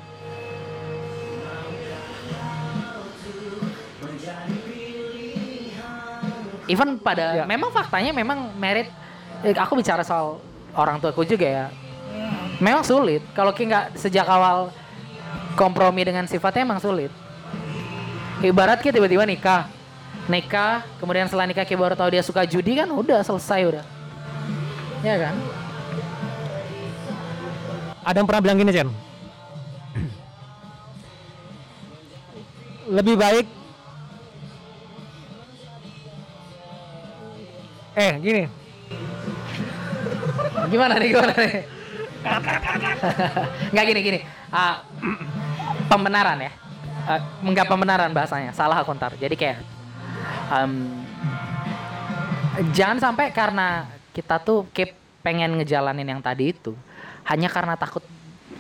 Even 6.66 6.98
pada 6.98 7.38
Ya. 7.38 7.46
memang 7.46 7.70
faktanya 7.70 8.10
memang 8.10 8.50
merit 8.58 8.90
eh, 9.46 9.54
aku 9.54 9.78
bicara 9.78 10.02
soal 10.02 10.42
orang 10.74 10.98
tuaku 10.98 11.22
juga 11.22 11.46
ya. 11.46 11.66
Memang 12.58 12.82
sulit. 12.82 13.22
Kalau 13.38 13.54
Ki 13.54 13.70
nggak 13.70 13.94
sejak 14.00 14.26
awal 14.26 14.74
kompromi 15.56 16.04
dengan 16.04 16.28
sifatnya 16.28 16.68
emang 16.68 16.80
sulit. 16.80 17.10
Ibarat 18.44 18.84
Ki 18.84 18.92
tiba-tiba 18.92 19.24
nikah. 19.24 19.72
Nikah 20.28 20.84
kemudian 21.00 21.26
setelah 21.26 21.48
nikah 21.48 21.66
Ki 21.66 21.74
baru 21.74 21.96
tahu 21.96 22.12
dia 22.12 22.22
suka 22.22 22.44
judi 22.44 22.76
kan 22.78 22.92
udah 22.92 23.24
selesai 23.24 23.62
udah. 23.66 23.84
Ya 25.02 25.16
kan? 25.18 25.36
Ada 28.06 28.22
yang 28.22 28.28
pernah 28.30 28.42
bilang 28.46 28.58
gini, 28.62 28.70
Chen. 28.70 28.90
Lebih 32.86 33.18
baik 33.18 33.48
Eh, 37.96 38.14
gini. 38.20 38.44
gimana 40.68 41.00
nih 41.00 41.08
gimana 41.16 41.32
nih? 41.32 41.64
Nggak 43.72 43.86
gini 43.88 44.00
gini. 44.04 44.20
Ah, 44.52 44.84
pembenaran 45.96 46.38
ya. 46.44 46.52
Nggak 47.40 47.68
pembenaran 47.72 48.12
bahasanya. 48.12 48.52
Salah 48.52 48.84
aku 48.84 48.92
ntar. 48.92 49.16
Jadi 49.16 49.36
kayak 49.40 49.64
em, 50.52 50.74
jangan 52.76 53.00
sampai 53.00 53.32
karena 53.32 53.88
kita 54.12 54.40
tuh 54.44 54.68
keep 54.76 54.92
pengen 55.24 55.58
ngejalanin 55.58 56.06
yang 56.06 56.22
tadi 56.22 56.54
itu 56.54 56.78
hanya 57.26 57.50
karena 57.50 57.74
takut 57.74 58.06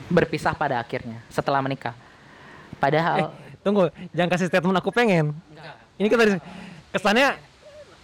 berpisah 0.10 0.56
pada 0.57 0.80
akhirnya 0.82 1.22
setelah 1.30 1.62
menikah. 1.62 1.94
Padahal 2.80 3.32
Tunggu, 3.66 3.90
jangan 4.14 4.30
kasih 4.30 4.45
statement 4.45 4.78
aku 4.78 4.94
pengen. 4.94 5.34
Ini 5.98 6.06
kita 6.06 6.22
dari- 6.22 6.44
kesannya 6.94 7.34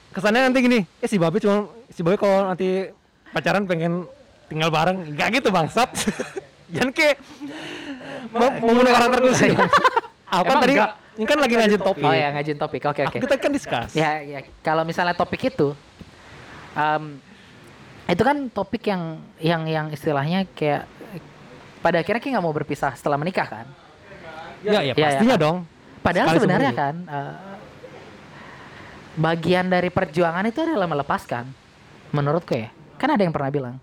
kesannya 0.09 0.49
nanti 0.49 0.57
gini, 0.65 0.79
eh 0.97 1.05
si 1.05 1.21
Babe 1.21 1.37
cuma 1.37 1.69
si 1.93 2.01
Babe 2.01 2.17
kalau 2.17 2.49
nanti 2.49 2.89
pacaran 3.29 3.69
pengen 3.69 4.09
tinggal 4.49 4.73
bareng, 4.73 5.13
enggak 5.13 5.37
gitu 5.37 5.53
bangsat. 5.53 5.85
jangan 6.73 6.89
kayak 6.97 7.21
mau 8.29 8.49
membunuh 8.61 8.89
karakter 8.89 9.19
gue 9.19 9.33
sih. 9.33 9.51
Apa 10.31 10.53
tadi? 10.59 10.75
enggak? 10.75 10.91
Ini 11.11 11.25
kan 11.25 11.37
lagi 11.37 11.53
ngajin 11.53 11.81
topik. 11.81 12.03
oh 12.03 12.13
ya 12.13 12.27
ngajin 12.31 12.57
topik 12.57 12.81
oke 12.85 13.01
oke 13.05 13.17
Kita 13.19 13.35
kan 13.35 13.51
discuss. 13.51 13.91
ya, 13.91 14.21
ya 14.21 14.39
kalau 14.59 14.81
misalnya 14.81 15.11
topik 15.11 15.43
itu 15.45 15.75
em, 16.71 17.19
itu 18.07 18.21
kan 18.21 18.37
topik 18.47 18.83
yang 18.85 19.03
yang 19.37 19.61
yang 19.65 19.85
istilahnya 19.89 20.47
kayak 20.49 20.87
pada 21.79 21.99
akhirnya 21.99 22.17
kayak 22.17 22.33
nggak 22.33 22.45
mau 22.45 22.53
berpisah 22.53 22.95
setelah 22.95 23.15
menikah 23.15 23.43
kan 23.45 23.67
Ya, 24.61 24.77
Ya, 24.77 24.81
ya, 24.83 24.93
ya. 24.93 25.03
pastinya 25.03 25.35
dong. 25.35 25.57
padahal 25.99 26.27
Sekali 26.27 26.37
sebenarnya 26.39 26.71
kan 26.71 26.95
eh, 27.03 27.33
bagian 29.13 29.65
dari 29.67 29.89
perjuangan 29.89 30.45
itu 30.45 30.59
adalah 30.61 30.87
melepaskan 30.87 31.49
menurutku 32.09 32.55
ya 32.55 32.71
kan 32.95 33.09
ada 33.09 33.19
yang 33.19 33.33
pernah 33.33 33.49
bilang 33.49 33.75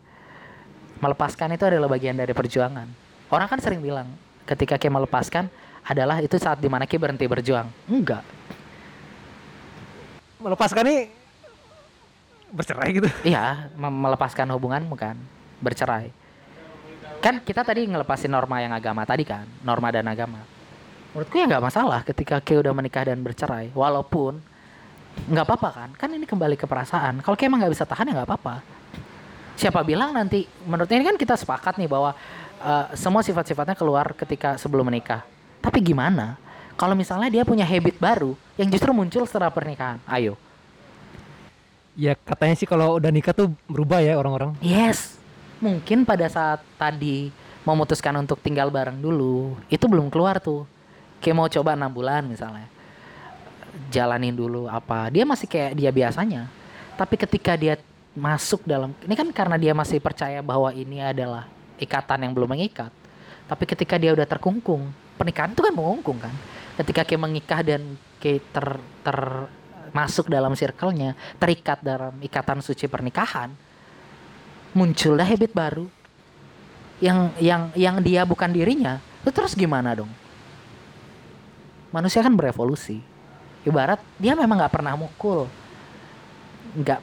melepaskan 0.99 1.53
itu 1.53 1.65
adalah 1.67 1.87
bagian 1.87 2.15
dari 2.15 2.33
perjuangan 2.33 2.89
orang 3.29 3.47
kan 3.47 3.59
sering 3.59 3.79
bilang 3.79 4.09
ketika 4.49 4.81
kayak 4.81 5.05
melepaskan 5.05 5.53
adalah 5.85 6.25
itu 6.25 6.41
saat 6.41 6.57
di 6.57 6.73
mana 6.73 6.89
kayak 6.89 7.05
berhenti 7.05 7.29
berjuang 7.29 7.69
enggak 7.87 8.25
Melepaskan 10.39 10.87
nih 10.87 11.11
bercerai 12.55 12.89
gitu. 12.95 13.09
Iya, 13.27 13.69
melepaskan 13.77 14.49
hubungan 14.55 14.87
bukan 14.89 15.19
bercerai. 15.61 16.15
Kan 17.19 17.43
kita 17.43 17.67
tadi 17.67 17.85
ngelepasin 17.91 18.31
norma 18.31 18.63
yang 18.63 18.71
agama 18.71 19.03
tadi 19.03 19.27
kan, 19.27 19.45
norma 19.67 19.91
dan 19.91 20.07
agama. 20.07 20.47
Menurutku 21.13 21.35
ya 21.35 21.51
nggak 21.51 21.65
masalah 21.65 22.01
ketika 22.07 22.39
Ki 22.39 22.55
udah 22.55 22.71
menikah 22.71 23.03
dan 23.03 23.19
bercerai, 23.19 23.75
walaupun 23.75 24.39
nggak 25.27 25.45
apa-apa 25.45 25.71
kan, 25.75 25.91
kan 25.99 26.09
ini 26.15 26.23
kembali 26.23 26.55
ke 26.55 26.71
perasaan. 26.71 27.19
Kalau 27.27 27.35
Ki 27.35 27.51
emang 27.51 27.59
nggak 27.59 27.75
bisa 27.75 27.85
tahan 27.85 28.07
ya 28.07 28.23
nggak 28.23 28.29
apa-apa. 28.31 28.55
Siapa 29.59 29.83
bilang 29.83 30.15
nanti, 30.15 30.47
menurutnya 30.63 31.03
ini 31.03 31.07
kan 31.11 31.19
kita 31.19 31.35
sepakat 31.35 31.83
nih 31.83 31.91
bahwa 31.91 32.15
eh, 32.59 32.87
semua 32.99 33.23
sifat-sifatnya 33.23 33.79
keluar 33.79 34.15
ketika 34.15 34.59
sebelum 34.59 34.87
menikah. 34.87 35.23
Tapi 35.59 35.83
gimana 35.83 36.39
kalau 36.79 36.95
misalnya 36.95 37.27
dia 37.27 37.43
punya 37.43 37.67
habit 37.67 37.99
baru 37.99 38.39
yang 38.55 38.71
justru 38.71 38.95
muncul 38.95 39.27
setelah 39.27 39.51
pernikahan? 39.51 39.99
Ayo. 40.07 40.39
Ya 41.99 42.15
katanya 42.15 42.55
sih 42.55 42.71
kalau 42.71 43.03
udah 43.03 43.11
nikah 43.11 43.35
tuh 43.35 43.51
berubah 43.67 43.99
ya 43.99 44.15
orang-orang. 44.15 44.55
Yes. 44.63 45.19
Mungkin 45.59 46.07
pada 46.07 46.31
saat 46.31 46.63
tadi 46.79 47.35
memutuskan 47.67 48.15
untuk 48.23 48.39
tinggal 48.39 48.71
bareng 48.71 49.03
dulu, 49.03 49.59
itu 49.67 49.83
belum 49.91 50.07
keluar 50.07 50.39
tuh. 50.39 50.63
Kayak 51.19 51.35
mau 51.35 51.51
coba 51.51 51.75
enam 51.75 51.91
bulan 51.91 52.31
misalnya. 52.31 52.71
Jalanin 53.91 54.39
dulu 54.39 54.71
apa. 54.71 55.11
Dia 55.11 55.27
masih 55.27 55.51
kayak 55.51 55.75
dia 55.75 55.91
biasanya. 55.91 56.47
Tapi 56.95 57.19
ketika 57.19 57.59
dia 57.59 57.75
masuk 58.15 58.63
dalam 58.63 58.95
ini 59.03 59.15
kan 59.19 59.27
karena 59.35 59.59
dia 59.59 59.75
masih 59.75 59.99
percaya 59.99 60.39
bahwa 60.43 60.71
ini 60.71 61.03
adalah 61.03 61.51
ikatan 61.79 62.29
yang 62.29 62.33
belum 62.35 62.51
mengikat. 62.53 62.91
Tapi 63.49 63.65
ketika 63.65 63.97
dia 63.97 64.13
udah 64.13 64.29
terkungkung, 64.29 64.93
pernikahan 65.17 65.57
itu 65.57 65.65
kan 65.65 65.73
mengungkung 65.73 66.21
kan. 66.21 66.35
Ketika 66.77 67.03
kayak 67.03 67.23
mengikah 67.25 67.61
dan 67.65 67.97
kayak 68.21 68.45
ter, 68.53 68.67
ter 69.03 69.19
masuk 69.91 70.29
dalam 70.29 70.53
circle-nya, 70.53 71.17
terikat 71.41 71.81
dalam 71.81 72.13
ikatan 72.21 72.61
suci 72.61 72.85
pernikahan, 72.87 73.51
muncullah 74.77 75.25
habit 75.25 75.53
baru. 75.57 75.87
Yang 76.99 77.19
yang 77.39 77.63
yang 77.79 77.97
dia 78.03 78.27
bukan 78.27 78.51
dirinya 78.51 78.99
itu 79.23 79.31
terus 79.31 79.55
gimana 79.55 79.95
dong? 79.95 80.11
Manusia 81.95 82.27
kan 82.27 82.35
berevolusi. 82.35 82.99
Ibarat 83.63 84.03
dia 84.19 84.35
memang 84.35 84.59
nggak 84.59 84.75
pernah 84.75 84.99
mukul. 84.99 85.47
Nggak 86.75 87.01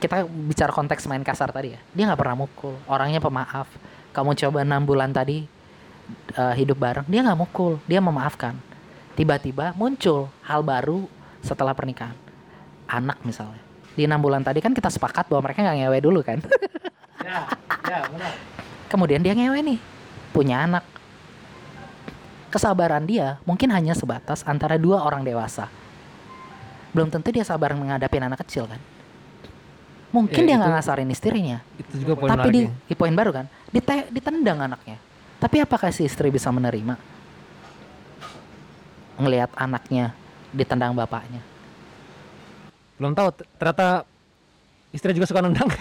kita 0.00 0.24
bicara 0.24 0.72
konteks 0.72 1.04
main 1.04 1.20
kasar 1.20 1.52
tadi 1.52 1.76
ya. 1.76 1.80
Dia 1.92 2.04
nggak 2.08 2.20
pernah 2.20 2.36
mukul. 2.48 2.74
Orangnya 2.88 3.20
pemaaf 3.20 3.68
kamu 4.16 4.32
coba 4.32 4.64
enam 4.64 4.80
bulan 4.88 5.12
tadi 5.12 5.44
eh, 6.32 6.54
hidup 6.56 6.80
bareng 6.80 7.04
dia 7.04 7.20
nggak 7.20 7.36
mukul 7.36 7.76
dia 7.84 8.00
memaafkan 8.00 8.56
tiba-tiba 9.12 9.76
muncul 9.76 10.32
hal 10.40 10.64
baru 10.64 11.04
setelah 11.44 11.76
pernikahan 11.76 12.16
anak 12.88 13.20
misalnya 13.20 13.60
di 13.92 14.08
enam 14.08 14.24
bulan 14.24 14.40
tadi 14.40 14.64
kan 14.64 14.72
kita 14.72 14.88
sepakat 14.88 15.28
bahwa 15.28 15.52
mereka 15.52 15.60
nggak 15.60 15.76
ngewe 15.84 15.98
dulu 16.00 16.20
kan 16.24 16.40
Ya, 17.26 17.42
ya 17.90 17.98
benar. 18.06 18.32
Kemudian 18.86 19.20
dia 19.24 19.34
ngewe 19.34 19.58
nih, 19.66 19.78
punya 20.30 20.62
anak. 20.62 20.86
Kesabaran 22.54 23.02
dia 23.02 23.42
mungkin 23.42 23.74
hanya 23.74 23.92
sebatas 23.98 24.46
antara 24.46 24.78
dua 24.78 25.02
orang 25.02 25.26
dewasa. 25.26 25.66
Belum 26.94 27.10
tentu 27.10 27.34
dia 27.34 27.42
sabar 27.42 27.74
menghadapi 27.74 28.16
anak 28.22 28.46
kecil 28.46 28.70
kan. 28.70 28.80
Mungkin 30.16 30.40
Ya, 30.40 30.46
dia 30.46 30.56
nggak 30.56 30.64
itu- 30.66 30.76
ngasarin 30.80 31.10
istrinya, 31.10 31.58
Itu 31.76 31.92
juga 32.00 32.14
poin 32.16 32.30
tapi 32.30 32.48
di, 32.48 32.60
di 32.64 32.94
poin 32.94 33.12
baru 33.12 33.30
kan, 33.34 33.44
dite- 33.68 34.08
ditendang 34.08 34.58
anaknya. 34.62 34.96
Tapi 35.36 35.60
apakah 35.60 35.92
si 35.92 36.02
istri 36.02 36.32
bisa 36.32 36.48
menerima? 36.48 36.96
Ngelihat 39.16 39.52
anaknya 39.52 40.16
ditendang 40.50 40.92
bapaknya. 40.92 41.40
Belum 42.96 43.12
tahu 43.12 43.28
ternyata 43.54 44.08
istri 44.90 45.12
juga 45.12 45.26
suka 45.26 45.40
nendang. 45.40 45.68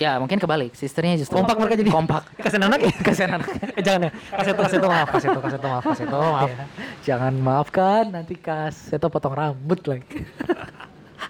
Ya 0.00 0.18
mungkin 0.18 0.34
kebalik, 0.36 0.74
si 0.74 0.88
istrinya 0.90 1.14
justru 1.14 1.36
Kompak 1.36 1.54
mereka 1.54 1.78
jadi. 1.78 1.86
kompak. 1.86 2.26
Kasihan 2.42 2.66
anak 2.66 2.80
ya? 2.80 2.92
Kasihan 3.06 3.30
anak. 3.38 3.46
Eh, 3.70 3.84
jangan 3.84 4.00
ya. 4.02 4.10
Kasih 4.34 4.50
itu, 4.50 4.60
kasih 4.60 4.78
itu 4.80 4.88
maaf, 4.88 5.08
kasih 5.08 5.28
itu, 5.28 5.38
kasih 5.38 5.58
itu 5.60 5.68
maaf, 5.68 5.84
kasih 5.84 6.04
itu 6.04 6.16
maaf. 6.16 6.48
Ya, 6.48 6.64
Jangan 7.04 7.32
maafkan 7.38 8.02
nanti 8.10 8.34
kaseto 8.34 9.06
potong 9.06 9.36
rambut 9.36 9.78
lagi. 9.86 10.26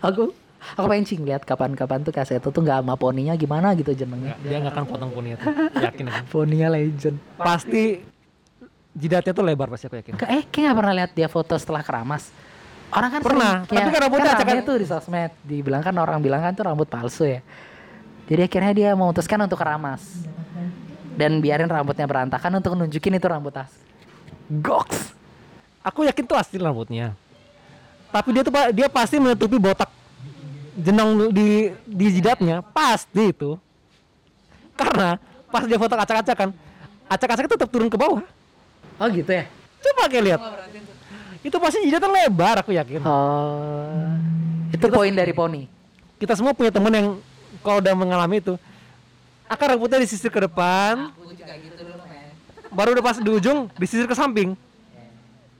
aku 0.01 0.33
aku 0.73 0.87
pengen 0.87 1.05
cing 1.05 1.23
lihat 1.23 1.43
kapan-kapan 1.43 2.01
tuh 2.01 2.11
kaseto 2.11 2.49
tuh 2.49 2.61
nggak 2.61 2.79
sama 2.79 2.95
poninya 2.95 3.35
gimana 3.35 3.73
gitu 3.73 3.93
jenengnya. 3.93 4.39
Dia 4.39 4.59
nggak 4.59 4.73
akan 4.73 4.85
potong 4.85 5.11
punya 5.11 5.35
itu. 5.35 5.47
Yakin 5.77 6.05
aku. 6.07 6.25
Poninya 6.33 6.69
legend. 6.69 7.17
Pasti 7.35 8.03
jidatnya 8.93 9.33
tuh 9.33 9.43
lebar 9.43 9.69
pasti 9.69 9.87
aku 9.87 9.97
yakin. 9.97 10.15
Ke- 10.15 10.29
Eh, 10.29 10.43
kayak 10.45 10.63
nggak 10.65 10.77
pernah 10.77 10.95
lihat 10.95 11.11
dia 11.13 11.27
foto 11.27 11.55
setelah 11.55 11.81
keramas. 11.81 12.29
Orang 12.89 13.09
kan 13.09 13.21
Pernah, 13.21 13.65
sering- 13.65 13.81
tapi 13.81 13.89
kan 13.89 14.01
rambutnya 14.03 14.31
kan 14.31 14.45
rame 14.45 14.63
tuh 14.63 14.77
di 14.77 14.85
sosmed. 14.85 15.33
Dibilang 15.41 15.81
kan 15.81 15.95
orang 15.95 16.21
bilang 16.21 16.41
kan 16.41 16.53
tuh 16.53 16.63
rambut 16.63 16.85
palsu 16.85 17.25
ya. 17.25 17.41
Jadi 18.25 18.41
akhirnya 18.43 18.73
dia 18.73 18.91
memutuskan 18.93 19.41
untuk 19.41 19.57
keramas. 19.57 20.05
Dan 21.13 21.41
biarin 21.41 21.69
rambutnya 21.69 22.05
berantakan 22.05 22.53
untuk 22.55 22.73
nunjukin 22.75 23.13
itu 23.13 23.27
rambut 23.27 23.53
asli. 23.55 23.81
Goks. 24.51 25.13
Aku 25.83 26.05
yakin 26.05 26.25
tuh 26.25 26.37
asli 26.37 26.57
rambutnya. 26.57 27.17
Tapi 28.09 28.29
dia 28.31 28.43
tuh 28.43 28.53
dia 28.71 28.89
pasti 28.89 29.17
menutupi 29.17 29.57
botak 29.57 29.89
jenong 30.77 31.33
di 31.33 31.73
di 31.85 32.07
jidatnya 32.13 32.65
pasti 32.65 33.33
itu. 33.33 33.57
Karena 34.73 35.21
pas 35.53 35.69
dia 35.69 35.77
foto 35.77 35.95
acak-acakan, 35.95 36.49
acak-acak 37.07 37.47
tetap 37.53 37.69
turun 37.69 37.93
ke 37.93 37.97
bawah. 38.01 38.25
Oh 38.97 39.07
gitu 39.13 39.29
ya? 39.29 39.45
Coba 39.83 40.09
kayak 40.09 40.25
lihat. 40.25 40.41
Itu 41.43 41.57
pasti 41.59 41.85
jidatnya 41.85 42.09
lebar 42.25 42.65
aku 42.65 42.73
yakin. 42.73 43.03
Oh. 43.05 44.17
Itu 44.73 44.89
poin 44.89 45.13
dari 45.13 45.35
poni. 45.37 45.69
Kita 46.17 46.39
semua 46.39 46.57
punya 46.57 46.73
temen 46.73 46.93
yang 46.95 47.07
kalau 47.61 47.83
udah 47.83 47.95
mengalami 47.95 48.41
itu 48.41 48.55
akar 49.53 49.77
rambutnya 49.77 50.01
disisir 50.01 50.33
ke 50.33 50.41
depan, 50.41 51.13
Aku 51.13 51.29
juga 51.37 51.53
gitu 51.61 51.77
dulu, 51.85 52.01
men. 52.09 52.33
baru 52.73 52.89
udah 52.97 53.05
pas 53.05 53.17
di 53.21 53.29
ujung 53.29 53.69
disisir 53.77 54.09
ke 54.09 54.17
samping. 54.17 54.57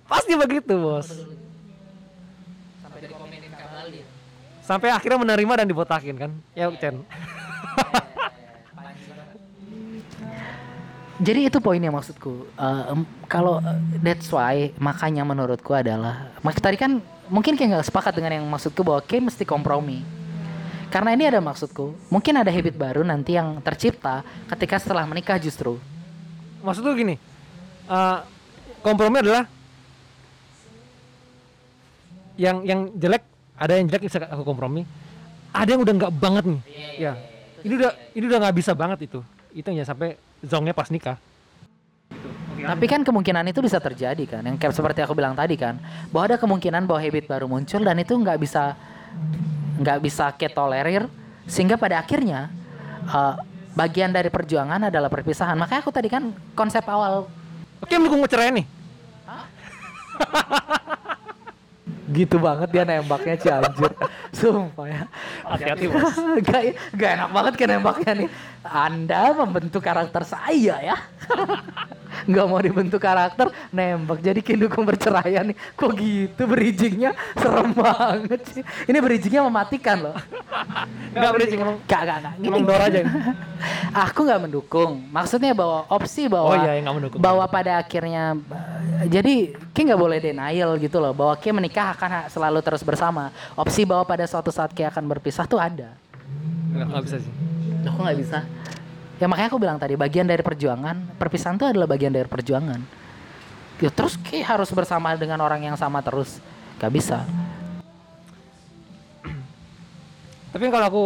Pasti 0.09 0.33
begitu, 0.33 0.73
Bos. 0.81 1.13
Sampai 4.73 4.89
akhirnya 4.89 5.21
menerima 5.21 5.53
dan 5.61 5.69
dibotakin 5.69 6.17
kan 6.17 6.33
ya 6.57 6.73
Chen 6.81 7.05
Jadi 11.23 11.47
itu 11.47 11.61
poinnya 11.61 11.93
maksudku. 11.93 12.49
Em, 12.57 13.05
kalau 13.29 13.61
eh, 13.61 13.77
that's 14.01 14.33
why 14.33 14.73
makanya 14.81 15.29
menurutku 15.29 15.77
adalah 15.77 16.33
mak 16.41 16.57
tadi 16.57 16.81
kan 16.81 17.05
mungkin 17.29 17.53
kayak 17.55 17.69
nggak 17.79 17.87
sepakat 17.93 18.17
dengan 18.17 18.41
yang 18.41 18.49
maksudku 18.49 18.81
bahwa 18.81 19.05
kayak 19.05 19.29
mesti 19.29 19.45
kompromi. 19.45 20.01
Karena 20.89 21.13
ini 21.13 21.29
ada 21.29 21.45
maksudku. 21.45 21.95
Mungkin 22.09 22.41
ada 22.41 22.49
habit 22.49 22.75
baru 22.75 23.05
nanti 23.05 23.37
yang 23.37 23.61
tercipta 23.61 24.25
ketika 24.57 24.81
setelah 24.81 25.05
menikah 25.05 25.37
justru. 25.37 25.77
maksud 26.63 26.87
tuh 26.87 26.95
gini 26.95 27.19
eh, 27.91 28.19
kompromi 28.81 29.19
adalah 29.21 29.45
yang 32.41 32.63
yang 32.65 32.89
jelek 32.97 33.32
ada 33.63 33.79
yang 33.79 33.87
jelek 33.87 34.11
bisa 34.11 34.19
aku 34.27 34.43
kompromi. 34.43 34.83
Ada 35.55 35.79
yang 35.79 35.87
udah 35.87 35.95
nggak 35.95 36.13
banget 36.19 36.45
nih. 36.51 36.61
Ya. 36.99 37.13
ini 37.63 37.79
udah 37.79 37.95
ini 38.19 38.25
udah 38.27 38.39
nggak 38.43 38.57
bisa 38.59 38.75
banget 38.75 39.07
itu. 39.07 39.23
Itu 39.55 39.71
yang 39.71 39.87
sampai 39.87 40.19
zongnya 40.43 40.75
pas 40.75 40.91
nikah. 40.91 41.15
Tapi 42.63 42.87
kan 42.91 43.07
kemungkinan 43.07 43.47
itu 43.55 43.63
bisa 43.63 43.79
terjadi 43.79 44.25
kan. 44.27 44.43
Yang 44.43 44.59
kayak 44.59 44.75
seperti 44.75 45.01
aku 45.07 45.15
bilang 45.15 45.39
tadi 45.39 45.55
kan, 45.55 45.79
bahwa 46.11 46.35
ada 46.35 46.37
kemungkinan 46.43 46.91
bahwa 46.91 46.99
habit 46.99 47.31
baru 47.31 47.47
muncul 47.47 47.87
dan 47.87 47.95
itu 48.03 48.19
nggak 48.19 48.39
bisa 48.43 48.75
nggak 49.79 49.99
bisa 50.03 50.35
ketolerir 50.35 51.07
sehingga 51.47 51.79
pada 51.79 52.03
akhirnya 52.03 52.51
eh, 53.07 53.35
bagian 53.79 54.11
dari 54.11 54.27
perjuangan 54.27 54.91
adalah 54.91 55.07
perpisahan. 55.07 55.55
Makanya 55.55 55.81
aku 55.87 55.95
tadi 55.95 56.11
kan 56.11 56.35
konsep 56.59 56.83
awal. 56.91 57.31
Oke 57.83 57.99
mendukung 57.99 58.23
cerai 58.31 58.55
nih 58.55 58.67
gitu 62.13 62.37
banget 62.39 62.69
dia 62.71 62.83
nembaknya 62.85 63.37
Cianjur. 63.41 63.93
Sumpah 64.39 64.87
ya. 64.89 65.03
hati-hati 65.45 65.85
bos 65.93 66.17
gak, 66.49 66.61
gak 66.97 67.11
enak 67.21 67.29
banget 67.33 67.53
kan 67.59 67.67
nembaknya 67.69 68.13
nih. 68.25 68.29
Anda 68.63 69.23
membentuk 69.35 69.83
karakter 69.83 70.23
saya 70.23 70.77
ya. 70.81 70.97
Gak 72.29 72.47
mau 72.47 72.61
dibentuk 72.61 73.01
karakter, 73.03 73.51
nembak. 73.75 74.21
Jadi 74.23 74.45
kayak 74.45 74.69
dukung 74.69 74.85
perceraian 74.87 75.49
nih. 75.49 75.57
Kok 75.75 75.91
gitu 75.97 76.43
bridgingnya? 76.45 77.17
Serem 77.35 77.73
banget 77.75 78.41
sih. 78.53 78.63
Ini 78.87 78.99
bridgingnya 79.01 79.43
mematikan 79.49 79.97
loh. 79.99 80.17
sih 81.49 81.57
ngomong 81.59 81.83
Gak, 81.89 82.03
gak, 82.05 82.19
gak. 82.23 82.35
Gini. 82.39 82.47
ngomong 82.47 82.65
Dora 82.69 82.85
aja 82.87 83.01
Aku 83.93 84.25
nggak 84.25 84.41
mendukung. 84.49 85.03
Maksudnya 85.11 85.53
bahwa 85.53 85.85
opsi 85.89 86.29
bahwa 86.31 86.53
Oh 86.53 86.57
iya, 86.57 86.81
mendukung. 86.85 87.19
bahwa 87.19 87.45
pada 87.49 87.81
akhirnya 87.81 88.39
eh, 89.03 89.09
jadi 89.09 89.35
Ki 89.73 89.81
nggak 89.89 90.01
boleh 90.01 90.19
denial 90.21 90.77
gitu 90.81 91.01
loh 91.01 91.13
bahwa 91.17 91.35
Ki 91.41 91.53
menikah 91.53 91.97
akan 92.03 92.27
selalu 92.27 92.59
terus 92.65 92.83
bersama. 92.83 93.31
Opsi 93.55 93.87
bahwa 93.87 94.03
pada 94.03 94.27
suatu 94.27 94.51
saat 94.51 94.75
Ki 94.75 94.83
akan 94.83 95.07
berpisah 95.07 95.47
tuh 95.47 95.63
ada. 95.63 95.95
nggak 96.73 96.87
nggak 96.89 97.05
bisa 97.05 97.17
sih 97.21 97.33
Aku 97.85 98.01
nggak 98.01 98.19
bisa. 98.19 98.39
Ya 99.21 99.27
makanya 99.31 99.49
aku 99.53 99.61
bilang 99.61 99.79
tadi 99.79 99.95
bagian 99.95 100.27
dari 100.27 100.41
perjuangan 100.43 101.15
perpisahan 101.21 101.55
tuh 101.61 101.71
adalah 101.71 101.87
bagian 101.87 102.11
dari 102.11 102.27
perjuangan. 102.27 102.81
Ya 103.83 103.91
terus 103.91 104.15
Ki 104.19 104.43
harus 104.43 104.71
bersama 104.71 105.15
dengan 105.19 105.43
orang 105.43 105.63
yang 105.63 105.77
sama 105.79 106.03
terus. 106.03 106.39
Gak 106.79 106.91
bisa. 106.91 107.23
Tapi 110.53 110.65
kalau 110.69 110.87
aku 110.87 111.05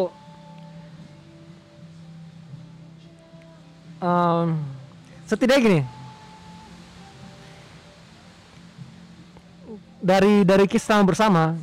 em, 4.03 4.49
setidaknya 5.25 5.63
gini 5.63 5.81
dari 10.07 10.47
dari 10.47 10.71
kisah 10.71 11.03
bersama 11.03 11.59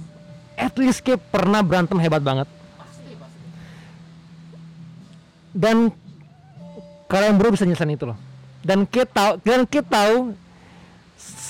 at 0.59 0.75
least 0.75 0.99
Ki 0.99 1.15
pernah 1.15 1.63
berantem 1.63 1.95
hebat 2.03 2.19
banget. 2.19 2.47
Dan 5.55 5.93
kalian 7.07 7.39
berdua 7.39 7.55
bisa 7.55 7.63
nyelesain 7.63 7.95
itu 7.95 8.03
loh. 8.03 8.19
Dan 8.59 8.83
Ki 8.83 9.07
tahu 9.07 9.39
dan 9.47 9.63
Ki 9.63 9.79
tahu 9.79 10.35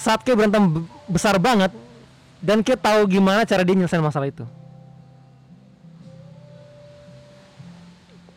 saat 0.06 0.22
Ki 0.22 0.38
berantem 0.38 0.70
be- 0.70 0.86
besar 1.10 1.42
banget 1.42 1.74
dan 2.38 2.62
Ki 2.62 2.78
tahu 2.78 3.10
gimana 3.10 3.42
cara 3.50 3.66
dia 3.66 3.74
nyelesain 3.74 4.04
masalah 4.06 4.30
itu. 4.30 4.46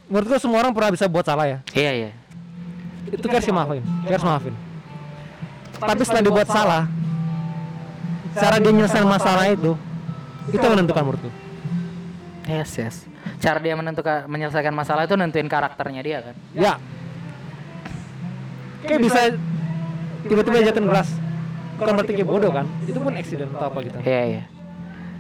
Menurutku 0.07 0.39
semua 0.39 0.63
orang 0.63 0.71
pernah 0.71 0.95
bisa 0.95 1.11
buat 1.11 1.27
salah 1.27 1.51
ya. 1.51 1.59
Iya 1.75 1.93
iya. 1.93 2.11
itu 3.07 3.23
kan 3.23 3.39
harus 3.39 3.55
maafin 3.55 3.83
Kita 4.03 4.15
harus 4.19 4.27
maafin 4.27 4.55
tapi 5.77 6.03
setelah 6.09 6.25
dibuat 6.25 6.49
salah 6.49 6.83
cara 8.37 8.57
dia 8.61 8.73
nyelesain 8.73 9.09
masalah 9.09 9.45
itu 9.49 9.73
itu 10.53 10.67
menentukan 10.67 11.03
menurutku 11.03 11.31
Yes 12.47 12.79
yes. 12.79 12.97
Cara 13.43 13.59
dia 13.59 13.75
menentukan 13.75 14.31
menyelesaikan 14.31 14.71
masalah 14.71 15.03
itu 15.03 15.19
nentuin 15.19 15.51
karakternya 15.51 15.99
dia 15.99 16.19
kan. 16.23 16.35
ya. 16.55 16.75
Kayak 18.87 19.01
bisa 19.03 19.21
tiba-tiba 20.31 20.63
jatuhin 20.63 20.87
gelas 20.87 21.11
bukan 21.77 21.93
berarti 21.93 22.13
kayak 22.17 22.29
bodoh 22.29 22.51
kan? 22.53 22.67
itu 22.89 22.99
pun 22.99 23.13
accident 23.13 23.51
atau 23.53 23.67
apa 23.69 23.79
gitu. 23.85 23.99
Iya 24.03 24.23
iya. 24.25 24.43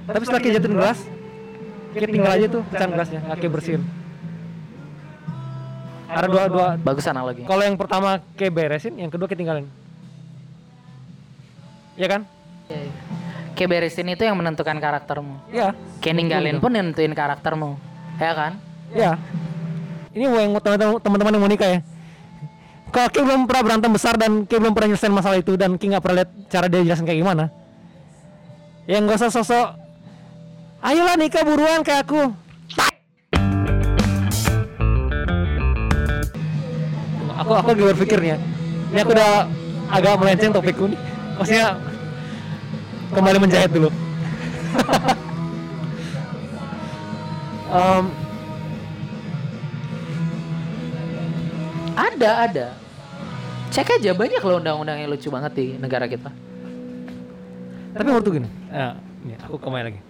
tapi 0.06 0.22
setelah 0.22 0.40
kayak 0.42 0.54
jatuhin 0.60 0.74
gelas 0.78 0.98
kayak 1.92 2.10
tinggal 2.14 2.32
aja 2.32 2.46
tuh 2.46 2.62
pecahan 2.70 2.90
gelasnya 2.94 3.20
nggak 3.26 3.38
kayak 3.42 3.52
bersihin 3.52 3.82
ada 6.06 6.26
dua 6.30 6.44
dua. 6.46 6.68
Bagus 6.78 7.04
analogi. 7.10 7.42
kalau 7.44 7.62
yang 7.66 7.76
pertama 7.76 8.22
kayak 8.38 8.52
beresin 8.54 8.94
yang 8.96 9.10
kedua 9.10 9.26
kayak 9.26 9.40
tinggalin. 9.42 9.66
Ya 11.96 12.08
kan 12.12 12.28
Kayak 13.56 13.70
beresin 13.72 14.12
itu 14.12 14.20
yang 14.20 14.36
menentukan 14.36 14.76
karaktermu. 14.76 15.48
ya 15.48 15.72
Kayak 16.04 16.14
ninggalin 16.20 16.60
pun 16.60 16.76
yang 16.76 16.92
nentuin 16.92 17.16
karaktermu. 17.16 17.80
Ya 18.20 18.32
kan? 18.36 18.52
Ya. 18.92 19.16
Ini 20.12 20.28
yang 20.28 20.52
teman-teman 21.00 21.32
yang 21.32 21.40
mau 21.40 21.48
nikah 21.48 21.68
ya. 21.72 21.80
Kalau 22.92 23.08
Ki 23.08 23.20
belum 23.24 23.48
pernah 23.48 23.62
berantem 23.64 23.90
besar 23.96 24.14
dan 24.20 24.44
Ki 24.44 24.60
belum 24.60 24.76
pernah 24.76 24.92
nyelesain 24.92 25.12
masalah 25.12 25.40
itu 25.40 25.56
dan 25.56 25.80
Ki 25.80 25.88
nggak 25.88 26.04
pernah 26.04 26.20
lihat 26.20 26.30
cara 26.52 26.68
dia 26.68 26.84
jelasin 26.84 27.08
kayak 27.08 27.20
gimana. 27.24 27.44
Ya 28.84 29.00
nggak 29.00 29.24
usah 29.24 29.32
sosok. 29.32 29.68
Ayolah 30.84 31.16
nikah 31.16 31.40
buruan 31.40 31.80
kayak 31.80 32.04
aku. 32.04 32.36
Aku 37.40 37.52
aku 37.56 37.68
lagi 37.72 37.82
berpikir 37.96 38.20
nih 38.20 38.30
ya. 38.36 38.38
Ini 38.92 38.98
aku 39.00 39.12
udah 39.16 39.30
agak 39.96 40.14
melenceng 40.20 40.52
topikku 40.52 40.92
nih. 40.92 41.00
Maksudnya 41.40 41.95
kembali 43.12 43.38
menjahit 43.42 43.70
dulu. 43.70 43.90
Em, 47.66 48.04
Ada 51.96 52.30
ada. 52.48 52.66
Cek 53.72 54.00
aja 54.00 54.12
banyak 54.12 54.40
loh 54.40 54.60
undang-undang 54.60 55.00
yang 55.00 55.08
lucu 55.08 55.32
banget 55.32 55.52
di 55.56 55.66
negara 55.80 56.04
kita. 56.04 56.28
Tapi 57.96 58.04
menurut 58.04 58.28
gini, 58.28 58.48
ini 59.24 59.32
aku 59.40 59.56
kembali 59.56 59.84
lagi. 59.88 60.00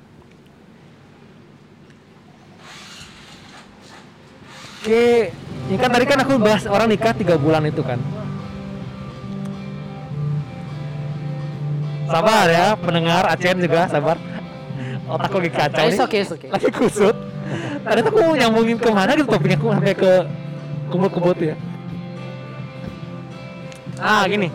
Oke, 4.82 5.34
ini 5.66 5.76
kan 5.78 5.90
tadi 5.90 6.04
kan 6.06 6.18
aku 6.22 6.38
bahas 6.38 6.62
orang 6.66 6.90
nikah 6.90 7.14
tiga 7.14 7.34
bulan 7.38 7.66
itu 7.66 7.82
kan. 7.82 7.98
Sabar 12.06 12.46
ya, 12.46 12.66
pendengar 12.78 13.26
Acen 13.26 13.58
juga 13.58 13.90
sabar. 13.90 14.16
Otakku 15.06 15.38
lagi 15.38 15.50
kacau 15.54 15.86
It's 15.86 15.94
nih, 15.94 16.06
okay, 16.06 16.22
okay. 16.26 16.48
lagi 16.50 16.68
kusut. 16.74 17.14
Tadi 17.86 17.98
tuh 18.02 18.10
aku 18.10 18.18
mau 18.26 18.34
nyambungin 18.34 18.74
ke 18.74 18.90
mana 18.90 19.14
gitu 19.14 19.30
topiknya 19.30 19.54
aku 19.54 19.70
sampai 19.70 19.94
ke 19.94 20.12
kumut-kumut 20.90 21.38
ya. 21.38 21.54
Ah 24.02 24.26
gini. 24.26 24.50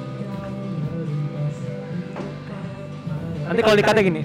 Nanti 3.47 3.61
kalau 3.63 3.75
dikatnya 3.79 4.03
gini. 4.03 4.21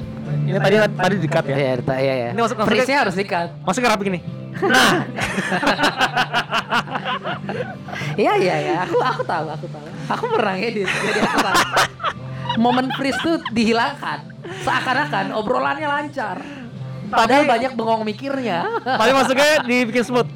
Ini 0.47 0.59
tadi 0.59 0.77
tadi 0.83 1.15
dikat 1.19 1.45
ya. 1.47 1.57
Iya, 1.57 1.73
iya, 1.79 1.99
iya. 1.99 2.15
iya. 2.15 2.29
Ini 2.35 2.41
masuk- 2.43 2.59
masuk- 2.59 2.71
Freeze-nya 2.71 2.99
harus 3.07 3.15
dikat. 3.15 3.49
Masuk 3.63 3.81
ke 3.83 3.89
rapi 3.91 4.03
gini. 4.07 4.21
Nah, 4.57 4.93
Iya, 8.17 8.33
iya, 8.41 8.55
iya. 8.59 8.77
Aku 8.89 8.97
aku 8.99 9.23
tahu, 9.29 9.47
aku 9.53 9.67
tahu. 9.69 9.87
Aku 10.09 10.25
pernah 10.33 10.55
ngedit, 10.57 10.89
jadi 10.89 11.21
aku 11.23 11.39
tahu. 11.39 11.55
Momen 12.57 12.91
freeze 12.97 13.21
tuh 13.21 13.41
dihilangkan. 13.53 14.33
Seakan-akan 14.65 15.37
obrolannya 15.37 15.89
lancar. 15.89 16.41
Padahal 17.07 17.47
banyak 17.47 17.73
bengong 17.79 18.03
mikirnya. 18.03 18.67
paling 18.83 19.15
masuknya 19.15 19.63
dibikin 19.63 20.03
smooth. 20.03 20.27